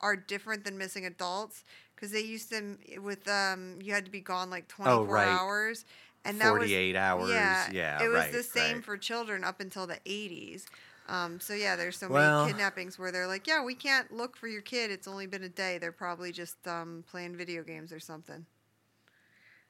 are 0.00 0.16
different 0.16 0.64
than 0.64 0.78
missing 0.78 1.04
adults 1.06 1.64
because 1.94 2.10
they 2.12 2.20
used 2.20 2.50
to 2.50 2.76
with 3.00 3.26
um 3.28 3.78
you 3.82 3.92
had 3.92 4.04
to 4.04 4.10
be 4.10 4.20
gone 4.20 4.50
like 4.50 4.68
24 4.68 4.92
Oh, 4.92 5.04
right. 5.04 5.26
hours 5.28 5.84
and 6.24 6.40
that 6.40 6.52
was 6.52 6.60
48 6.60 6.96
hours. 6.96 7.30
yeah, 7.30 7.70
Yeah, 7.72 8.02
it 8.02 8.08
was 8.08 8.16
right, 8.16 8.32
the 8.32 8.42
same 8.42 8.76
right. 8.76 8.84
for 8.84 8.96
children 8.96 9.44
up 9.44 9.60
until 9.60 9.86
the 9.86 9.98
80s. 10.06 10.64
Um, 11.06 11.38
so 11.38 11.52
yeah, 11.52 11.76
there's 11.76 11.98
so 11.98 12.08
Well- 12.08 12.40
many 12.46 12.52
kidnappings 12.52 12.98
where 12.98 13.12
they're 13.12 13.26
like, 13.26 13.46
yeah, 13.46 13.62
we 13.62 13.74
can't 13.74 14.10
look 14.10 14.34
for 14.38 14.48
your 14.48 14.62
kid. 14.62 14.90
It's 14.90 15.06
only 15.06 15.26
been 15.26 15.42
a 15.42 15.50
day. 15.50 15.76
They're 15.76 15.92
probably 15.92 16.32
just 16.32 16.66
um, 16.66 17.04
playing 17.10 17.36
video 17.36 17.62
games 17.62 17.92
or 17.92 18.00
something. 18.00 18.46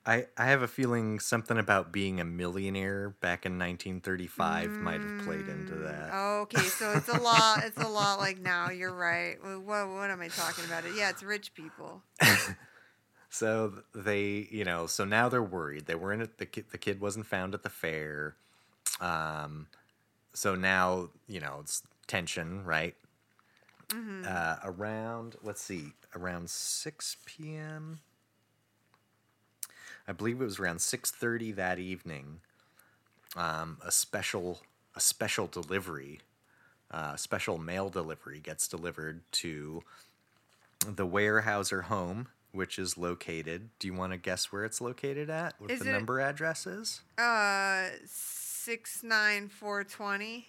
I, 0.07 0.26
I 0.36 0.46
have 0.46 0.62
a 0.62 0.68
feeling 0.68 1.18
something 1.18 1.57
about 1.57 1.90
being 1.92 2.20
a 2.20 2.24
millionaire 2.24 3.11
back 3.20 3.46
in 3.46 3.59
1935 3.59 4.80
might 4.82 5.00
have 5.00 5.24
played 5.24 5.48
into 5.48 5.72
Mm, 5.74 5.84
that. 5.84 6.14
Okay, 6.14 6.62
so 6.62 6.92
it's 6.92 7.09
a 7.09 7.16
lot. 7.16 7.64
It's 7.64 7.78
a 7.78 7.88
lot 7.88 8.18
like 8.18 8.38
now. 8.38 8.70
You're 8.70 8.94
right. 8.94 9.36
What, 9.42 9.88
what 9.88 10.11
am 10.11 10.20
I 10.20 10.28
talking 10.28 10.64
about? 10.66 10.84
It. 10.84 10.92
Yeah, 10.96 11.09
it's 11.09 11.22
rich 11.22 11.55
people. 11.55 12.02
So 13.30 13.82
they, 13.92 14.46
you 14.50 14.64
know, 14.64 14.86
so 14.86 15.05
now 15.05 15.28
they're 15.28 15.42
worried. 15.42 15.86
They 15.86 15.96
weren't 15.96 16.22
at 16.22 16.38
the 16.38 16.46
kid, 16.46 16.66
the 16.70 16.78
kid 16.78 17.00
wasn't 17.00 17.26
found 17.26 17.52
at 17.52 17.64
the 17.64 17.68
fair. 17.68 18.36
Um, 19.00 19.66
so 20.34 20.55
now, 20.55 21.09
you 21.26 21.40
know, 21.40 21.59
it's 21.61 21.82
tension, 22.07 22.64
right? 22.64 22.94
Mm-hmm. 23.88 24.22
Uh, 24.26 24.57
around, 24.62 25.34
let's 25.42 25.62
see, 25.62 25.94
around 26.14 26.48
6 26.48 27.16
p.m. 27.26 27.98
I 30.07 30.12
believe 30.12 30.40
it 30.40 30.44
was 30.44 30.59
around 30.59 30.78
6:30 30.80 31.52
that 31.52 31.78
evening. 31.78 32.40
Um, 33.36 33.78
a 33.84 33.90
special 33.90 34.61
a 34.94 35.00
special 35.00 35.46
delivery, 35.48 36.20
uh, 36.90 37.16
special 37.16 37.59
mail 37.59 37.88
delivery 37.90 38.38
gets 38.38 38.68
delivered 38.68 39.22
to 39.32 39.82
the 40.86 41.07
Weyerhaeuser 41.07 41.84
home, 41.84 42.28
which 42.52 42.78
is 42.78 42.96
located. 42.96 43.70
Do 43.80 43.88
you 43.88 43.94
want 43.94 44.12
to 44.12 44.18
guess 44.18 44.52
where 44.52 44.64
it's 44.64 44.80
located 44.80 45.30
at? 45.30 45.55
What 45.61 45.70
Is 45.70 45.80
the 45.80 45.88
it- 45.88 45.92
number 45.92 46.20
address 46.20 46.66
is? 46.66 47.00
Uh, 47.18 47.88
six 48.07 49.02
nine 49.02 49.48
four 49.48 49.82
twenty. 49.84 50.48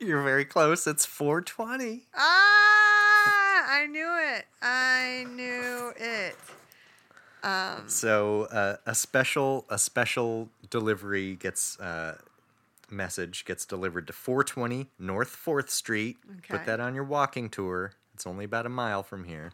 You're 0.00 0.22
very 0.22 0.44
close. 0.44 0.86
It's 0.86 1.04
420. 1.04 2.06
Ah, 2.14 3.66
I 3.68 3.86
knew 3.86 4.16
it. 4.16 4.46
I 4.62 5.26
knew 5.28 5.92
it. 5.96 6.36
Um, 7.42 7.88
So 7.88 8.44
uh, 8.44 8.76
a 8.86 8.94
special 8.94 9.64
a 9.68 9.78
special 9.78 10.48
delivery 10.70 11.36
gets 11.36 11.78
uh, 11.80 12.18
message 12.90 13.44
gets 13.44 13.64
delivered 13.64 14.06
to 14.06 14.12
420 14.12 14.88
North 14.98 15.28
Fourth 15.28 15.70
Street. 15.70 16.16
Okay. 16.38 16.58
Put 16.58 16.66
that 16.66 16.80
on 16.80 16.94
your 16.94 17.04
walking 17.04 17.48
tour. 17.48 17.92
It's 18.14 18.26
only 18.26 18.44
about 18.44 18.66
a 18.66 18.70
mile 18.70 19.02
from 19.02 19.24
here. 19.24 19.52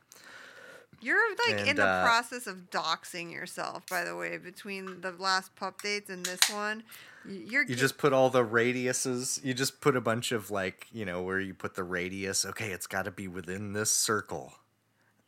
You're 1.01 1.37
like 1.49 1.67
in 1.67 1.77
the 1.77 1.85
uh, 1.85 2.03
process 2.05 2.47
of 2.47 2.71
doxing 2.71 3.31
yourself, 3.31 3.85
by 3.91 4.05
the 4.05 4.17
way, 4.17 4.39
between 4.39 5.03
the 5.03 5.11
last 5.13 5.55
pup 5.55 5.83
dates 5.83 6.09
and 6.09 6.25
this 6.25 6.41
one. 6.51 6.83
You're 7.29 7.65
You 7.65 7.75
just 7.75 7.99
put 7.99 8.13
all 8.13 8.31
the 8.31 8.45
radiuses. 8.45 9.45
You 9.45 9.53
just 9.53 9.81
put 9.81 9.97
a 9.97 10.01
bunch 10.01 10.33
of 10.33 10.51
like 10.51 10.87
you 10.93 11.05
know 11.05 11.23
where 11.23 11.41
you 11.41 11.53
put 11.53 11.75
the 11.75 11.85
radius. 11.85 12.47
Okay, 12.47 12.71
it's 12.71 12.87
got 12.87 13.05
to 13.05 13.11
be 13.11 13.29
within 13.29 13.73
this 13.75 13.91
circle. 13.91 14.55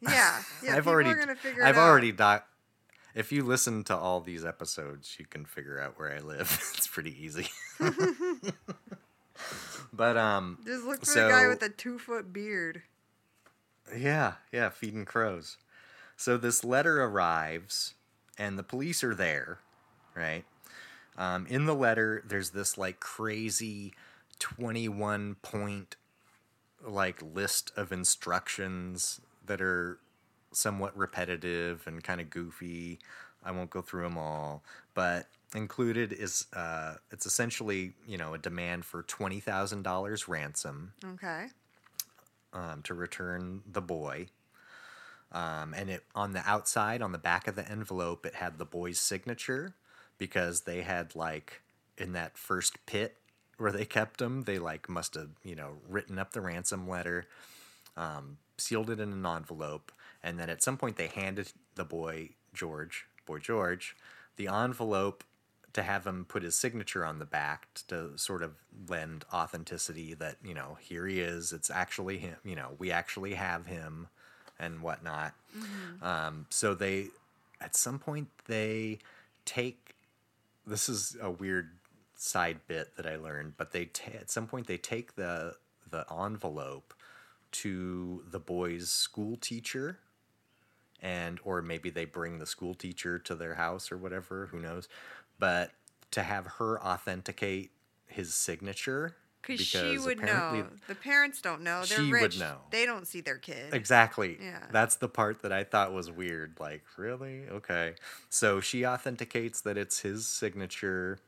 Yeah, 0.01 0.42
yeah. 0.62 0.76
I've 0.76 0.86
already 0.86 1.11
are 1.11 1.16
gonna 1.16 1.36
figure 1.36 1.64
I've 1.64 1.76
already 1.76 2.12
doc. 2.12 2.47
If 3.14 3.32
you 3.32 3.44
listen 3.44 3.82
to 3.84 3.97
all 3.97 4.20
these 4.20 4.44
episodes, 4.44 5.16
you 5.18 5.24
can 5.24 5.47
figure 5.47 5.80
out 5.80 5.99
where 5.99 6.12
I 6.12 6.18
live. 6.18 6.51
it's 6.76 6.86
pretty 6.86 7.16
easy. 7.24 7.49
but 9.92 10.16
um, 10.18 10.59
just 10.66 10.84
look 10.84 11.05
for 11.05 11.14
the 11.14 11.28
guy 11.28 11.49
with 11.49 11.62
a 11.62 11.70
two 11.70 11.99
foot 11.99 12.32
beard. 12.32 12.82
Yeah, 13.97 14.34
yeah, 14.53 14.68
feeding 14.68 15.05
crows. 15.05 15.57
So 16.16 16.36
this 16.36 16.64
letter 16.64 17.03
arrives, 17.03 17.94
and 18.36 18.59
the 18.59 18.62
police 18.62 19.05
are 19.05 19.14
there, 19.14 19.61
right? 20.14 20.44
Um, 21.16 21.47
in 21.47 21.64
the 21.64 21.74
letter, 21.74 22.22
there's 22.26 22.51
this 22.51 22.76
like 22.76 23.01
crazy 23.01 23.94
21 24.38 25.36
point 25.42 25.97
like 26.84 27.20
list 27.22 27.72
of 27.76 27.90
instructions 27.90 29.20
that 29.47 29.61
are 29.61 29.99
somewhat 30.53 30.97
repetitive 30.97 31.86
and 31.86 32.03
kind 32.03 32.20
of 32.20 32.30
goofy. 32.30 32.99
I 33.44 33.53
won't 33.53 33.70
go 33.70 33.80
through 33.82 34.03
them 34.03 34.18
all, 34.18 34.64
but 34.94 35.26
included 35.55 36.12
is 36.12 36.47
uh, 36.55 36.94
it's 37.12 37.26
essentially 37.26 37.92
you 38.07 38.18
know 38.18 38.34
a 38.34 38.38
demand 38.38 38.84
for 38.84 39.03
twenty 39.03 39.40
thousand 39.40 39.82
dollars 39.82 40.26
ransom 40.28 40.92
Okay. 41.05 41.47
um, 42.53 42.82
to 42.82 42.94
return 42.94 43.62
the 43.70 43.80
boy. 43.82 44.26
Um, 45.32 45.74
and 45.74 45.90
it 45.90 46.05
on 46.14 46.32
the 46.32 46.42
outside, 46.49 47.03
on 47.03 47.12
the 47.12 47.18
back 47.18 47.47
of 47.49 47.57
the 47.57 47.68
envelope, 47.68 48.24
it 48.24 48.36
had 48.36 48.59
the 48.59 48.64
boy's 48.64 49.01
signature 49.01 49.74
because 50.18 50.62
they 50.62 50.82
had 50.82 51.14
like 51.14 51.62
in 51.99 52.12
that 52.12 52.38
first 52.38 52.84
pit 52.86 53.16
where 53.59 53.72
they 53.72 53.84
kept 53.84 54.20
him, 54.20 54.42
they 54.42 54.59
like 54.59 54.88
must 54.88 55.14
have 55.14 55.30
you 55.44 55.55
know 55.55 55.78
written 55.88 56.18
up 56.18 56.32
the 56.32 56.40
ransom 56.40 56.88
letter, 56.88 57.26
um, 57.97 58.38
sealed 58.59 58.91
it 58.91 59.01
in 59.01 59.13
an 59.13 59.27
envelope, 59.27 59.93
and 60.23 60.39
then 60.39 60.51
at 60.51 60.63
some 60.63 60.77
point 60.77 60.97
they 60.97 61.09
handed 61.09 61.53
the 61.75 61.85
boy 61.85 62.31
George, 62.55 63.07
boy 63.27 63.39
George, 63.39 63.97
the 64.37 64.49
envelope 64.49 65.25
to 65.73 65.83
have 65.83 66.07
him 66.07 66.25
put 66.27 66.43
his 66.43 66.55
signature 66.55 67.05
on 67.05 67.19
the 67.19 67.27
back 67.27 67.69
to 67.87 68.17
sort 68.17 68.43
of 68.43 68.53
lend 68.89 69.27
authenticity 69.33 70.15
that 70.15 70.37
you 70.43 70.55
know 70.55 70.79
here 70.81 71.07
he 71.07 71.21
is 71.21 71.53
it's 71.53 71.69
actually 71.71 72.17
him 72.17 72.37
you 72.45 72.57
know 72.57 72.71
we 72.79 72.91
actually 72.91 73.35
have 73.35 73.67
him 73.67 74.09
and 74.59 74.81
whatnot. 74.81 75.35
Um, 76.01 76.47
so 76.49 76.75
they 76.75 77.09
at 77.61 77.77
some 77.77 77.99
point 77.99 78.29
they 78.47 78.99
take 79.45 79.95
this 80.67 80.89
is 80.89 81.17
a 81.21 81.31
weird 81.31 81.71
side 82.17 82.59
bit 82.67 82.97
that 82.97 83.07
i 83.07 83.17
learned 83.17 83.53
but 83.59 83.73
they 83.73 83.85
ta- 83.85 84.11
at 84.19 84.31
some 84.31 84.47
point 84.47 84.67
they 84.67 84.79
take 84.79 85.15
the 85.17 85.55
the 85.91 86.05
envelope 86.11 86.95
to 87.53 88.22
the 88.30 88.38
boy's 88.40 88.90
school 88.90 89.36
teacher 89.36 89.99
and 91.01 91.38
or 91.44 91.62
maybe 91.62 91.90
they 91.90 92.05
bring 92.05 92.38
the 92.38 92.47
school 92.47 92.74
teacher 92.74 93.18
to 93.18 93.34
their 93.34 93.55
house 93.55 93.92
or 93.92 93.97
whatever 93.99 94.47
who 94.51 94.59
knows 94.59 94.88
but 95.38 95.70
to 96.11 96.22
have 96.22 96.47
her 96.59 96.82
authenticate 96.82 97.70
his 98.07 98.32
signature 98.34 99.16
Because 99.42 99.61
she 99.66 99.99
would 99.99 100.20
know. 100.20 100.66
The 100.88 100.94
parents 100.94 101.40
don't 101.42 101.62
know. 101.62 101.84
They're 101.84 101.99
She 101.99 102.05
would 102.12 102.22
rich. 102.22 102.38
know. 102.38 102.59
They 102.70 102.86
don't 102.86 103.07
see 103.07 103.20
their 103.20 103.36
kid. 103.38 103.74
Exactly. 103.74 104.38
Yeah. 104.40 104.62
That's 104.72 104.97
the 104.97 105.09
part 105.09 105.42
that 105.42 105.53
I 105.53 105.62
thought 105.64 105.92
was 105.92 106.11
weird. 106.11 106.55
Like, 106.59 106.82
really? 106.97 107.47
Okay. 107.49 107.94
So 108.28 108.61
she 108.61 108.86
authenticates 108.86 109.61
that 109.62 109.76
it's 109.76 110.01
his 110.01 110.26
signature. 110.26 111.18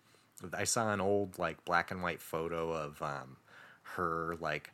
I 0.55 0.65
saw 0.65 0.93
an 0.93 1.01
old 1.01 1.39
like 1.39 1.65
black 1.65 1.91
and 1.91 2.03
white 2.03 2.21
photo 2.23 2.73
of 2.73 3.01
um, 3.03 3.37
her 3.97 4.37
like 4.41 4.73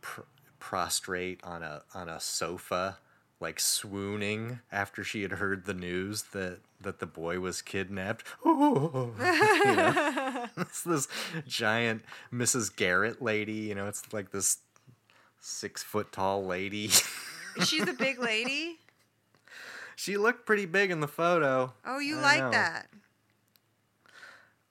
pr- 0.00 0.22
prostrate 0.58 1.40
on 1.42 1.62
a 1.62 1.82
on 1.94 2.08
a 2.08 2.20
sofa, 2.20 2.98
like 3.40 3.60
swooning 3.60 4.60
after 4.72 5.04
she 5.04 5.22
had 5.22 5.32
heard 5.32 5.64
the 5.64 5.74
news 5.74 6.24
that 6.32 6.58
that 6.80 7.00
the 7.00 7.06
boy 7.06 7.40
was 7.40 7.62
kidnapped. 7.62 8.24
you 8.44 8.52
know? 8.56 10.46
it's 10.56 10.82
this 10.82 11.08
giant 11.46 12.04
Mrs. 12.32 12.74
Garrett 12.74 13.20
lady. 13.20 13.52
You 13.52 13.74
know, 13.74 13.88
it's 13.88 14.12
like 14.12 14.30
this 14.30 14.58
six 15.40 15.82
foot 15.82 16.12
tall 16.12 16.44
lady. 16.44 16.90
She's 17.64 17.88
a 17.88 17.92
big 17.92 18.18
lady. 18.18 18.78
she 19.96 20.16
looked 20.16 20.46
pretty 20.46 20.66
big 20.66 20.90
in 20.90 21.00
the 21.00 21.08
photo. 21.08 21.72
Oh, 21.84 21.98
you 21.98 22.18
I 22.18 22.22
like 22.22 22.40
know. 22.40 22.50
that? 22.52 22.88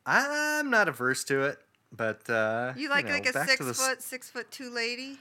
I'm 0.06 0.70
not 0.70 0.88
averse 0.88 1.26
to 1.26 1.44
it, 1.44 1.60
but 1.92 2.30
uh, 2.30 2.74
You 2.78 2.90
like 2.90 3.06
know, 3.06 3.12
like 3.12 3.26
a 3.26 3.46
six 3.46 3.78
foot, 3.78 4.02
six 4.02 4.30
foot 4.30 4.50
two 4.52 4.70
lady? 4.70 5.20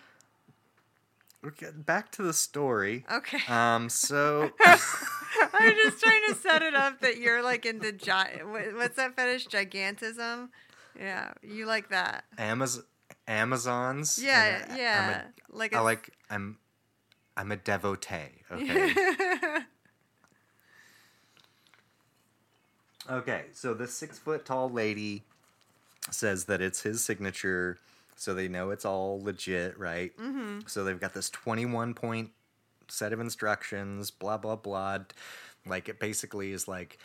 Okay, 1.47 1.69
back 1.77 2.11
to 2.13 2.23
the 2.23 2.33
story. 2.33 3.05
Okay. 3.13 3.39
Um, 3.49 3.89
so 3.89 4.51
I'm 4.65 4.79
just 5.85 6.03
trying 6.03 6.23
to 6.29 6.35
set 6.35 6.63
it 6.63 6.75
up 6.75 7.01
that 7.01 7.19
you're 7.19 7.43
like 7.43 7.67
into 7.67 7.93
gi- 7.93 8.43
what's 8.75 8.97
that 8.97 9.15
fetish? 9.15 9.47
Gigantism. 9.49 10.49
Yeah, 10.99 11.33
you 11.43 11.67
like 11.67 11.91
that. 11.91 12.25
Amaz- 12.39 12.83
Amazons. 13.29 14.19
Yeah, 14.21 14.65
I- 14.69 14.73
I'm 14.73 14.75
a- 14.75 14.79
yeah. 14.79 15.23
like 15.51 15.75
I 15.75 15.79
a- 15.79 15.83
like 15.85 16.11
I'm 16.31 16.59
I'm 17.37 17.53
a 17.53 17.57
devotee. 17.57 18.43
Okay. 18.51 18.95
okay. 23.11 23.45
So 23.53 23.75
the 23.75 23.87
six 23.87 24.19
foot 24.19 24.45
tall 24.45 24.71
lady 24.71 25.23
says 26.11 26.45
that 26.47 26.61
it's 26.61 26.83
his 26.83 27.05
signature, 27.05 27.79
so 28.17 28.35
they 28.35 28.49
know 28.49 28.71
it's 28.71 28.85
all 28.85 29.23
legit, 29.23 29.79
right? 29.79 30.17
Mm-hmm. 30.17 30.61
So 30.67 30.85
they've 30.85 31.01
got 31.01 31.15
this 31.15 31.31
twenty 31.31 31.67
one 31.67 31.95
point 31.95 32.31
set 32.89 33.13
of 33.13 33.21
instructions. 33.21 34.11
Blah 34.11 34.39
blah 34.39 34.57
blah. 34.57 34.99
Like 35.65 35.89
it 35.89 35.99
basically 36.01 36.53
is 36.53 36.67
like, 36.69 36.99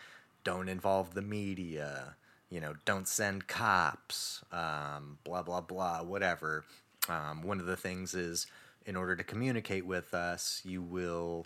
don't 0.44 0.70
involve 0.70 1.14
the 1.14 1.22
media. 1.22 2.16
You 2.50 2.60
know, 2.62 2.74
don't 2.86 3.08
send 3.08 3.48
cops. 3.48 4.44
Um, 4.52 5.18
blah 5.24 5.42
blah 5.44 5.62
blah. 5.62 6.04
Whatever. 6.04 6.66
Um, 7.10 7.42
one 7.44 7.60
of 7.60 7.66
the 7.66 7.76
things 7.78 8.14
is, 8.14 8.46
in 8.86 8.96
order 8.96 9.16
to 9.16 9.24
communicate 9.24 9.86
with 9.86 10.14
us, 10.14 10.62
you 10.64 10.82
will 10.82 11.46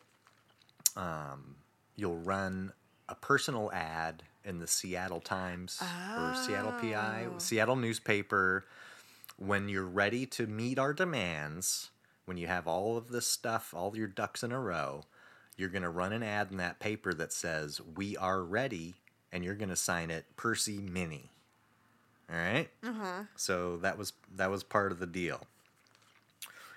um, 0.95 1.55
you'll 1.95 2.17
run 2.17 2.73
a 3.09 3.15
personal 3.15 3.71
ad 3.71 4.23
in 4.43 4.59
the 4.59 4.67
Seattle 4.67 5.19
Times 5.21 5.81
or 5.81 6.35
Seattle 6.35 6.73
PI, 6.73 7.27
Oh. 7.29 7.37
Seattle 7.39 7.75
newspaper. 7.75 8.65
When 9.37 9.67
you're 9.69 9.83
ready 9.85 10.25
to 10.27 10.47
meet 10.47 10.79
our 10.79 10.93
demands, 10.93 11.89
when 12.25 12.37
you 12.37 12.47
have 12.47 12.67
all 12.67 12.97
of 12.97 13.09
this 13.09 13.27
stuff, 13.27 13.73
all 13.75 13.95
your 13.95 14.07
ducks 14.07 14.43
in 14.43 14.51
a 14.51 14.59
row, 14.59 15.03
you're 15.57 15.69
going 15.69 15.81
to 15.83 15.89
run 15.89 16.13
an 16.13 16.23
ad 16.23 16.51
in 16.51 16.57
that 16.57 16.79
paper 16.79 17.13
that 17.13 17.33
says, 17.33 17.81
We 17.95 18.15
are 18.17 18.41
ready, 18.43 18.95
and 19.31 19.43
you're 19.43 19.55
going 19.55 19.69
to 19.69 19.75
sign 19.75 20.09
it 20.09 20.25
Percy 20.37 20.79
Minnie. 20.79 21.31
All 22.31 22.37
right? 22.37 22.69
uh-huh. 22.83 23.23
So 23.35 23.77
that 23.77 23.97
was 23.97 24.13
that 24.35 24.49
was 24.49 24.63
part 24.63 24.91
of 24.91 24.99
the 24.99 25.05
deal. 25.07 25.45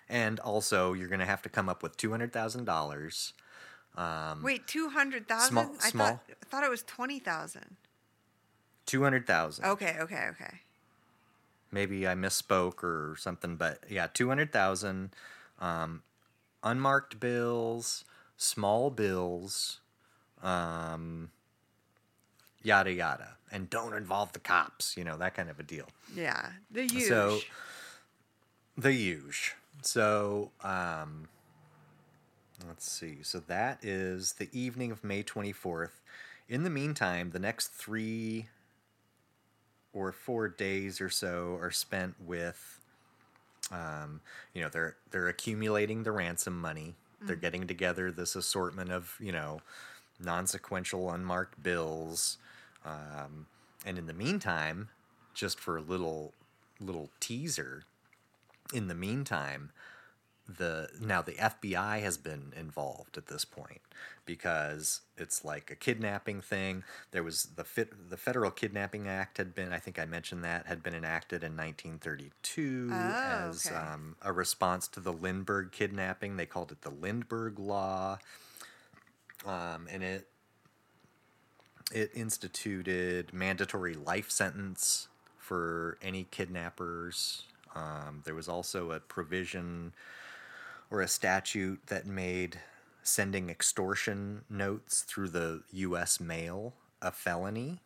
And 0.09 0.41
also, 0.41 0.95
you're 0.95 1.09
going 1.09 1.21
to 1.21 1.27
have 1.27 1.43
to 1.43 1.49
come 1.49 1.69
up 1.69 1.83
with 1.83 1.97
two 1.97 2.11
hundred 2.11 2.33
thousand 2.33 2.65
dollars. 2.65 3.35
Um, 3.97 4.43
Wait, 4.43 4.67
two 4.67 4.89
hundred 4.91 5.29
thousand? 5.29 5.49
Small- 5.51 5.75
I 5.83 5.91
small. 5.91 6.07
thought 6.09 6.21
I 6.31 6.45
thought 6.47 6.65
it 6.65 6.71
was 6.71 6.83
twenty 6.83 7.19
thousand. 7.19 7.77
two 8.85 9.03
hundred 9.03 9.27
thousand. 9.27 9.65
Okay, 9.65 9.97
okay, 10.01 10.27
okay. 10.33 10.61
Maybe 11.71 12.09
I 12.09 12.15
misspoke 12.15 12.83
or 12.83 13.17
something, 13.19 13.57
but 13.57 13.81
yeah, 13.89 14.07
two 14.13 14.29
hundred 14.29 14.53
thousand. 14.53 15.11
Um, 15.61 16.03
unmarked 16.63 17.19
bills, 17.21 18.05
small 18.37 18.91
bills, 18.91 19.81
um, 20.43 21.31
yada 22.63 22.93
yada, 22.93 23.37
and 23.51 23.69
don't 23.69 23.95
involve 23.95 24.33
the 24.33 24.39
cops. 24.39 24.97
You 24.97 25.05
know 25.05 25.17
that 25.19 25.35
kind 25.35 25.51
of 25.51 25.59
a 25.59 25.63
deal. 25.63 25.87
Yeah, 26.15 26.51
the 26.71 26.83
huge. 26.83 27.09
So 27.09 27.41
the 28.77 28.93
huge. 28.93 29.55
So 29.83 30.51
um 30.63 31.29
let's 32.67 32.91
see. 32.91 33.19
So 33.23 33.41
that 33.41 33.85
is 33.85 34.35
the 34.35 34.49
evening 34.53 34.91
of 34.91 35.05
May 35.05 35.23
24th. 35.23 36.01
In 36.49 36.63
the 36.65 36.71
meantime, 36.71 37.31
the 37.31 37.39
next 37.39 37.69
3 37.69 38.47
or 39.99 40.13
4 40.13 40.49
days 40.49 41.01
or 41.01 41.11
so 41.11 41.59
are 41.61 41.71
spent 41.71 42.15
with 42.25 42.81
um 43.71 44.21
you 44.55 44.63
know, 44.63 44.69
they're 44.69 44.97
they're 45.11 45.29
accumulating 45.29 46.03
the 46.03 46.13
ransom 46.13 46.59
money. 46.61 46.95
They're 47.21 47.37
getting 47.37 47.67
together 47.67 48.13
this 48.13 48.37
assortment 48.37 48.93
of, 48.93 49.17
you 49.21 49.33
know, 49.33 49.61
non-sequential 50.21 51.11
unmarked 51.11 51.61
bills. 51.63 52.39
Um, 52.85 53.47
and 53.85 53.99
in 53.99 54.07
the 54.07 54.13
meantime, 54.13 54.89
just 55.35 55.59
for 55.59 55.77
a 55.77 55.81
little 55.81 56.33
little 56.81 57.11
teaser, 57.21 57.83
in 58.73 58.89
the 58.89 58.95
meantime, 58.95 59.71
the 60.49 60.89
now 61.01 61.21
the 61.21 61.33
FBI 61.33 62.01
has 62.01 62.17
been 62.17 62.53
involved 62.59 63.19
at 63.19 63.27
this 63.27 63.45
point 63.45 63.81
because 64.25 65.03
it's 65.17 65.45
like 65.45 65.71
a 65.71 65.75
kidnapping 65.75 66.41
thing. 66.41 66.85
There 67.11 67.23
was 67.23 67.49
the 67.57 67.65
fit, 67.65 68.11
the 68.11 68.17
Federal 68.17 68.51
Kidnapping 68.51 69.07
Act 69.09 69.37
had 69.39 69.55
been 69.55 69.73
I 69.73 69.79
think 69.79 69.99
I 69.99 70.07
mentioned 70.07 70.43
that 70.45 70.67
had 70.67 70.83
been 70.83 70.95
enacted 70.95 71.43
in 71.43 71.57
1932 71.57 72.89
Oh, 72.91 72.95
as 72.95 73.67
okay. 73.67 73.75
um, 73.77 74.17
a 74.23 74.33
response 74.33 74.89
to 74.89 75.01
the 75.01 75.13
Lindbergh 75.13 75.71
kidnapping. 75.73 76.37
They 76.37 76.47
called 76.47 76.73
it 76.73 76.81
the 76.83 76.91
Lindbergh 76.91 77.59
Law, 77.59 78.19
um, 79.47 79.87
and 79.91 80.03
it 80.03 80.29
it 81.93 82.11
instituted 82.15 83.33
mandatory 83.33 83.95
life 83.95 84.31
sentence 84.31 85.09
for 85.39 85.99
any 86.03 86.25
kidnappers. 86.31 87.45
Um, 87.75 88.23
there 88.25 88.35
was 88.35 88.49
also 88.49 88.91
a 88.93 89.01
provision 89.01 89.93
or 90.91 91.01
a 91.01 91.09
statute 91.09 91.81
that 91.87 92.07
made 92.07 92.59
sending 93.03 93.49
extortion 93.51 94.43
notes 94.51 95.03
through 95.03 95.29
the 95.31 95.63
U.S. 95.73 96.21
mail 96.21 96.75
a 97.01 97.11
felony. 97.13 97.81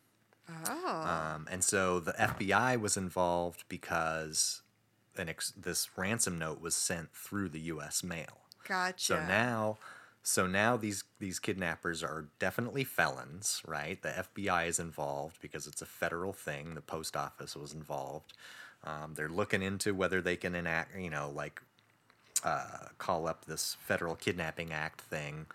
oh, 0.69 0.89
Um, 1.37 1.47
and 1.51 1.63
so 1.63 2.01
the 2.01 2.13
FBI 2.13 2.81
was 2.81 2.97
involved 2.97 3.65
because 3.69 4.63
an 5.17 5.29
ex- 5.29 5.53
this 5.57 5.91
ransom 5.97 6.39
note 6.39 6.61
was 6.61 6.75
sent 6.75 7.13
through 7.15 7.51
the 7.51 7.61
U.S. 7.61 8.03
mail. 8.03 8.39
gotcha. 8.67 9.05
So 9.05 9.17
now, 9.17 9.79
so 10.23 10.47
now 10.47 10.77
these 10.77 11.05
these 11.19 11.39
kidnappers 11.39 12.03
are 12.03 12.27
definitely 12.39 12.85
felons, 12.85 13.61
right? 13.67 14.01
The 14.03 14.27
FBI 14.35 14.67
is 14.69 14.79
involved 14.79 15.37
because 15.41 15.67
it's 15.67 15.83
a 15.83 15.87
federal 15.87 16.33
thing. 16.33 16.75
The 16.75 16.81
post 16.81 17.17
office 17.17 17.55
was 17.55 17.73
involved. 17.75 18.33
Um, 18.85 19.15
they're 19.15 19.29
looking 19.29 19.63
into 19.63 19.95
whether 19.95 20.21
they 20.21 20.37
can 20.37 20.55
enact, 20.55 20.97
you 20.99 21.11
know, 21.11 21.31
like 21.35 21.61
uh, 22.45 22.89
call 22.99 23.27
up 23.27 23.45
this 23.45 23.77
federal 23.81 24.15
kidnapping 24.15 24.73
act 24.73 25.01
thing. 25.03 25.47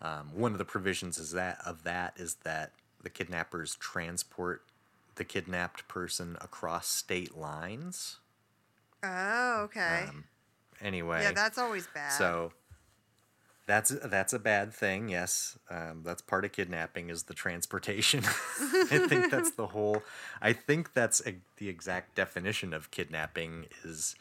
Um, 0.00 0.30
one 0.34 0.52
of 0.52 0.58
the 0.58 0.64
provisions 0.64 1.18
is 1.18 1.32
that 1.32 1.58
of 1.66 1.84
that 1.84 2.14
is 2.16 2.36
that 2.44 2.72
the 3.02 3.10
kidnappers 3.10 3.76
transport 3.76 4.62
the 5.16 5.24
kidnapped 5.24 5.88
person 5.88 6.36
across 6.40 6.88
state 6.88 7.36
lines. 7.36 8.18
oh, 9.02 9.62
okay. 9.64 10.06
Um, 10.08 10.24
anyway, 10.80 11.22
yeah, 11.22 11.32
that's 11.32 11.58
always 11.58 11.88
bad. 11.92 12.12
so 12.12 12.52
that's 13.66 13.90
that's 13.90 14.32
a 14.32 14.38
bad 14.38 14.72
thing. 14.72 15.10
Yes, 15.10 15.58
um, 15.70 16.02
that's 16.04 16.22
part 16.22 16.44
of 16.44 16.52
kidnapping 16.52 17.10
is 17.10 17.24
the 17.24 17.34
transportation. 17.34 18.24
I 18.60 19.06
think 19.08 19.30
that's 19.30 19.50
the 19.50 19.66
whole. 19.66 20.02
I 20.40 20.54
think 20.54 20.94
that's 20.94 21.20
a, 21.26 21.34
the 21.58 21.68
exact 21.68 22.14
definition 22.14 22.72
of 22.72 22.90
kidnapping 22.90 23.66
is 23.84 24.14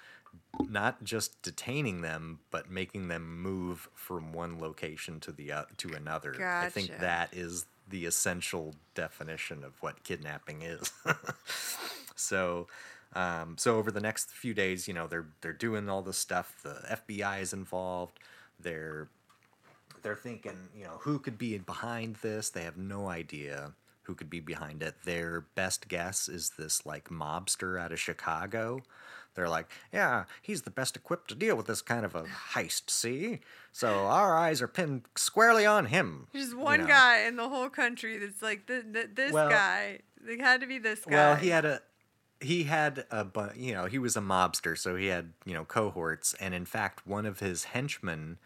not 0.69 1.03
just 1.03 1.41
detaining 1.41 2.01
them, 2.01 2.39
but 2.51 2.69
making 2.69 3.07
them 3.07 3.41
move 3.41 3.89
from 3.93 4.33
one 4.33 4.59
location 4.59 5.19
to 5.21 5.31
the 5.31 5.51
uh, 5.51 5.63
to 5.77 5.93
another. 5.93 6.35
I 6.65 6.69
think 6.69 6.99
that 6.99 7.33
is 7.33 7.65
the 7.89 8.05
essential 8.05 8.75
definition 8.95 9.63
of 9.63 9.81
what 9.81 10.03
kidnapping 10.03 10.61
is. 10.61 10.91
so 12.15 12.67
um, 13.13 13.55
so 13.57 13.77
over 13.77 13.91
the 13.91 14.01
next 14.01 14.31
few 14.31 14.53
days, 14.53 14.87
you 14.87 14.93
know, 14.93 15.07
they're 15.07 15.27
they're 15.41 15.53
doing 15.53 15.89
all 15.89 16.01
this 16.01 16.17
stuff. 16.17 16.59
The 16.63 16.97
FBI 17.07 17.41
is 17.41 17.53
involved. 17.53 18.19
They're 18.59 19.07
they're 20.03 20.15
thinking, 20.15 20.69
you 20.75 20.83
know, 20.83 20.97
who 20.99 21.19
could 21.19 21.37
be 21.37 21.57
behind 21.57 22.17
this? 22.17 22.49
They 22.49 22.63
have 22.63 22.77
no 22.77 23.07
idea 23.07 23.73
who 24.03 24.15
could 24.15 24.29
be 24.29 24.39
behind 24.39 24.83
it. 24.83 24.95
Their 25.03 25.41
best 25.55 25.87
guess 25.87 26.29
is 26.29 26.51
this 26.57 26.85
like 26.85 27.09
mobster 27.09 27.79
out 27.79 27.91
of 27.91 27.99
Chicago. 27.99 28.81
They're 29.37 29.47
like, 29.47 29.67
yeah, 29.93 30.23
he's 30.41 30.63
the 30.63 30.71
best 30.71 30.95
equipped 30.97 31.29
to 31.29 31.35
deal 31.35 31.55
with 31.55 31.67
this 31.67 31.83
kind 31.83 32.03
of 32.03 32.15
a 32.15 32.23
heist, 32.23 32.89
see? 32.89 33.39
So 33.71 34.07
our 34.07 34.35
eyes 34.35 34.63
are 34.63 34.67
pinned 34.67 35.03
squarely 35.15 35.63
on 35.63 35.85
him. 35.85 36.27
There's 36.33 36.45
just 36.45 36.57
you 36.57 36.63
one 36.63 36.81
know. 36.81 36.87
guy 36.87 37.19
in 37.27 37.35
the 37.35 37.47
whole 37.47 37.69
country 37.69 38.17
that's 38.17 38.41
like 38.41 38.65
th- 38.65 38.85
th- 38.91 39.09
this 39.13 39.31
Well- 39.31 39.49
guy. 39.49 39.99
It 40.27 40.41
had 40.41 40.61
to 40.61 40.67
be 40.67 40.79
this 40.79 41.05
guy. 41.05 41.11
Well, 41.15 41.35
he 41.35 41.49
had 41.49 41.63
a 41.63 41.81
he 42.41 42.63
had 42.63 43.05
a 43.11 43.23
bu- 43.23 43.55
you 43.55 43.73
know 43.73 43.85
he 43.85 43.99
was 43.99 44.17
a 44.17 44.21
mobster, 44.21 44.75
so 44.77 44.95
he 44.95 45.05
had 45.05 45.33
you 45.45 45.53
know 45.53 45.63
cohorts, 45.63 46.33
and 46.39 46.53
in 46.55 46.65
fact, 46.65 47.05
one 47.07 47.25
of 47.27 47.39
his 47.39 47.65
henchmen 47.65 48.39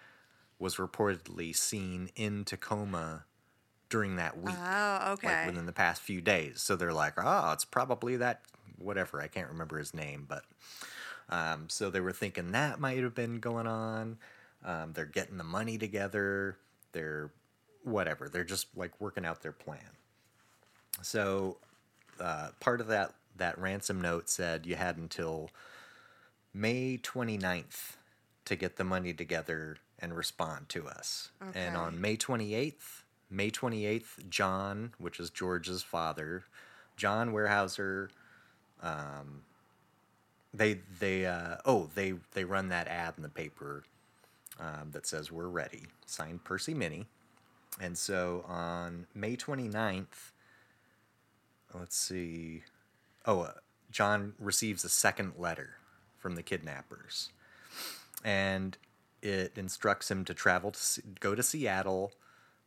was 0.60 0.76
reportedly 0.76 1.56
seen 1.56 2.10
in 2.18 2.44
Tacoma 2.44 3.24
during 3.90 4.18
that 4.18 4.38
week, 4.40 4.54
Oh, 4.60 5.14
okay. 5.14 5.28
like 5.28 5.48
within 5.48 5.66
the 5.66 5.72
past 5.74 6.02
few 6.02 6.22
days. 6.22 6.62
So 6.62 6.76
they're 6.76 6.94
like, 6.94 7.14
oh, 7.18 7.52
it's 7.54 7.66
probably 7.66 8.16
that 8.18 8.42
whatever. 8.82 9.22
I 9.22 9.28
can't 9.28 9.50
remember 9.50 9.78
his 9.78 9.94
name, 9.94 10.26
but 10.28 10.44
um, 11.30 11.66
so 11.70 11.90
they 11.90 12.00
were 12.00 12.12
thinking 12.12 12.52
that 12.52 12.80
might 12.80 13.00
have 13.00 13.16
been 13.16 13.40
going 13.40 13.68
on. 13.68 14.18
Um, 14.64 14.94
they're 14.94 15.06
getting 15.06 15.38
the 15.38 15.44
money 15.44 15.78
together. 15.78 16.58
They're 16.92 17.32
whatever. 17.84 18.30
They're 18.30 18.44
just 18.44 18.68
like 18.76 19.00
working 19.00 19.26
out 19.26 19.42
their 19.42 19.52
plan. 19.52 19.80
So 21.02 21.58
uh, 22.20 22.50
part 22.60 22.82
of 22.82 22.88
that 22.88 23.14
that 23.38 23.58
ransom 23.58 24.02
note 24.02 24.30
said 24.30 24.66
you 24.66 24.76
had 24.76 24.98
until 24.98 25.50
May 26.54 26.98
29th 27.02 27.96
to 28.46 28.56
get 28.56 28.76
the 28.76 28.84
money 28.84 29.14
together 29.14 29.78
and 30.00 30.16
respond 30.16 30.68
to 30.70 30.88
us. 30.88 31.30
And 31.56 31.78
on 31.78 32.02
May 32.02 32.18
28th, 32.18 33.04
May 33.30 33.50
28th, 33.50 34.30
John, 34.30 34.94
which 34.98 35.20
is 35.20 35.30
George's 35.30 35.82
father, 35.82 36.44
John 36.98 37.32
Weyerhaeuser, 37.32 38.10
um, 38.82 39.44
they 40.54 40.80
they 41.00 41.26
uh, 41.26 41.58
oh 41.66 41.90
they 41.96 42.14
they 42.34 42.44
run 42.44 42.70
that 42.70 42.88
ad 42.88 43.14
in 43.18 43.24
the 43.24 43.30
paper 43.30 43.84
um, 44.60 44.92
that 44.92 45.08
says 45.08 45.32
we're 45.32 45.48
ready, 45.48 45.84
signed 46.06 46.44
Percy 46.44 46.74
Minnie, 46.74 47.08
and 47.80 47.98
so 47.98 48.46
on 48.48 49.08
May 49.16 49.36
29th, 49.36 50.32
let's 51.74 51.98
see, 51.98 52.64
oh 53.26 53.42
uh, 53.42 53.52
John 53.92 54.34
receives 54.40 54.84
a 54.84 54.90
second 54.90 55.34
letter 55.38 55.76
from 56.18 56.36
the 56.36 56.44
kidnappers, 56.44 57.30
and 58.24 58.78
it 59.22 59.54
instructs 59.56 60.12
him 60.12 60.26
to 60.26 60.34
travel 60.34 60.72
to 60.72 61.02
go 61.20 61.34
to 61.36 61.44
Seattle 61.44 62.12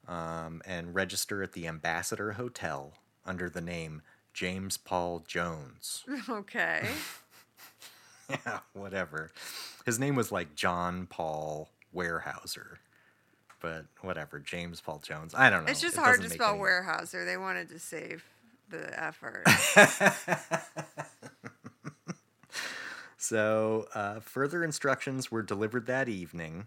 um, 0.08 0.62
and 0.64 0.94
register 0.94 1.42
at 1.42 1.52
the 1.52 1.66
Ambassador 1.66 2.32
Hotel 2.32 2.92
under 3.26 3.48
the 3.48 3.60
name 3.60 4.02
James 4.34 4.76
Paul 4.76 5.24
Jones. 5.26 6.04
Okay. 6.28 6.86
yeah, 8.30 8.60
whatever. 8.74 9.30
His 9.86 9.98
name 9.98 10.16
was 10.16 10.30
like 10.32 10.54
John 10.54 11.06
Paul 11.06 11.68
Weyerhaeuser, 11.94 12.76
but 13.60 13.86
whatever. 14.02 14.38
James 14.38 14.80
Paul 14.80 14.98
Jones. 14.98 15.34
I 15.36 15.48
don't 15.50 15.64
know. 15.64 15.70
it's 15.70 15.80
just 15.80 15.96
It 15.96 16.00
hard 16.00 16.20
to 16.22 16.30
spell 16.30 16.54
any- 16.54 16.60
Weyerhaeuser. 16.62 17.24
They 17.24 17.36
wanted 17.36 17.68
to 17.70 17.78
save 17.78 18.24
the 18.68 19.02
effort. 19.02 19.44
So, 23.16 23.86
uh, 23.94 24.20
further 24.20 24.62
instructions 24.62 25.30
were 25.30 25.40
delivered 25.42 25.86
that 25.86 26.10
evening. 26.10 26.66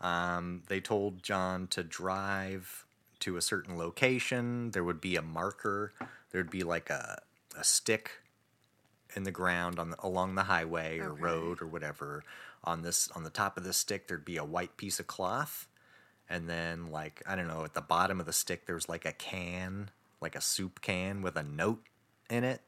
Um, 0.00 0.62
they 0.66 0.80
told 0.80 1.22
John 1.22 1.68
to 1.68 1.84
drive 1.84 2.85
to 3.20 3.36
a 3.36 3.42
certain 3.42 3.76
location. 3.76 4.70
There 4.70 4.84
would 4.84 5.00
be 5.00 5.16
a 5.16 5.22
marker. 5.22 5.92
There'd 6.30 6.50
be 6.50 6.62
like 6.62 6.90
a, 6.90 7.22
a 7.58 7.64
stick 7.64 8.10
in 9.14 9.22
the 9.24 9.30
ground 9.30 9.78
on 9.78 9.90
the, 9.90 9.96
along 10.00 10.34
the 10.34 10.44
highway 10.44 10.98
or 10.98 11.12
Okay. 11.12 11.22
road 11.22 11.62
or 11.62 11.66
whatever. 11.66 12.22
On 12.64 12.82
this, 12.82 13.10
on 13.12 13.22
the 13.22 13.30
top 13.30 13.56
of 13.56 13.64
this 13.64 13.76
stick, 13.76 14.08
there'd 14.08 14.24
be 14.24 14.36
a 14.36 14.44
white 14.44 14.76
piece 14.76 14.98
of 14.98 15.06
cloth, 15.06 15.68
and 16.28 16.48
then 16.48 16.90
like 16.90 17.22
I 17.26 17.36
don't 17.36 17.46
know, 17.46 17.64
at 17.64 17.74
the 17.74 17.80
bottom 17.80 18.18
of 18.18 18.26
the 18.26 18.32
stick, 18.32 18.66
there's 18.66 18.88
like 18.88 19.04
a 19.04 19.12
can, 19.12 19.90
like 20.20 20.34
a 20.34 20.40
soup 20.40 20.80
can 20.80 21.22
with 21.22 21.36
a 21.36 21.44
note 21.44 21.84
in 22.28 22.42
it 22.42 22.62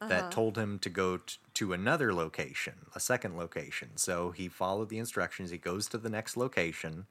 that 0.00 0.18
uh-huh. 0.18 0.30
told 0.30 0.58
him 0.58 0.78
to 0.80 0.88
go 0.88 1.18
t- 1.18 1.36
to 1.54 1.72
another 1.72 2.12
location, 2.12 2.86
a 2.94 3.00
second 3.00 3.36
location. 3.36 3.90
So 3.96 4.30
he 4.30 4.48
followed 4.48 4.88
the 4.88 4.98
instructions. 4.98 5.50
He 5.50 5.58
goes 5.58 5.86
to 5.88 5.98
the 5.98 6.08
next 6.08 6.36
location, 6.36 7.06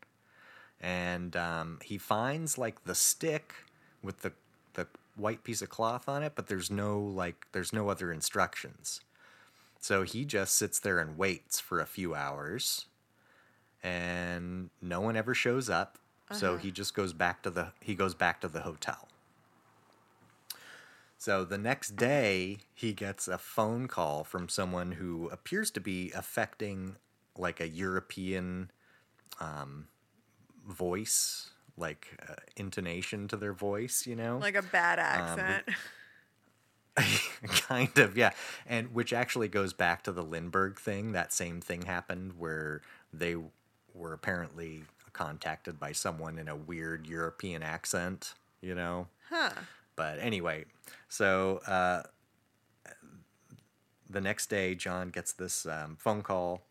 and 0.81 1.35
um, 1.35 1.79
he 1.83 1.97
finds 1.97 2.57
like 2.57 2.83
the 2.85 2.95
stick 2.95 3.53
with 4.01 4.21
the 4.21 4.31
the 4.73 4.87
white 5.15 5.43
piece 5.43 5.61
of 5.61 5.69
cloth 5.69 6.07
on 6.07 6.23
it, 6.23 6.33
but 6.35 6.47
there's 6.47 6.71
no 6.71 6.99
like 6.99 7.47
there's 7.51 7.73
no 7.73 7.89
other 7.89 8.11
instructions. 8.11 9.01
So 9.79 10.03
he 10.03 10.25
just 10.25 10.55
sits 10.55 10.79
there 10.79 10.99
and 10.99 11.17
waits 11.17 11.59
for 11.59 11.79
a 11.79 11.85
few 11.85 12.13
hours, 12.13 12.85
and 13.83 14.69
no 14.81 15.01
one 15.01 15.15
ever 15.15 15.33
shows 15.33 15.69
up. 15.69 15.97
So 16.31 16.57
he 16.57 16.69
just 16.69 16.93
goes 16.93 17.11
back 17.11 17.41
to 17.43 17.49
the 17.49 17.71
he 17.81 17.95
goes 17.95 18.13
back 18.13 18.39
to 18.41 18.47
the 18.47 18.61
hotel. 18.61 19.07
So 21.17 21.43
the 21.43 21.57
next 21.57 21.97
day, 21.97 22.59
he 22.73 22.93
gets 22.93 23.27
a 23.27 23.37
phone 23.37 23.87
call 23.89 24.23
from 24.23 24.47
someone 24.47 24.93
who 24.93 25.27
appears 25.29 25.69
to 25.71 25.81
be 25.81 26.11
affecting 26.15 26.95
like 27.37 27.59
a 27.59 27.67
European 27.67 28.71
um, 29.41 29.87
voice, 30.69 31.51
like 31.77 32.07
uh, 32.27 32.35
intonation 32.55 33.27
to 33.27 33.37
their 33.37 33.53
voice, 33.53 34.05
you 34.05 34.15
know? 34.15 34.37
like 34.37 34.55
a 34.55 34.61
bad 34.61 34.99
accent. 34.99 35.65
kind 37.47 37.97
of, 37.97 38.17
yeah. 38.17 38.31
And 38.67 38.93
which 38.93 39.13
actually 39.13 39.47
goes 39.47 39.73
back 39.73 40.03
to 40.03 40.11
the 40.11 40.23
Lindbergh 40.23 40.79
thing. 40.79 41.13
That 41.13 41.33
same 41.33 41.61
thing 41.61 41.83
happened 41.83 42.33
where 42.37 42.81
they 43.13 43.35
were 43.93 44.13
apparently 44.13 44.83
contacted 45.13 45.79
by 45.79 45.91
someone 45.91 46.37
in 46.37 46.47
a 46.47 46.55
weird 46.55 47.07
European 47.07 47.63
accent, 47.63 48.33
you 48.61 48.75
know? 48.75 49.07
huh. 49.29 49.51
But 49.95 50.19
anyway, 50.19 50.65
so 51.09 51.59
uh, 51.67 52.03
the 54.09 54.21
next 54.21 54.49
day, 54.49 54.75
John 54.75 55.09
gets 55.09 55.33
this 55.33 55.65
um, 55.65 55.97
phone 55.99 56.21
call, 56.21 56.61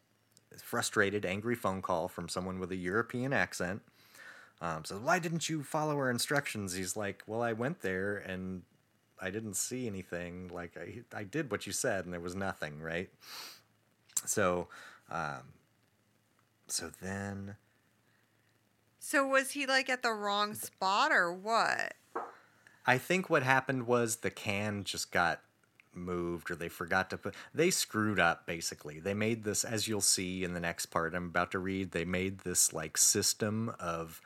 frustrated, 0.61 1.25
angry 1.25 1.55
phone 1.55 1.83
call 1.83 2.09
from 2.09 2.29
someone 2.29 2.59
with 2.59 2.73
a 2.73 2.77
European 2.77 3.33
accent. 3.33 3.83
Um, 4.61 4.85
says, 4.85 4.99
"Why 4.99 5.19
didn't 5.19 5.49
you 5.49 5.63
follow 5.63 5.97
our 5.97 6.11
instructions?" 6.11 6.75
He's 6.75 6.97
like, 6.97 7.23
"Well, 7.27 7.43
I 7.43 7.53
went 7.53 7.81
there 7.83 8.17
and 8.17 8.63
I 9.21 9.31
didn't 9.31 9.55
see 9.55 9.87
anything. 9.87 10.49
Like 10.49 10.77
I, 10.77 11.03
I 11.17 11.25
did 11.25 11.51
what 11.51 11.67
you 11.67 11.73
said, 11.73 12.05
and 12.05 12.13
there 12.13 12.21
was 12.21 12.35
nothing, 12.35 12.81
right?" 12.81 13.11
So, 14.25 14.69
um, 15.11 15.55
so 16.67 16.91
then 17.01 17.57
So 18.99 19.27
was 19.27 19.53
he 19.53 19.67
like 19.67 19.89
at 19.89 20.03
the 20.03 20.13
wrong 20.13 20.55
spot 20.55 21.13
or 21.13 21.33
what? 21.33 21.95
I 22.87 22.99
think 22.99 23.31
what 23.31 23.43
happened 23.43 23.87
was 23.87 24.17
the 24.17 24.31
can 24.31 24.85
just 24.85 25.13
got 25.13 25.41
moved 25.99 26.51
or 26.51 26.57
they 26.57 26.69
forgot 26.69 27.11
to 27.11 27.19
put 27.19 27.35
they 27.55 27.71
screwed 27.71 28.19
up 28.21 28.47
basically. 28.47 29.01
They 29.01 29.15
made 29.15 29.45
this 29.45 29.65
as 29.65 29.89
you'll 29.89 30.01
see 30.01 30.45
in 30.45 30.55
the 30.55 30.61
next 30.61 30.87
part 30.87 31.15
I'm 31.15 31.27
about 31.27 31.51
to 31.53 31.59
read, 31.59 31.93
they 31.93 32.05
made 32.05 32.41
this 32.41 32.73
like 32.73 32.97
system 32.97 33.75
of 33.79 34.21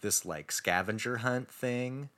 this 0.00 0.24
like 0.24 0.52
scavenger 0.52 1.18
hunt 1.18 1.50
thing 1.50 2.10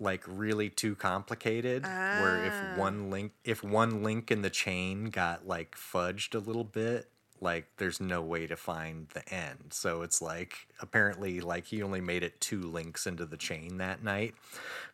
like 0.00 0.24
really 0.26 0.68
too 0.68 0.96
complicated 0.96 1.84
where 1.84 2.42
Ah. 2.42 2.72
if 2.72 2.78
one 2.78 3.10
link 3.10 3.32
if 3.44 3.62
one 3.62 4.02
link 4.02 4.30
in 4.30 4.42
the 4.42 4.50
chain 4.50 5.04
got 5.10 5.46
like 5.46 5.76
fudged 5.76 6.34
a 6.34 6.38
little 6.38 6.64
bit 6.64 7.08
like 7.40 7.66
there's 7.76 8.00
no 8.00 8.22
way 8.22 8.46
to 8.46 8.56
find 8.56 9.08
the 9.10 9.28
end. 9.32 9.66
So 9.70 10.02
it's 10.02 10.22
like 10.22 10.66
apparently 10.80 11.40
like 11.40 11.66
he 11.66 11.82
only 11.82 12.00
made 12.00 12.22
it 12.22 12.40
two 12.40 12.62
links 12.62 13.06
into 13.06 13.26
the 13.26 13.36
chain 13.36 13.78
that 13.78 14.02
night 14.02 14.34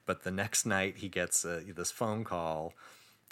but 0.07 0.25
the 0.25 0.31
next 0.31 0.67
night 0.67 0.97
he 0.99 1.09
gets 1.09 1.45
uh, 1.45 1.61
this 1.77 1.91
phone 1.91 2.25
call 2.25 2.75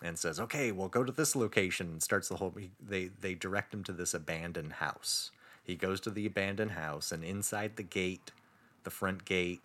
and 0.03 0.19
says 0.19 0.39
okay 0.39 0.71
well 0.71 0.89
go 0.89 1.03
to 1.03 1.13
this 1.13 1.35
location 1.35 1.89
and 1.89 2.03
starts 2.03 2.29
the 2.29 2.37
whole 2.37 2.55
he, 2.57 2.71
they 2.81 3.11
they 3.21 3.35
direct 3.35 3.75
him 3.75 3.83
to 3.85 3.93
this 3.93 4.15
abandoned 4.15 4.75
house. 4.75 5.31
He 5.65 5.75
goes 5.75 6.01
to 6.03 6.11
the 6.11 6.25
abandoned 6.27 6.71
house 6.73 7.13
and 7.13 7.25
inside 7.25 7.77
the 7.77 7.83
gate 7.83 8.31
the 8.85 8.91
front 8.91 9.25
gate 9.25 9.61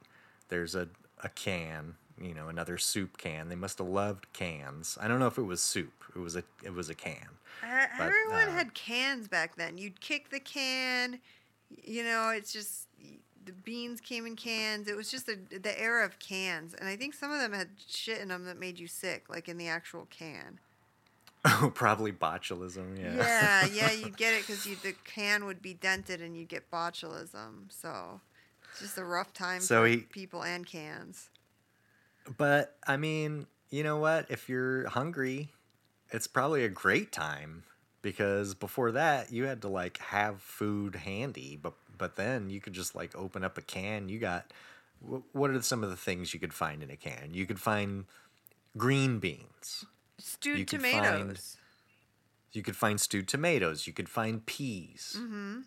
there's 0.49 0.75
a, 0.75 0.87
a 1.23 1.29
can 1.29 1.95
you 2.21 2.33
know 2.33 2.47
another 2.47 2.77
soup 2.77 3.17
can 3.17 3.49
they 3.49 3.55
must 3.55 3.77
have 3.79 3.87
loved 3.87 4.31
cans 4.33 4.97
i 5.01 5.07
don't 5.07 5.19
know 5.19 5.27
if 5.27 5.37
it 5.37 5.43
was 5.43 5.61
soup 5.61 6.03
it 6.15 6.19
was 6.19 6.35
a 6.35 6.43
it 6.63 6.73
was 6.73 6.89
a 6.89 6.95
can 6.95 7.27
Uh, 7.63 7.85
But, 7.97 8.07
Everyone 8.07 8.49
uh, 8.49 8.51
had 8.51 8.73
cans 8.73 9.27
back 9.27 9.55
then. 9.55 9.77
You'd 9.77 9.99
kick 10.01 10.29
the 10.29 10.39
can. 10.39 11.19
You 11.83 12.03
know, 12.03 12.29
it's 12.29 12.51
just 12.53 12.87
the 13.45 13.51
beans 13.53 13.99
came 14.01 14.25
in 14.25 14.35
cans. 14.35 14.87
It 14.87 14.95
was 14.95 15.09
just 15.09 15.27
a, 15.29 15.37
the 15.59 15.73
era 15.79 16.05
of 16.05 16.19
cans, 16.19 16.73
and 16.73 16.87
I 16.89 16.95
think 16.95 17.13
some 17.13 17.31
of 17.31 17.39
them 17.39 17.51
had 17.53 17.69
shit 17.87 18.19
in 18.19 18.27
them 18.27 18.45
that 18.45 18.59
made 18.59 18.77
you 18.79 18.87
sick, 18.87 19.25
like 19.29 19.47
in 19.49 19.57
the 19.57 19.67
actual 19.67 20.07
can. 20.09 20.59
oh 21.45 21.71
probably 21.73 22.11
botulism 22.11 22.97
yeah 22.97 23.15
Yeah, 23.15 23.65
yeah, 23.65 23.91
you'd 23.99 24.17
get 24.17 24.33
it 24.33 24.45
because 24.47 24.63
the 24.63 24.93
can 25.03 25.45
would 25.45 25.61
be 25.61 25.73
dented 25.73 26.21
and 26.21 26.37
you'd 26.37 26.49
get 26.49 26.69
botulism. 26.71 27.69
So 27.69 28.21
it's 28.71 28.79
just 28.81 28.97
a 28.97 29.03
rough 29.05 29.33
time 29.33 29.61
So 29.61 29.81
for 29.83 29.87
he- 29.87 29.97
people 29.97 30.43
and 30.43 30.65
cans. 30.65 31.29
But 32.37 32.75
I 32.87 32.97
mean, 32.97 33.47
you 33.69 33.83
know 33.83 33.97
what? 33.97 34.27
If 34.29 34.49
you're 34.49 34.87
hungry, 34.89 35.49
it's 36.11 36.27
probably 36.27 36.63
a 36.63 36.69
great 36.69 37.11
time 37.11 37.63
because 38.01 38.53
before 38.53 38.91
that 38.91 39.31
you 39.31 39.45
had 39.45 39.61
to 39.63 39.67
like 39.67 39.97
have 39.97 40.41
food 40.41 40.95
handy, 40.95 41.57
but 41.61 41.73
but 41.97 42.15
then 42.15 42.49
you 42.49 42.61
could 42.61 42.73
just 42.73 42.95
like 42.95 43.15
open 43.15 43.43
up 43.43 43.57
a 43.57 43.61
can. 43.61 44.09
You 44.09 44.19
got 44.19 44.51
wh- 44.99 45.35
what 45.35 45.49
are 45.49 45.61
some 45.61 45.83
of 45.83 45.89
the 45.89 45.95
things 45.95 46.33
you 46.33 46.39
could 46.39 46.53
find 46.53 46.83
in 46.83 46.91
a 46.91 46.95
can? 46.97 47.29
You 47.33 47.45
could 47.45 47.59
find 47.59 48.05
green 48.77 49.19
beans. 49.19 49.85
Stewed 50.19 50.59
You 50.59 50.65
tomatoes. 50.65 51.57
You 52.51 52.61
could 52.61 52.75
find 52.75 53.01
stewed 53.01 53.27
tomatoes. 53.27 53.87
You 53.87 53.93
could 53.93 54.09
find 54.09 54.45
peas. 54.45 55.15
Mm-hmm. 55.19 55.61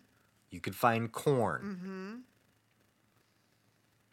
You 0.49 0.61
could 0.61 0.75
find 0.75 1.11
corn. 1.11 1.61
Mm-hmm. 1.61 2.15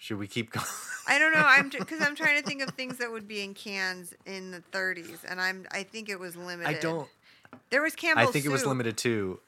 Should 0.05 0.19
we 0.19 0.27
keep 0.27 0.51
going? 0.51 0.67
I 1.09 1.19
don't 1.19 1.33
know. 1.33 1.43
I'm 1.43 1.69
because 1.79 2.03
I'm 2.03 2.15
trying 2.15 2.39
to 2.39 2.47
think 2.47 2.61
of 2.61 2.69
things 2.75 2.99
that 2.99 3.11
would 3.11 3.27
be 3.27 3.43
in 3.43 3.55
cans 3.55 4.13
in 4.27 4.51
the 4.51 4.61
30s, 4.71 5.21
and 5.27 5.41
I'm 5.41 5.67
I 5.73 5.83
think 5.83 6.11
it 6.11 6.21
was 6.21 6.37
limited. 6.37 6.77
I 6.77 6.79
don't. 6.79 7.09
There 7.71 7.81
was 7.81 7.97
Campbell's 7.97 8.29
I 8.29 8.31
think 8.33 8.45
it 8.45 8.51
was 8.51 8.67
limited 8.67 8.99
too. 8.99 9.41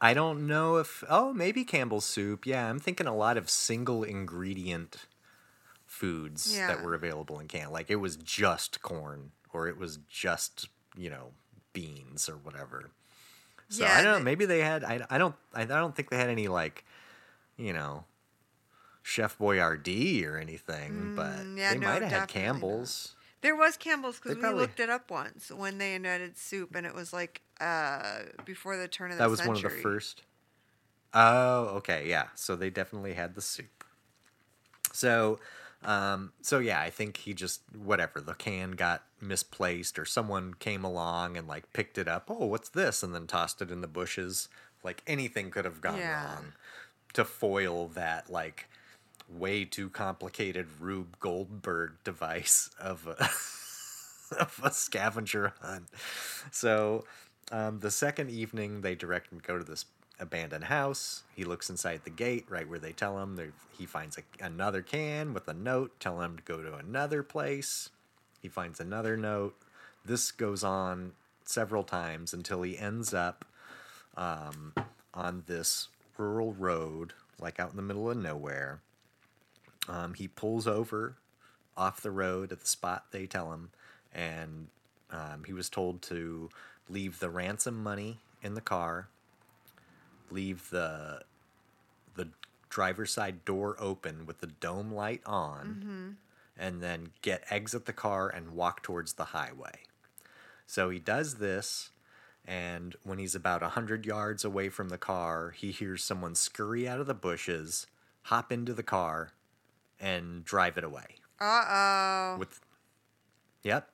I 0.00 0.12
don't 0.12 0.48
know 0.48 0.78
if 0.78 1.04
oh 1.08 1.32
maybe 1.32 1.62
Campbell's 1.64 2.04
soup. 2.04 2.46
Yeah, 2.46 2.68
I'm 2.68 2.80
thinking 2.80 3.06
a 3.06 3.14
lot 3.14 3.36
of 3.36 3.48
single 3.48 4.02
ingredient 4.02 5.06
foods 5.86 6.52
Yeah. 6.52 6.66
that 6.66 6.82
were 6.82 6.94
available 6.94 7.38
in 7.38 7.46
can. 7.46 7.70
Like 7.70 7.88
it 7.88 7.96
was 7.96 8.16
just 8.16 8.82
corn 8.82 9.30
or 9.52 9.68
it 9.68 9.78
was 9.78 10.00
just, 10.10 10.68
you 10.96 11.10
know, 11.10 11.28
beans 11.72 12.28
or 12.28 12.36
whatever. 12.38 12.90
So 13.68 13.84
Yeah, 13.84 13.96
I 13.96 14.02
don't 14.02 14.18
know. 14.18 14.24
Maybe 14.24 14.46
they 14.46 14.62
had. 14.62 14.82
I, 14.82 15.06
I 15.08 15.18
don't. 15.18 15.36
I, 15.54 15.62
I 15.62 15.66
don't 15.66 15.94
think 15.94 16.10
they 16.10 16.16
had 16.16 16.28
any 16.28 16.48
like, 16.48 16.84
you 17.56 17.72
know, 17.72 18.02
Chef 19.02 19.38
Boyardee 19.38 20.24
or 20.26 20.38
anything. 20.38 21.12
but 21.16 21.24
Mm, 21.24 21.58
yeah, 21.58 21.72
they 21.72 21.78
no, 21.78 21.86
might 21.86 22.02
have 22.02 22.10
had 22.12 22.28
definitely 22.28 22.42
not. 22.42 22.52
Campbell's. 22.54 23.14
There 23.40 23.56
was 23.56 23.76
Campbell's 23.76 24.20
because 24.20 24.36
we 24.36 24.42
looked 24.44 24.78
it 24.78 24.88
up 24.88 25.10
once 25.10 25.50
when 25.50 25.78
they 25.78 25.94
invented 25.94 26.38
soup, 26.38 26.76
and 26.76 26.86
it 26.86 26.94
was 26.94 27.12
like 27.12 27.42
uh, 27.60 28.20
before 28.44 28.76
the 28.76 28.86
turn 28.88 29.10
of 29.10 29.16
the 29.16 29.22
That 29.24 29.30
was 29.30 29.40
century. 29.40 29.56
one 29.56 29.56
of 29.56 29.62
the 29.72 29.82
first. 29.82 30.22
Oh, 31.14 31.64
okay, 31.76 32.08
yeah. 32.08 32.28
So 32.36 32.56
they 32.56 32.70
definitely 32.70 33.14
had 33.14 33.34
the 33.34 33.42
soup. 33.42 33.84
So, 34.92 35.40
um, 35.84 36.32
so 36.42 36.58
yeah, 36.58 36.80
I 36.80 36.90
think 36.90 37.16
he 37.18 37.34
just 37.34 37.62
whatever 37.76 38.20
the 38.20 38.34
can 38.34 38.72
got 38.72 39.02
misplaced 39.20 39.98
or 39.98 40.04
someone 40.04 40.54
came 40.54 40.84
along 40.84 41.36
and 41.36 41.48
like 41.48 41.72
picked 41.72 41.98
it 41.98 42.08
up. 42.08 42.26
Oh, 42.28 42.46
what's 42.46 42.68
this? 42.68 43.02
And 43.02 43.14
then 43.14 43.26
tossed 43.26 43.60
it 43.60 43.70
in 43.70 43.80
the 43.80 43.88
bushes. 43.88 44.48
Like 44.84 45.02
anything 45.06 45.50
could 45.50 45.64
have 45.64 45.80
gone 45.80 45.98
Yeah. 45.98 46.22
wrong 46.24 46.52
to 47.14 47.24
foil 47.24 47.88
that 47.88 48.30
like 48.30 48.68
way 49.38 49.64
too 49.64 49.88
complicated 49.88 50.66
Rube 50.80 51.18
Goldberg 51.20 51.92
device 52.04 52.70
of 52.80 53.06
a, 53.06 53.22
of 54.40 54.60
a 54.62 54.70
scavenger 54.70 55.54
hunt. 55.60 55.88
So 56.50 57.04
um, 57.50 57.80
the 57.80 57.90
second 57.90 58.30
evening, 58.30 58.80
they 58.80 58.94
direct 58.94 59.32
him 59.32 59.40
to 59.40 59.46
go 59.46 59.58
to 59.58 59.64
this 59.64 59.84
abandoned 60.18 60.64
house. 60.64 61.22
He 61.34 61.44
looks 61.44 61.68
inside 61.68 62.02
the 62.04 62.10
gate, 62.10 62.46
right 62.48 62.68
where 62.68 62.78
they 62.78 62.92
tell 62.92 63.18
him. 63.18 63.36
There, 63.36 63.52
he 63.76 63.86
finds 63.86 64.18
a, 64.18 64.44
another 64.44 64.82
can 64.82 65.34
with 65.34 65.48
a 65.48 65.54
note 65.54 65.98
telling 66.00 66.24
him 66.24 66.36
to 66.36 66.42
go 66.42 66.62
to 66.62 66.76
another 66.76 67.22
place. 67.22 67.90
He 68.40 68.48
finds 68.48 68.80
another 68.80 69.16
note. 69.16 69.54
This 70.04 70.32
goes 70.32 70.64
on 70.64 71.12
several 71.44 71.84
times 71.84 72.32
until 72.32 72.62
he 72.62 72.78
ends 72.78 73.12
up 73.12 73.44
um, 74.16 74.72
on 75.14 75.44
this 75.46 75.88
rural 76.16 76.52
road, 76.52 77.12
like 77.38 77.58
out 77.58 77.70
in 77.70 77.76
the 77.76 77.82
middle 77.82 78.10
of 78.10 78.16
nowhere. 78.16 78.80
Um, 79.88 80.14
he 80.14 80.28
pulls 80.28 80.66
over 80.66 81.16
off 81.76 82.00
the 82.02 82.10
road 82.10 82.52
at 82.52 82.60
the 82.60 82.66
spot 82.66 83.06
they 83.10 83.26
tell 83.26 83.52
him, 83.52 83.70
and 84.14 84.68
um, 85.10 85.44
he 85.46 85.52
was 85.52 85.68
told 85.68 86.02
to 86.02 86.50
leave 86.88 87.18
the 87.18 87.30
ransom 87.30 87.82
money 87.82 88.18
in 88.42 88.54
the 88.54 88.60
car, 88.60 89.08
leave 90.30 90.70
the 90.70 91.22
the 92.14 92.28
driver's 92.68 93.12
side 93.12 93.44
door 93.44 93.76
open 93.78 94.26
with 94.26 94.40
the 94.40 94.46
dome 94.46 94.92
light 94.92 95.22
on, 95.26 96.16
and 96.58 96.82
then 96.82 97.10
get 97.22 97.44
exit 97.50 97.86
the 97.86 97.92
car 97.92 98.28
and 98.28 98.50
walk 98.50 98.82
towards 98.82 99.14
the 99.14 99.26
highway. 99.26 99.80
So 100.66 100.90
he 100.90 100.98
does 100.98 101.34
this, 101.34 101.90
and 102.46 102.94
when 103.02 103.18
he's 103.18 103.34
about 103.34 103.62
a 103.62 103.70
hundred 103.70 104.06
yards 104.06 104.44
away 104.44 104.68
from 104.68 104.88
the 104.90 104.98
car, 104.98 105.50
he 105.50 105.70
hears 105.70 106.04
someone 106.04 106.34
scurry 106.34 106.86
out 106.88 107.00
of 107.00 107.06
the 107.06 107.14
bushes, 107.14 107.86
hop 108.24 108.52
into 108.52 108.72
the 108.72 108.82
car, 108.82 109.32
and 110.02 110.44
drive 110.44 110.76
it 110.76 110.84
away. 110.84 111.16
Uh 111.40 111.64
oh. 111.68 112.36
With 112.38 112.60
Yep. 113.62 113.88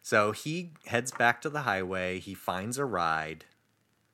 So 0.00 0.32
he 0.32 0.70
heads 0.86 1.10
back 1.12 1.42
to 1.42 1.50
the 1.50 1.62
highway, 1.62 2.20
he 2.20 2.34
finds 2.34 2.78
a 2.78 2.84
ride, 2.84 3.44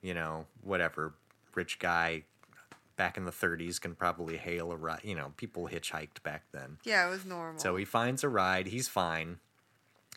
you 0.01 0.15
know, 0.15 0.47
whatever. 0.63 1.15
Rich 1.55 1.81
guy 1.81 2.23
back 2.97 3.17
in 3.17 3.25
the 3.25 3.33
30s 3.33 3.81
can 3.81 3.95
probably 3.95 4.37
hail 4.37 4.71
a 4.71 4.77
ride, 4.77 5.01
you 5.03 5.17
know, 5.17 5.33
people 5.37 5.69
hitchhiked 5.69 6.23
back 6.23 6.45
then. 6.53 6.79
Yeah, 6.85 7.07
it 7.07 7.11
was 7.11 7.25
normal. 7.25 7.61
So 7.61 7.77
he 7.77 7.85
finds 7.85 8.23
a 8.23 8.29
ride. 8.29 8.69
He's 8.69 8.89
fine. 8.89 9.39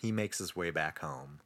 He 0.01 0.11
makes 0.11 0.37
his 0.37 0.55
way 0.55 0.69
back 0.69 0.99
home. 0.99 1.39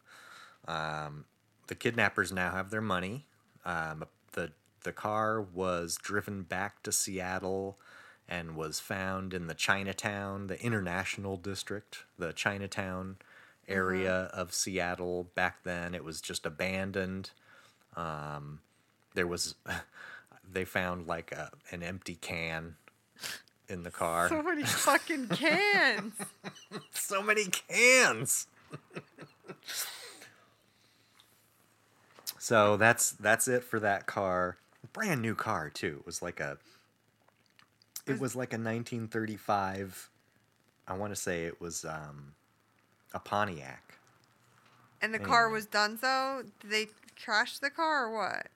Um, 0.67 1.25
the 1.67 1.75
kidnappers 1.75 2.33
now 2.33 2.51
have 2.51 2.69
their 2.69 2.81
money. 2.81 3.27
Um, 3.65 4.05
the 4.33 4.51
the 4.83 4.91
car 4.91 5.41
was 5.41 5.97
driven 6.01 6.43
back 6.43 6.83
to 6.83 6.91
Seattle 6.91 7.79
and 8.29 8.55
was 8.55 8.79
found 8.79 9.33
in 9.33 9.47
the 9.47 9.53
Chinatown, 9.53 10.47
the 10.47 10.61
International 10.61 11.37
District, 11.37 12.03
the 12.17 12.33
Chinatown 12.33 13.17
area 13.67 14.29
of 14.33 14.53
Seattle. 14.53 15.29
Back 15.35 15.63
then, 15.63 15.95
it 15.95 16.03
was 16.03 16.21
just 16.21 16.45
abandoned. 16.45 17.31
Um, 17.95 18.59
there 19.13 19.27
was, 19.27 19.55
they 20.49 20.65
found 20.65 21.07
like 21.07 21.31
a, 21.31 21.51
an 21.71 21.83
empty 21.83 22.15
can 22.15 22.75
in 23.69 23.83
the 23.83 23.91
car. 23.91 24.29
so 24.29 24.41
many 24.41 24.63
fucking 24.65 25.27
cans. 25.29 26.13
so 26.93 27.21
many 27.21 27.45
cans. 27.45 28.47
so 32.37 32.77
that's 32.77 33.11
that's 33.11 33.47
it 33.47 33.63
for 33.63 33.79
that 33.79 34.05
car. 34.05 34.57
Brand 34.93 35.21
new 35.21 35.35
car 35.35 35.69
too. 35.69 35.97
It 35.99 36.05
was 36.05 36.21
like 36.21 36.39
a 36.39 36.57
it 38.07 38.19
was 38.19 38.35
like 38.35 38.53
a 38.53 38.57
1935 38.57 40.09
I 40.87 40.93
want 40.97 41.13
to 41.13 41.19
say 41.19 41.45
it 41.45 41.59
was 41.59 41.83
um 41.85 42.33
a 43.13 43.19
Pontiac. 43.19 43.99
And 45.01 45.13
the 45.13 45.19
car 45.19 45.49
was 45.49 45.65
done 45.65 45.97
so? 45.97 46.43
Did 46.59 46.71
they 46.71 46.87
trash 47.15 47.59
the 47.59 47.69
car 47.69 48.07
or 48.07 48.17
what? 48.17 48.47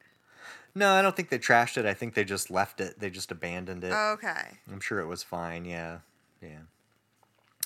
No, 0.74 0.94
I 0.94 1.02
don't 1.02 1.16
think 1.16 1.30
they 1.30 1.38
trashed 1.40 1.78
it. 1.78 1.86
I 1.86 1.94
think 1.94 2.14
they 2.14 2.24
just 2.24 2.50
left 2.50 2.80
it. 2.80 3.00
They 3.00 3.10
just 3.10 3.32
abandoned 3.32 3.84
it. 3.84 3.94
Okay. 3.94 4.58
I'm 4.72 4.80
sure 4.80 5.00
it 5.00 5.06
was 5.08 5.22
fine. 5.24 5.66
Yeah, 5.66 6.00
yeah. 6.42 6.62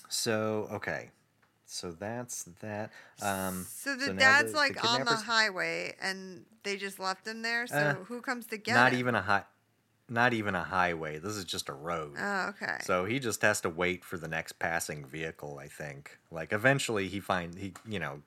So 0.10 0.68
okay, 0.72 1.12
so 1.66 1.92
that's 1.92 2.44
that. 2.62 2.92
Um, 3.22 3.66
So 3.70 3.96
the 3.96 4.14
now 4.14 4.20
dad's 4.20 4.52
the 4.52 4.58
like 4.58 4.84
on 4.84 5.06
the 5.06 5.16
highway 5.16 5.96
and 6.02 6.46
they 6.64 6.78
just 6.78 7.00
left 7.00 7.28
him 7.28 7.42
there. 7.42 7.68
So 7.68 7.76
Uh, 7.76 7.94
who 8.06 8.22
comes 8.22 8.48
to 8.48 8.58
get 8.58 8.74
Not 8.76 8.92
him? 8.94 9.00
even 9.00 9.16
a 9.16 9.22
high, 9.22 9.44
not 10.10 10.34
even 10.34 10.56
a 10.56 10.64
highway. 10.64 11.18
This 11.18 11.36
is 11.36 11.46
just 11.46 11.70
a 11.70 11.74
road. 11.74 12.16
Oh, 12.20 12.50
okay. 12.50 12.78
So 12.84 13.06
he 13.06 13.20
just 13.20 13.42
has 13.42 13.62
to 13.62 13.70
wait 13.70 14.06
for 14.06 14.18
the 14.18 14.28
next 14.28 14.60
passing 14.60 15.06
vehicle. 15.06 15.60
I 15.62 15.68
think. 15.68 16.20
Like 16.32 16.54
eventually 16.54 17.08
he 17.08 17.20
find 17.20 17.58
he 17.58 17.74
you 17.88 18.00
know 18.00 18.22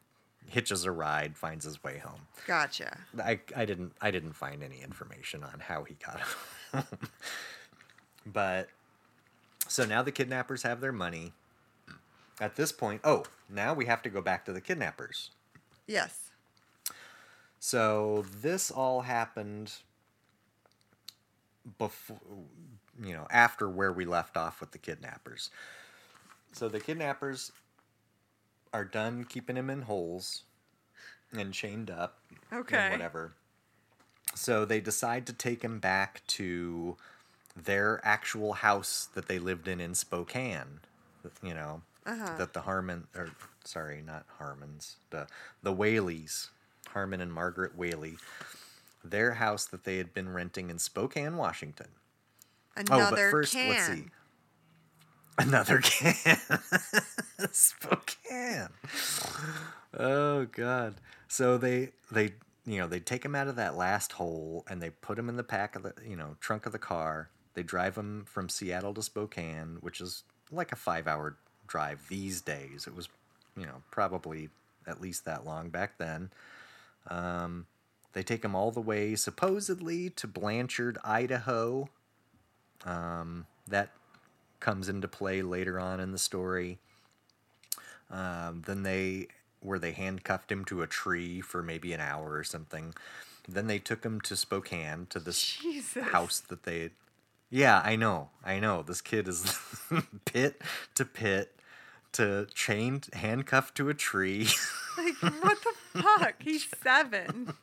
hitches 0.47 0.85
a 0.85 0.91
ride, 0.91 1.37
finds 1.37 1.65
his 1.65 1.83
way 1.85 1.99
home. 1.99 2.23
gotcha. 2.47 2.99
I, 3.23 3.41
I 3.55 3.65
didn't 3.65 3.93
I 4.01 4.11
didn't 4.11 4.33
find 4.33 4.63
any 4.63 4.81
information 4.81 5.45
on 5.45 5.61
how 5.61 5.85
he 5.85 5.95
got 5.95 6.21
home. 6.21 6.85
but 8.27 8.69
so 9.69 9.85
now 9.85 10.03
the 10.03 10.13
kidnappers 10.13 10.63
have 10.63 10.81
their 10.81 10.93
money. 10.93 11.33
At 12.41 12.55
this 12.55 12.71
point, 12.71 13.01
oh, 13.03 13.25
now 13.51 13.75
we 13.75 13.87
have 13.87 14.01
to 14.03 14.09
go 14.09 14.21
back 14.21 14.45
to 14.45 14.53
the 14.53 14.61
kidnappers. 14.61 15.31
Yes. 15.87 16.31
So 17.59 18.25
this 18.41 18.71
all 18.71 19.03
happened 19.03 19.73
before 21.77 22.19
you 23.03 23.13
know, 23.13 23.27
after 23.31 23.69
where 23.69 23.93
we 23.93 24.05
left 24.05 24.37
off 24.37 24.61
with 24.61 24.73
the 24.73 24.79
kidnappers. 24.79 25.51
So 26.53 26.69
the 26.69 26.81
kidnappers 26.81 27.53
are 28.73 28.85
done 28.85 29.25
keeping 29.25 29.57
him 29.57 29.71
in 29.71 29.83
holes 29.83 30.43
and 31.33 31.53
chained 31.53 31.91
up 31.91 32.19
Okay. 32.53 32.77
and 32.79 32.91
whatever. 32.91 33.33
So 34.35 34.65
they 34.65 34.81
decide 34.81 35.27
to 35.27 35.33
take 35.33 35.63
him 35.63 35.79
back 35.79 36.23
to 36.29 36.97
their 37.57 38.01
actual 38.05 38.55
house 38.55 39.09
that 39.15 39.27
they 39.27 39.39
lived 39.39 39.69
in 39.69 39.81
in 39.81 39.95
Spokane. 39.95 40.81
You 41.43 41.55
know, 41.55 41.83
Uh-huh. 42.07 42.37
that 42.39 42.53
the 42.55 42.63
Harmon 42.63 43.07
or 43.15 43.31
sorry, 43.65 44.03
not 44.03 44.25
Harmons, 44.39 44.97
the 45.11 45.27
the 45.63 45.75
Waleys, 45.75 46.49
Harmon 46.89 47.21
and 47.21 47.33
Margaret 47.33 47.79
Waley, 47.79 48.19
their 49.05 49.35
house 49.35 49.65
that 49.67 49.85
they 49.85 49.99
had 49.99 50.13
been 50.13 50.33
renting 50.33 50.71
in 50.71 50.79
Spokane, 50.79 51.37
Washington. 51.37 51.89
Another 52.77 53.05
oh, 53.05 53.11
but 53.11 53.31
first, 53.31 53.53
can. 53.53 53.69
let's 53.71 53.87
see. 53.87 54.05
Another 55.39 55.79
can. 55.83 56.39
Spokane. 57.53 58.69
Oh 59.97 60.47
God. 60.47 60.95
So 61.29 61.59
they 61.59 61.91
they 62.11 62.35
you 62.67 62.79
know 62.79 62.87
they 62.87 63.01
take 63.01 63.25
him 63.25 63.35
out 63.35 63.49
of 63.49 63.57
that 63.57 63.77
last 63.77 64.13
hole 64.13 64.65
and 64.69 64.83
they 64.83 64.91
put 64.91 65.19
him 65.19 65.29
in 65.29 65.37
the 65.37 65.45
pack 65.45 65.77
of 65.77 65.83
the 65.83 65.95
you 66.07 66.17
know 66.17 66.37
trunk 66.41 66.67
of 66.67 66.73
the 66.73 66.79
car. 66.79 67.31
They 67.55 67.63
drive 67.63 67.97
him 67.97 68.25
from 68.27 68.49
Seattle 68.49 68.95
to 68.95 69.03
Spokane, 69.03 69.79
which 69.81 70.01
is 70.01 70.23
like 70.51 70.73
a 70.73 70.77
five 70.77 71.07
hour 71.07 71.37
drive 71.67 72.01
these 72.09 72.41
days. 72.41 72.87
It 72.87 72.95
was 72.95 73.09
you 73.57 73.67
know 73.67 73.83
probably 73.91 74.49
at 74.87 75.01
least 75.01 75.25
that 75.25 75.45
long 75.45 75.69
back 75.69 75.99
then. 75.99 76.31
Um, 77.09 77.67
they 78.19 78.25
take 78.25 78.45
him 78.45 78.57
all 78.57 78.73
the 78.73 78.81
way 78.81 79.15
supposedly 79.15 80.11
to 80.11 80.27
Blanchard, 80.27 80.99
Idaho. 81.05 81.89
Um, 82.85 83.47
that 83.69 83.91
comes 84.59 84.89
into 84.89 85.07
play 85.07 85.41
later 85.41 85.79
on 85.79 86.01
in 86.01 86.11
the 86.11 86.19
story. 86.19 86.81
Um, 88.11 88.65
then 88.67 88.83
they 88.83 89.29
where 89.61 89.79
they 89.79 89.93
handcuffed 89.93 90.51
him 90.51 90.65
to 90.65 90.83
a 90.83 90.89
tree 90.89 91.41
for 91.41 91.63
maybe 91.63 91.93
an 91.93 92.01
hour 92.01 92.33
or 92.33 92.43
something. 92.43 92.93
Then 93.49 93.69
they 93.69 93.79
took 93.79 94.03
him 94.03 94.21
to 94.23 94.37
Spokane 94.37 95.07
to 95.11 95.21
this 95.21 95.41
Jesus. 95.41 96.09
house 96.09 96.41
that 96.41 96.65
they. 96.65 96.91
Yeah, 97.51 97.81
I 97.85 97.95
know, 97.95 98.31
I 98.45 98.59
know. 98.59 98.83
This 98.83 99.01
kid 99.01 99.29
is 99.29 99.57
pit 100.25 100.61
to 100.97 101.05
pit 101.05 101.55
to 102.15 102.49
chained, 102.53 103.11
handcuffed 103.13 103.77
to 103.77 103.89
a 103.89 103.95
tree. 103.95 104.49
Like, 104.97 105.15
what 105.45 105.59
the 105.63 106.03
fuck? 106.03 106.35
He's 106.41 106.67
seven. 106.83 107.53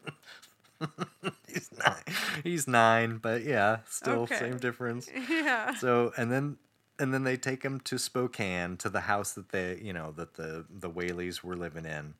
He's 1.47 1.69
nine, 1.77 2.03
He's 2.43 2.67
nine, 2.67 3.17
but 3.17 3.43
yeah, 3.43 3.79
still 3.89 4.23
Okay. 4.23 4.37
same 4.37 4.57
difference. 4.57 5.09
yeah. 5.29 5.73
So 5.75 6.11
and 6.17 6.31
then 6.31 6.57
and 6.99 7.13
then 7.13 7.23
they 7.23 7.37
take 7.37 7.63
him 7.63 7.79
to 7.81 7.97
Spokane 7.97 8.77
to 8.77 8.89
the 8.89 9.01
house 9.01 9.33
that 9.33 9.49
they 9.49 9.79
you 9.81 9.93
know 9.93 10.11
that 10.17 10.35
the 10.35 10.65
the 10.69 10.89
Waleys 10.89 11.43
were 11.43 11.55
living 11.55 11.85
in, 11.85 12.13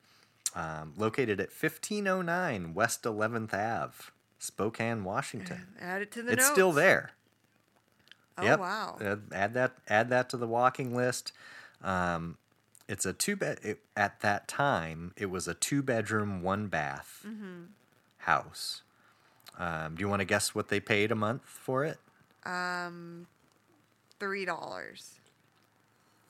um, 0.56 0.94
located 0.98 1.40
at 1.40 1.52
fifteen 1.52 2.08
oh 2.08 2.22
nine 2.22 2.74
West 2.74 3.06
Eleventh 3.06 3.54
Ave, 3.54 3.94
Spokane, 4.40 5.04
Washington. 5.04 5.76
Add 5.80 6.02
it 6.04 6.12
to 6.14 6.22
the 6.24 6.32
it's 6.34 6.44
notes. 6.44 6.52
still 6.54 6.72
there. 6.72 7.12
Oh 8.38 8.44
Yep. 8.46 8.60
wow. 8.60 8.98
Uh, 9.02 9.16
add 9.32 9.54
that 9.54 9.74
add 9.88 10.10
that 10.10 10.30
to 10.30 10.38
the 10.38 10.48
walking 10.48 10.96
list. 10.96 11.32
Um, 11.84 12.38
it's 12.88 13.06
a 13.06 13.14
two 13.14 13.36
bed. 13.36 13.60
It, 13.64 13.80
at 13.96 14.22
that 14.22 14.48
time, 14.48 15.14
it 15.18 15.28
was 15.28 15.48
a 15.48 15.54
two 15.54 15.82
bedroom, 15.82 16.42
one 16.42 16.68
bath 16.68 17.26
Mm-hmm. 17.28 17.64
House. 18.26 18.82
Um, 19.58 19.96
do 19.96 20.02
you 20.02 20.10
want 20.10 20.20
to 20.20 20.26
guess 20.26 20.54
what 20.54 20.68
they 20.70 20.80
paid 20.80 21.12
a 21.12 21.16
month 21.16 21.44
for 21.46 21.86
it? 21.86 21.98
Um, 22.46 23.28
three 24.20 24.46
dollars. 24.46 25.12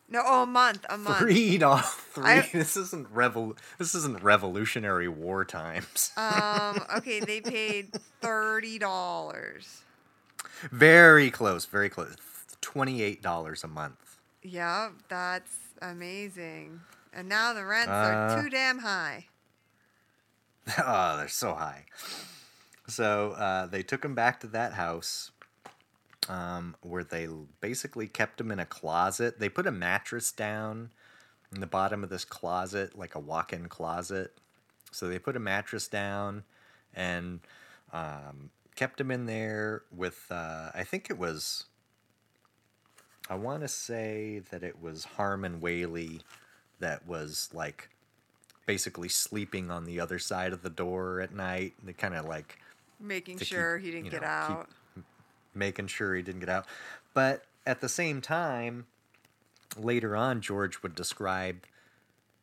No, 0.08 0.22
oh, 0.24 0.44
a 0.44 0.46
month. 0.46 0.86
A 0.90 0.98
month. 1.00 1.18
Three 1.18 1.58
dollars. 1.66 1.86
Three. 1.86 2.24
I- 2.26 2.50
this 2.54 2.78
isn't 2.78 3.12
revol. 3.14 3.58
This 3.80 3.96
isn't 3.96 4.22
Revolutionary 4.22 5.08
War 5.08 5.44
times. 5.44 6.12
Um. 6.16 6.84
Okay, 6.98 7.20
they 7.22 7.42
paid 7.42 7.94
thirty 8.22 8.78
dollars. 8.78 9.82
very 10.72 11.32
close. 11.32 11.66
Very 11.66 11.90
close. 11.90 12.16
Twenty 12.62 13.02
eight 13.02 13.22
dollars 13.24 13.64
a 13.64 13.68
month. 13.68 14.18
Yeah, 14.44 14.90
that's 15.10 15.58
amazing. 15.82 16.82
And 17.12 17.28
now 17.28 17.54
the 17.54 17.66
rents 17.66 17.90
Uh, 17.90 17.92
are 18.38 18.42
too 18.44 18.50
damn 18.50 18.80
high. 18.80 19.26
oh, 20.84 21.18
they're 21.18 21.28
so 21.28 21.54
high. 21.54 21.86
So 22.88 23.32
uh, 23.32 23.66
they 23.68 23.84
took 23.84 24.04
him 24.04 24.16
back 24.16 24.40
to 24.42 24.48
that 24.48 24.74
house, 24.74 25.32
um, 26.30 26.76
where 26.82 27.04
they 27.04 27.28
basically 27.62 28.08
kept 28.08 28.40
him 28.40 28.52
in 28.52 28.60
a 28.60 28.66
closet. 28.66 29.40
They 29.40 29.50
put 29.50 29.68
a 29.68 29.72
mattress 29.72 30.32
down 30.32 30.92
in 31.54 31.62
the 31.62 31.68
bottom 31.68 32.04
of 32.04 32.10
this 32.10 32.26
closet, 32.26 32.98
like 32.98 33.16
a 33.16 33.20
walk-in 33.20 33.68
closet. 33.68 34.38
So 34.92 35.08
they 35.08 35.20
put 35.20 35.36
a 35.36 35.40
mattress 35.40 35.88
down 35.88 36.44
and 36.94 37.42
um, 37.92 38.50
kept 38.76 39.00
him 39.00 39.12
in 39.12 39.26
there 39.26 39.84
with. 39.92 40.26
Uh, 40.30 40.72
I 40.74 40.84
think 40.84 41.10
it 41.10 41.18
was. 41.18 41.66
I 43.30 43.36
want 43.36 43.62
to 43.62 43.68
say 43.68 44.42
that 44.52 44.64
it 44.64 44.80
was 44.82 45.06
Harmon 45.06 45.60
Waley 45.60 46.22
that 46.80 47.08
was 47.08 47.50
like 47.54 47.90
basically 48.66 49.10
sleeping 49.10 49.70
on 49.72 49.86
the 49.86 50.00
other 50.00 50.20
side 50.20 50.54
of 50.54 50.62
the 50.62 50.70
door 50.70 51.22
at 51.22 51.34
night. 51.34 51.74
They 51.84 51.94
kind 51.94 52.16
of 52.16 52.26
like 52.26 52.60
Making 53.00 53.38
to 53.38 53.46
keep, 53.46 53.54
sure 53.54 53.78
he 53.78 53.92
didn't 53.92 54.06
you 54.06 54.12
get 54.12 54.22
know, 54.22 54.28
keep 54.48 54.58
out. 54.58 54.70
making 55.54 55.88
sure 55.88 56.16
he 56.16 56.22
didn't 56.22 56.40
get 56.40 56.50
out. 56.50 56.66
But 57.14 57.44
at 57.66 57.82
the 57.82 57.90
same 57.90 58.22
time, 58.22 58.86
later 59.78 60.16
on, 60.16 60.42
George 60.42 60.82
would 60.82 60.96
describe 60.96 61.66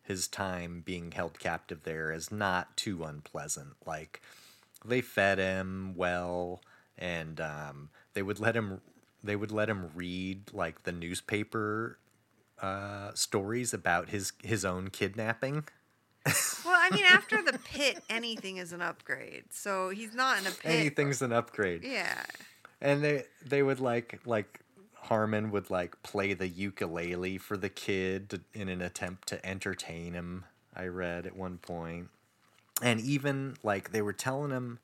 his 0.03 0.27
time 0.29 0.83
being 0.85 1.13
held 1.13 1.39
captive 1.39 1.85
there 1.85 2.13
as 2.13 2.31
not 2.31 2.77
too 2.77 3.05
unpleasant. 3.05 3.75
Like 3.87 4.21
they 4.85 5.01
fed 5.01 5.39
him 5.39 5.95
well, 5.97 6.61
and 6.99 7.41
um, 7.41 7.89
they 8.15 8.23
would 8.23 8.41
let 8.41 8.57
him 8.57 8.81
they 9.25 9.37
would 9.37 9.53
let 9.53 9.69
him 9.69 9.91
read 9.95 10.53
like 10.53 10.83
the 10.83 10.93
newspaper 10.93 11.99
uh, 12.61 13.13
stories 13.15 13.73
about 13.73 14.11
his 14.11 14.33
his 14.43 14.65
own 14.65 14.89
kidnapping. 14.89 15.65
Well, 16.27 16.77
I 16.79 16.91
mean, 16.95 17.05
after 17.05 17.43
the 17.43 17.59
pit, 17.59 18.03
anything 18.09 18.59
is 18.59 18.73
an 18.73 18.81
upgrade. 18.83 19.45
So 19.51 19.89
he's 19.91 20.15
not 20.15 20.41
in 20.41 20.47
a 20.47 20.51
pit. 20.51 20.71
Anything's 20.73 21.21
an 21.23 21.33
upgrade. 21.33 21.83
Yeah. 21.85 22.23
and 22.81 23.03
they 23.03 23.25
they 23.45 23.63
would 23.63 23.81
like 23.81 24.21
like 24.25 24.61
Harmon 24.95 25.51
would 25.51 25.69
like 25.71 26.01
play 26.03 26.33
the 26.35 26.47
ukulele 26.49 27.39
for 27.39 27.57
the 27.57 27.69
kid 27.69 28.31
to, 28.31 28.41
in 28.55 28.69
an 28.69 28.81
attempt 28.81 29.27
to 29.29 29.45
entertain 29.45 30.15
him. 30.15 30.45
I 30.75 30.87
read 30.87 31.27
at 31.27 31.37
one 31.37 31.59
point, 31.59 32.09
and 32.81 33.01
even 33.01 33.57
like 33.63 33.91
they 33.93 34.01
were 34.03 34.13
telling 34.13 34.51
him. 34.53 34.79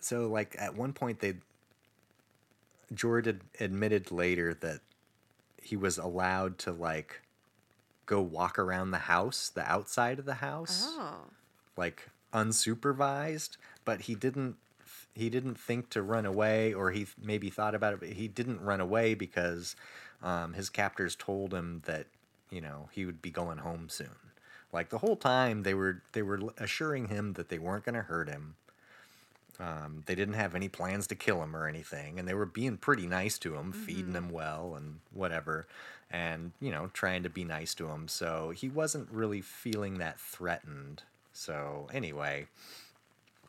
So 0.00 0.26
like 0.28 0.56
at 0.58 0.74
one 0.76 0.92
point 0.92 1.20
they. 1.20 1.34
George 2.94 3.26
ad- 3.26 3.40
admitted 3.58 4.12
later 4.12 4.54
that 4.54 4.80
he 5.60 5.76
was 5.76 5.98
allowed 5.98 6.56
to 6.58 6.72
like 6.72 7.20
go 8.06 8.20
walk 8.20 8.58
around 8.58 8.90
the 8.92 8.98
house, 8.98 9.48
the 9.48 9.62
outside 9.70 10.18
of 10.18 10.24
the 10.24 10.34
house 10.34 10.84
Oh. 10.98 11.24
like 11.76 12.08
unsupervised, 12.32 13.56
but 13.84 14.02
he 14.02 14.14
didn't 14.14 14.56
he 15.14 15.30
didn't 15.30 15.58
think 15.58 15.88
to 15.90 16.02
run 16.02 16.26
away 16.26 16.74
or 16.74 16.90
he 16.90 17.06
maybe 17.20 17.48
thought 17.48 17.74
about 17.74 17.94
it 17.94 18.00
but 18.00 18.10
he 18.10 18.28
didn't 18.28 18.60
run 18.60 18.80
away 18.80 19.14
because 19.14 19.74
um, 20.22 20.52
his 20.52 20.68
captors 20.68 21.16
told 21.16 21.54
him 21.54 21.82
that 21.86 22.06
you 22.50 22.60
know 22.60 22.88
he 22.92 23.04
would 23.06 23.22
be 23.22 23.30
going 23.30 23.58
home 23.58 23.88
soon 23.88 24.10
like 24.72 24.90
the 24.90 24.98
whole 24.98 25.16
time 25.16 25.62
they 25.62 25.72
were 25.74 26.02
they 26.12 26.20
were 26.22 26.38
assuring 26.58 27.08
him 27.08 27.32
that 27.32 27.48
they 27.48 27.58
weren't 27.58 27.84
going 27.84 27.94
to 27.94 28.02
hurt 28.02 28.28
him 28.28 28.56
um, 29.58 30.02
they 30.06 30.14
didn't 30.14 30.34
have 30.34 30.54
any 30.54 30.68
plans 30.68 31.06
to 31.06 31.14
kill 31.14 31.42
him 31.42 31.56
or 31.56 31.66
anything 31.66 32.18
and 32.18 32.28
they 32.28 32.34
were 32.34 32.46
being 32.46 32.76
pretty 32.76 33.06
nice 33.06 33.38
to 33.38 33.54
him 33.54 33.72
feeding 33.72 34.14
him 34.14 34.30
well 34.30 34.74
and 34.76 35.00
whatever 35.12 35.66
and 36.10 36.52
you 36.60 36.70
know 36.70 36.90
trying 36.92 37.22
to 37.22 37.30
be 37.30 37.44
nice 37.44 37.74
to 37.74 37.88
him. 37.88 38.08
So 38.08 38.52
he 38.54 38.68
wasn't 38.68 39.10
really 39.10 39.40
feeling 39.40 39.98
that 39.98 40.20
threatened. 40.20 41.02
So 41.32 41.88
anyway 41.92 42.46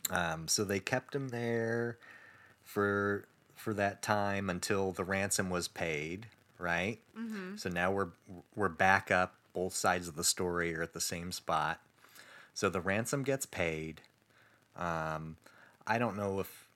um, 0.10 0.47
so 0.47 0.64
they 0.64 0.80
kept 0.80 1.14
him 1.14 1.30
there 1.30 1.97
for 2.64 3.26
for 3.55 3.74
that 3.74 4.01
time 4.01 4.49
until 4.49 4.91
the 4.91 5.03
ransom 5.03 5.49
was 5.49 5.68
paid 5.68 6.28
right? 6.60 6.99
Mm-hmm. 7.18 7.58
so 7.58 7.70
now 7.70 7.91
we're 7.91 8.10
we're 8.55 8.70
back 8.70 9.12
up 9.12 9.36
both 9.58 9.74
sides 9.74 10.08
of 10.08 10.16
the 10.16 10.24
story 10.24 10.76
are 10.76 10.84
at 10.84 10.93
the 10.93 11.01
same 11.01 11.32
spot. 11.32 11.82
So 12.53 12.70
the 12.70 12.80
ransom 12.80 13.24
gets 13.24 13.47
paid 13.47 14.01
um, 14.76 15.38
i 15.88 15.98
don't 15.98 16.16
know 16.18 16.40
if 16.40 16.68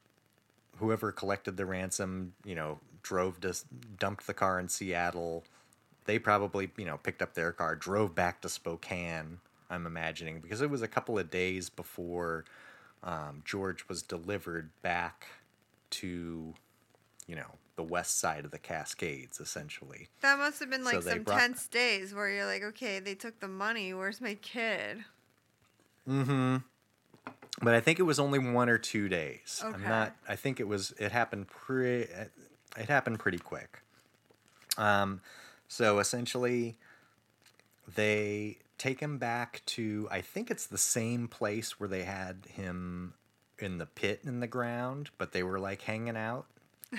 whoever 0.77 1.11
collected 1.11 1.57
the 1.57 1.65
ransom 1.65 2.33
you 2.45 2.55
know 2.55 2.79
drove 3.03 3.39
to 3.41 3.53
dumped 3.99 4.25
the 4.27 4.33
car 4.33 4.59
in 4.59 4.67
seattle 4.67 5.43
they 6.05 6.17
probably 6.17 6.71
you 6.77 6.85
know 6.85 6.97
picked 6.97 7.21
up 7.21 7.33
their 7.33 7.51
car 7.51 7.75
drove 7.75 8.15
back 8.15 8.41
to 8.41 8.49
spokane 8.49 9.37
i'm 9.69 9.85
imagining 9.85 10.39
because 10.39 10.61
it 10.61 10.69
was 10.69 10.81
a 10.81 10.87
couple 10.87 11.19
of 11.19 11.29
days 11.29 11.69
before 11.69 12.45
um, 13.03 13.41
george 13.45 13.87
was 13.87 14.01
delivered 14.01 14.69
back 14.81 15.27
to 15.89 16.53
you 17.27 17.35
know 17.35 17.51
the 17.77 17.83
west 17.83 18.19
side 18.19 18.45
of 18.45 18.51
the 18.51 18.59
cascades 18.59 19.39
essentially 19.39 20.07
That 20.21 20.37
must 20.37 20.59
have 20.59 20.69
been 20.69 20.83
like 20.83 21.01
they 21.03 21.11
some 21.11 21.23
brought- 21.23 21.39
tense 21.39 21.67
days 21.67 22.13
where 22.13 22.29
you're 22.29 22.45
like, 22.45 22.61
okay, 22.63 22.99
they 22.99 23.15
took 23.15 23.39
the 23.39 23.47
money. 23.47 23.93
Where's 23.93 24.19
my 24.21 24.35
kid? 24.35 25.03
Mm-hmm. 26.07 26.57
But 27.61 27.73
I 27.73 27.79
think 27.79 27.99
it 27.99 28.03
was 28.03 28.19
only 28.19 28.39
one 28.39 28.69
or 28.69 28.77
two 28.77 29.07
days. 29.07 29.61
Okay. 29.63 29.73
I'm 29.73 29.83
not. 29.83 30.15
I 30.27 30.35
think 30.35 30.59
it 30.59 30.67
was. 30.67 30.93
It 30.99 31.11
happened 31.11 31.47
pretty. 31.47 32.11
It 32.77 32.89
happened 32.89 33.19
pretty 33.19 33.37
quick. 33.37 33.81
Um, 34.77 35.21
so 35.67 35.99
essentially, 35.99 36.77
they 37.95 38.57
take 38.77 38.99
him 38.99 39.17
back 39.17 39.61
to. 39.67 40.07
I 40.11 40.21
think 40.21 40.49
it's 40.49 40.65
the 40.65 40.77
same 40.77 41.27
place 41.27 41.79
where 41.79 41.89
they 41.89 42.03
had 42.03 42.47
him 42.49 43.13
in 43.59 43.77
the 43.77 43.85
pit 43.85 44.21
in 44.23 44.39
the 44.39 44.47
ground, 44.47 45.11
but 45.17 45.31
they 45.31 45.43
were 45.43 45.59
like 45.59 45.81
hanging 45.81 46.17
out. 46.17 46.45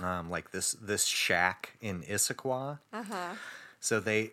Um, 0.00 0.30
like 0.30 0.52
this 0.52 0.72
this 0.80 1.06
shack 1.06 1.72
in 1.80 2.02
Issaquah. 2.02 2.78
Uh 2.92 3.02
huh. 3.02 3.34
So 3.80 3.98
they 3.98 4.30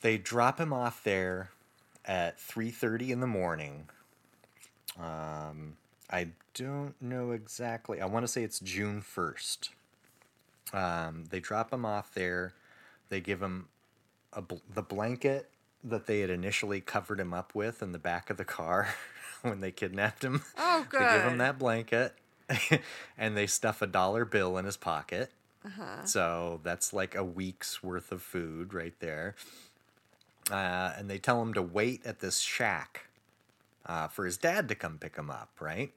they 0.00 0.18
drop 0.18 0.58
him 0.58 0.72
off 0.72 1.04
there 1.04 1.50
at 2.04 2.38
3:30 2.38 3.10
in 3.10 3.20
the 3.20 3.26
morning. 3.26 3.88
Um, 4.98 5.76
I 6.10 6.28
don't 6.54 6.94
know 7.00 7.32
exactly. 7.32 8.00
I 8.00 8.06
want 8.06 8.24
to 8.24 8.28
say 8.28 8.42
it's 8.42 8.60
June 8.60 9.02
1st. 9.02 9.70
Um, 10.72 11.24
they 11.30 11.40
drop 11.40 11.72
him 11.72 11.84
off 11.84 12.12
there. 12.14 12.54
They 13.08 13.20
give 13.20 13.42
him 13.42 13.68
a 14.32 14.42
bl- 14.42 14.56
the 14.72 14.82
blanket 14.82 15.48
that 15.84 16.06
they 16.06 16.20
had 16.20 16.30
initially 16.30 16.80
covered 16.80 17.20
him 17.20 17.32
up 17.32 17.54
with 17.54 17.82
in 17.82 17.92
the 17.92 17.98
back 17.98 18.30
of 18.30 18.36
the 18.36 18.44
car 18.44 18.88
when 19.42 19.60
they 19.60 19.70
kidnapped 19.70 20.24
him. 20.24 20.42
Oh, 20.58 20.86
They 20.90 20.98
give 20.98 21.22
him 21.22 21.38
that 21.38 21.58
blanket, 21.58 22.14
and 23.18 23.36
they 23.36 23.46
stuff 23.46 23.82
a 23.82 23.86
dollar 23.86 24.24
bill 24.24 24.58
in 24.58 24.64
his 24.64 24.76
pocket. 24.76 25.30
Uh-huh. 25.64 26.04
So 26.04 26.60
that's 26.62 26.92
like 26.92 27.14
a 27.14 27.24
week's 27.24 27.82
worth 27.82 28.12
of 28.12 28.22
food 28.22 28.72
right 28.72 28.94
there. 29.00 29.34
Uh, 30.50 30.92
and 30.96 31.10
they 31.10 31.18
tell 31.18 31.42
him 31.42 31.54
to 31.54 31.62
wait 31.62 32.06
at 32.06 32.20
this 32.20 32.38
shack 32.38 33.08
uh, 33.86 34.08
for 34.08 34.24
his 34.24 34.36
dad 34.36 34.68
to 34.68 34.74
come 34.74 34.98
pick 34.98 35.16
him 35.16 35.30
up. 35.30 35.50
Right. 35.60 35.92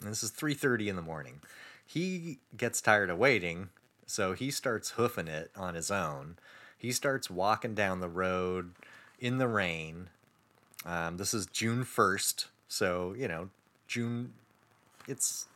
And 0.00 0.10
this 0.10 0.22
is 0.22 0.30
three 0.30 0.54
thirty 0.54 0.88
in 0.88 0.96
the 0.96 1.02
morning. 1.02 1.40
He 1.86 2.38
gets 2.56 2.80
tired 2.80 3.10
of 3.10 3.18
waiting, 3.18 3.70
so 4.06 4.32
he 4.32 4.50
starts 4.50 4.90
hoofing 4.90 5.28
it 5.28 5.50
on 5.56 5.74
his 5.74 5.90
own. 5.90 6.36
He 6.76 6.92
starts 6.92 7.30
walking 7.30 7.74
down 7.74 8.00
the 8.00 8.08
road 8.08 8.72
in 9.20 9.38
the 9.38 9.48
rain. 9.48 10.08
Um, 10.84 11.16
this 11.16 11.32
is 11.32 11.46
June 11.46 11.84
first, 11.84 12.48
so 12.68 13.14
you 13.16 13.28
know 13.28 13.50
June. 13.86 14.32
It's 15.06 15.46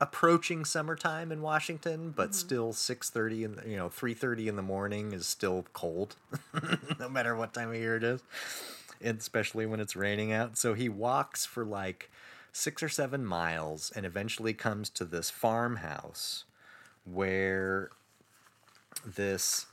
approaching 0.00 0.64
summertime 0.64 1.32
in 1.32 1.42
Washington, 1.42 2.12
but 2.14 2.34
still 2.34 2.72
6:30 2.72 3.44
in 3.44 3.54
the, 3.56 3.68
you 3.68 3.76
know 3.76 3.88
3:30 3.88 4.48
in 4.48 4.56
the 4.56 4.62
morning 4.62 5.12
is 5.12 5.26
still 5.26 5.66
cold, 5.72 6.16
no 6.98 7.08
matter 7.08 7.34
what 7.34 7.52
time 7.52 7.70
of 7.70 7.76
year 7.76 7.96
it 7.96 8.04
is, 8.04 8.22
and 8.85 8.85
especially 9.02 9.66
when 9.66 9.80
it's 9.80 9.96
raining 9.96 10.32
out. 10.32 10.56
So 10.56 10.74
he 10.74 10.88
walks 10.88 11.44
for 11.44 11.64
like 11.64 12.10
six 12.52 12.82
or 12.82 12.88
seven 12.88 13.24
miles 13.24 13.92
and 13.94 14.06
eventually 14.06 14.54
comes 14.54 14.88
to 14.90 15.04
this 15.04 15.30
farmhouse 15.30 16.44
where 17.04 17.90
this 19.04 19.66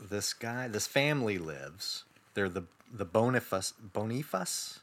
this 0.00 0.32
guy, 0.32 0.66
this 0.68 0.86
family 0.86 1.38
lives. 1.38 2.04
They're 2.34 2.48
the 2.48 2.64
the 2.92 3.04
Boniface 3.04 3.72
Boniface 3.72 4.80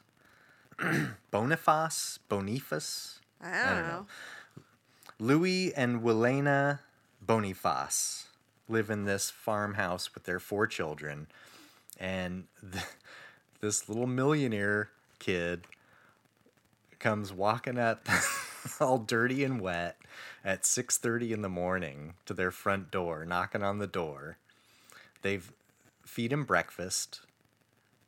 Boniface 1.30 2.18
Boniface. 2.28 3.20
I 3.40 3.50
don't, 3.50 3.66
don't 3.66 3.82
know. 3.82 3.88
know. 3.88 4.06
Louis 5.20 5.74
and 5.74 6.02
Wilena 6.02 6.80
Boniface 7.20 8.28
live 8.68 8.90
in 8.90 9.04
this 9.04 9.30
farmhouse 9.30 10.14
with 10.14 10.24
their 10.24 10.38
four 10.38 10.66
children, 10.66 11.26
and 11.98 12.44
th- 12.72 12.84
this 13.60 13.88
little 13.88 14.06
millionaire 14.06 14.90
kid 15.18 15.64
comes 16.98 17.32
walking 17.32 17.78
up 17.78 18.06
all 18.80 18.98
dirty 18.98 19.44
and 19.44 19.60
wet 19.60 19.96
at 20.44 20.62
6:30 20.62 21.32
in 21.32 21.42
the 21.42 21.48
morning 21.48 22.14
to 22.26 22.34
their 22.34 22.50
front 22.50 22.90
door 22.90 23.24
knocking 23.24 23.62
on 23.62 23.78
the 23.78 23.86
door. 23.86 24.38
They've 25.22 25.52
feed 26.04 26.32
him 26.32 26.44
breakfast. 26.44 27.20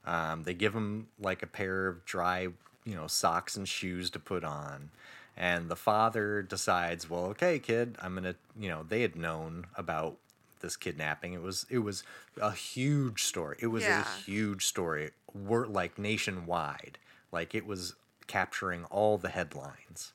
Um, 0.05 0.45
they 0.45 0.55
give 0.55 0.75
him 0.75 1.09
like 1.21 1.43
a 1.43 1.47
pair 1.47 1.87
of 1.87 2.05
dry 2.05 2.49
you 2.85 2.95
know 2.95 3.07
socks 3.07 3.57
and 3.57 3.69
shoes 3.69 4.11
to 4.11 4.19
put 4.19 4.45
on. 4.45 4.91
And 5.37 5.69
the 5.69 5.77
father 5.77 6.43
decides 6.43 7.09
well 7.09 7.25
okay 7.27 7.59
kid 7.59 7.97
i'm 8.03 8.15
gonna 8.15 8.35
you 8.59 8.69
know 8.69 8.85
they 8.87 9.03
had 9.03 9.17
known 9.17 9.67
about 9.77 10.17
this 10.61 10.77
kidnapping. 10.77 11.33
It 11.33 11.43
was 11.43 11.67
it 11.71 11.79
was 11.79 12.03
a 12.41 12.53
huge 12.53 13.25
story. 13.25 13.57
It 13.61 13.69
was 13.69 13.83
Yeah. 13.85 14.03
a 14.03 14.21
huge 14.23 14.67
story. 14.67 15.11
We're 15.35 15.67
like 15.67 15.99
nationwide. 15.99 16.99
Like 17.33 17.55
it 17.55 17.67
was 17.67 17.95
capturing 18.27 18.85
all 18.87 19.19
the 19.19 19.29
headlines 19.31 20.13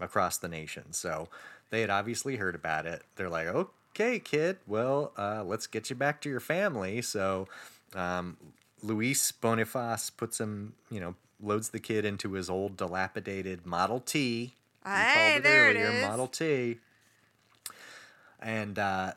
across 0.00 0.38
the 0.38 0.48
nation. 0.48 0.92
So 0.92 1.28
they 1.70 1.80
had 1.82 1.90
obviously 1.90 2.36
heard 2.36 2.54
about 2.54 2.86
it. 2.86 3.02
They're 3.16 3.28
like 3.28 3.46
okay 3.48 4.18
kid. 4.18 4.58
Well 4.66 5.12
uh, 5.18 5.44
let's 5.44 5.66
get 5.66 5.90
you 5.90 5.96
back 5.96 6.20
to 6.22 6.28
your 6.28 6.40
family. 6.40 7.02
So 7.02 7.48
um, 7.94 8.36
luis 8.82 9.30
boniface 9.32 10.10
puts 10.10 10.40
him 10.40 10.72
you 10.90 10.98
know 11.00 11.14
loads 11.40 11.70
the 11.70 11.80
kid 11.80 12.04
into 12.04 12.32
his 12.32 12.48
old 12.48 12.76
dilapidated 12.76 13.66
model 13.66 14.00
t. 14.00 14.54
Hey, 14.84 15.32
called 15.34 15.44
there 15.44 15.70
it 15.70 15.76
earlier, 15.76 15.90
is. 15.90 16.02
model 16.06 16.26
t. 16.26 16.78
And 18.40 18.78
uh, 18.78 19.12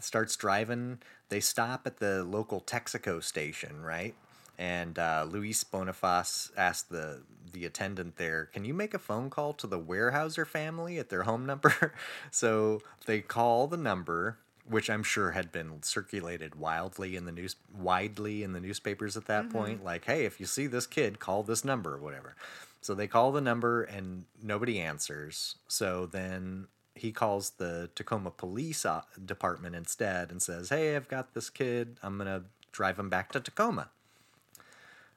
starts 0.00 0.36
driving. 0.36 0.98
They 1.28 1.40
stop 1.40 1.86
at 1.86 1.98
the 1.98 2.24
local 2.24 2.60
Texaco 2.60 3.22
station, 3.22 3.82
right? 3.82 4.14
And 4.58 4.98
uh, 4.98 5.26
Luis 5.28 5.64
Boniface 5.64 6.50
asked 6.56 6.90
the 6.90 7.22
the 7.52 7.64
attendant 7.64 8.16
there, 8.16 8.46
"Can 8.46 8.64
you 8.64 8.74
make 8.74 8.94
a 8.94 8.98
phone 8.98 9.30
call 9.30 9.54
to 9.54 9.66
the 9.66 9.78
Weyerhaeuser 9.78 10.46
family 10.46 10.98
at 10.98 11.08
their 11.08 11.22
home 11.22 11.46
number?" 11.46 11.94
so 12.30 12.82
they 13.06 13.20
call 13.20 13.66
the 13.66 13.78
number, 13.78 14.38
which 14.68 14.90
I'm 14.90 15.02
sure 15.02 15.30
had 15.30 15.50
been 15.50 15.82
circulated 15.82 16.56
wildly 16.56 17.16
in 17.16 17.24
the 17.24 17.32
news, 17.32 17.56
widely 17.74 18.42
in 18.42 18.52
the 18.52 18.60
newspapers 18.60 19.16
at 19.16 19.26
that 19.26 19.50
point. 19.50 19.82
Like, 19.82 20.04
hey, 20.04 20.26
if 20.26 20.38
you 20.38 20.46
see 20.46 20.66
this 20.66 20.86
kid, 20.86 21.18
call 21.18 21.42
this 21.42 21.64
number 21.64 21.94
or 21.94 21.98
whatever. 21.98 22.36
So 22.82 22.94
they 22.94 23.06
call 23.06 23.32
the 23.32 23.40
number 23.40 23.82
and 23.82 24.24
nobody 24.42 24.80
answers. 24.80 25.56
So 25.68 26.06
then 26.06 26.66
he 26.94 27.12
calls 27.12 27.50
the 27.50 27.90
Tacoma 27.94 28.30
Police 28.30 28.84
uh, 28.84 29.02
Department 29.24 29.74
instead 29.74 30.30
and 30.30 30.42
says, 30.42 30.68
"Hey, 30.68 30.96
I've 30.96 31.08
got 31.08 31.34
this 31.34 31.50
kid. 31.50 31.96
I'm 32.02 32.18
gonna 32.18 32.44
drive 32.72 32.98
him 32.98 33.08
back 33.08 33.32
to 33.32 33.40
Tacoma." 33.40 33.88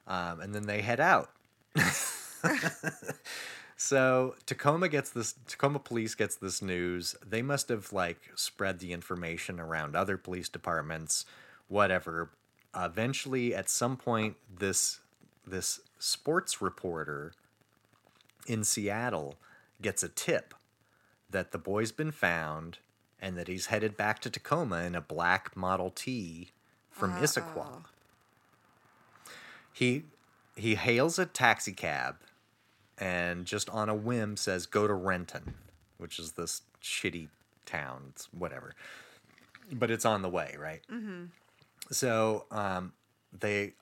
Um, 0.06 0.40
and 0.40 0.54
then 0.54 0.66
they 0.66 0.82
head 0.82 1.00
out. 1.00 1.30
so 3.76 4.34
Tacoma 4.46 4.88
gets 4.88 5.10
this. 5.10 5.34
Tacoma 5.46 5.78
Police 5.78 6.14
gets 6.14 6.36
this 6.36 6.62
news. 6.62 7.16
They 7.26 7.42
must 7.42 7.68
have 7.68 7.92
like 7.92 8.30
spread 8.34 8.78
the 8.78 8.92
information 8.92 9.58
around 9.60 9.96
other 9.96 10.16
police 10.16 10.48
departments, 10.48 11.26
whatever. 11.68 12.30
eventually, 12.76 13.54
at 13.54 13.68
some 13.68 13.96
point, 13.96 14.36
this 14.58 15.00
this 15.46 15.80
sports 15.98 16.60
reporter 16.60 17.32
in 18.46 18.64
Seattle 18.64 19.36
gets 19.80 20.02
a 20.02 20.08
tip 20.08 20.54
that 21.30 21.52
the 21.52 21.58
boy's 21.58 21.92
been 21.92 22.12
found 22.12 22.78
and 23.20 23.36
that 23.36 23.48
he's 23.48 23.66
headed 23.66 23.96
back 23.96 24.20
to 24.20 24.30
Tacoma 24.30 24.82
in 24.82 24.94
a 24.94 25.00
black 25.00 25.56
Model 25.56 25.90
T 25.90 26.50
from 26.90 27.12
Issaquah. 27.14 27.84
He 29.72 30.04
he 30.56 30.76
hails 30.76 31.18
a 31.18 31.26
taxi 31.26 31.72
cab 31.72 32.16
and 32.98 33.44
just 33.44 33.68
on 33.70 33.88
a 33.88 33.94
whim 33.94 34.36
says 34.36 34.66
go 34.66 34.86
to 34.86 34.94
Renton, 34.94 35.54
which 35.98 36.18
is 36.18 36.32
this 36.32 36.62
shitty 36.82 37.28
town. 37.66 38.02
It's 38.10 38.28
whatever. 38.32 38.74
But 39.72 39.90
it's 39.90 40.04
on 40.04 40.22
the 40.22 40.28
way, 40.28 40.54
right? 40.58 40.82
Mm-hmm. 40.92 41.24
So 41.90 42.44
um, 42.50 42.92
they 43.38 43.72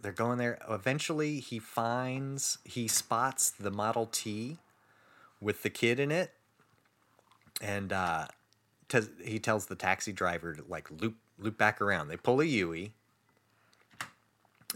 they're 0.00 0.12
going 0.12 0.38
there. 0.38 0.58
Eventually, 0.68 1.40
he 1.40 1.58
finds 1.58 2.58
he 2.64 2.88
spots 2.88 3.50
the 3.50 3.70
Model 3.70 4.06
T 4.06 4.58
with 5.40 5.62
the 5.62 5.70
kid 5.70 5.98
in 5.98 6.10
it, 6.10 6.32
and 7.60 7.92
uh, 7.92 8.26
tes- 8.88 9.10
he 9.22 9.38
tells 9.38 9.66
the 9.66 9.74
taxi 9.74 10.12
driver 10.12 10.54
to 10.54 10.64
like 10.68 10.90
loop 10.90 11.16
loop 11.38 11.58
back 11.58 11.80
around. 11.80 12.08
They 12.08 12.16
pull 12.16 12.40
a 12.40 12.44
Yui, 12.44 12.92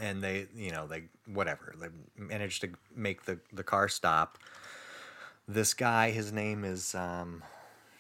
and 0.01 0.23
they 0.23 0.47
you 0.55 0.71
know 0.71 0.87
they 0.87 1.05
whatever 1.27 1.75
they 1.81 1.89
manage 2.17 2.61
to 2.61 2.71
make 2.95 3.25
the 3.25 3.39
the 3.53 3.65
car 3.65 3.89
stop. 3.89 4.39
This 5.47 5.75
guy, 5.75 6.11
his 6.11 6.33
name 6.33 6.65
is 6.65 6.95
um, 6.95 7.43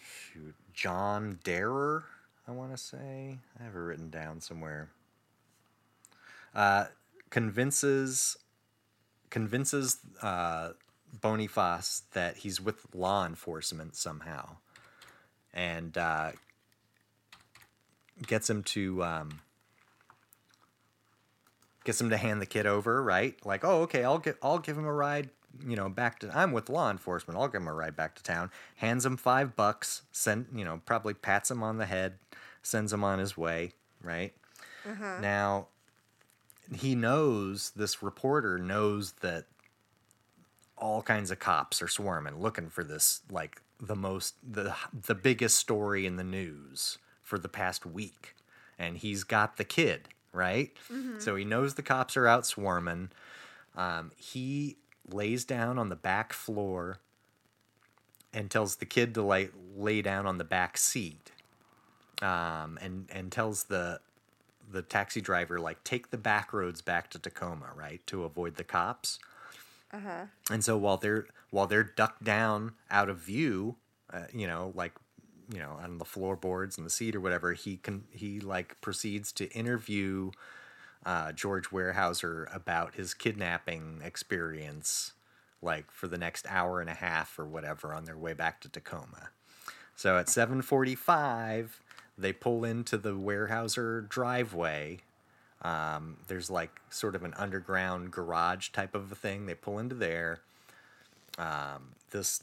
shoot, 0.03 0.55
John 0.73 1.39
Darer. 1.45 2.05
I 2.49 2.53
want 2.53 2.73
to 2.73 2.79
say 2.79 3.39
I 3.59 3.63
have 3.63 3.75
it 3.75 3.79
written 3.79 4.11
down 4.11 4.41
somewhere. 4.41 4.91
Uh, 6.55 6.87
convinces 7.31 8.37
convinces 9.31 9.99
uh, 10.23 10.71
Boniface 11.21 12.03
that 12.13 12.39
he's 12.39 12.61
with 12.61 12.87
law 12.95 13.27
enforcement 13.27 13.97
somehow, 13.97 14.57
and 15.55 15.97
uh, 15.97 16.33
gets 18.27 18.51
him 18.51 18.63
to 18.65 19.03
um, 19.03 19.41
gets 21.85 22.01
him 22.01 22.11
to 22.11 22.17
hand 22.17 22.43
the 22.43 22.47
kid 22.47 22.67
over. 22.67 23.03
Right, 23.03 23.35
like, 23.47 23.65
oh, 23.65 23.83
okay, 23.83 24.05
I'll 24.05 24.19
get 24.19 24.37
I'll 24.43 24.59
give 24.59 24.77
him 24.77 24.85
a 24.85 24.93
ride. 24.93 25.31
You 25.65 25.77
know, 25.77 25.89
back 25.89 26.19
to 26.19 26.37
I'm 26.37 26.53
with 26.53 26.69
law 26.69 26.91
enforcement. 26.91 27.39
I'll 27.39 27.49
give 27.49 27.63
him 27.63 27.69
a 27.69 27.73
ride 27.73 27.97
back 27.97 28.17
to 28.17 28.23
town. 28.23 28.51
Hands 28.77 29.07
him 29.07 29.17
five 29.17 29.57
bucks. 29.57 30.03
Send 30.11 30.47
you 30.55 30.65
know, 30.65 30.83
probably 30.85 31.15
pats 31.15 31.51
him 31.51 31.63
on 31.63 31.79
the 31.79 31.87
head, 31.87 32.15
sends 32.63 32.93
him 32.93 33.05
on 33.05 33.21
his 33.21 33.37
way. 33.37 33.73
Right 34.03 34.35
now, 35.21 35.69
he 36.75 36.95
knows 36.95 37.71
this 37.71 38.03
reporter 38.03 38.59
knows 38.59 39.13
that 39.21 39.47
all 40.77 41.03
kinds 41.03 41.31
of 41.31 41.39
cops 41.39 41.81
are 41.81 41.89
swarming 41.89 42.41
looking 42.41 42.69
for 42.69 42.83
this 42.83 43.23
like 43.31 43.63
the 43.87 43.97
most 43.97 44.35
the 44.43 44.75
the 44.93 45.15
biggest 45.15 45.59
story 45.59 46.07
in 46.07 46.17
the 46.17 46.25
news 46.25 46.99
for 47.23 47.39
the 47.39 47.49
past 47.49 47.87
week. 47.87 48.35
And 48.79 48.97
he's 48.99 49.25
got 49.25 49.57
the 49.57 49.65
kid 49.65 50.09
right? 50.35 50.73
So 51.21 51.37
he 51.37 51.45
knows 51.45 51.75
the 51.75 51.83
cops 51.83 52.17
are 52.17 52.27
out 52.27 52.45
swarming. 52.45 53.11
Um, 53.77 54.11
he 54.17 54.77
lays 55.09 55.45
down 55.45 55.79
on 55.79 55.89
the 55.89 55.97
back 55.97 56.33
floor 56.33 56.99
and 58.33 58.51
tells 58.51 58.77
the 58.77 58.85
kid 58.85 59.15
to 59.15 59.23
lay, 59.23 59.49
lay 59.77 60.03
down 60.03 60.27
on 60.27 60.39
the 60.39 60.45
back 60.45 60.77
seat 60.77 61.31
um, 62.21 62.79
and 62.83 63.07
and 63.11 63.31
tells 63.31 63.65
the 63.65 64.01
the 64.71 64.83
taxi 64.83 65.21
driver 65.21 65.61
like 65.61 65.83
take 65.85 66.11
the 66.11 66.19
back 66.19 66.53
roads 66.53 66.83
back 66.83 67.11
to 67.11 67.19
Tacoma, 67.19 67.71
right, 67.77 68.05
to 68.09 68.25
avoid 68.25 68.57
the 68.57 68.65
cops. 68.65 69.19
Uh-huh. 69.95 70.27
And 70.51 70.65
so 70.65 70.77
while 70.77 70.97
they're 70.97 71.27
while 71.51 71.67
they're 71.67 71.85
ducked 71.85 72.25
down 72.25 72.73
out 72.91 73.09
of 73.09 73.19
view, 73.19 73.77
uh, 74.13 74.25
you 74.33 74.47
know, 74.47 74.73
like 74.75 74.93
you 75.53 75.59
know, 75.59 75.79
on 75.81 75.99
the 75.99 76.05
floorboards 76.05 76.77
and 76.77 76.87
the 76.87 76.91
seat 76.91 77.15
or 77.15 77.21
whatever, 77.21 77.53
he 77.53 77.77
can 77.77 78.05
he 78.11 78.41
like 78.41 78.81
proceeds 78.81 79.31
to 79.33 79.49
interview 79.53 80.31
uh, 81.07 81.33
George 81.33 81.71
Weyerhaeuser 81.71 82.53
about 82.55 82.95
his 82.95 83.15
kidnapping 83.15 84.01
experience, 84.03 85.13
like 85.63 85.91
for 85.91 86.09
the 86.09 86.19
next 86.19 86.47
hour 86.49 86.81
and 86.81 86.91
a 86.91 86.95
half 86.95 87.39
or 87.39 87.45
whatever 87.45 87.93
on 87.93 88.05
their 88.05 88.19
way 88.19 88.33
back 88.33 88.61
to 88.63 88.69
Tacoma. 88.69 89.29
So 89.95 90.19
at 90.19 90.27
7:45, 90.27 91.81
they 92.19 92.33
pull 92.33 92.65
into 92.65 92.97
the 92.97 93.15
Weyerhaeuser 93.15 94.09
driveway. 94.09 95.01
Um, 95.65 96.19
there's 96.29 96.51
like 96.51 96.81
sort 96.91 97.17
of 97.17 97.25
an 97.25 97.35
underground 97.37 98.11
garage 98.11 98.69
type 98.69 98.95
of 98.95 99.11
a 99.11 99.15
thing. 99.15 99.47
They 99.47 99.55
pull 99.55 99.79
into 99.79 99.95
there. 99.95 100.41
Um, 101.39 101.95
this 102.11 102.43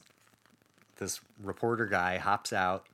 this 0.97 1.21
reporter 1.41 1.85
guy 1.85 2.17
hops 2.17 2.51
out, 2.51 2.87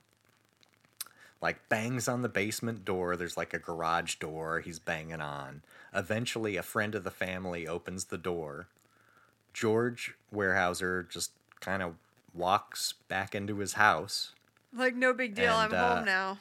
like 1.40 1.68
bangs 1.68 2.08
on 2.08 2.22
the 2.22 2.28
basement 2.28 2.84
door. 2.84 3.16
There's 3.16 3.36
like 3.36 3.54
a 3.54 3.58
garage 3.58 4.16
door 4.16 4.60
he's 4.60 4.78
banging 4.78 5.20
on. 5.20 5.62
Eventually, 5.94 6.56
a 6.56 6.62
friend 6.62 6.94
of 6.94 7.04
the 7.04 7.10
family 7.10 7.66
opens 7.66 8.04
the 8.06 8.18
door. 8.18 8.68
George 9.54 10.14
Weyerhaeuser 10.32 11.10
just 11.10 11.32
kind 11.60 11.82
of 11.82 11.94
walks 12.34 12.94
back 13.08 13.34
into 13.34 13.58
his 13.58 13.72
house. 13.74 14.32
Like 14.74 14.94
no 14.94 15.14
big 15.14 15.34
deal. 15.34 15.58
And, 15.58 15.74
I'm 15.74 15.84
uh, 15.84 15.96
home 15.96 16.04
now. 16.04 16.38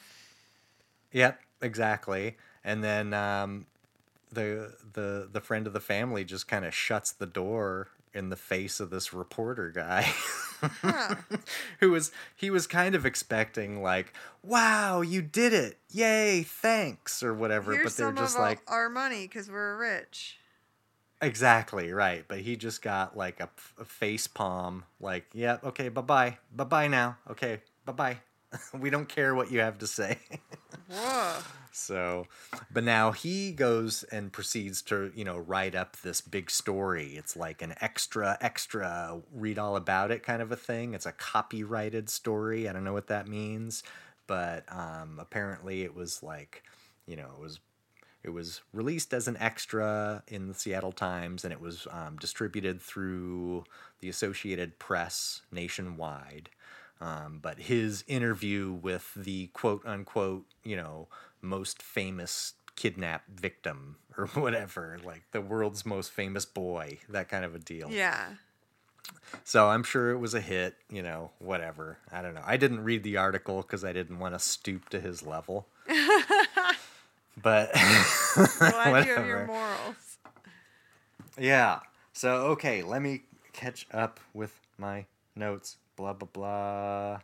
Yep, 1.14 1.40
exactly. 1.62 2.36
And 2.64 2.84
then 2.84 3.14
um, 3.14 3.66
the 4.32 4.76
the 4.94 5.30
the 5.32 5.42
friend 5.42 5.68
of 5.68 5.74
the 5.74 5.80
family 5.80 6.24
just 6.24 6.48
kind 6.48 6.66
of 6.66 6.74
shuts 6.74 7.12
the 7.12 7.26
door 7.26 7.90
in 8.14 8.30
the 8.30 8.36
face 8.36 8.80
of 8.80 8.90
this 8.90 9.14
reporter 9.14 9.70
guy. 9.70 10.12
Huh. 10.60 11.16
who 11.82 11.92
was 11.92 12.12
he 12.36 12.50
was 12.50 12.66
kind 12.66 12.96
of 12.96 13.06
expecting 13.06 13.84
like 13.84 14.12
wow 14.42 15.02
you 15.02 15.22
did 15.22 15.54
it 15.54 15.78
yay 15.92 16.42
thanks 16.42 17.22
or 17.22 17.32
whatever 17.32 17.74
Here's 17.74 17.84
but 17.84 17.98
they're 17.98 18.08
some 18.08 18.16
just 18.16 18.36
of 18.36 18.42
like 18.42 18.62
our 18.68 18.90
money 18.90 19.28
because 19.28 19.52
we're 19.52 19.78
rich. 19.78 20.40
exactly 21.22 21.94
right 21.94 22.26
but 22.28 22.40
he 22.40 22.56
just 22.56 22.82
got 22.82 23.16
like 23.16 23.40
a, 23.40 23.50
a 23.80 23.86
face 23.86 24.26
palm 24.26 24.84
like 25.00 25.26
yeah 25.34 25.58
okay 25.64 25.90
bye-bye 25.90 26.40
bye-bye 26.56 26.88
now 26.88 27.18
okay 27.30 27.62
bye-bye 27.86 28.18
we 28.80 28.90
don't 28.90 29.08
care 29.08 29.36
what 29.36 29.52
you 29.52 29.60
have 29.60 29.78
to 29.78 29.86
say 29.86 30.18
So, 31.72 32.28
but 32.72 32.84
now 32.84 33.12
he 33.12 33.52
goes 33.52 34.04
and 34.04 34.32
proceeds 34.32 34.82
to, 34.84 35.12
you 35.16 35.24
know, 35.24 35.38
write 35.38 35.76
up 35.76 35.98
this 35.98 36.22
big 36.22 36.50
story. 36.50 37.16
It's 37.16 37.36
like 37.36 37.62
an 37.62 37.76
extra, 37.82 38.38
extra, 38.42 39.22
read 39.32 39.60
all 39.60 39.76
about 39.76 40.12
it 40.12 40.24
kind 40.24 40.42
of 40.42 40.52
a 40.52 40.56
thing. 40.56 40.94
It's 40.94 41.06
a 41.06 41.12
copyrighted 41.12 42.10
story. 42.10 42.68
I 42.68 42.74
don't 42.74 42.84
know 42.84 42.94
what 42.94 43.08
that 43.08 43.28
means, 43.28 43.84
but 44.26 44.64
um, 44.70 45.18
apparently 45.20 45.84
it 45.84 45.94
was 45.94 46.24
like, 46.24 46.64
you 47.06 47.16
know, 47.16 47.30
it 47.38 47.42
was. 47.42 47.60
It 48.24 48.32
was 48.32 48.62
released 48.74 49.14
as 49.14 49.30
an 49.30 49.38
extra 49.38 50.22
in 50.28 50.50
the 50.50 50.54
Seattle 50.54 50.92
Times, 50.92 51.46
and 51.46 51.54
it 51.54 51.62
was 51.62 51.88
um, 51.92 52.18
distributed 52.18 52.82
through 52.82 53.64
the 54.02 54.10
Associated 54.10 54.80
Press 54.80 55.44
nationwide. 55.50 56.50
Um, 57.00 57.40
but 57.42 57.60
his 57.60 58.04
interview 58.08 58.72
with 58.72 59.14
the 59.16 59.48
quote 59.48 59.86
unquote, 59.86 60.46
you 60.64 60.76
know, 60.76 61.08
most 61.42 61.82
famous 61.82 62.54
kidnap 62.76 63.24
victim 63.30 63.98
or 64.18 64.28
whatever, 64.34 64.98
like 65.04 65.24
the 65.32 65.42
world's 65.42 65.86
most 65.86 66.12
famous 66.12 66.46
boy, 66.46 67.00
that 67.10 67.30
kind 67.30 67.46
of 67.46 67.56
a 67.56 67.60
deal. 67.60 67.90
Yeah. 67.92 68.30
So 69.44 69.70
I'm 69.70 69.84
sure 69.84 70.12
it 70.12 70.18
was 70.18 70.34
a 70.34 70.42
hit, 70.42 70.76
you 70.90 71.02
know, 71.02 71.32
whatever. 71.40 71.98
I 72.12 72.22
don't 72.22 72.34
know. 72.34 72.44
I 72.46 72.58
didn't 72.58 72.84
read 72.84 73.04
the 73.04 73.18
article 73.18 73.62
because 73.62 73.86
I 73.86 73.94
didn't 73.94 74.20
want 74.20 74.36
to 74.36 74.40
stoop 74.40 74.90
to 74.90 75.00
his 75.00 75.24
level. 75.24 75.68
but 77.42 77.72
Glad 77.74 79.06
you 79.06 79.16
have 79.16 79.26
your 79.26 79.48
morals. 79.48 80.18
Yeah. 81.38 81.80
So 82.14 82.48
okay, 82.48 82.84
let 82.84 83.02
me 83.02 83.24
catch 83.54 83.88
up 83.92 84.20
with 84.34 84.60
my 84.78 85.06
notes. 85.36 85.78
Blah 85.98 86.14
blah 86.14 86.30
blah. 86.32 87.20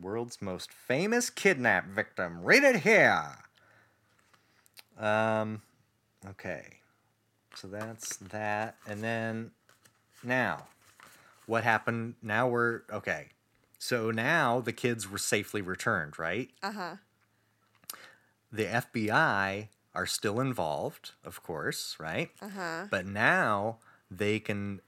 World's 0.00 0.40
most 0.40 0.72
famous 0.72 1.28
kidnap 1.30 1.86
victim. 1.86 2.42
Read 2.42 2.64
it 2.64 2.76
here. 2.76 3.22
Um. 4.98 5.62
Okay. 6.26 6.78
So 7.54 7.68
that's 7.68 8.16
that, 8.16 8.76
and 8.88 9.04
then 9.04 9.50
now, 10.24 10.66
what 11.46 11.64
happened? 11.64 12.14
Now 12.22 12.48
we're 12.48 12.80
okay. 12.90 13.28
So 13.78 14.10
now 14.10 14.60
the 14.60 14.72
kids 14.72 15.10
were 15.10 15.18
safely 15.18 15.60
returned, 15.60 16.18
right? 16.18 16.48
Uh 16.62 16.72
huh. 16.72 16.96
The 18.50 18.64
FBI 18.64 19.68
are 19.94 20.06
still 20.06 20.40
involved, 20.40 21.10
of 21.24 21.42
course, 21.42 21.96
right? 22.00 22.30
Uh 22.40 22.48
huh. 22.48 22.86
but 22.90 23.04
now 23.06 23.76
they 24.10 24.38
can 24.40 24.80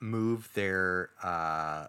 move 0.00 0.50
their 0.54 1.10
uh, 1.22 1.86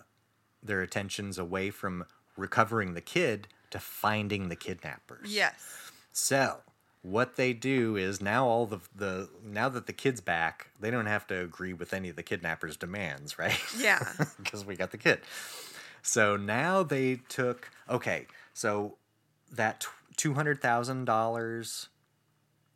their 0.64 0.82
attentions 0.82 1.38
away 1.38 1.70
from 1.70 2.06
recovering 2.38 2.94
the 2.94 3.02
kid 3.02 3.48
to 3.72 3.80
finding 3.80 4.50
the 4.50 4.56
kidnappers. 4.56 5.34
Yes. 5.34 5.92
So 6.12 6.58
what 7.02 7.36
they 7.36 7.54
do 7.54 7.96
is 7.96 8.22
now 8.22 8.46
all 8.46 8.66
the 8.66 8.80
the 8.96 9.30
now 9.44 9.70
that 9.70 9.88
the 9.88 9.94
kid's 9.94 10.22
back, 10.22 10.68
they 10.80 10.92
don't 10.92 11.08
have 11.08 11.26
to 11.28 11.42
agree 11.42 11.74
with 11.74 11.94
any 11.94 12.10
of 12.10 12.16
the 12.16 12.24
kidnappers' 12.24 12.78
demands, 12.78 13.40
right? 13.40 13.60
Yeah. 13.78 14.02
because 14.38 14.66
we 14.66 14.76
got 14.76 14.92
the 14.92 14.98
kid. 14.98 15.22
So 16.02 16.36
now 16.36 16.84
they 16.84 17.22
took 17.30 17.70
okay. 17.90 18.28
So 18.54 18.98
that 19.52 19.86
two 20.16 20.34
hundred 20.34 20.62
thousand 20.62 21.06
dollars 21.06 21.90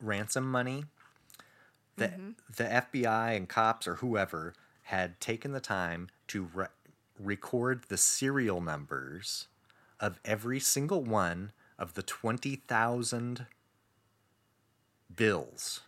ransom 0.01 0.49
money, 0.49 0.85
mm-hmm. 1.97 2.31
the 2.57 2.63
the 2.63 2.69
FBI 2.69 3.35
and 3.35 3.47
cops 3.49 3.87
or 3.87 3.95
whoever 3.95 4.53
had 4.83 5.19
taken 5.19 5.51
the 5.51 5.59
time 5.59 6.09
to 6.27 6.49
re- 6.53 6.67
record 7.19 7.85
the 7.87 7.97
serial 7.97 8.61
numbers 8.61 9.47
of 9.99 10.19
every 10.25 10.59
single 10.59 11.01
one 11.03 11.51
of 11.79 11.93
the 11.93 12.03
twenty 12.03 12.55
thousand 12.55 13.45
bills 15.13 15.81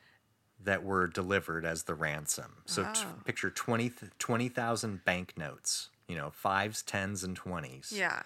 that 0.64 0.84
were 0.84 1.08
delivered 1.08 1.66
as 1.66 1.84
the 1.84 1.94
ransom. 1.94 2.58
So 2.66 2.84
t- 2.94 3.02
Oh. 3.06 3.14
picture 3.26 3.50
20 3.50 3.90
th- 3.90 4.12
20,000 4.18 5.04
banknotes, 5.06 5.90
you 6.08 6.16
know, 6.16 6.32
fives, 6.32 6.82
tens, 6.82 7.24
and 7.24 7.38
20s. 7.40 7.92
Yeah. 7.92 8.24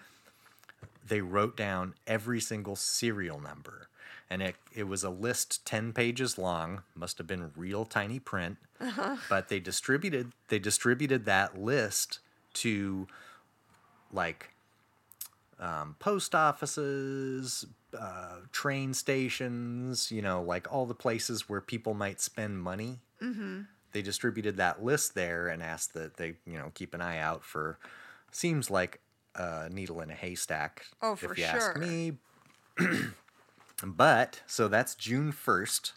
They 1.06 1.22
wrote 1.22 1.58
down 1.58 1.96
every 2.08 2.40
single 2.40 2.76
serial 2.76 3.40
number. 3.40 3.88
And 4.30 4.42
it, 4.42 4.56
it 4.74 4.84
was 4.84 5.04
a 5.04 5.10
list 5.10 5.66
10 5.66 5.92
pages 5.92 6.38
long, 6.38 6.84
must 6.96 7.18
have 7.18 7.28
been 7.28 7.52
real 7.56 7.84
tiny 7.84 8.18
print. 8.20 8.58
Uh-huh. 8.80 9.18
But 9.28 9.50
they 9.50 9.60
distributed 9.60 10.32
they 10.48 10.58
distributed 10.60 11.26
that 11.26 11.60
list 11.60 12.20
to 12.56 13.08
like 14.12 14.54
um, 15.60 15.96
post 16.00 16.34
offices, 16.36 17.66
uh, 17.98 18.38
train 18.52 18.94
stations, 18.94 20.12
you 20.12 20.22
know, 20.22 20.42
like 20.42 20.72
all 20.72 20.86
the 20.86 20.96
places 20.96 21.48
where 21.48 21.62
people 21.62 21.94
might 21.94 22.20
spend 22.20 22.62
money. 22.62 23.00
Mm-hmm. 23.22 23.62
They 23.92 24.02
distributed 24.02 24.58
that 24.58 24.84
list 24.84 25.16
there 25.16 25.48
and 25.48 25.62
asked 25.62 25.94
that 25.94 26.18
they, 26.18 26.36
you 26.46 26.58
know, 26.58 26.72
keep 26.74 26.94
an 26.94 27.02
eye 27.02 27.20
out 27.20 27.44
for. 27.44 27.78
Seems 28.32 28.70
like 28.70 29.02
a 29.36 29.70
needle 29.70 30.02
in 30.02 30.10
a 30.10 30.14
haystack. 30.14 30.86
Oh, 31.02 31.16
for 31.16 31.34
if 31.34 31.38
you 31.38 31.44
sure. 31.44 31.56
ask 31.56 31.78
me. 31.78 32.14
but 33.84 34.42
so 34.48 34.68
that's 34.68 34.96
June 34.96 35.32
first 35.32 35.94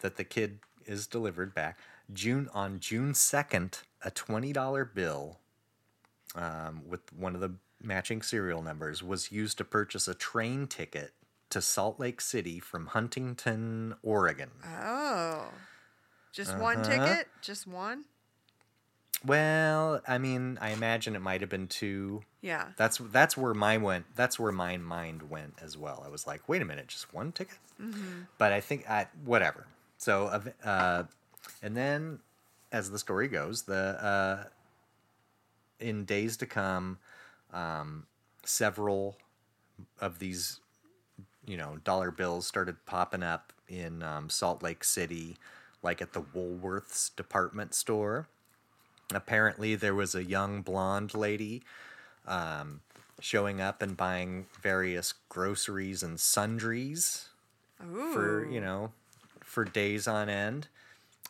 that 0.00 0.16
the 0.16 0.24
kid 0.24 0.58
is 0.86 1.06
delivered 1.06 1.54
back. 1.54 1.78
June 2.12 2.48
on 2.52 2.80
June 2.80 3.14
second, 3.14 3.80
a 4.04 4.10
twenty 4.10 4.52
dollar 4.52 4.84
bill 4.84 5.38
um, 6.36 6.82
with 6.86 7.12
one 7.12 7.34
of 7.34 7.40
the 7.40 7.52
matching 7.82 8.22
serial 8.22 8.62
numbers 8.62 9.02
was 9.02 9.32
used 9.32 9.58
to 9.58 9.64
purchase 9.64 10.06
a 10.08 10.14
train 10.14 10.66
ticket 10.66 11.12
to 11.50 11.60
Salt 11.60 11.98
Lake 12.00 12.20
City 12.20 12.58
from 12.60 12.86
Huntington, 12.86 13.94
Oregon. 14.02 14.50
Oh. 14.66 15.48
Just 16.32 16.56
one 16.58 16.78
Uh-huh. 16.78 16.90
ticket? 17.06 17.28
Just 17.42 17.66
one? 17.66 18.04
Well, 19.24 20.00
I 20.06 20.18
mean, 20.18 20.58
I 20.60 20.70
imagine 20.70 21.16
it 21.16 21.20
might 21.20 21.40
have 21.40 21.48
been 21.48 21.68
two. 21.68 22.22
Yeah. 22.42 22.68
That's 22.76 22.98
that's 22.98 23.36
where 23.36 23.54
my 23.54 23.78
went. 23.78 24.04
That's 24.16 24.38
where 24.38 24.52
my 24.52 24.76
mind 24.76 25.30
went 25.30 25.54
as 25.62 25.78
well. 25.78 26.02
I 26.04 26.10
was 26.10 26.26
like, 26.26 26.46
wait 26.48 26.60
a 26.60 26.64
minute, 26.64 26.88
just 26.88 27.14
one 27.14 27.32
ticket. 27.32 27.56
But 28.38 28.52
I 28.52 28.60
think 28.60 28.88
I 28.88 29.06
whatever. 29.24 29.66
So, 29.96 30.42
uh, 30.64 31.04
and 31.62 31.76
then 31.76 32.18
as 32.74 32.90
the 32.90 32.98
story 32.98 33.28
goes, 33.28 33.62
the 33.62 34.04
uh, 34.04 34.44
in 35.78 36.04
days 36.04 36.36
to 36.38 36.44
come, 36.44 36.98
um, 37.52 38.04
several 38.44 39.16
of 40.00 40.18
these, 40.18 40.58
you 41.46 41.56
know, 41.56 41.78
dollar 41.84 42.10
bills 42.10 42.48
started 42.48 42.84
popping 42.84 43.22
up 43.22 43.52
in 43.68 44.02
um, 44.02 44.28
Salt 44.28 44.60
Lake 44.60 44.82
City, 44.82 45.36
like 45.84 46.02
at 46.02 46.14
the 46.14 46.22
Woolworths 46.22 47.14
department 47.14 47.74
store. 47.74 48.26
Apparently, 49.14 49.76
there 49.76 49.94
was 49.94 50.16
a 50.16 50.24
young 50.24 50.60
blonde 50.60 51.14
lady 51.14 51.62
um, 52.26 52.80
showing 53.20 53.60
up 53.60 53.82
and 53.82 53.96
buying 53.96 54.46
various 54.60 55.14
groceries 55.28 56.02
and 56.02 56.18
sundries 56.18 57.28
Ooh. 57.84 58.12
for 58.12 58.50
you 58.50 58.60
know 58.60 58.90
for 59.44 59.64
days 59.64 60.08
on 60.08 60.28
end 60.28 60.66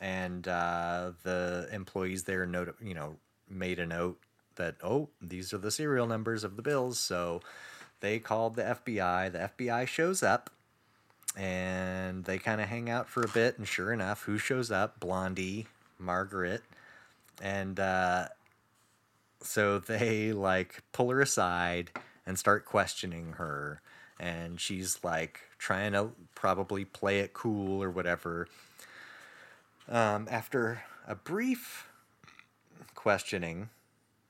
and 0.00 0.46
uh, 0.48 1.12
the 1.22 1.68
employees 1.72 2.24
there 2.24 2.46
note 2.46 2.76
you 2.80 2.94
know 2.94 3.16
made 3.48 3.78
a 3.78 3.86
note 3.86 4.18
that 4.56 4.76
oh 4.82 5.08
these 5.20 5.52
are 5.52 5.58
the 5.58 5.70
serial 5.70 6.06
numbers 6.06 6.44
of 6.44 6.56
the 6.56 6.62
bills. 6.62 6.98
So 6.98 7.40
they 8.00 8.18
called 8.18 8.56
the 8.56 8.62
FBI 8.62 9.32
the 9.32 9.50
FBI 9.56 9.86
shows 9.86 10.22
up 10.22 10.50
and 11.36 12.24
they 12.24 12.38
kind 12.38 12.60
of 12.60 12.68
hang 12.68 12.88
out 12.88 13.08
for 13.08 13.22
a 13.22 13.28
bit 13.28 13.58
and 13.58 13.66
sure 13.66 13.92
enough 13.92 14.22
who 14.22 14.38
shows 14.38 14.70
up? 14.70 15.00
Blondie 15.00 15.66
Margaret 15.98 16.62
and 17.42 17.80
uh, 17.80 18.28
so 19.40 19.78
they 19.78 20.32
like 20.32 20.82
pull 20.92 21.10
her 21.10 21.20
aside 21.20 21.90
and 22.26 22.38
start 22.38 22.64
questioning 22.64 23.34
her. 23.34 23.80
And 24.18 24.60
she's 24.60 24.98
like 25.02 25.40
trying 25.58 25.92
to 25.92 26.10
probably 26.34 26.84
play 26.84 27.20
it 27.20 27.32
cool 27.32 27.82
or 27.82 27.90
whatever 27.90 28.48
um, 29.88 30.26
after 30.30 30.82
a 31.06 31.14
brief 31.14 31.86
questioning 32.94 33.68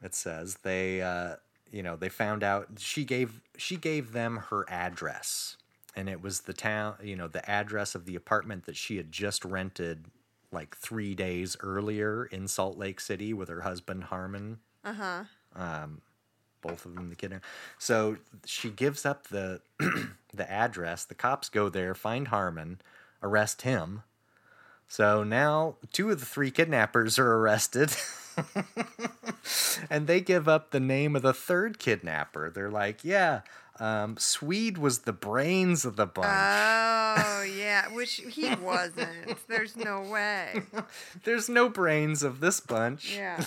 it 0.02 0.14
says 0.14 0.56
they 0.62 1.00
uh, 1.00 1.36
you 1.70 1.82
know 1.82 1.96
they 1.96 2.08
found 2.08 2.42
out 2.42 2.68
she 2.78 3.04
gave 3.04 3.40
she 3.56 3.76
gave 3.76 4.12
them 4.12 4.36
her 4.50 4.64
address 4.68 5.56
and 5.96 6.08
it 6.08 6.20
was 6.22 6.42
the 6.42 6.52
town 6.52 6.94
you 7.02 7.14
know 7.16 7.28
the 7.28 7.48
address 7.48 7.94
of 7.94 8.04
the 8.04 8.16
apartment 8.16 8.64
that 8.66 8.76
she 8.76 8.96
had 8.96 9.12
just 9.12 9.44
rented 9.44 10.06
like 10.50 10.76
three 10.76 11.14
days 11.14 11.56
earlier 11.60 12.24
in 12.26 12.46
salt 12.48 12.76
lake 12.76 13.00
city 13.00 13.32
with 13.32 13.48
her 13.48 13.60
husband 13.62 14.04
harmon 14.04 14.58
Uh 14.84 14.92
huh. 14.92 15.24
both 16.62 16.84
of 16.86 16.94
them 16.94 17.10
the 17.10 17.16
kidnap. 17.16 17.42
So 17.78 18.16
she 18.44 18.70
gives 18.70 19.04
up 19.06 19.28
the 19.28 19.60
the 20.34 20.50
address. 20.50 21.04
The 21.04 21.14
cops 21.14 21.48
go 21.48 21.68
there, 21.68 21.94
find 21.94 22.28
Harmon, 22.28 22.80
arrest 23.22 23.62
him. 23.62 24.02
So 24.94 25.24
now 25.24 25.74
two 25.92 26.12
of 26.12 26.20
the 26.20 26.24
three 26.26 26.52
kidnappers 26.52 27.18
are 27.18 27.34
arrested. 27.34 27.90
and 29.90 30.06
they 30.06 30.20
give 30.20 30.46
up 30.46 30.70
the 30.70 30.78
name 30.78 31.16
of 31.16 31.22
the 31.22 31.34
third 31.34 31.80
kidnapper. 31.80 32.48
They're 32.48 32.70
like, 32.70 33.04
yeah, 33.04 33.40
um, 33.80 34.16
Swede 34.18 34.78
was 34.78 35.00
the 35.00 35.12
brains 35.12 35.84
of 35.84 35.96
the 35.96 36.06
bunch. 36.06 36.28
Oh 36.28 37.42
yeah, 37.58 37.92
which 37.92 38.22
he 38.30 38.54
wasn't. 38.54 39.36
There's 39.48 39.74
no 39.74 40.02
way. 40.02 40.62
There's 41.24 41.48
no 41.48 41.68
brains 41.68 42.22
of 42.22 42.38
this 42.38 42.60
bunch. 42.60 43.16
Yeah. 43.16 43.44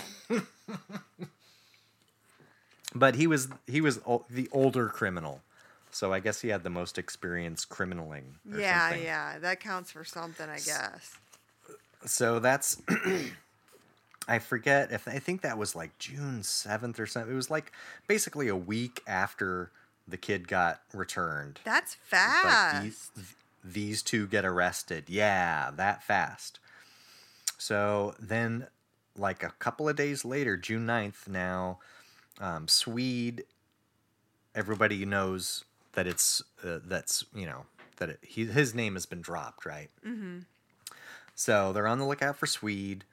But 2.94 3.14
he 3.14 3.26
was 3.26 3.48
he 3.66 3.80
was 3.80 4.00
o- 4.06 4.26
the 4.28 4.50
older 4.52 4.88
criminal. 4.88 5.40
So 5.92 6.12
I 6.12 6.20
guess 6.20 6.42
he 6.42 6.48
had 6.48 6.62
the 6.62 6.68
most 6.68 6.98
experience 6.98 7.64
criminaling. 7.64 8.34
Or 8.52 8.60
Yeah, 8.60 8.90
something. 8.90 9.06
yeah. 9.06 9.38
That 9.38 9.60
counts 9.60 9.90
for 9.92 10.04
something, 10.04 10.46
I 10.46 10.56
guess. 10.58 11.16
So 12.04 12.38
that's 12.38 12.80
I 14.28 14.38
forget 14.38 14.92
if 14.92 15.08
I 15.08 15.18
think 15.18 15.40
that 15.40 15.56
was 15.58 15.74
like 15.74 15.98
June 15.98 16.40
7th 16.42 16.98
or 16.98 17.06
something. 17.06 17.32
It 17.32 17.36
was 17.36 17.50
like 17.50 17.72
basically 18.06 18.48
a 18.48 18.56
week 18.56 19.02
after 19.06 19.70
the 20.06 20.16
kid 20.16 20.48
got 20.48 20.82
returned. 20.92 21.60
That's 21.64 21.96
Like 22.12 22.20
fast. 22.22 22.82
these, 22.82 23.10
these 23.64 24.02
two 24.02 24.26
get 24.26 24.44
arrested. 24.44 25.04
Yeah, 25.08 25.70
that 25.76 26.02
fast. 26.02 26.60
So 27.56 28.14
then 28.20 28.66
like 29.16 29.42
a 29.42 29.52
couple 29.58 29.88
of 29.88 29.96
days 29.96 30.24
later, 30.24 30.56
June 30.56 30.86
9th 30.86 31.26
now, 31.28 31.78
um, 32.40 32.68
Swede 32.68 33.44
everybody 34.54 35.04
knows 35.04 35.64
that 35.92 36.06
it's 36.06 36.42
uh, 36.64 36.78
that's, 36.84 37.24
you 37.34 37.46
know, 37.46 37.66
that 37.96 38.10
it, 38.10 38.18
he, 38.22 38.44
his 38.44 38.74
name 38.74 38.94
has 38.94 39.06
been 39.06 39.20
dropped, 39.20 39.64
right? 39.64 39.90
mm-hmm. 40.06 40.38
So 41.38 41.72
they're 41.72 41.86
on 41.86 42.00
the 42.00 42.04
lookout 42.04 42.36
for 42.36 42.46
Swede. 42.46 43.04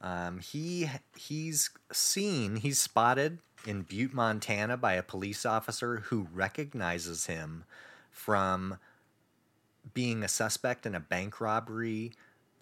Um, 0.00 0.38
he 0.38 0.88
he's 1.16 1.70
seen 1.90 2.56
he's 2.56 2.80
spotted 2.80 3.40
in 3.66 3.82
Butte, 3.82 4.14
Montana, 4.14 4.76
by 4.76 4.92
a 4.92 5.02
police 5.02 5.44
officer 5.44 5.96
who 5.96 6.28
recognizes 6.32 7.26
him 7.26 7.64
from 8.12 8.78
being 9.92 10.22
a 10.22 10.28
suspect 10.28 10.86
in 10.86 10.94
a 10.94 11.00
bank 11.00 11.40
robbery 11.40 12.12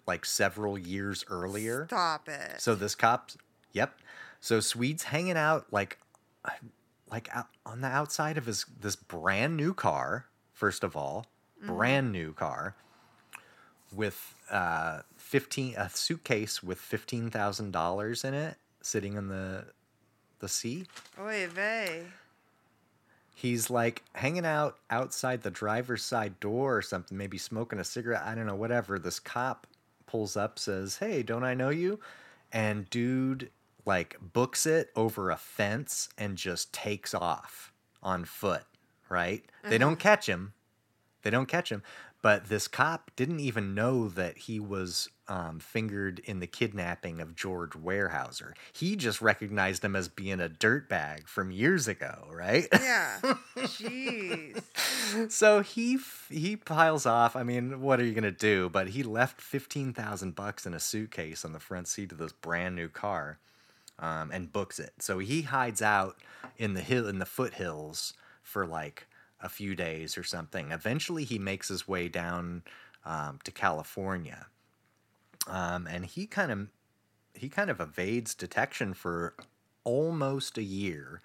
like 0.07 0.25
several 0.25 0.79
years 0.79 1.23
earlier. 1.29 1.85
Stop 1.85 2.27
it. 2.27 2.59
So 2.59 2.73
this 2.73 2.95
cop's 2.95 3.37
yep. 3.71 3.99
So 4.39 4.61
Swede's 4.61 5.03
hanging 5.03 5.37
out 5.37 5.67
like 5.71 5.99
like 7.11 7.29
out 7.31 7.49
on 7.67 7.81
the 7.81 7.87
outside 7.87 8.39
of 8.39 8.47
his 8.47 8.65
this 8.81 8.95
brand 8.95 9.57
new 9.57 9.75
car. 9.75 10.25
First 10.53 10.83
of 10.83 10.97
all, 10.97 11.27
brand 11.61 12.11
new 12.11 12.33
car 12.33 12.75
with 13.95 14.35
uh, 14.49 15.01
fifteen 15.17 15.75
a 15.75 15.89
suitcase 15.89 16.63
with 16.63 16.79
fifteen 16.79 17.29
thousand 17.29 17.71
dollars 17.71 18.23
in 18.23 18.33
it, 18.33 18.57
sitting 18.81 19.13
in 19.13 19.27
the 19.27 19.65
the 20.39 20.49
seat. 20.49 20.87
Oy 21.19 21.47
vey. 21.47 22.03
He's 23.35 23.69
like 23.69 24.03
hanging 24.13 24.45
out 24.45 24.77
outside 24.89 25.41
the 25.41 25.51
driver's 25.51 26.03
side 26.03 26.39
door 26.39 26.77
or 26.77 26.81
something, 26.81 27.17
maybe 27.17 27.37
smoking 27.37 27.79
a 27.79 27.83
cigarette. 27.83 28.23
I 28.23 28.35
don't 28.35 28.45
know, 28.45 28.55
whatever. 28.55 28.99
This 28.99 29.19
cop 29.19 29.67
pulls 30.05 30.37
up, 30.37 30.59
says, 30.59 30.97
Hey, 30.97 31.23
don't 31.23 31.43
I 31.43 31.55
know 31.55 31.69
you? 31.69 31.99
And 32.51 32.87
dude, 32.91 33.49
like, 33.85 34.15
books 34.21 34.65
it 34.67 34.91
over 34.95 35.31
a 35.31 35.37
fence 35.37 36.09
and 36.17 36.37
just 36.37 36.71
takes 36.71 37.13
off 37.13 37.73
on 38.03 38.25
foot, 38.25 38.63
right? 39.09 39.43
They 39.67 39.79
don't 39.79 39.97
catch 39.97 40.27
him. 40.27 40.53
They 41.23 41.31
don't 41.31 41.47
catch 41.47 41.71
him. 41.71 41.81
But 42.23 42.45
this 42.45 42.69
cop 42.69 43.11
didn't 43.17 43.41
even 43.41 43.75
know 43.75 44.07
that 44.07 44.37
he 44.37 44.57
was 44.57 45.09
um, 45.27 45.59
fingered 45.59 46.19
in 46.19 46.39
the 46.39 46.47
kidnapping 46.47 47.19
of 47.19 47.35
George 47.35 47.71
Weyerhaeuser. 47.71 48.53
He 48.71 48.95
just 48.95 49.21
recognized 49.21 49.83
him 49.83 49.93
as 49.93 50.07
being 50.07 50.39
a 50.39 50.47
dirtbag 50.47 51.27
from 51.27 51.51
years 51.51 51.85
ago, 51.89 52.29
right? 52.31 52.67
Yeah. 52.71 53.19
Jeez. 53.57 54.63
so 55.31 55.59
he 55.61 55.95
f- 55.95 56.27
he 56.31 56.55
piles 56.55 57.05
off. 57.05 57.35
I 57.35 57.43
mean, 57.43 57.81
what 57.81 57.99
are 57.99 58.05
you 58.05 58.13
gonna 58.13 58.31
do? 58.31 58.69
But 58.69 58.89
he 58.89 59.03
left 59.03 59.41
fifteen 59.41 59.91
thousand 59.91 60.33
bucks 60.33 60.65
in 60.65 60.73
a 60.73 60.79
suitcase 60.79 61.43
on 61.43 61.51
the 61.51 61.59
front 61.59 61.89
seat 61.89 62.13
of 62.13 62.19
this 62.19 62.31
brand 62.31 62.77
new 62.77 62.87
car, 62.87 63.37
um, 63.99 64.31
and 64.31 64.51
books 64.51 64.79
it. 64.79 64.93
So 64.99 65.19
he 65.19 65.41
hides 65.41 65.81
out 65.81 66.15
in 66.57 66.73
the 66.73 66.81
hill 66.81 67.05
in 67.09 67.19
the 67.19 67.25
foothills 67.25 68.13
for 68.41 68.65
like 68.65 69.07
a 69.43 69.49
few 69.49 69.75
days 69.75 70.17
or 70.17 70.23
something. 70.23 70.71
Eventually, 70.71 71.23
he 71.23 71.37
makes 71.37 71.67
his 71.67 71.87
way 71.87 72.07
down 72.07 72.63
um, 73.05 73.37
to 73.43 73.51
California, 73.51 74.47
um, 75.45 75.87
and 75.87 76.05
he 76.05 76.25
kind 76.25 76.51
of 76.51 76.67
he 77.35 77.49
kind 77.49 77.69
of 77.69 77.79
evades 77.79 78.33
detection 78.33 78.93
for 78.93 79.35
almost 79.83 80.57
a 80.57 80.63
year 80.63 81.21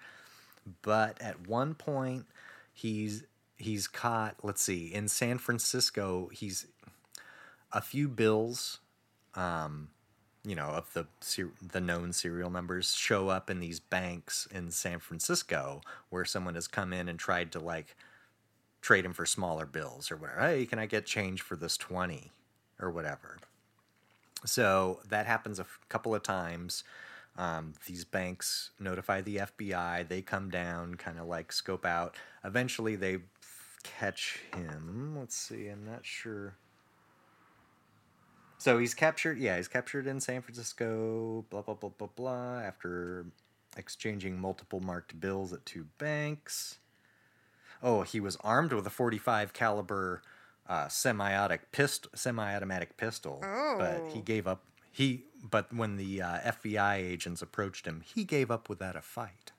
but 0.81 1.21
at 1.21 1.47
one 1.47 1.73
point 1.73 2.25
he's 2.73 3.23
he's 3.57 3.87
caught 3.87 4.35
let's 4.43 4.61
see 4.61 4.93
in 4.93 5.07
san 5.07 5.37
francisco 5.37 6.29
he's 6.33 6.67
a 7.71 7.81
few 7.81 8.07
bills 8.07 8.79
um 9.35 9.89
you 10.43 10.55
know 10.55 10.67
of 10.67 10.91
the 10.93 11.05
the 11.61 11.81
known 11.81 12.13
serial 12.13 12.49
numbers 12.49 12.93
show 12.93 13.29
up 13.29 13.49
in 13.49 13.59
these 13.59 13.79
banks 13.79 14.47
in 14.51 14.71
san 14.71 14.99
francisco 14.99 15.81
where 16.09 16.25
someone 16.25 16.55
has 16.55 16.67
come 16.67 16.93
in 16.93 17.07
and 17.09 17.19
tried 17.19 17.51
to 17.51 17.59
like 17.59 17.95
trade 18.81 19.05
him 19.05 19.13
for 19.13 19.25
smaller 19.25 19.65
bills 19.65 20.11
or 20.11 20.17
whatever 20.17 20.41
hey 20.41 20.65
can 20.65 20.79
i 20.79 20.85
get 20.85 21.05
change 21.05 21.41
for 21.41 21.55
this 21.55 21.77
20 21.77 22.31
or 22.79 22.89
whatever 22.89 23.37
so 24.45 24.99
that 25.09 25.25
happens 25.25 25.59
a 25.59 25.63
f- 25.63 25.79
couple 25.89 26.15
of 26.15 26.23
times. 26.23 26.83
Um, 27.37 27.73
these 27.85 28.05
banks 28.05 28.71
notify 28.79 29.21
the 29.21 29.37
FBI. 29.37 30.07
They 30.07 30.21
come 30.21 30.49
down, 30.49 30.95
kind 30.95 31.19
of 31.19 31.27
like 31.27 31.51
scope 31.51 31.85
out. 31.85 32.15
Eventually, 32.43 32.95
they 32.95 33.15
f- 33.15 33.77
catch 33.83 34.39
him. 34.55 35.15
Let's 35.17 35.35
see. 35.35 35.67
I'm 35.67 35.85
not 35.85 36.05
sure. 36.05 36.55
So 38.57 38.77
he's 38.77 38.93
captured. 38.93 39.37
Yeah, 39.37 39.57
he's 39.57 39.69
captured 39.69 40.05
in 40.07 40.19
San 40.19 40.41
Francisco. 40.41 41.45
Blah 41.49 41.61
blah 41.61 41.75
blah 41.75 41.91
blah 41.97 42.09
blah. 42.15 42.59
After 42.59 43.25
exchanging 43.77 44.39
multiple 44.39 44.79
marked 44.81 45.19
bills 45.19 45.53
at 45.53 45.65
two 45.65 45.85
banks. 45.97 46.79
Oh, 47.81 48.01
he 48.03 48.19
was 48.19 48.35
armed 48.41 48.73
with 48.73 48.85
a 48.85 48.89
45 48.89 49.53
caliber 49.53 50.21
uh, 50.67 50.87
semi-automatic 50.87 51.71
pistol, 51.71 52.11
semi-automatic 52.13 52.97
pistol. 52.97 53.39
But 53.41 54.09
he 54.13 54.19
Oh. 54.19 54.23
gave 54.23 54.47
up. 54.47 54.63
He 54.91 55.23
but 55.43 55.73
when 55.73 55.95
the 55.95 56.21
uh, 56.21 56.39
FBI 56.51 56.95
agents 56.97 57.41
approached 57.41 57.85
him, 57.87 58.01
he 58.05 58.23
gave 58.25 58.51
up 58.51 58.67
without 58.69 58.95
a 58.97 59.01
fight. 59.01 59.51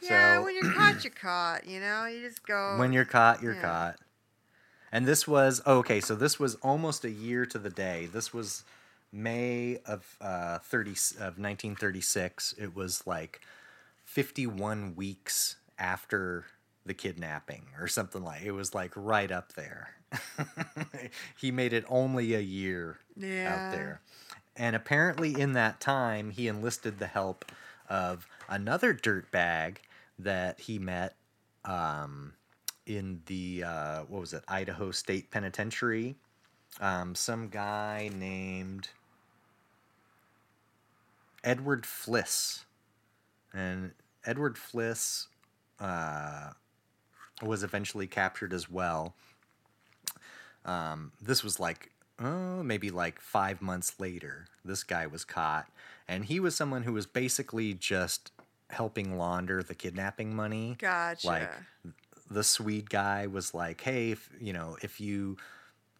Yeah, 0.00 0.36
So- 0.38 0.44
when 0.44 0.54
you're 0.54 0.72
caught, 0.72 1.02
you're 1.04 1.12
caught. 1.22 1.66
You 1.66 1.80
know, 1.80 2.06
you 2.06 2.20
just 2.20 2.46
go. 2.46 2.76
When 2.78 2.92
you're 2.92 3.04
caught, 3.04 3.42
you're 3.42 3.54
Yeah. 3.54 3.62
caught. 3.62 3.96
And 4.90 5.06
this 5.06 5.28
was 5.28 5.60
oh, 5.66 5.78
okay. 5.78 6.00
So 6.00 6.14
this 6.14 6.38
was 6.40 6.54
almost 6.56 7.04
a 7.04 7.10
year 7.10 7.44
to 7.46 7.58
the 7.58 7.68
day. 7.70 8.06
This 8.06 8.32
was 8.32 8.64
May 9.12 9.78
of 9.86 10.16
uh, 10.20 10.58
thirty 10.60 10.94
of 11.20 11.38
nineteen 11.38 11.74
thirty 11.76 12.00
six. 12.00 12.54
It 12.58 12.74
was 12.74 13.06
like 13.06 13.40
fifty 14.04 14.46
one 14.46 14.94
weeks 14.96 15.56
after 15.78 16.46
the 16.88 16.94
kidnapping 16.94 17.62
or 17.78 17.86
something 17.86 18.24
like. 18.24 18.42
It 18.42 18.50
was 18.52 18.74
like 18.74 18.92
right 18.96 19.30
up 19.30 19.52
there. 19.52 19.90
he 21.36 21.52
made 21.52 21.72
it 21.72 21.84
only 21.88 22.34
a 22.34 22.40
year 22.40 22.98
yeah. 23.16 23.54
out 23.54 23.72
there. 23.72 24.00
And 24.56 24.74
apparently, 24.74 25.40
in 25.40 25.52
that 25.52 25.80
time, 25.80 26.30
he 26.30 26.48
enlisted 26.48 26.98
the 26.98 27.06
help 27.06 27.44
of 27.88 28.26
another 28.48 28.92
dirtbag 28.92 29.76
that 30.18 30.58
he 30.58 30.80
met 30.80 31.14
um, 31.64 32.32
in 32.86 33.22
the, 33.26 33.62
uh, 33.64 34.00
what 34.08 34.20
was 34.20 34.32
it, 34.32 34.42
Idaho 34.48 34.90
State 34.90 35.30
Penitentiary. 35.30 36.16
Um, 36.80 37.14
some 37.14 37.48
guy 37.48 38.10
named 38.12 38.88
Edward 41.44 41.84
Fliss. 41.84 42.64
and 43.52 43.92
Edward 44.24 44.56
Fliss 44.56 45.26
uh, 45.80 46.50
was 47.42 47.62
eventually 47.62 48.06
captured 48.06 48.52
as 48.52 48.70
well. 48.70 49.14
Um, 50.64 51.12
this 51.20 51.42
was 51.42 51.58
like 51.60 51.92
oh, 52.20 52.62
maybe 52.62 52.90
like 52.90 53.20
five 53.20 53.62
months 53.62 53.98
later. 53.98 54.46
This 54.64 54.82
guy 54.82 55.06
was 55.06 55.24
caught, 55.24 55.68
and 56.06 56.24
he 56.24 56.40
was 56.40 56.56
someone 56.56 56.82
who 56.82 56.92
was 56.92 57.06
basically 57.06 57.74
just 57.74 58.32
helping 58.70 59.16
launder 59.16 59.62
the 59.62 59.74
kidnapping 59.74 60.34
money. 60.34 60.76
Gotcha. 60.78 61.26
Like 61.26 61.50
the 62.30 62.44
Swede 62.44 62.90
guy 62.90 63.26
was 63.26 63.54
like, 63.54 63.80
"Hey, 63.80 64.10
if, 64.10 64.30
you 64.40 64.52
know, 64.52 64.76
if 64.82 65.00
you 65.00 65.36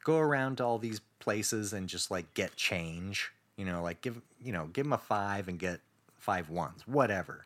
go 0.05 0.19
around 0.19 0.56
to 0.56 0.65
all 0.65 0.78
these 0.78 1.01
places 1.19 1.73
and 1.73 1.89
just 1.89 2.10
like 2.10 2.35
get 2.35 2.56
change, 2.56 3.31
you 3.56 3.65
know, 3.65 3.82
like 3.82 4.01
give 4.01 4.20
you 4.43 4.52
know 4.52 4.66
give 4.66 4.86
him 4.86 4.93
a 4.93 4.98
five 4.98 5.48
and 5.48 5.59
get 5.59 5.81
five 6.16 6.51
ones, 6.51 6.82
whatever. 6.86 7.44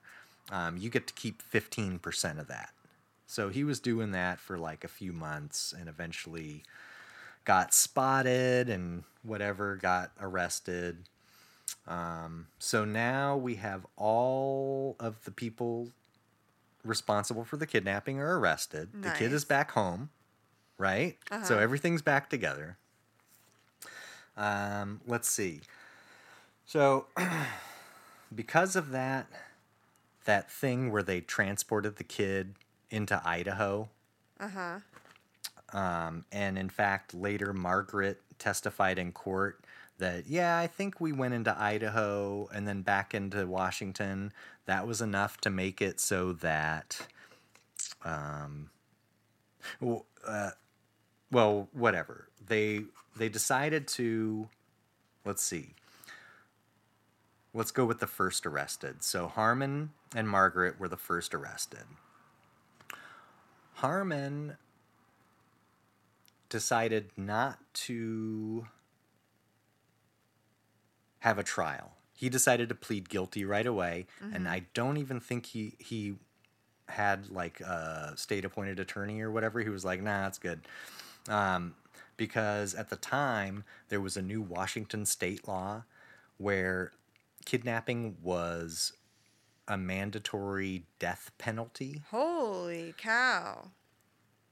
Um, 0.51 0.77
you 0.77 0.91
get 0.91 1.07
to 1.07 1.15
keep 1.15 1.43
fifteen 1.43 1.99
percent 1.99 2.39
of 2.39 2.49
that." 2.49 2.71
So 3.33 3.49
he 3.49 3.65
was 3.65 3.81
doing 3.81 4.11
that 4.11 4.39
for 4.39 4.59
like 4.59 4.85
a 4.85 4.89
few 4.89 5.11
months, 5.11 5.73
and 5.73 5.89
eventually 5.89 6.65
got 7.47 7.73
spotted 7.73 8.69
and 8.69 9.05
whatever, 9.23 9.77
got 9.77 10.11
arrested. 10.21 11.09
Um, 11.89 12.49
so 12.59 12.85
now 12.85 13.35
we 13.39 13.55
have 13.55 13.87
all 13.97 14.97
of 15.01 15.25
the 15.25 15.31
people 15.31 15.89
responsible 16.85 17.43
for 17.43 17.57
the 17.57 17.67
kidnapping 17.67 18.21
are 18.21 18.39
arrested. 18.39 18.91
The 19.01 19.11
kid 19.13 19.33
is 19.33 19.47
back 19.47 19.71
home, 19.71 20.11
right? 20.77 21.17
So 21.43 21.55
Uh-huh. 21.55 21.63
everything's 21.63 22.03
back 22.03 22.29
together. 22.29 22.77
Um, 24.37 25.01
let's 25.07 25.29
see. 25.31 25.63
So 26.67 27.07
because 28.35 28.77
of 28.77 28.91
that 28.91 29.27
that 30.27 30.51
thing 30.51 30.93
where 30.93 31.03
they 31.03 31.21
transported 31.23 31.97
the 31.97 32.05
kid 32.05 32.55
into 32.93 33.21
Idaho, 33.25 33.89
Uh 34.39 34.49
huh. 34.49 34.79
um, 35.73 36.25
and 36.31 36.59
in 36.59 36.69
fact, 36.69 37.15
later 37.15 37.53
Margaret 37.53 38.21
testified 38.39 38.99
in 38.99 39.13
court 39.13 39.65
that, 39.99 40.27
yeah, 40.27 40.59
I 40.59 40.67
think 40.67 41.01
we 41.01 41.13
went 41.13 41.35
into 41.35 41.57
Idaho 41.61 42.49
and 42.55 42.69
then 42.69 42.83
back 42.83 43.15
into 43.15 43.47
Washington. 43.47 44.33
That 44.67 44.87
was 44.87 45.01
enough 45.01 45.41
to 45.43 45.51
make 45.51 45.81
it 45.83 45.99
so 46.01 46.33
that, 46.35 47.07
um, 48.05 48.71
well, 49.81 50.07
uh, 50.27 50.51
well, 51.31 51.69
whatever. 51.73 52.29
They 52.47 52.85
they 53.17 53.29
decided 53.29 53.89
to, 53.89 54.49
let's 55.25 55.43
see. 55.43 55.75
Let's 57.55 57.71
go 57.71 57.85
with 57.85 58.01
the 58.01 58.07
first 58.07 58.47
arrested. 58.47 59.03
So 59.03 59.29
Harmon 59.29 59.91
and 60.15 60.29
Margaret 60.29 60.81
were 60.81 60.89
the 60.89 60.97
first 60.97 61.35
arrested. 61.35 61.85
Harmon 63.83 64.57
decided 66.49 67.11
not 67.17 67.59
to 67.75 68.69
have 71.19 71.37
a 71.37 71.43
trial. 71.43 71.97
He 72.15 72.29
decided 72.29 72.69
to 72.69 72.77
plead 72.77 73.09
guilty 73.09 73.45
right 73.45 73.67
away, 73.67 74.07
and 74.33 74.49
I 74.49 74.67
don't 74.73 74.99
even 74.99 75.19
think 75.19 75.47
he 75.47 75.75
he 75.81 76.15
had 76.91 77.29
like 77.31 77.59
a 77.61 78.13
state 78.15 78.45
appointed 78.45 78.79
attorney 78.79 79.21
or 79.21 79.33
whatever. 79.33 79.59
He 79.59 79.69
was 79.69 79.85
like, 79.85 80.01
"Nah, 80.01 80.29
it's 80.29 80.39
good," 80.39 80.61
um, 81.29 81.75
because 82.17 82.77
at 82.77 82.89
the 82.89 82.95
time 82.95 83.65
there 83.89 84.01
was 84.01 84.17
a 84.17 84.23
new 84.23 84.41
Washington 84.41 85.07
state 85.07 85.49
law 85.49 85.83
where 86.39 86.93
kidnapping 87.45 88.17
was 88.23 88.93
a 89.69 89.77
mandatory 89.79 90.85
death 90.99 91.31
penalty 91.39 92.03
Holy 92.11 92.95
cow. 92.99 93.71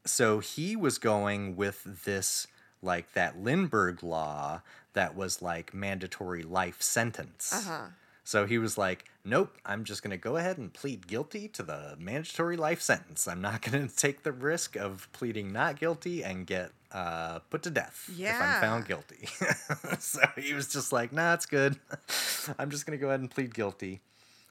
so 0.06 0.38
he 0.40 0.76
was 0.76 0.98
going 0.98 1.56
with 1.56 2.04
this 2.04 2.46
like 2.82 3.12
that 3.12 3.38
Lindbergh 3.42 4.02
law 4.02 4.62
that 4.94 5.14
was 5.14 5.42
like 5.42 5.74
mandatory 5.74 6.42
life 6.42 6.80
sentence. 6.80 7.52
Uh 7.52 7.60
huh. 7.70 7.86
So 8.24 8.46
he 8.46 8.58
was 8.58 8.78
like, 8.78 9.04
"Nope, 9.24 9.56
I'm 9.66 9.84
just 9.84 10.02
going 10.02 10.12
to 10.12 10.16
go 10.16 10.36
ahead 10.36 10.56
and 10.56 10.72
plead 10.72 11.06
guilty 11.06 11.48
to 11.48 11.62
the 11.62 11.96
mandatory 11.98 12.56
life 12.56 12.80
sentence. 12.80 13.26
I'm 13.28 13.40
not 13.40 13.60
going 13.70 13.86
to 13.88 13.94
take 13.94 14.22
the 14.22 14.32
risk 14.32 14.76
of 14.76 15.08
pleading 15.12 15.52
not 15.52 15.78
guilty 15.80 16.22
and 16.24 16.46
get 16.46 16.70
uh, 16.92 17.40
put 17.50 17.62
to 17.64 17.70
death 17.70 18.08
if 18.08 18.40
I'm 18.40 18.60
found 18.60 18.84
Yeah. 18.84 18.88
guilty." 18.96 19.28
so 19.98 20.20
he 20.38 20.54
was 20.54 20.68
just 20.68 20.92
like, 20.92 21.12
"Nah, 21.12 21.34
it's 21.34 21.46
good. 21.46 21.78
I'm 22.58 22.70
just 22.70 22.86
going 22.86 22.96
to 22.98 23.00
go 23.02 23.08
ahead 23.08 23.20
and 23.20 23.30
plead 23.30 23.52
guilty." 23.54 24.00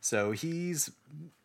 So 0.02 0.32
he's, 0.32 0.92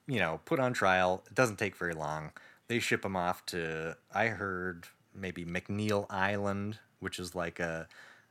you 0.07 0.19
know, 0.19 0.41
put 0.45 0.61
on 0.61 0.73
trial. 0.73 1.23
It 1.27 1.35
doesn't 1.35 1.59
take 1.59 1.77
very 1.77 1.95
long. 1.95 2.33
They 2.69 2.79
ship 2.79 3.05
him 3.05 3.17
off 3.17 3.45
to, 3.47 3.97
I 4.13 4.29
heard, 4.29 4.87
maybe 5.15 5.45
McNeil 5.45 6.07
Island, 6.11 6.79
which 7.01 7.19
is 7.19 7.35
like 7.35 7.61
a, 7.61 7.89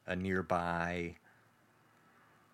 a 0.08 0.16
nearby, 0.16 1.16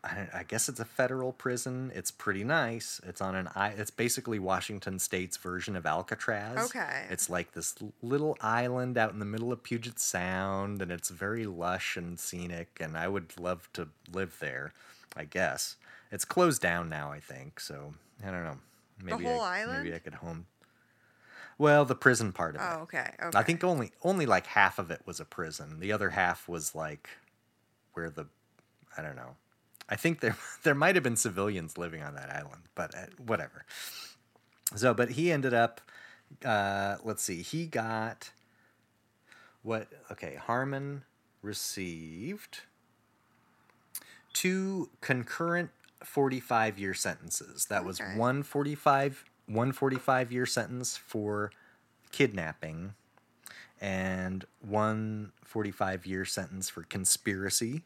I, 0.04 0.28
I 0.34 0.44
guess 0.48 0.70
it's 0.70 0.80
a 0.80 0.86
federal 0.86 1.32
prison. 1.32 1.92
It's 1.96 2.12
pretty 2.12 2.44
nice. 2.44 3.00
It's 3.06 3.22
on 3.22 3.36
an, 3.36 3.50
it's 3.78 3.92
basically 3.92 4.40
Washington 4.40 5.00
State's 5.00 5.38
version 5.38 5.76
of 5.76 5.86
Alcatraz. 5.86 6.66
Okay. 6.66 7.06
It's 7.10 7.30
like 7.30 7.54
this 7.54 7.76
little 8.02 8.38
island 8.42 8.98
out 8.98 9.14
in 9.14 9.20
the 9.20 9.26
middle 9.26 9.52
of 9.52 9.64
Puget 9.64 10.00
Sound, 10.00 10.82
and 10.82 10.92
it's 10.92 11.10
very 11.10 11.46
lush 11.46 11.98
and 11.98 12.20
scenic, 12.20 12.78
and 12.80 12.98
I 12.98 13.08
would 13.08 13.40
love 13.40 13.70
to 13.74 13.88
live 14.12 14.38
there, 14.40 14.74
I 15.16 15.26
guess. 15.26 15.76
It's 16.12 16.26
closed 16.26 16.62
down 16.62 16.90
now, 16.90 17.12
I 17.12 17.20
think, 17.20 17.60
so 17.60 17.94
I 18.26 18.32
don't 18.32 18.44
know. 18.44 18.58
Maybe 19.04 19.24
the 19.24 19.30
whole 19.30 19.42
I, 19.42 19.60
island? 19.60 19.84
Maybe 19.84 19.96
I 19.96 20.00
could 20.00 20.16
home. 20.16 20.46
Well, 21.58 21.86
the 21.86 21.96
prison 21.96 22.32
part 22.32 22.56
of 22.56 22.62
it. 22.62 22.66
Oh, 22.68 22.82
okay. 22.84 23.12
Okay. 23.22 23.38
I 23.38 23.44
think 23.44 23.64
only 23.64 23.92
only 24.02 24.26
like 24.26 24.48
half 24.48 24.80
of 24.80 24.92
it 24.92 25.02
was 25.06 25.20
a 25.20 25.26
prison. 25.26 25.80
The 25.80 25.92
other 25.92 26.10
half 26.10 26.48
was 26.48 26.74
like 26.74 27.10
where 27.94 28.10
the 28.10 28.26
I 28.98 29.02
don't 29.02 29.16
know. 29.16 29.36
I 29.90 29.96
think 29.96 30.22
there 30.22 30.38
there 30.64 30.76
might 30.76 30.96
have 30.96 31.04
been 31.04 31.18
civilians 31.18 31.78
living 31.78 32.02
on 32.02 32.16
that 32.16 32.30
island, 32.30 32.64
but 32.76 32.96
uh, 32.96 33.06
whatever. 33.26 33.66
So, 34.76 34.94
but 34.94 35.12
he 35.12 35.32
ended 35.32 35.54
up. 35.54 35.82
Uh, 36.46 36.98
let's 37.04 37.24
see. 37.24 37.42
He 37.42 37.66
got 37.66 38.32
what? 39.62 39.88
Okay, 40.12 40.36
Harmon 40.36 41.04
received 41.42 42.62
two 44.34 44.90
concurrent 45.02 45.72
45 46.04 46.80
year 46.80 46.94
sentences. 46.94 47.66
That 47.66 47.84
was 47.86 48.00
Okay. 48.00 48.16
one 48.18 48.44
45 48.44 49.26
one 49.48 49.72
45 49.72 50.32
year 50.32 50.46
sentence 50.46 50.96
for 50.96 51.52
kidnapping 52.12 52.94
and 53.82 54.46
one 54.62 55.32
45 55.44 56.06
year 56.06 56.24
sentence 56.26 56.70
for 56.70 56.84
conspiracy, 56.84 57.84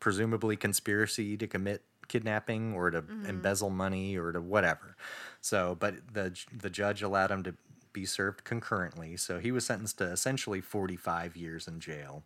presumably 0.00 0.56
conspiracy 0.56 1.36
to 1.38 1.46
commit 1.46 1.82
kidnapping 2.08 2.74
or 2.74 2.90
to 2.90 3.04
embezzle 3.26 3.70
money 3.70 4.16
or 4.16 4.32
to 4.32 4.40
whatever. 4.40 4.96
So, 5.40 5.74
but 5.78 5.94
the 6.12 6.38
the 6.52 6.70
judge 6.70 7.02
allowed 7.02 7.30
him 7.30 7.42
to 7.44 7.54
be 7.92 8.04
served 8.04 8.44
concurrently. 8.44 9.16
So 9.16 9.38
he 9.38 9.50
was 9.50 9.64
sentenced 9.66 9.98
to 9.98 10.04
essentially 10.04 10.60
45 10.60 11.36
years 11.36 11.66
in 11.66 11.80
jail. 11.80 12.22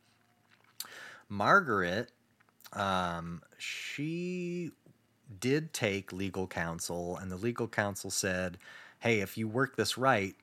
Margaret, 1.29 2.11
um, 2.73 3.43
she 3.59 4.71
did 5.41 5.73
take 5.73 6.13
legal 6.13 6.47
counsel, 6.47 7.17
and 7.17 7.31
the 7.31 7.37
legal 7.37 7.69
counsel 7.69 8.11
said, 8.11 8.59
"Hey, 9.01 9.21
if 9.21 9.37
you 9.39 9.49
work 9.49 9.77
this 9.77 9.99
right, 9.99 10.35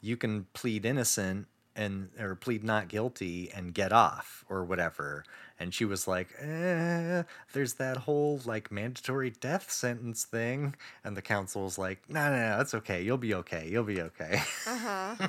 you 0.00 0.16
can 0.16 0.46
plead 0.52 0.84
innocent 0.84 1.46
and 1.76 2.10
or 2.18 2.34
plead 2.34 2.64
not 2.64 2.88
guilty 2.88 3.50
and 3.54 3.74
get 3.74 3.92
off 3.92 4.44
or 4.48 4.64
whatever." 4.64 5.24
And 5.60 5.74
she 5.74 5.84
was 5.84 6.06
like, 6.08 6.28
eh, 6.40 7.24
"There's 7.52 7.74
that 7.74 7.98
whole 7.98 8.40
like 8.44 8.70
mandatory 8.72 9.30
death 9.30 9.70
sentence 9.70 10.24
thing," 10.24 10.74
and 11.04 11.16
the 11.16 11.22
counsel 11.22 11.64
was 11.64 11.78
like, 11.78 12.08
"No, 12.08 12.30
no, 12.30 12.56
no, 12.56 12.60
it's 12.60 12.74
okay. 12.74 13.02
You'll 13.02 13.18
be 13.18 13.34
okay. 13.34 13.68
You'll 13.68 13.84
be 13.84 14.02
okay." 14.02 14.42
Uh 14.66 14.78
huh. 15.18 15.28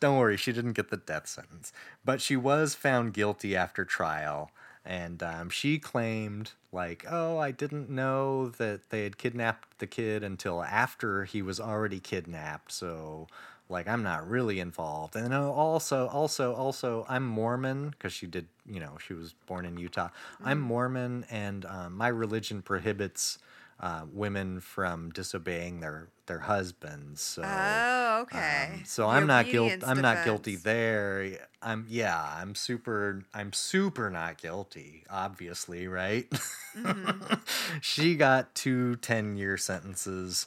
Don't 0.00 0.18
worry, 0.18 0.36
she 0.36 0.52
didn't 0.52 0.72
get 0.72 0.90
the 0.90 0.96
death 0.96 1.26
sentence, 1.26 1.72
but 2.04 2.20
she 2.20 2.36
was 2.36 2.74
found 2.74 3.12
guilty 3.14 3.56
after 3.56 3.84
trial, 3.84 4.50
and 4.84 5.22
um, 5.22 5.50
she 5.50 5.78
claimed 5.78 6.52
like, 6.72 7.04
"Oh, 7.10 7.38
I 7.38 7.50
didn't 7.50 7.88
know 7.88 8.48
that 8.50 8.90
they 8.90 9.04
had 9.04 9.16
kidnapped 9.18 9.78
the 9.78 9.86
kid 9.86 10.22
until 10.22 10.62
after 10.62 11.24
he 11.24 11.42
was 11.42 11.58
already 11.60 12.00
kidnapped." 12.00 12.72
So, 12.72 13.28
like, 13.68 13.88
I'm 13.88 14.02
not 14.02 14.28
really 14.28 14.60
involved. 14.60 15.16
And 15.16 15.32
uh, 15.32 15.50
also, 15.50 16.06
also, 16.08 16.54
also, 16.54 17.06
I'm 17.08 17.26
Mormon 17.26 17.90
because 17.90 18.12
she 18.12 18.26
did, 18.26 18.46
you 18.66 18.80
know, 18.80 18.98
she 19.04 19.14
was 19.14 19.34
born 19.46 19.64
in 19.64 19.78
Utah. 19.78 20.10
I'm 20.44 20.60
Mormon, 20.60 21.24
and 21.30 21.64
um, 21.64 21.96
my 21.96 22.08
religion 22.08 22.60
prohibits 22.60 23.38
uh, 23.80 24.02
women 24.12 24.60
from 24.60 25.10
disobeying 25.10 25.80
their 25.80 26.08
their 26.26 26.38
husbands. 26.38 27.20
So, 27.20 27.42
oh, 27.44 28.20
okay. 28.22 28.70
um, 28.72 28.82
so 28.84 29.02
The 29.02 29.08
I'm 29.08 29.26
not 29.26 29.46
guilty. 29.46 29.84
I'm 29.84 30.00
not 30.00 30.24
guilty 30.24 30.56
there. 30.56 31.38
I'm 31.62 31.86
yeah. 31.88 32.36
I'm 32.38 32.54
super. 32.54 33.24
I'm 33.34 33.52
super 33.52 34.10
not 34.10 34.38
guilty. 34.38 35.04
Obviously, 35.10 35.86
right? 35.88 36.28
Mm-hmm. 36.76 37.34
she 37.80 38.14
got 38.14 38.54
two 38.54 38.96
10 38.96 39.36
year 39.36 39.56
sentences 39.56 40.46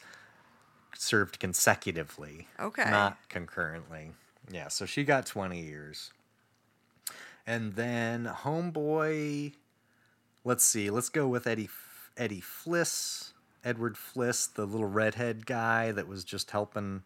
served 0.96 1.40
consecutively. 1.40 2.48
Okay. 2.60 2.90
Not 2.90 3.18
concurrently. 3.30 4.12
Yeah. 4.52 4.70
So 4.70 4.86
she 4.86 5.04
got 5.04 5.26
20 5.26 5.62
years. 5.62 6.12
And 7.46 7.76
then 7.76 8.26
Homeboy. 8.26 9.54
Let's 10.44 10.64
see. 10.64 10.90
Let's 10.90 11.10
go 11.10 11.28
with 11.28 11.46
Eddie 11.46 11.70
Eddie 12.18 12.42
Fliss, 12.42 13.32
Edward 13.64 13.96
Fliss, 13.96 14.52
the 14.54 14.66
little 14.66 14.88
redhead 14.88 15.46
guy 15.46 15.92
that 15.92 16.08
was 16.08 16.24
just 16.24 16.52
helping 16.52 17.04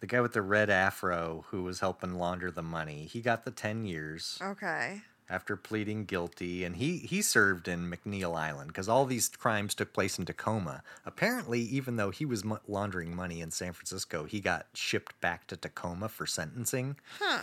the 0.00 0.06
guy 0.06 0.20
with 0.20 0.32
the 0.32 0.42
red 0.42 0.70
afro 0.70 1.44
who 1.48 1.62
was 1.62 1.80
helping 1.80 2.14
launder 2.14 2.50
the 2.50 2.62
money. 2.62 3.04
He 3.10 3.20
got 3.20 3.44
the 3.44 3.50
10 3.50 3.84
years 3.84 4.38
Okay. 4.42 5.02
after 5.30 5.56
pleading 5.56 6.04
guilty 6.04 6.62
and 6.64 6.76
he 6.76 6.98
he 6.98 7.22
served 7.22 7.66
in 7.68 7.90
McNeil 7.90 8.36
Island 8.36 8.68
because 8.68 8.88
all 8.88 9.06
these 9.06 9.28
crimes 9.28 9.74
took 9.74 9.92
place 9.92 10.18
in 10.18 10.26
Tacoma. 10.26 10.82
Apparently, 11.06 11.60
even 11.60 11.96
though 11.96 12.10
he 12.10 12.24
was 12.26 12.44
laundering 12.68 13.14
money 13.16 13.40
in 13.40 13.50
San 13.50 13.72
Francisco, 13.72 14.24
he 14.24 14.40
got 14.40 14.66
shipped 14.74 15.18
back 15.20 15.46
to 15.46 15.56
Tacoma 15.56 16.08
for 16.08 16.26
sentencing. 16.26 16.96
Huh. 17.18 17.40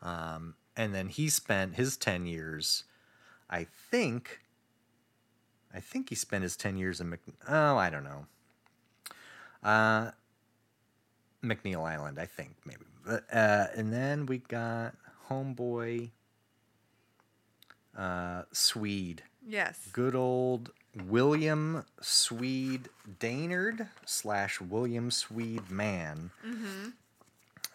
Um, 0.00 0.54
and 0.76 0.94
then 0.94 1.08
he 1.08 1.28
spent 1.28 1.74
his 1.76 1.96
10 1.96 2.26
years, 2.26 2.84
I 3.50 3.66
think, 3.90 4.40
I 5.74 5.80
think 5.80 6.08
he 6.10 6.14
spent 6.14 6.42
his 6.42 6.56
10 6.56 6.76
years 6.76 7.00
in 7.00 7.10
Mc, 7.10 7.20
oh, 7.48 7.76
I 7.76 7.90
don't 7.90 8.04
know. 8.04 8.26
Uh, 9.62 10.10
McNeil 11.42 11.84
Island, 11.84 12.18
I 12.18 12.26
think, 12.26 12.54
maybe. 12.64 12.84
But, 13.04 13.24
uh, 13.32 13.66
and 13.76 13.92
then 13.92 14.26
we 14.26 14.38
got 14.38 14.94
Homeboy 15.28 16.10
uh, 17.96 18.42
Swede. 18.52 19.22
Yes. 19.46 19.88
Good 19.92 20.14
old 20.14 20.70
William 21.08 21.84
Swede 22.00 22.88
Dainard 23.20 23.88
slash 24.06 24.60
William 24.60 25.10
Swede 25.10 25.70
Man 25.70 26.30
Mm-hmm. 26.46 26.90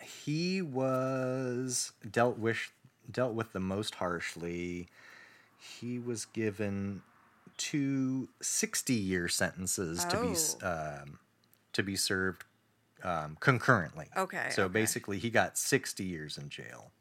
he 0.02 0.62
was 0.62 1.92
dealt 2.10 2.38
with 2.40 2.72
dealt 3.12 3.34
with 3.34 3.52
the 3.54 3.60
most 3.60 3.96
harshly. 3.96 4.88
He 5.60 6.00
was 6.00 6.26
given 6.26 7.02
two 7.60 8.30
60 8.42 8.94
year 8.94 9.28
sentences 9.28 10.04
to 10.06 10.18
be 10.18 10.66
um, 10.66 11.20
to 11.74 11.84
be 11.84 11.96
served 11.96 12.46
um, 13.04 13.38
concurrently. 13.40 14.08
Okay, 14.18 14.48
So 14.52 14.64
okay. 14.64 14.74
basically, 14.74 15.20
he 15.20 15.30
got 15.30 15.58
60 15.58 16.04
years 16.04 16.38
in 16.38 16.50
jail. 16.50 16.92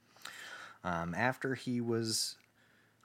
Um, 0.85 1.15
after 1.15 1.55
he 1.55 1.81
was, 1.81 2.37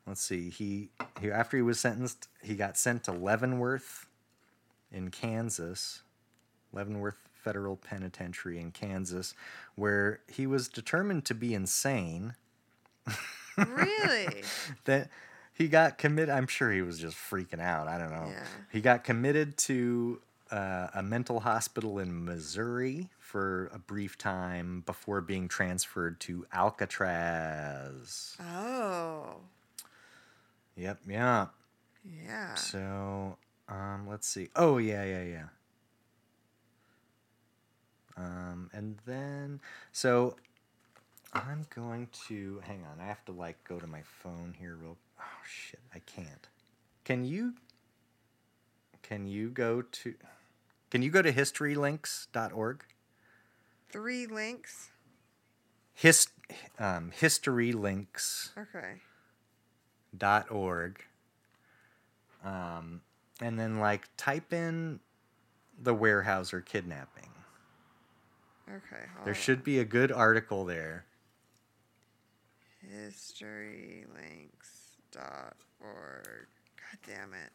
let's 0.05 0.21
see, 0.21 0.49
he, 0.49 0.89
he 1.21 1.31
after 1.31 1.55
he 1.55 1.63
was 1.63 1.79
sentenced, 1.79 2.27
he 2.41 2.55
got 2.55 2.77
sent 2.77 3.03
to 3.05 3.11
Leavenworth 3.11 4.07
in 4.91 5.09
Kansas. 5.09 6.01
Leavenworth 6.73 7.17
Federal 7.33 7.75
Penitentiary 7.75 8.59
in 8.59 8.71
Kansas, 8.71 9.35
where 9.75 10.21
he 10.27 10.47
was 10.47 10.67
determined 10.67 11.23
to 11.25 11.35
be 11.35 11.53
insane. 11.53 12.33
really? 13.57 14.43
That 14.85 15.09
he 15.53 15.67
got 15.67 15.97
committed. 15.97 16.29
I'm 16.29 16.47
sure 16.47 16.71
he 16.71 16.81
was 16.81 16.99
just 16.99 17.15
freaking 17.15 17.61
out. 17.61 17.87
I 17.87 17.97
don't 17.97 18.11
know. 18.11 18.27
Yeah. 18.29 18.43
He 18.71 18.81
got 18.81 19.03
committed 19.03 19.57
to 19.59 20.21
uh, 20.51 20.87
a 20.93 21.03
mental 21.03 21.41
hospital 21.41 21.99
in 21.99 22.25
Missouri 22.25 23.09
for 23.19 23.69
a 23.73 23.79
brief 23.79 24.17
time 24.17 24.83
before 24.85 25.21
being 25.21 25.47
transferred 25.47 26.19
to 26.21 26.45
Alcatraz. 26.51 28.35
Oh. 28.41 29.37
Yep, 30.75 30.99
yeah. 31.07 31.47
Yeah. 32.03 32.55
So, 32.55 33.37
um, 33.69 34.07
let's 34.07 34.27
see. 34.27 34.49
Oh, 34.55 34.77
yeah, 34.77 35.03
yeah, 35.03 35.23
yeah. 35.23 35.45
Um, 38.17 38.69
and 38.73 38.97
then, 39.05 39.59
so 39.91 40.35
I'm 41.33 41.65
going 41.73 42.07
to 42.27 42.61
hang 42.63 42.83
on. 42.91 43.01
I 43.01 43.07
have 43.07 43.25
to 43.25 43.31
like 43.31 43.63
go 43.63 43.79
to 43.79 43.87
my 43.87 44.01
phone 44.03 44.55
here 44.57 44.75
real. 44.79 44.97
Oh 45.19 45.23
shit, 45.45 45.79
I 45.93 45.99
can't. 45.99 46.47
Can 47.03 47.25
you? 47.25 47.53
Can 49.01 49.27
you 49.27 49.49
go 49.49 49.81
to? 49.81 50.13
Can 50.91 51.01
you 51.01 51.09
go 51.09 51.21
to 51.21 51.33
historylinks.org? 51.33 52.83
Three 53.89 54.25
links. 54.27 54.89
Hist, 55.93 56.29
um, 56.79 57.11
historylinks. 57.19 58.49
Okay. 58.57 59.01
dot 60.15 60.51
org 60.51 61.03
um, 62.43 63.01
and 63.41 63.59
then 63.59 63.79
like 63.79 64.07
type 64.17 64.53
in 64.53 64.99
the 65.81 65.95
weyerhaeuser 65.95 66.63
kidnapping 66.63 67.29
Okay. 68.69 69.03
There 69.25 69.35
should 69.35 69.63
be 69.63 69.79
a 69.79 69.85
good 69.85 70.11
article 70.11 70.63
there 70.65 71.05
historylinks.org. 72.93 74.47
God 75.81 76.99
damn 77.05 77.33
it. 77.33 77.51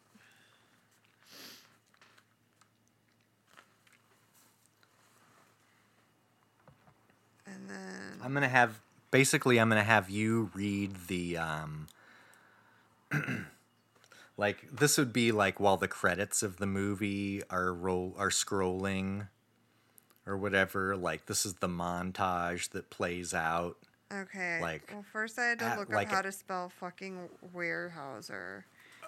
And 7.46 7.70
then 7.70 8.20
i'm 8.22 8.34
gonna 8.34 8.46
have 8.46 8.78
basically 9.10 9.58
i'm 9.58 9.70
gonna 9.70 9.82
have 9.82 10.10
you 10.10 10.50
read 10.54 10.94
the 11.06 11.38
um 11.38 11.86
like 14.36 14.68
this 14.70 14.98
would 14.98 15.14
be 15.14 15.32
like 15.32 15.58
while 15.58 15.78
the 15.78 15.88
credits 15.88 16.42
of 16.42 16.58
the 16.58 16.66
movie 16.66 17.42
are 17.48 17.72
roll 17.72 18.14
are 18.18 18.28
scrolling 18.28 19.28
or 20.26 20.36
whatever 20.36 20.94
like 20.94 21.24
this 21.24 21.46
is 21.46 21.54
the 21.54 21.68
montage 21.68 22.68
that 22.70 22.90
plays 22.90 23.32
out 23.32 23.78
okay. 24.12 24.58
like, 24.60 24.90
well, 24.92 25.04
first 25.12 25.38
I 25.38 25.46
had 25.46 25.58
to 25.60 25.64
at- 25.66 25.78
look 25.78 25.90
like 25.90 26.08
up 26.08 26.14
how 26.14 26.20
a- 26.20 26.22
to 26.24 26.32
spell 26.32 26.68
fucking 26.68 27.28
Weyerhaeuser. 27.54 28.64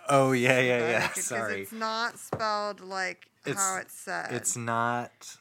oh 0.08 0.32
yeah 0.32 0.60
yeah 0.60 0.90
yeah 0.90 1.08
'cause 1.14 1.24
sorry 1.24 1.62
It's 1.62 1.72
not 1.72 2.18
spelled 2.18 2.80
like 2.80 3.28
how 3.44 3.50
It's- 3.52 3.78
it's 3.82 3.94
said. 3.94 4.32
it's 4.32 4.56
not 4.56 5.36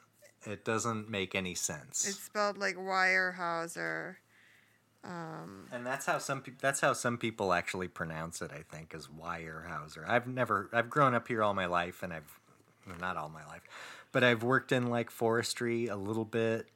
it 0.46 0.64
doesn't 0.64 1.10
make 1.10 1.36
any 1.36 1.54
sense 1.56 2.08
It's 2.08 2.20
spelled 2.20 2.58
like 2.58 2.76
Wirehouser. 2.76 4.16
Um, 5.04 5.68
And 5.72 5.86
that's 5.86 6.06
how 6.06 6.18
some 6.18 6.42
people 6.42 6.60
that's 6.62 6.82
how 6.82 6.92
some 6.94 7.18
people 7.18 7.54
actually 7.54 7.88
pronounce 7.88 8.42
it, 8.42 8.52
I 8.52 8.64
think, 8.70 8.94
is 8.94 9.08
Weyerhauser. 9.08 10.08
I've 10.08 10.28
never 10.28 10.70
I've 10.74 10.90
grown 10.90 11.14
up 11.16 11.28
here 11.30 11.42
all 11.42 11.54
my 11.54 11.68
life 11.68 12.04
and 12.04 12.12
I've 12.14 12.40
not 13.00 13.16
all 13.18 13.30
my 13.30 13.46
life, 13.46 13.62
but 14.12 14.24
I've 14.24 14.44
worked 14.44 14.72
in 14.74 14.88
like 14.88 15.10
forestry 15.10 15.88
a 15.88 15.96
little 15.96 16.26
bit. 16.26 16.68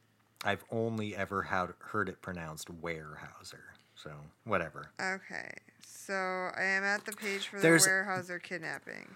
I've 0.44 0.64
only 0.72 1.16
ever 1.16 1.44
had, 1.44 1.70
heard 1.80 2.10
it 2.10 2.22
pronounced 2.22 2.70
Weyerhauser. 2.82 3.62
So, 3.96 4.12
whatever. 4.44 4.92
okay, 5.00 5.52
so 5.88 6.14
I 6.58 6.64
am 6.64 6.84
at 6.84 7.06
the 7.06 7.14
page 7.14 7.48
for 7.48 7.58
the 7.58 7.62
There's- 7.62 7.88
Weyerhaeuser 7.88 8.42
kidnapping. 8.42 9.16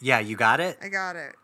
Yeah, 0.00 0.20
you 0.20 0.36
got 0.36 0.60
it? 0.60 0.78
I 0.82 0.88
got 0.88 1.16
it. 1.16 1.34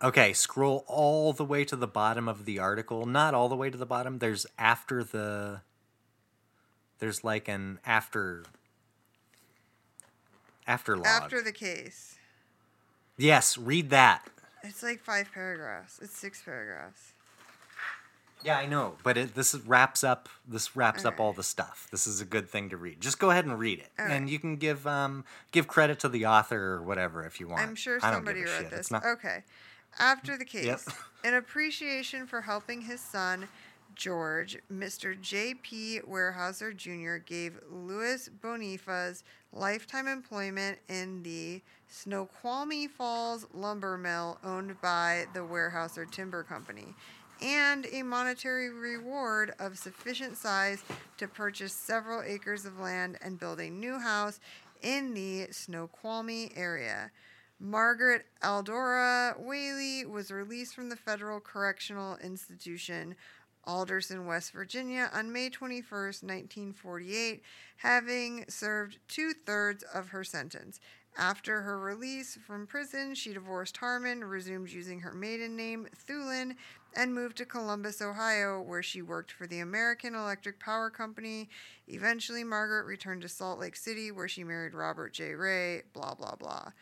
Okay, 0.00 0.32
scroll 0.32 0.84
all 0.86 1.32
the 1.32 1.44
way 1.44 1.64
to 1.64 1.74
the 1.74 1.88
bottom 1.88 2.28
of 2.28 2.44
the 2.44 2.60
article. 2.60 3.04
Not 3.04 3.34
all 3.34 3.48
the 3.48 3.56
way 3.56 3.68
to 3.68 3.76
the 3.76 3.84
bottom. 3.84 4.18
There's 4.18 4.46
after 4.56 5.02
the 5.02 5.62
There's 7.00 7.24
like 7.24 7.48
an 7.48 7.80
after 7.84 8.44
after 10.66 10.96
log. 10.96 11.06
After 11.06 11.42
the 11.42 11.52
case. 11.52 12.16
Yes, 13.16 13.58
read 13.58 13.90
that. 13.90 14.24
It's 14.62 14.82
like 14.82 15.00
five 15.00 15.32
paragraphs. 15.32 15.98
It's 16.00 16.16
six 16.16 16.42
paragraphs. 16.42 17.12
Yeah, 18.44 18.56
I 18.58 18.66
know, 18.66 18.94
but 19.02 19.16
it, 19.18 19.34
this 19.34 19.54
wraps 19.66 20.04
up 20.04 20.28
this 20.46 20.76
wraps 20.76 21.04
up 21.04 21.14
Okay. 21.14 21.22
all 21.22 21.32
the 21.32 21.42
stuff. 21.42 21.88
This 21.90 22.06
is 22.06 22.20
a 22.20 22.24
good 22.24 22.48
thing 22.48 22.70
to 22.70 22.76
read. 22.76 23.00
Just 23.00 23.18
go 23.18 23.30
ahead 23.30 23.44
and 23.46 23.58
read 23.58 23.78
it, 23.80 23.90
All 23.98 24.06
and 24.06 24.24
right. 24.24 24.32
you 24.32 24.38
can 24.38 24.56
give 24.56 24.86
um 24.86 25.24
give 25.52 25.66
credit 25.66 25.98
to 26.00 26.08
the 26.08 26.26
author 26.26 26.74
or 26.74 26.82
whatever 26.82 27.24
if 27.24 27.40
you 27.40 27.48
want. 27.48 27.62
I'm 27.62 27.74
sure 27.74 27.98
I 28.02 28.10
don't 28.10 28.24
give 28.24 28.36
somebody 28.36 28.40
wrote 28.42 28.60
shit. 28.62 28.70
this. 28.70 28.90
Not, 28.90 29.04
Okay. 29.04 29.42
After 29.98 30.36
the 30.38 30.44
case, 30.44 30.64
Yep. 30.66 30.80
in 31.24 31.34
appreciation 31.34 32.26
for 32.26 32.42
helping 32.42 32.82
his 32.82 33.00
son, 33.00 33.48
George, 33.96 34.58
Mr. 34.72 35.20
J.P. 35.20 36.00
Weyerhaeuser 36.08 36.76
Jr. 36.76 37.16
gave 37.16 37.58
Louis 37.68 38.28
Bonifas 38.40 39.24
lifetime 39.52 40.06
employment 40.06 40.78
in 40.88 41.22
the 41.24 41.62
Snoqualmie 41.88 42.86
Falls 42.86 43.46
lumber 43.52 43.98
mill 43.98 44.38
owned 44.44 44.80
by 44.80 45.24
the 45.32 45.40
Weyerhaeuser 45.40 46.08
Timber 46.10 46.42
Company 46.44 46.94
and 47.42 47.86
a 47.92 48.02
monetary 48.02 48.70
reward 48.70 49.52
of 49.58 49.78
sufficient 49.78 50.36
size 50.36 50.82
to 51.16 51.28
purchase 51.28 51.72
several 51.72 52.22
acres 52.22 52.64
of 52.64 52.78
land 52.78 53.18
and 53.22 53.38
build 53.38 53.60
a 53.60 53.70
new 53.70 53.98
house 53.98 54.40
in 54.82 55.14
the 55.14 55.48
Snoqualmie 55.50 56.52
area. 56.56 57.10
Margaret 57.60 58.26
Aldora 58.42 59.34
Waley 59.44 60.08
was 60.08 60.30
released 60.30 60.74
from 60.74 60.88
the 60.88 60.96
Federal 60.96 61.40
Correctional 61.40 62.16
Institution, 62.18 63.16
Alderson, 63.64 64.26
West 64.26 64.52
Virginia, 64.52 65.10
on 65.12 65.32
May 65.32 65.50
21, 65.50 65.82
1948, 65.90 67.42
having 67.78 68.44
served 68.48 68.98
two 69.08 69.32
thirds 69.32 69.82
of 69.92 70.08
her 70.08 70.22
sentence. 70.22 70.78
After 71.18 71.62
her 71.62 71.80
release 71.80 72.38
from 72.46 72.68
prison, 72.68 73.12
she 73.16 73.32
divorced 73.32 73.76
Harmon, 73.78 74.22
resumed 74.22 74.70
using 74.70 75.00
her 75.00 75.12
maiden 75.12 75.56
name, 75.56 75.88
Thulin, 76.08 76.54
and 76.96 77.14
moved 77.14 77.36
to 77.36 77.44
Columbus, 77.44 78.02
Ohio, 78.02 78.60
where 78.60 78.82
she 78.82 79.02
worked 79.02 79.30
for 79.30 79.46
the 79.46 79.60
American 79.60 80.14
Electric 80.14 80.58
Power 80.58 80.90
Company. 80.90 81.48
Eventually, 81.86 82.44
Margaret 82.44 82.86
returned 82.86 83.22
to 83.22 83.28
Salt 83.28 83.60
Lake 83.60 83.76
City, 83.76 84.10
where 84.10 84.28
she 84.28 84.44
married 84.44 84.74
Robert 84.74 85.12
J. 85.12 85.34
Ray, 85.34 85.82
blah, 85.92 86.14
blah, 86.14 86.34
blah. 86.34 86.72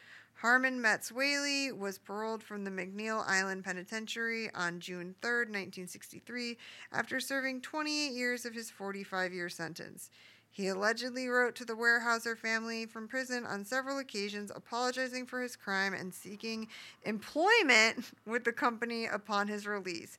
Harmon 0.41 0.83
Metz 0.83 1.11
Waley 1.11 1.77
was 1.77 1.97
paroled 1.97 2.43
from 2.43 2.65
the 2.65 2.70
McNeil 2.70 3.27
Island 3.27 3.65
Penitentiary 3.65 4.51
on 4.55 4.81
June 4.81 5.15
3, 5.23 5.31
1963, 5.31 6.59
after 6.93 7.20
serving 7.20 7.62
28 7.62 8.12
years 8.12 8.45
of 8.45 8.55
his 8.55 8.70
45 8.70 9.33
year 9.33 9.49
sentence. 9.49 10.11
He 10.57 10.69
allegedly 10.69 11.28
wrote 11.28 11.55
to 11.57 11.66
the 11.66 11.74
Weyerhaeuser 11.74 12.35
family 12.35 12.87
from 12.87 13.09
prison 13.09 13.45
on 13.45 13.62
several 13.62 13.99
occasions, 13.99 14.51
apologizing 14.55 15.27
for 15.27 15.43
his 15.43 15.55
crime 15.55 15.93
and 15.93 16.15
seeking 16.15 16.69
employment 17.05 18.07
with 18.27 18.45
the 18.45 18.55
company 18.55 19.05
upon 19.05 19.49
his 19.49 19.66
release. 19.66 20.19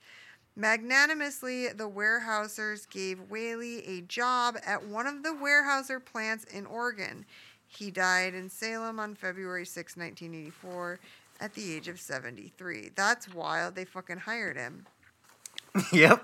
Magnanimously, 0.56 1.70
the 1.70 1.90
Weyerhaeusers 1.90 2.88
gave 2.88 3.30
Waley 3.32 3.82
a 3.88 4.02
job 4.02 4.58
at 4.64 4.86
one 4.86 5.08
of 5.08 5.24
the 5.24 5.30
Weyerhaeuser 5.30 6.06
plants 6.06 6.44
in 6.44 6.68
Oregon. 6.68 7.26
He 7.66 7.90
died 7.90 8.36
in 8.36 8.48
Salem 8.48 9.00
on 9.00 9.16
February 9.16 9.66
6, 9.66 9.98
1984, 9.98 11.00
at 11.42 11.56
the 11.56 11.74
age 11.74 11.88
of 11.88 12.00
73. 12.00 12.92
That's 12.96 13.34
wild. 13.34 13.74
They 13.74 13.86
fucking 13.86 14.20
hired 14.20 14.56
him. 14.56 14.86
yep. 15.92 16.24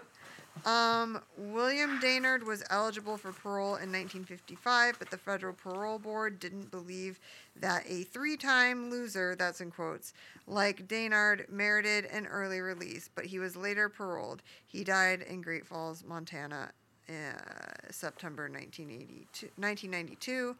Um, 0.66 1.22
William 1.38 2.00
Dainard 2.00 2.46
was 2.46 2.64
eligible 2.70 3.18
for 3.18 3.34
parole 3.34 3.76
in 3.76 3.92
1955, 3.92 4.98
but 4.98 5.10
the 5.10 5.18
federal 5.18 5.54
parole 5.54 6.00
board 6.00 6.40
didn't 6.40 6.72
believe 6.72 7.20
that 7.58 7.84
a 7.86 8.04
three-time 8.04 8.90
loser, 8.90 9.36
that's 9.36 9.60
in 9.60 9.72
quotes, 9.72 10.14
like 10.48 10.88
Dainard 10.88 11.50
merited 11.50 12.06
an 12.06 12.28
early 12.28 12.62
release, 12.62 13.10
but 13.14 13.26
he 13.26 13.40
was 13.40 13.58
later 13.58 13.90
paroled. 13.90 14.42
He 14.66 14.86
died 14.86 15.22
in 15.22 15.42
Great 15.42 15.66
Falls, 15.66 16.04
Montana, 16.06 16.72
uh, 17.10 17.92
September 17.92 18.44
1982, 18.44 19.48
1992. 19.58 20.56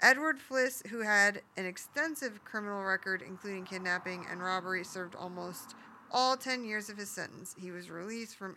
Edward 0.00 0.38
Fliss, 0.38 0.86
who 0.88 1.00
had 1.00 1.42
an 1.56 1.66
extensive 1.66 2.44
criminal 2.44 2.82
record, 2.82 3.22
including 3.22 3.64
kidnapping 3.64 4.26
and 4.30 4.42
robbery, 4.42 4.84
served 4.84 5.14
almost 5.16 5.74
all 6.12 6.36
10 6.36 6.64
years 6.64 6.88
of 6.88 6.98
his 6.98 7.10
sentence. 7.10 7.56
He 7.58 7.70
was 7.70 7.90
released 7.90 8.36
from 8.36 8.54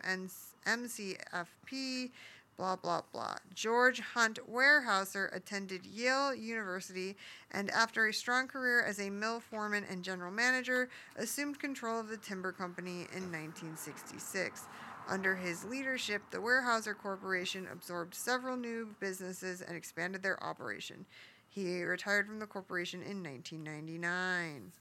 MCFP, 0.66 2.10
blah, 2.56 2.76
blah, 2.76 3.02
blah. 3.12 3.36
George 3.54 4.00
Hunt 4.00 4.38
Weyerhaeuser 4.50 5.34
attended 5.34 5.86
Yale 5.86 6.34
University 6.34 7.16
and, 7.50 7.70
after 7.70 8.06
a 8.06 8.14
strong 8.14 8.46
career 8.46 8.84
as 8.84 9.00
a 9.00 9.10
mill 9.10 9.40
foreman 9.40 9.84
and 9.90 10.04
general 10.04 10.30
manager, 10.30 10.88
assumed 11.16 11.58
control 11.58 11.98
of 11.98 12.08
the 12.08 12.16
timber 12.16 12.52
company 12.52 13.06
in 13.14 13.32
1966. 13.32 14.62
Under 15.08 15.36
his 15.36 15.64
leadership, 15.64 16.22
the 16.30 16.38
Weyerhaeuser 16.38 16.96
Corporation 16.96 17.68
absorbed 17.72 18.14
several 18.14 18.56
new 18.56 18.94
businesses 19.00 19.62
and 19.62 19.76
expanded 19.76 20.22
their 20.22 20.42
operation. 20.42 21.06
He 21.48 21.82
retired 21.84 22.26
from 22.26 22.38
the 22.40 22.46
corporation 22.46 23.02
in 23.02 23.22
1999. 23.22 24.72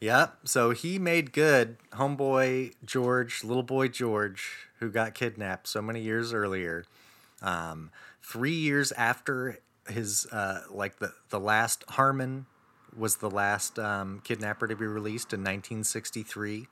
Yep. 0.00 0.38
So 0.44 0.70
he 0.70 0.98
made 0.98 1.32
good. 1.32 1.76
Homeboy 1.92 2.74
George, 2.84 3.42
little 3.44 3.62
boy 3.64 3.88
George, 3.88 4.68
who 4.78 4.90
got 4.90 5.14
kidnapped 5.14 5.66
so 5.66 5.82
many 5.82 6.00
years 6.02 6.32
earlier. 6.32 6.84
Um, 7.42 7.90
three 8.22 8.54
years 8.54 8.92
after 8.92 9.58
his, 9.88 10.26
uh, 10.32 10.62
like 10.70 10.98
the 10.98 11.12
the 11.30 11.40
last 11.40 11.84
Harmon 11.90 12.46
was 12.96 13.16
the 13.16 13.30
last 13.30 13.78
um, 13.78 14.20
kidnapper 14.24 14.66
to 14.68 14.76
be 14.76 14.86
released 14.86 15.32
in 15.32 15.40
1963. 15.40 16.66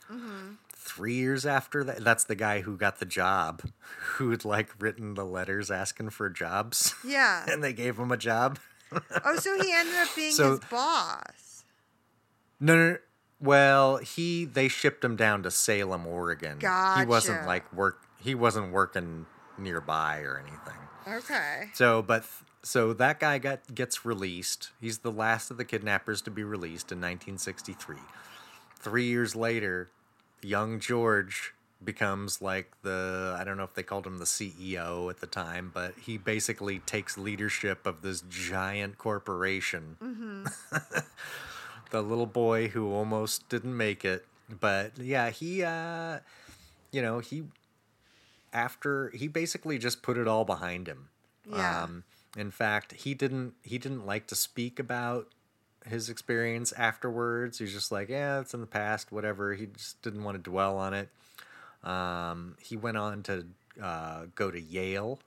Three 0.75 1.15
years 1.15 1.45
after 1.45 1.83
that, 1.83 2.05
that's 2.05 2.23
the 2.25 2.37
guy 2.37 2.61
who 2.61 2.77
got 2.77 3.01
the 3.01 3.07
job, 3.07 3.63
who 4.15 4.31
had 4.31 4.45
like 4.45 4.71
written 4.79 5.15
the 5.15 5.25
letters 5.25 5.69
asking 5.71 6.11
for 6.11 6.31
jobs, 6.31 6.95
Yeah. 7.05 7.45
and 7.51 7.63
they 7.63 7.73
gave 7.73 7.97
him 7.99 8.13
a 8.13 8.17
job. 8.17 8.59
Oh, 9.25 9.37
so 9.37 9.61
he 9.61 9.73
ended 9.73 9.97
up 9.97 10.09
being 10.15 10.31
So- 10.33 10.51
his 10.53 10.61
boss. 10.71 11.65
No, 12.61 12.75
no, 12.77 12.91
no. 12.93 12.99
Well, 13.41 13.99
he 13.99 14.45
they 14.45 14.69
shipped 14.69 15.05
him 15.05 15.17
down 15.17 15.43
to 15.43 15.51
Salem, 15.51 16.07
Oregon. 16.07 16.59
He 16.99 17.05
wasn't 17.05 17.47
like 17.47 17.71
work. 17.73 18.03
He 18.21 18.35
wasn't 18.35 18.73
working 18.73 19.27
nearby 19.59 20.21
or 20.21 20.39
anything. 20.39 20.81
Okay. 21.07 21.69
So, 21.75 22.03
but 22.03 22.25
so 22.63 22.93
that 22.95 23.21
guy 23.21 23.39
got 23.39 23.75
gets 23.75 24.05
released. 24.05 24.71
He's 24.81 24.99
the 24.99 25.13
last 25.13 25.51
of 25.51 25.57
the 25.57 25.65
kidnappers 25.65 26.23
to 26.23 26.31
be 26.31 26.45
released 26.45 26.91
in 26.91 26.99
1963. 26.99 27.97
Three 28.79 29.07
years 29.07 29.37
later, 29.37 29.91
young 30.43 30.81
George 30.81 31.55
becomes 31.85 32.41
like 32.41 32.73
the 32.83 33.37
I 33.39 33.45
don't 33.45 33.57
know 33.57 33.65
if 33.65 33.75
they 33.75 33.83
called 33.83 34.07
him 34.07 34.19
the 34.19 34.25
CEO 34.25 35.11
at 35.11 35.21
the 35.21 35.27
time, 35.27 35.71
but 35.73 35.95
he 35.99 36.17
basically 36.17 36.79
takes 36.81 37.19
leadership 37.19 37.87
of 37.87 38.03
this 38.03 38.23
giant 38.23 38.99
corporation. 38.99 39.97
Mm-hmm. 40.03 40.47
the 41.91 42.03
little 42.03 42.27
boy 42.27 42.69
who 42.69 42.93
almost 42.93 43.49
didn't 43.49 43.77
make 43.77 44.05
it, 44.05 44.27
but 44.61 44.93
yeah, 44.99 45.31
he 45.31 45.63
uh 45.63 46.19
you 46.93 47.03
know, 47.03 47.19
he 47.19 47.45
after 48.53 49.11
he 49.11 49.29
basically 49.29 49.79
just 49.79 50.03
put 50.03 50.17
it 50.17 50.27
all 50.27 50.45
behind 50.45 50.89
him. 50.89 51.09
Yeah. 51.49 51.85
Um, 51.85 52.05
in 52.37 52.51
fact, 52.51 52.93
he 52.93 53.15
didn't 53.15 53.55
he 53.63 53.79
didn't 53.79 54.07
like 54.07 54.27
to 54.29 54.35
speak 54.35 54.79
about 54.79 55.29
his 55.87 56.09
experience 56.09 56.73
afterwards. 56.73 57.59
He's 57.59 57.73
just 57.73 57.93
like, 57.93 58.09
yeah, 58.09 58.41
it's 58.41 58.55
in 58.55 58.61
the 58.61 58.67
past, 58.67 59.13
whatever. 59.13 59.55
He 59.55 59.67
just 59.67 60.03
didn't 60.03 60.25
want 60.25 60.37
to 60.37 60.51
dwell 60.51 60.77
on 60.77 60.95
it. 60.95 61.09
Um, 61.85 62.57
he 62.61 62.77
went 62.77 62.97
on 62.97 63.23
to 63.25 63.47
uh, 63.81 64.27
go 64.35 64.51
to 64.51 64.61
Yale, 64.61 65.21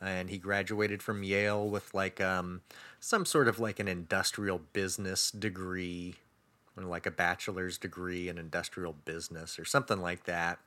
and 0.00 0.30
he 0.30 0.38
graduated 0.38 1.02
from 1.02 1.22
Yale 1.22 1.68
with 1.68 1.92
like 1.94 2.20
um, 2.20 2.60
some 3.00 3.24
sort 3.24 3.48
of 3.48 3.58
like 3.58 3.80
an 3.80 3.88
industrial 3.88 4.60
business 4.72 5.30
degree, 5.30 6.14
or 6.76 6.84
like 6.84 7.06
a 7.06 7.10
bachelor's 7.10 7.78
degree 7.78 8.28
in 8.28 8.38
industrial 8.38 8.94
business 9.04 9.58
or 9.58 9.64
something 9.64 10.00
like 10.00 10.24
that. 10.24 10.58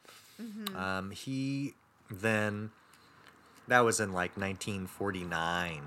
Um, 0.75 1.11
he 1.11 1.73
then 2.09 2.71
that 3.67 3.81
was 3.81 3.99
in 3.99 4.11
like 4.11 4.35
1949, 4.37 5.81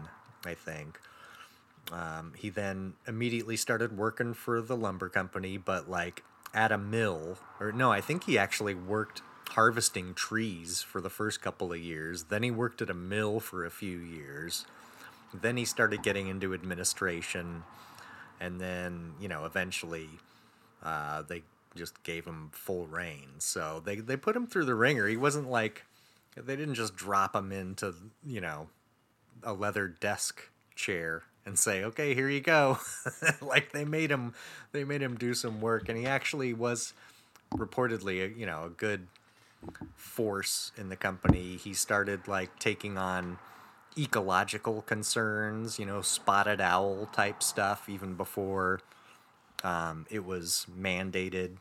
I 0.47 0.55
think. 0.55 0.99
Um, 1.93 2.33
he 2.37 2.49
then 2.49 2.95
immediately 3.07 3.57
started 3.57 3.97
working 3.99 4.33
for 4.33 4.63
the 4.63 4.77
lumber 4.77 5.11
company, 5.11 5.59
but 5.59 5.91
like 5.91 6.23
at 6.55 6.73
a 6.73 6.79
mill, 6.79 7.37
or 7.61 7.73
no, 7.73 7.93
I 7.93 8.01
think 8.01 8.25
he 8.25 8.39
actually 8.39 8.75
worked 8.75 9.21
harvesting 9.55 10.15
trees 10.15 10.83
for 10.83 11.01
the 11.01 11.11
first 11.11 11.41
couple 11.41 11.73
of 11.73 11.79
years. 11.79 12.25
Then 12.25 12.43
he 12.43 12.51
worked 12.51 12.83
at 12.83 12.91
a 12.91 12.95
mill 12.95 13.41
for 13.41 13.65
a 13.65 13.71
few 13.71 13.99
years. 13.99 14.67
Then 15.33 15.57
he 15.57 15.65
started 15.65 16.03
getting 16.03 16.29
into 16.29 16.55
administration, 16.55 17.63
and 18.41 18.61
then 18.61 19.15
you 19.21 19.29
know 19.29 19.45
eventually 19.45 20.09
uh, 20.83 21.23
they 21.23 21.43
just 21.75 22.03
gave 22.03 22.25
him 22.25 22.51
full 22.53 22.87
reign. 22.87 23.29
So 23.39 23.83
they 23.85 23.97
they 23.97 24.17
put 24.17 24.37
him 24.37 24.47
through 24.47 24.67
the 24.67 24.75
ringer. 24.75 25.09
He 25.09 25.17
wasn't 25.17 25.51
like 25.51 25.85
they 26.37 26.57
didn't 26.57 26.75
just 26.75 26.97
drop 26.97 27.35
him 27.35 27.53
into 27.53 27.95
you 28.27 28.41
know 28.41 28.69
a 29.43 29.53
leather 29.53 29.89
desk 29.89 30.49
chair 30.75 31.23
and 31.47 31.59
say 31.59 31.85
okay 31.85 32.15
here 32.15 32.29
you 32.29 32.41
go 32.41 32.79
like 33.41 33.73
they 33.73 33.85
made 33.85 34.11
him 34.11 34.35
they 34.73 34.83
made 34.83 35.03
him 35.03 35.17
do 35.17 35.35
some 35.35 35.61
work 35.61 35.89
and 35.89 35.99
he 35.99 36.07
actually 36.07 36.53
was 36.53 36.95
reportedly 37.55 38.37
you 38.37 38.47
know 38.47 38.65
a 38.65 38.71
good 38.71 39.07
force 39.97 40.73
in 40.77 40.89
the 40.89 40.97
company. 40.97 41.57
He 41.57 41.75
started 41.75 42.29
like 42.29 42.59
taking 42.59 42.97
on 42.99 43.39
ecological 43.97 44.83
concerns 44.83 45.79
you 45.79 45.87
know 45.87 46.03
spotted 46.03 46.61
owl 46.61 47.07
type 47.13 47.41
stuff 47.43 47.89
even 47.89 48.15
before 48.15 48.81
um, 49.63 50.05
it 50.11 50.25
was 50.25 50.67
mandated. 50.77 51.57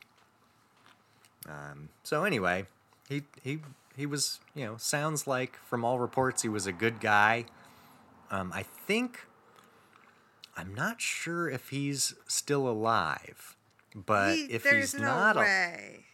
Um, 1.48 1.90
so 2.02 2.24
anyway 2.24 2.66
he 3.08 3.22
he 3.42 3.60
he 3.96 4.06
was 4.06 4.40
you 4.54 4.64
know 4.64 4.76
sounds 4.78 5.26
like 5.26 5.56
from 5.56 5.84
all 5.84 5.98
reports 5.98 6.42
he 6.42 6.48
was 6.48 6.66
a 6.66 6.72
good 6.72 7.00
guy. 7.00 7.44
Um, 8.30 8.52
i 8.54 8.62
think 8.62 9.26
i'm 10.56 10.74
not 10.74 11.00
sure 11.00 11.48
if 11.48 11.68
he's 11.68 12.14
still 12.26 12.66
alive 12.66 13.54
but 13.94 14.34
He- 14.34 14.44
if 14.46 14.64
he's 14.64 14.94
no 14.94 15.02
not 15.04 15.36
a, 15.36 15.40
way. 15.40 16.06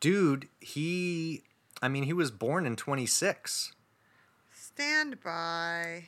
Dude 0.00 0.48
he 0.60 1.42
i 1.82 1.88
mean 1.88 2.04
he 2.04 2.12
was 2.12 2.30
born 2.30 2.66
in 2.66 2.76
26 2.76 3.72
Stand 4.54 5.22
by. 5.22 6.04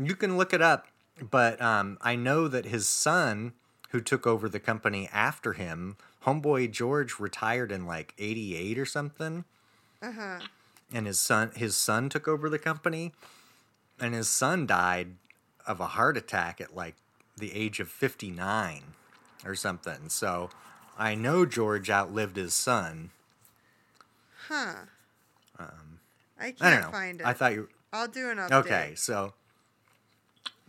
you 0.00 0.14
can 0.14 0.36
look 0.36 0.52
it 0.52 0.62
up 0.62 0.86
but 1.30 1.60
um, 1.62 1.96
I 2.02 2.14
know 2.14 2.46
that 2.46 2.66
his 2.66 2.86
son, 2.86 3.54
who 3.88 4.02
took 4.02 4.26
over 4.26 4.50
the 4.50 4.60
company 4.60 5.08
after 5.10 5.54
him, 5.54 5.96
homeboy 6.26 6.70
George 6.70 7.18
retired 7.18 7.72
in 7.72 7.86
like 7.86 8.12
'88 8.18 8.78
or 8.78 8.84
something. 8.84 9.44
Uh 10.02 10.12
huh. 10.12 10.38
and 10.92 11.06
his 11.06 11.18
son 11.18 11.52
his 11.56 11.74
son 11.74 12.10
took 12.10 12.28
over 12.28 12.50
the 12.50 12.58
company 12.58 13.12
and 13.98 14.12
his 14.12 14.28
son 14.28 14.66
died 14.66 15.14
of 15.66 15.80
a 15.80 15.86
heart 15.86 16.18
attack 16.18 16.60
at 16.60 16.76
like 16.76 16.96
the 17.38 17.54
age 17.54 17.80
of 17.80 17.88
59 17.88 18.82
or 19.46 19.54
something 19.54 20.10
so 20.10 20.50
i 20.98 21.14
know 21.14 21.44
george 21.46 21.90
outlived 21.90 22.36
his 22.36 22.54
son 22.54 23.10
Huh. 24.48 24.74
I 25.58 25.62
Um, 25.64 26.00
i 26.38 26.50
can't 26.52 26.58
don't 26.60 26.80
know 26.82 26.90
find 26.90 27.20
it. 27.20 27.26
i 27.26 27.32
thought 27.32 27.52
you 27.52 27.68
I'll 27.92 28.08
do 28.08 28.30
an 28.30 28.38
update. 28.38 28.52
okay 28.52 28.92
so 28.94 29.32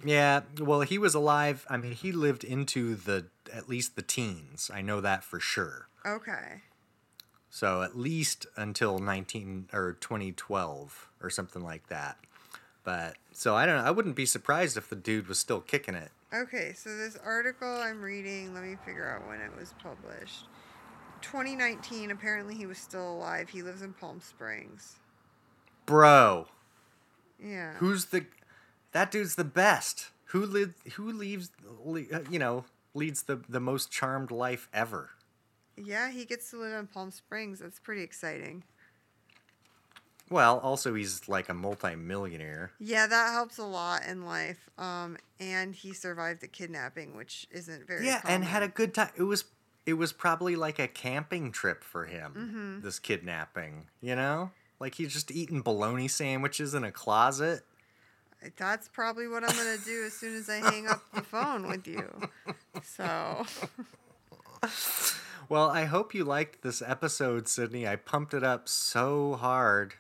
yeah 0.04 0.42
well 0.60 0.82
he 0.82 0.98
was 0.98 1.14
alive 1.16 1.66
i 1.70 1.78
mean 1.78 1.92
he 1.94 2.12
lived 2.12 2.44
into 2.44 2.96
the 2.96 3.26
at 3.52 3.68
least 3.68 3.96
the 3.96 4.02
teens 4.02 4.70
i 4.74 4.82
know 4.82 5.02
that 5.02 5.24
for 5.24 5.40
sure 5.40 5.88
Okay. 6.06 6.62
So 7.50 7.82
at 7.82 7.98
least 7.98 8.46
until 8.56 8.98
19 9.00 9.68
or 9.74 9.98
2012 10.00 11.10
or 11.22 11.30
something 11.30 11.62
like 11.62 11.88
that. 11.88 12.18
But 12.86 13.18
so 13.34 13.56
I 13.58 13.66
don't 13.66 13.78
know. 13.78 13.84
I 13.84 13.92
wouldn't 13.92 14.16
be 14.16 14.26
surprised 14.26 14.78
if 14.78 14.88
the 14.90 14.96
dude 14.96 15.28
was 15.28 15.38
still 15.38 15.60
kicking 15.60 15.96
it. 15.96 16.12
Okay, 16.34 16.74
so 16.74 16.96
this 16.96 17.18
article 17.24 17.68
I'm 17.68 18.02
reading, 18.02 18.54
let 18.54 18.64
me 18.64 18.76
figure 18.86 19.10
out 19.10 19.28
when 19.28 19.40
it 19.40 19.56
was 19.58 19.74
published. 19.82 20.46
2019, 21.22 22.12
apparently 22.12 22.56
he 22.56 22.66
was 22.66 22.78
still 22.78 23.14
alive. 23.14 23.50
He 23.50 23.62
lives 23.64 23.82
in 23.82 23.94
Palm 23.94 24.20
Springs. 24.22 24.96
Bro, 25.86 26.48
Yeah. 27.42 27.76
who's 27.76 28.06
the 28.06 28.26
that 28.92 29.10
dude's 29.12 29.36
the 29.36 29.44
best. 29.46 30.12
Who 30.32 30.46
live 30.46 30.76
who 30.96 31.12
leaves 31.12 31.50
uh, 31.66 32.20
you 32.30 32.40
know, 32.40 32.66
leads 32.94 33.24
the 33.24 33.38
the 33.48 33.62
most 33.62 33.90
charmed 33.90 34.30
life 34.32 34.68
ever. 34.74 35.12
Yeah, 35.78 36.10
he 36.12 36.26
gets 36.26 36.50
to 36.52 36.58
live 36.58 36.74
in 36.78 36.88
Palm 36.88 37.12
Springs. 37.12 37.60
That's 37.60 37.80
pretty 37.80 38.02
exciting. 38.02 38.64
Well, 40.30 40.60
also 40.60 40.94
he's 40.94 41.28
like 41.30 41.50
a 41.50 41.54
multi-millionaire. 41.54 42.72
Yeah, 42.80 43.08
that 43.08 43.32
helps 43.32 43.58
a 43.58 43.64
lot 43.64 44.06
in 44.06 44.26
life. 44.26 44.70
Um, 44.78 45.18
and 45.40 45.74
he 45.74 45.94
survived 45.94 46.42
the 46.42 46.48
kidnapping, 46.48 47.16
which 47.16 47.48
isn't 47.52 47.88
very 47.88 48.06
yeah, 48.06 48.22
and 48.26 48.44
had 48.44 48.64
a 48.64 48.68
good 48.68 48.94
time. 48.94 49.10
It 49.16 49.24
was 49.24 49.46
it 49.86 49.94
was 49.94 50.12
probably 50.12 50.56
like 50.56 50.80
a 50.80 50.88
camping 50.88 51.52
trip 51.52 51.84
for 51.84 52.06
him. 52.06 52.34
Mm-hmm. 52.38 52.86
This 52.86 53.00
kidnapping, 53.00 53.88
you 54.02 54.16
know, 54.16 54.52
like 54.80 54.96
he's 54.96 55.14
just 55.14 55.32
eating 55.32 55.62
bologna 55.62 56.08
sandwiches 56.08 56.74
in 56.74 56.84
a 56.84 56.92
closet. 56.92 57.62
That's 58.58 58.88
probably 58.90 59.28
what 59.28 59.44
I'm 59.44 59.56
gonna 59.56 59.78
do 59.84 60.04
as 60.06 60.14
soon 60.14 60.36
as 60.36 60.50
I 60.50 60.58
hang 60.58 60.88
up 60.88 61.02
the 61.14 61.22
phone 61.22 61.68
with 61.68 61.88
you. 61.88 62.08
So 62.84 63.46
Well, 65.50 65.70
I 65.70 65.86
hope 65.86 66.14
you 66.14 66.26
liked 66.26 66.62
this 66.62 66.82
episode, 66.86 67.48
Sydney. 67.48 67.88
I 67.88 67.96
pumped 67.96 68.34
it 68.34 68.44
up 68.44 68.68
so 68.68 69.36
hard 69.36 69.94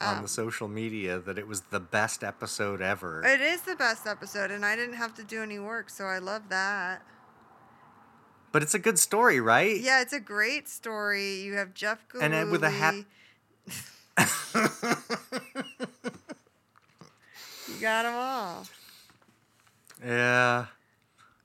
on 0.00 0.16
Um, 0.18 0.22
the 0.22 0.28
social 0.28 0.66
media 0.68 1.18
that 1.18 1.38
it 1.38 1.46
was 1.46 1.60
the 1.70 1.80
best 1.80 2.24
episode 2.24 2.80
ever. 2.80 3.22
it 3.24 3.40
is 3.40 3.60
the 3.62 3.76
best 3.76 4.06
episode, 4.06 4.50
and 4.50 4.64
I 4.64 4.74
didn't 4.76 4.94
have 4.96 5.14
to 5.14 5.22
do 5.22 5.42
any 5.42 5.58
work, 5.58 5.90
so 5.90 6.04
I 6.06 6.18
love 6.18 6.48
that. 6.48 7.02
but 8.52 8.62
it's 8.64 8.74
a 8.74 8.78
good 8.80 8.98
story, 8.98 9.40
right? 9.40 9.78
Yeah, 9.80 10.00
it's 10.00 10.12
a 10.12 10.18
great 10.18 10.68
story. 10.68 11.34
You 11.42 11.54
have 11.54 11.72
Jeff 11.72 12.08
Gillooly. 12.08 12.24
And 12.24 12.34
then 12.34 12.50
with 12.50 12.64
a 12.64 12.70
hap- 12.70 12.94
you 17.68 17.80
got 17.80 18.02
them 18.02 18.14
all. 18.16 18.66
Yeah. 20.04 20.66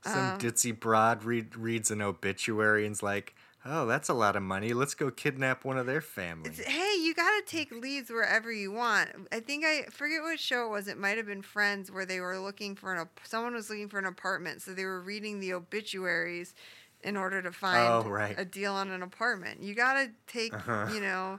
Some 0.04 0.18
Um, 0.32 0.38
ditzy 0.38 0.78
broad 0.78 1.22
read, 1.22 1.54
reads 1.56 1.90
an 1.92 2.02
obituary 2.02 2.84
and's 2.86 3.02
like, 3.04 3.35
oh, 3.68 3.86
that's 3.86 4.08
a 4.08 4.14
lot 4.14 4.36
of 4.36 4.42
money. 4.42 4.72
Let's 4.72 4.94
go 4.94 5.10
kidnap 5.10 5.64
one 5.64 5.76
of 5.78 5.86
their 5.86 6.00
family. 6.00 6.50
It's, 6.50 6.60
hey, 6.60 6.94
you 7.02 7.14
got 7.14 7.30
to 7.38 7.42
take 7.46 7.70
leads 7.72 8.10
wherever 8.10 8.50
you 8.52 8.72
want. 8.72 9.10
I 9.32 9.40
think 9.40 9.64
I 9.64 9.82
forget 9.90 10.22
what 10.22 10.38
show 10.38 10.66
it 10.66 10.70
was. 10.70 10.88
It 10.88 10.98
might 10.98 11.16
have 11.16 11.26
been 11.26 11.42
Friends, 11.42 11.90
where 11.90 12.06
they 12.06 12.20
were 12.20 12.38
looking 12.38 12.74
for 12.74 12.94
an 12.94 13.08
someone 13.24 13.54
was 13.54 13.68
looking 13.70 13.88
for 13.88 13.98
an 13.98 14.06
apartment, 14.06 14.62
so 14.62 14.72
they 14.72 14.84
were 14.84 15.00
reading 15.00 15.40
the 15.40 15.52
obituaries 15.54 16.54
in 17.02 17.16
order 17.16 17.42
to 17.42 17.52
find 17.52 18.06
Oh, 18.06 18.08
right. 18.08 18.34
a 18.38 18.44
deal 18.44 18.72
on 18.72 18.90
an 18.90 19.02
apartment. 19.02 19.62
You 19.62 19.74
got 19.74 19.94
to 19.94 20.10
take, 20.26 20.54
Uh-huh. 20.54 20.88
you 20.92 21.00
know, 21.00 21.38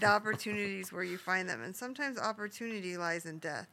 the 0.00 0.06
opportunities 0.06 0.92
where 0.92 1.04
you 1.04 1.16
find 1.16 1.48
them, 1.48 1.62
and 1.62 1.74
sometimes 1.74 2.18
opportunity 2.18 2.96
lies 2.96 3.24
in 3.24 3.38
death. 3.38 3.68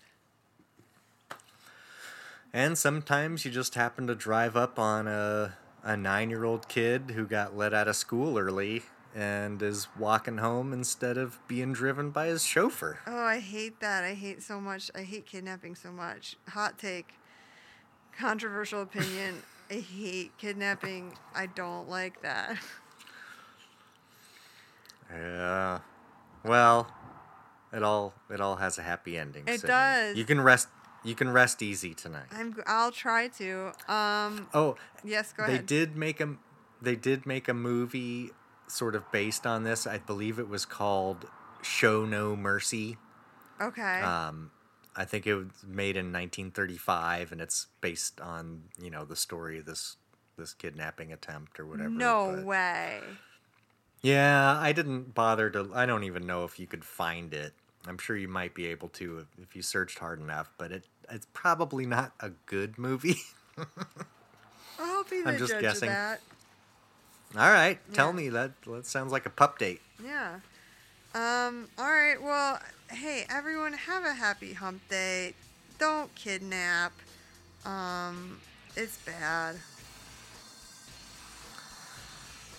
And 2.53 2.77
sometimes 2.77 3.45
you 3.45 3.51
just 3.51 3.75
happen 3.75 4.07
to 4.07 4.15
drive 4.15 4.55
up 4.55 4.79
on 4.79 5.07
a, 5.07 5.53
a 5.83 5.95
nine 5.97 6.29
year 6.29 6.43
old 6.43 6.67
kid 6.67 7.11
who 7.11 7.25
got 7.25 7.55
let 7.57 7.73
out 7.73 7.87
of 7.87 7.95
school 7.95 8.37
early 8.37 8.83
and 9.15 9.61
is 9.61 9.87
walking 9.97 10.37
home 10.37 10.73
instead 10.73 11.17
of 11.17 11.39
being 11.47 11.73
driven 11.73 12.11
by 12.11 12.27
his 12.27 12.43
chauffeur. 12.45 12.99
Oh, 13.07 13.23
I 13.23 13.39
hate 13.39 13.79
that. 13.79 14.03
I 14.03 14.13
hate 14.13 14.43
so 14.43 14.61
much. 14.61 14.91
I 14.93 15.01
hate 15.01 15.25
kidnapping 15.25 15.75
so 15.75 15.91
much. 15.91 16.35
Hot 16.49 16.77
take. 16.77 17.13
Controversial 18.17 18.81
opinion. 18.81 19.41
I 19.71 19.75
hate 19.75 20.37
kidnapping. 20.37 21.17
I 21.35 21.47
don't 21.47 21.89
like 21.89 22.21
that. 22.21 22.57
Yeah. 25.11 25.79
Well, 26.43 26.87
it 27.73 27.83
all 27.83 28.13
it 28.29 28.39
all 28.39 28.57
has 28.57 28.77
a 28.77 28.81
happy 28.81 29.17
ending. 29.17 29.43
It 29.47 29.61
Sydney. 29.61 29.67
does. 29.67 30.17
You 30.17 30.25
can 30.25 30.39
rest 30.41 30.67
you 31.07 31.15
can 31.15 31.29
rest 31.29 31.61
easy 31.61 31.93
tonight. 31.93 32.25
I'm. 32.31 32.55
I'll 32.67 32.91
try 32.91 33.27
to. 33.29 33.71
Um. 33.87 34.47
Oh, 34.53 34.75
Yes. 35.03 35.33
Go 35.33 35.45
they 35.47 35.53
ahead. 35.53 35.65
did 35.65 35.95
make 35.97 36.19
a 36.21 36.35
they 36.81 36.95
did 36.95 37.25
make 37.25 37.47
a 37.47 37.53
movie 37.53 38.31
sort 38.67 38.95
of 38.95 39.09
based 39.11 39.47
on 39.47 39.63
this. 39.63 39.87
I 39.87 39.97
believe 39.97 40.39
it 40.39 40.49
was 40.49 40.65
called 40.65 41.25
Show 41.61 42.05
No 42.05 42.35
Mercy. 42.35 42.97
Okay. 43.61 44.01
Um, 44.01 44.51
I 44.95 45.05
think 45.05 45.25
it 45.27 45.35
was 45.35 45.47
made 45.65 45.95
in 45.95 46.11
1935, 46.11 47.31
and 47.31 47.39
it's 47.41 47.67
based 47.81 48.19
on 48.21 48.63
you 48.81 48.89
know 48.89 49.05
the 49.05 49.15
story 49.15 49.59
of 49.59 49.65
this 49.65 49.95
this 50.37 50.53
kidnapping 50.53 51.11
attempt 51.13 51.59
or 51.59 51.65
whatever. 51.65 51.89
no 51.89 52.33
but- 52.35 52.45
way. 52.45 52.99
Yeah, 54.01 54.57
I 54.59 54.73
didn't 54.73 55.15
bother 55.15 55.49
to. 55.51 55.71
I 55.73 55.85
don't 55.87 56.03
even 56.03 56.27
know 56.27 56.43
if 56.43 56.59
you 56.59 56.67
could 56.67 56.85
find 56.85 57.33
it. 57.33 57.53
I'm 57.87 57.97
sure 57.97 58.15
you 58.15 58.27
might 58.27 58.53
be 58.53 58.67
able 58.67 58.89
to 58.89 59.19
if, 59.19 59.27
if 59.41 59.55
you 59.55 59.61
searched 59.63 59.97
hard 59.99 60.19
enough, 60.21 60.51
but 60.57 60.71
it 60.71 60.85
it's 61.11 61.27
probably 61.33 61.85
not 61.85 62.11
a 62.19 62.29
good 62.45 62.77
movie. 62.77 63.17
I'll 64.79 65.03
be 65.05 65.21
the 65.21 65.29
I'm 65.29 65.37
just 65.37 65.51
judge 65.53 65.61
guessing. 65.61 65.89
of 65.89 65.95
that. 65.95 66.21
All 67.35 67.51
right, 67.51 67.79
tell 67.93 68.07
Yeah. 68.07 68.13
me 68.13 68.29
that. 68.29 68.51
That 68.65 68.85
sounds 68.85 69.11
like 69.11 69.25
a 69.25 69.29
pup 69.29 69.57
date. 69.59 69.81
Yeah. 70.03 70.39
Um. 71.15 71.67
All 71.77 71.85
right. 71.85 72.21
Well. 72.21 72.59
Hey, 72.89 73.25
everyone. 73.29 73.73
Have 73.73 74.05
a 74.05 74.13
happy 74.13 74.53
hump 74.53 74.81
day. 74.89 75.33
Don't 75.79 76.13
kidnap. 76.15 76.93
Um. 77.65 78.39
It's 78.75 78.97
bad. 78.99 79.57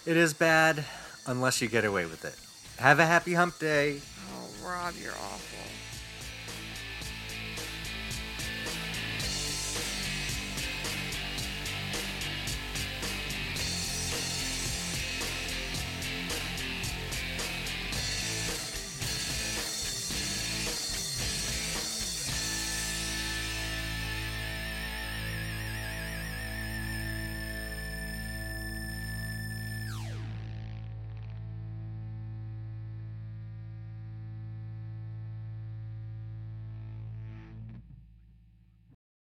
It 0.04 0.16
is 0.16 0.34
bad 0.34 0.84
unless 1.26 1.60
you 1.62 1.68
get 1.68 1.84
away 1.84 2.06
with 2.06 2.24
it. 2.24 2.34
Have 2.82 2.98
a 2.98 3.06
happy 3.06 3.34
hump 3.34 3.58
day. 3.58 4.00
Oh, 4.34 4.66
Rob, 4.68 4.94
you're 5.00 5.12
awful. 5.12 5.57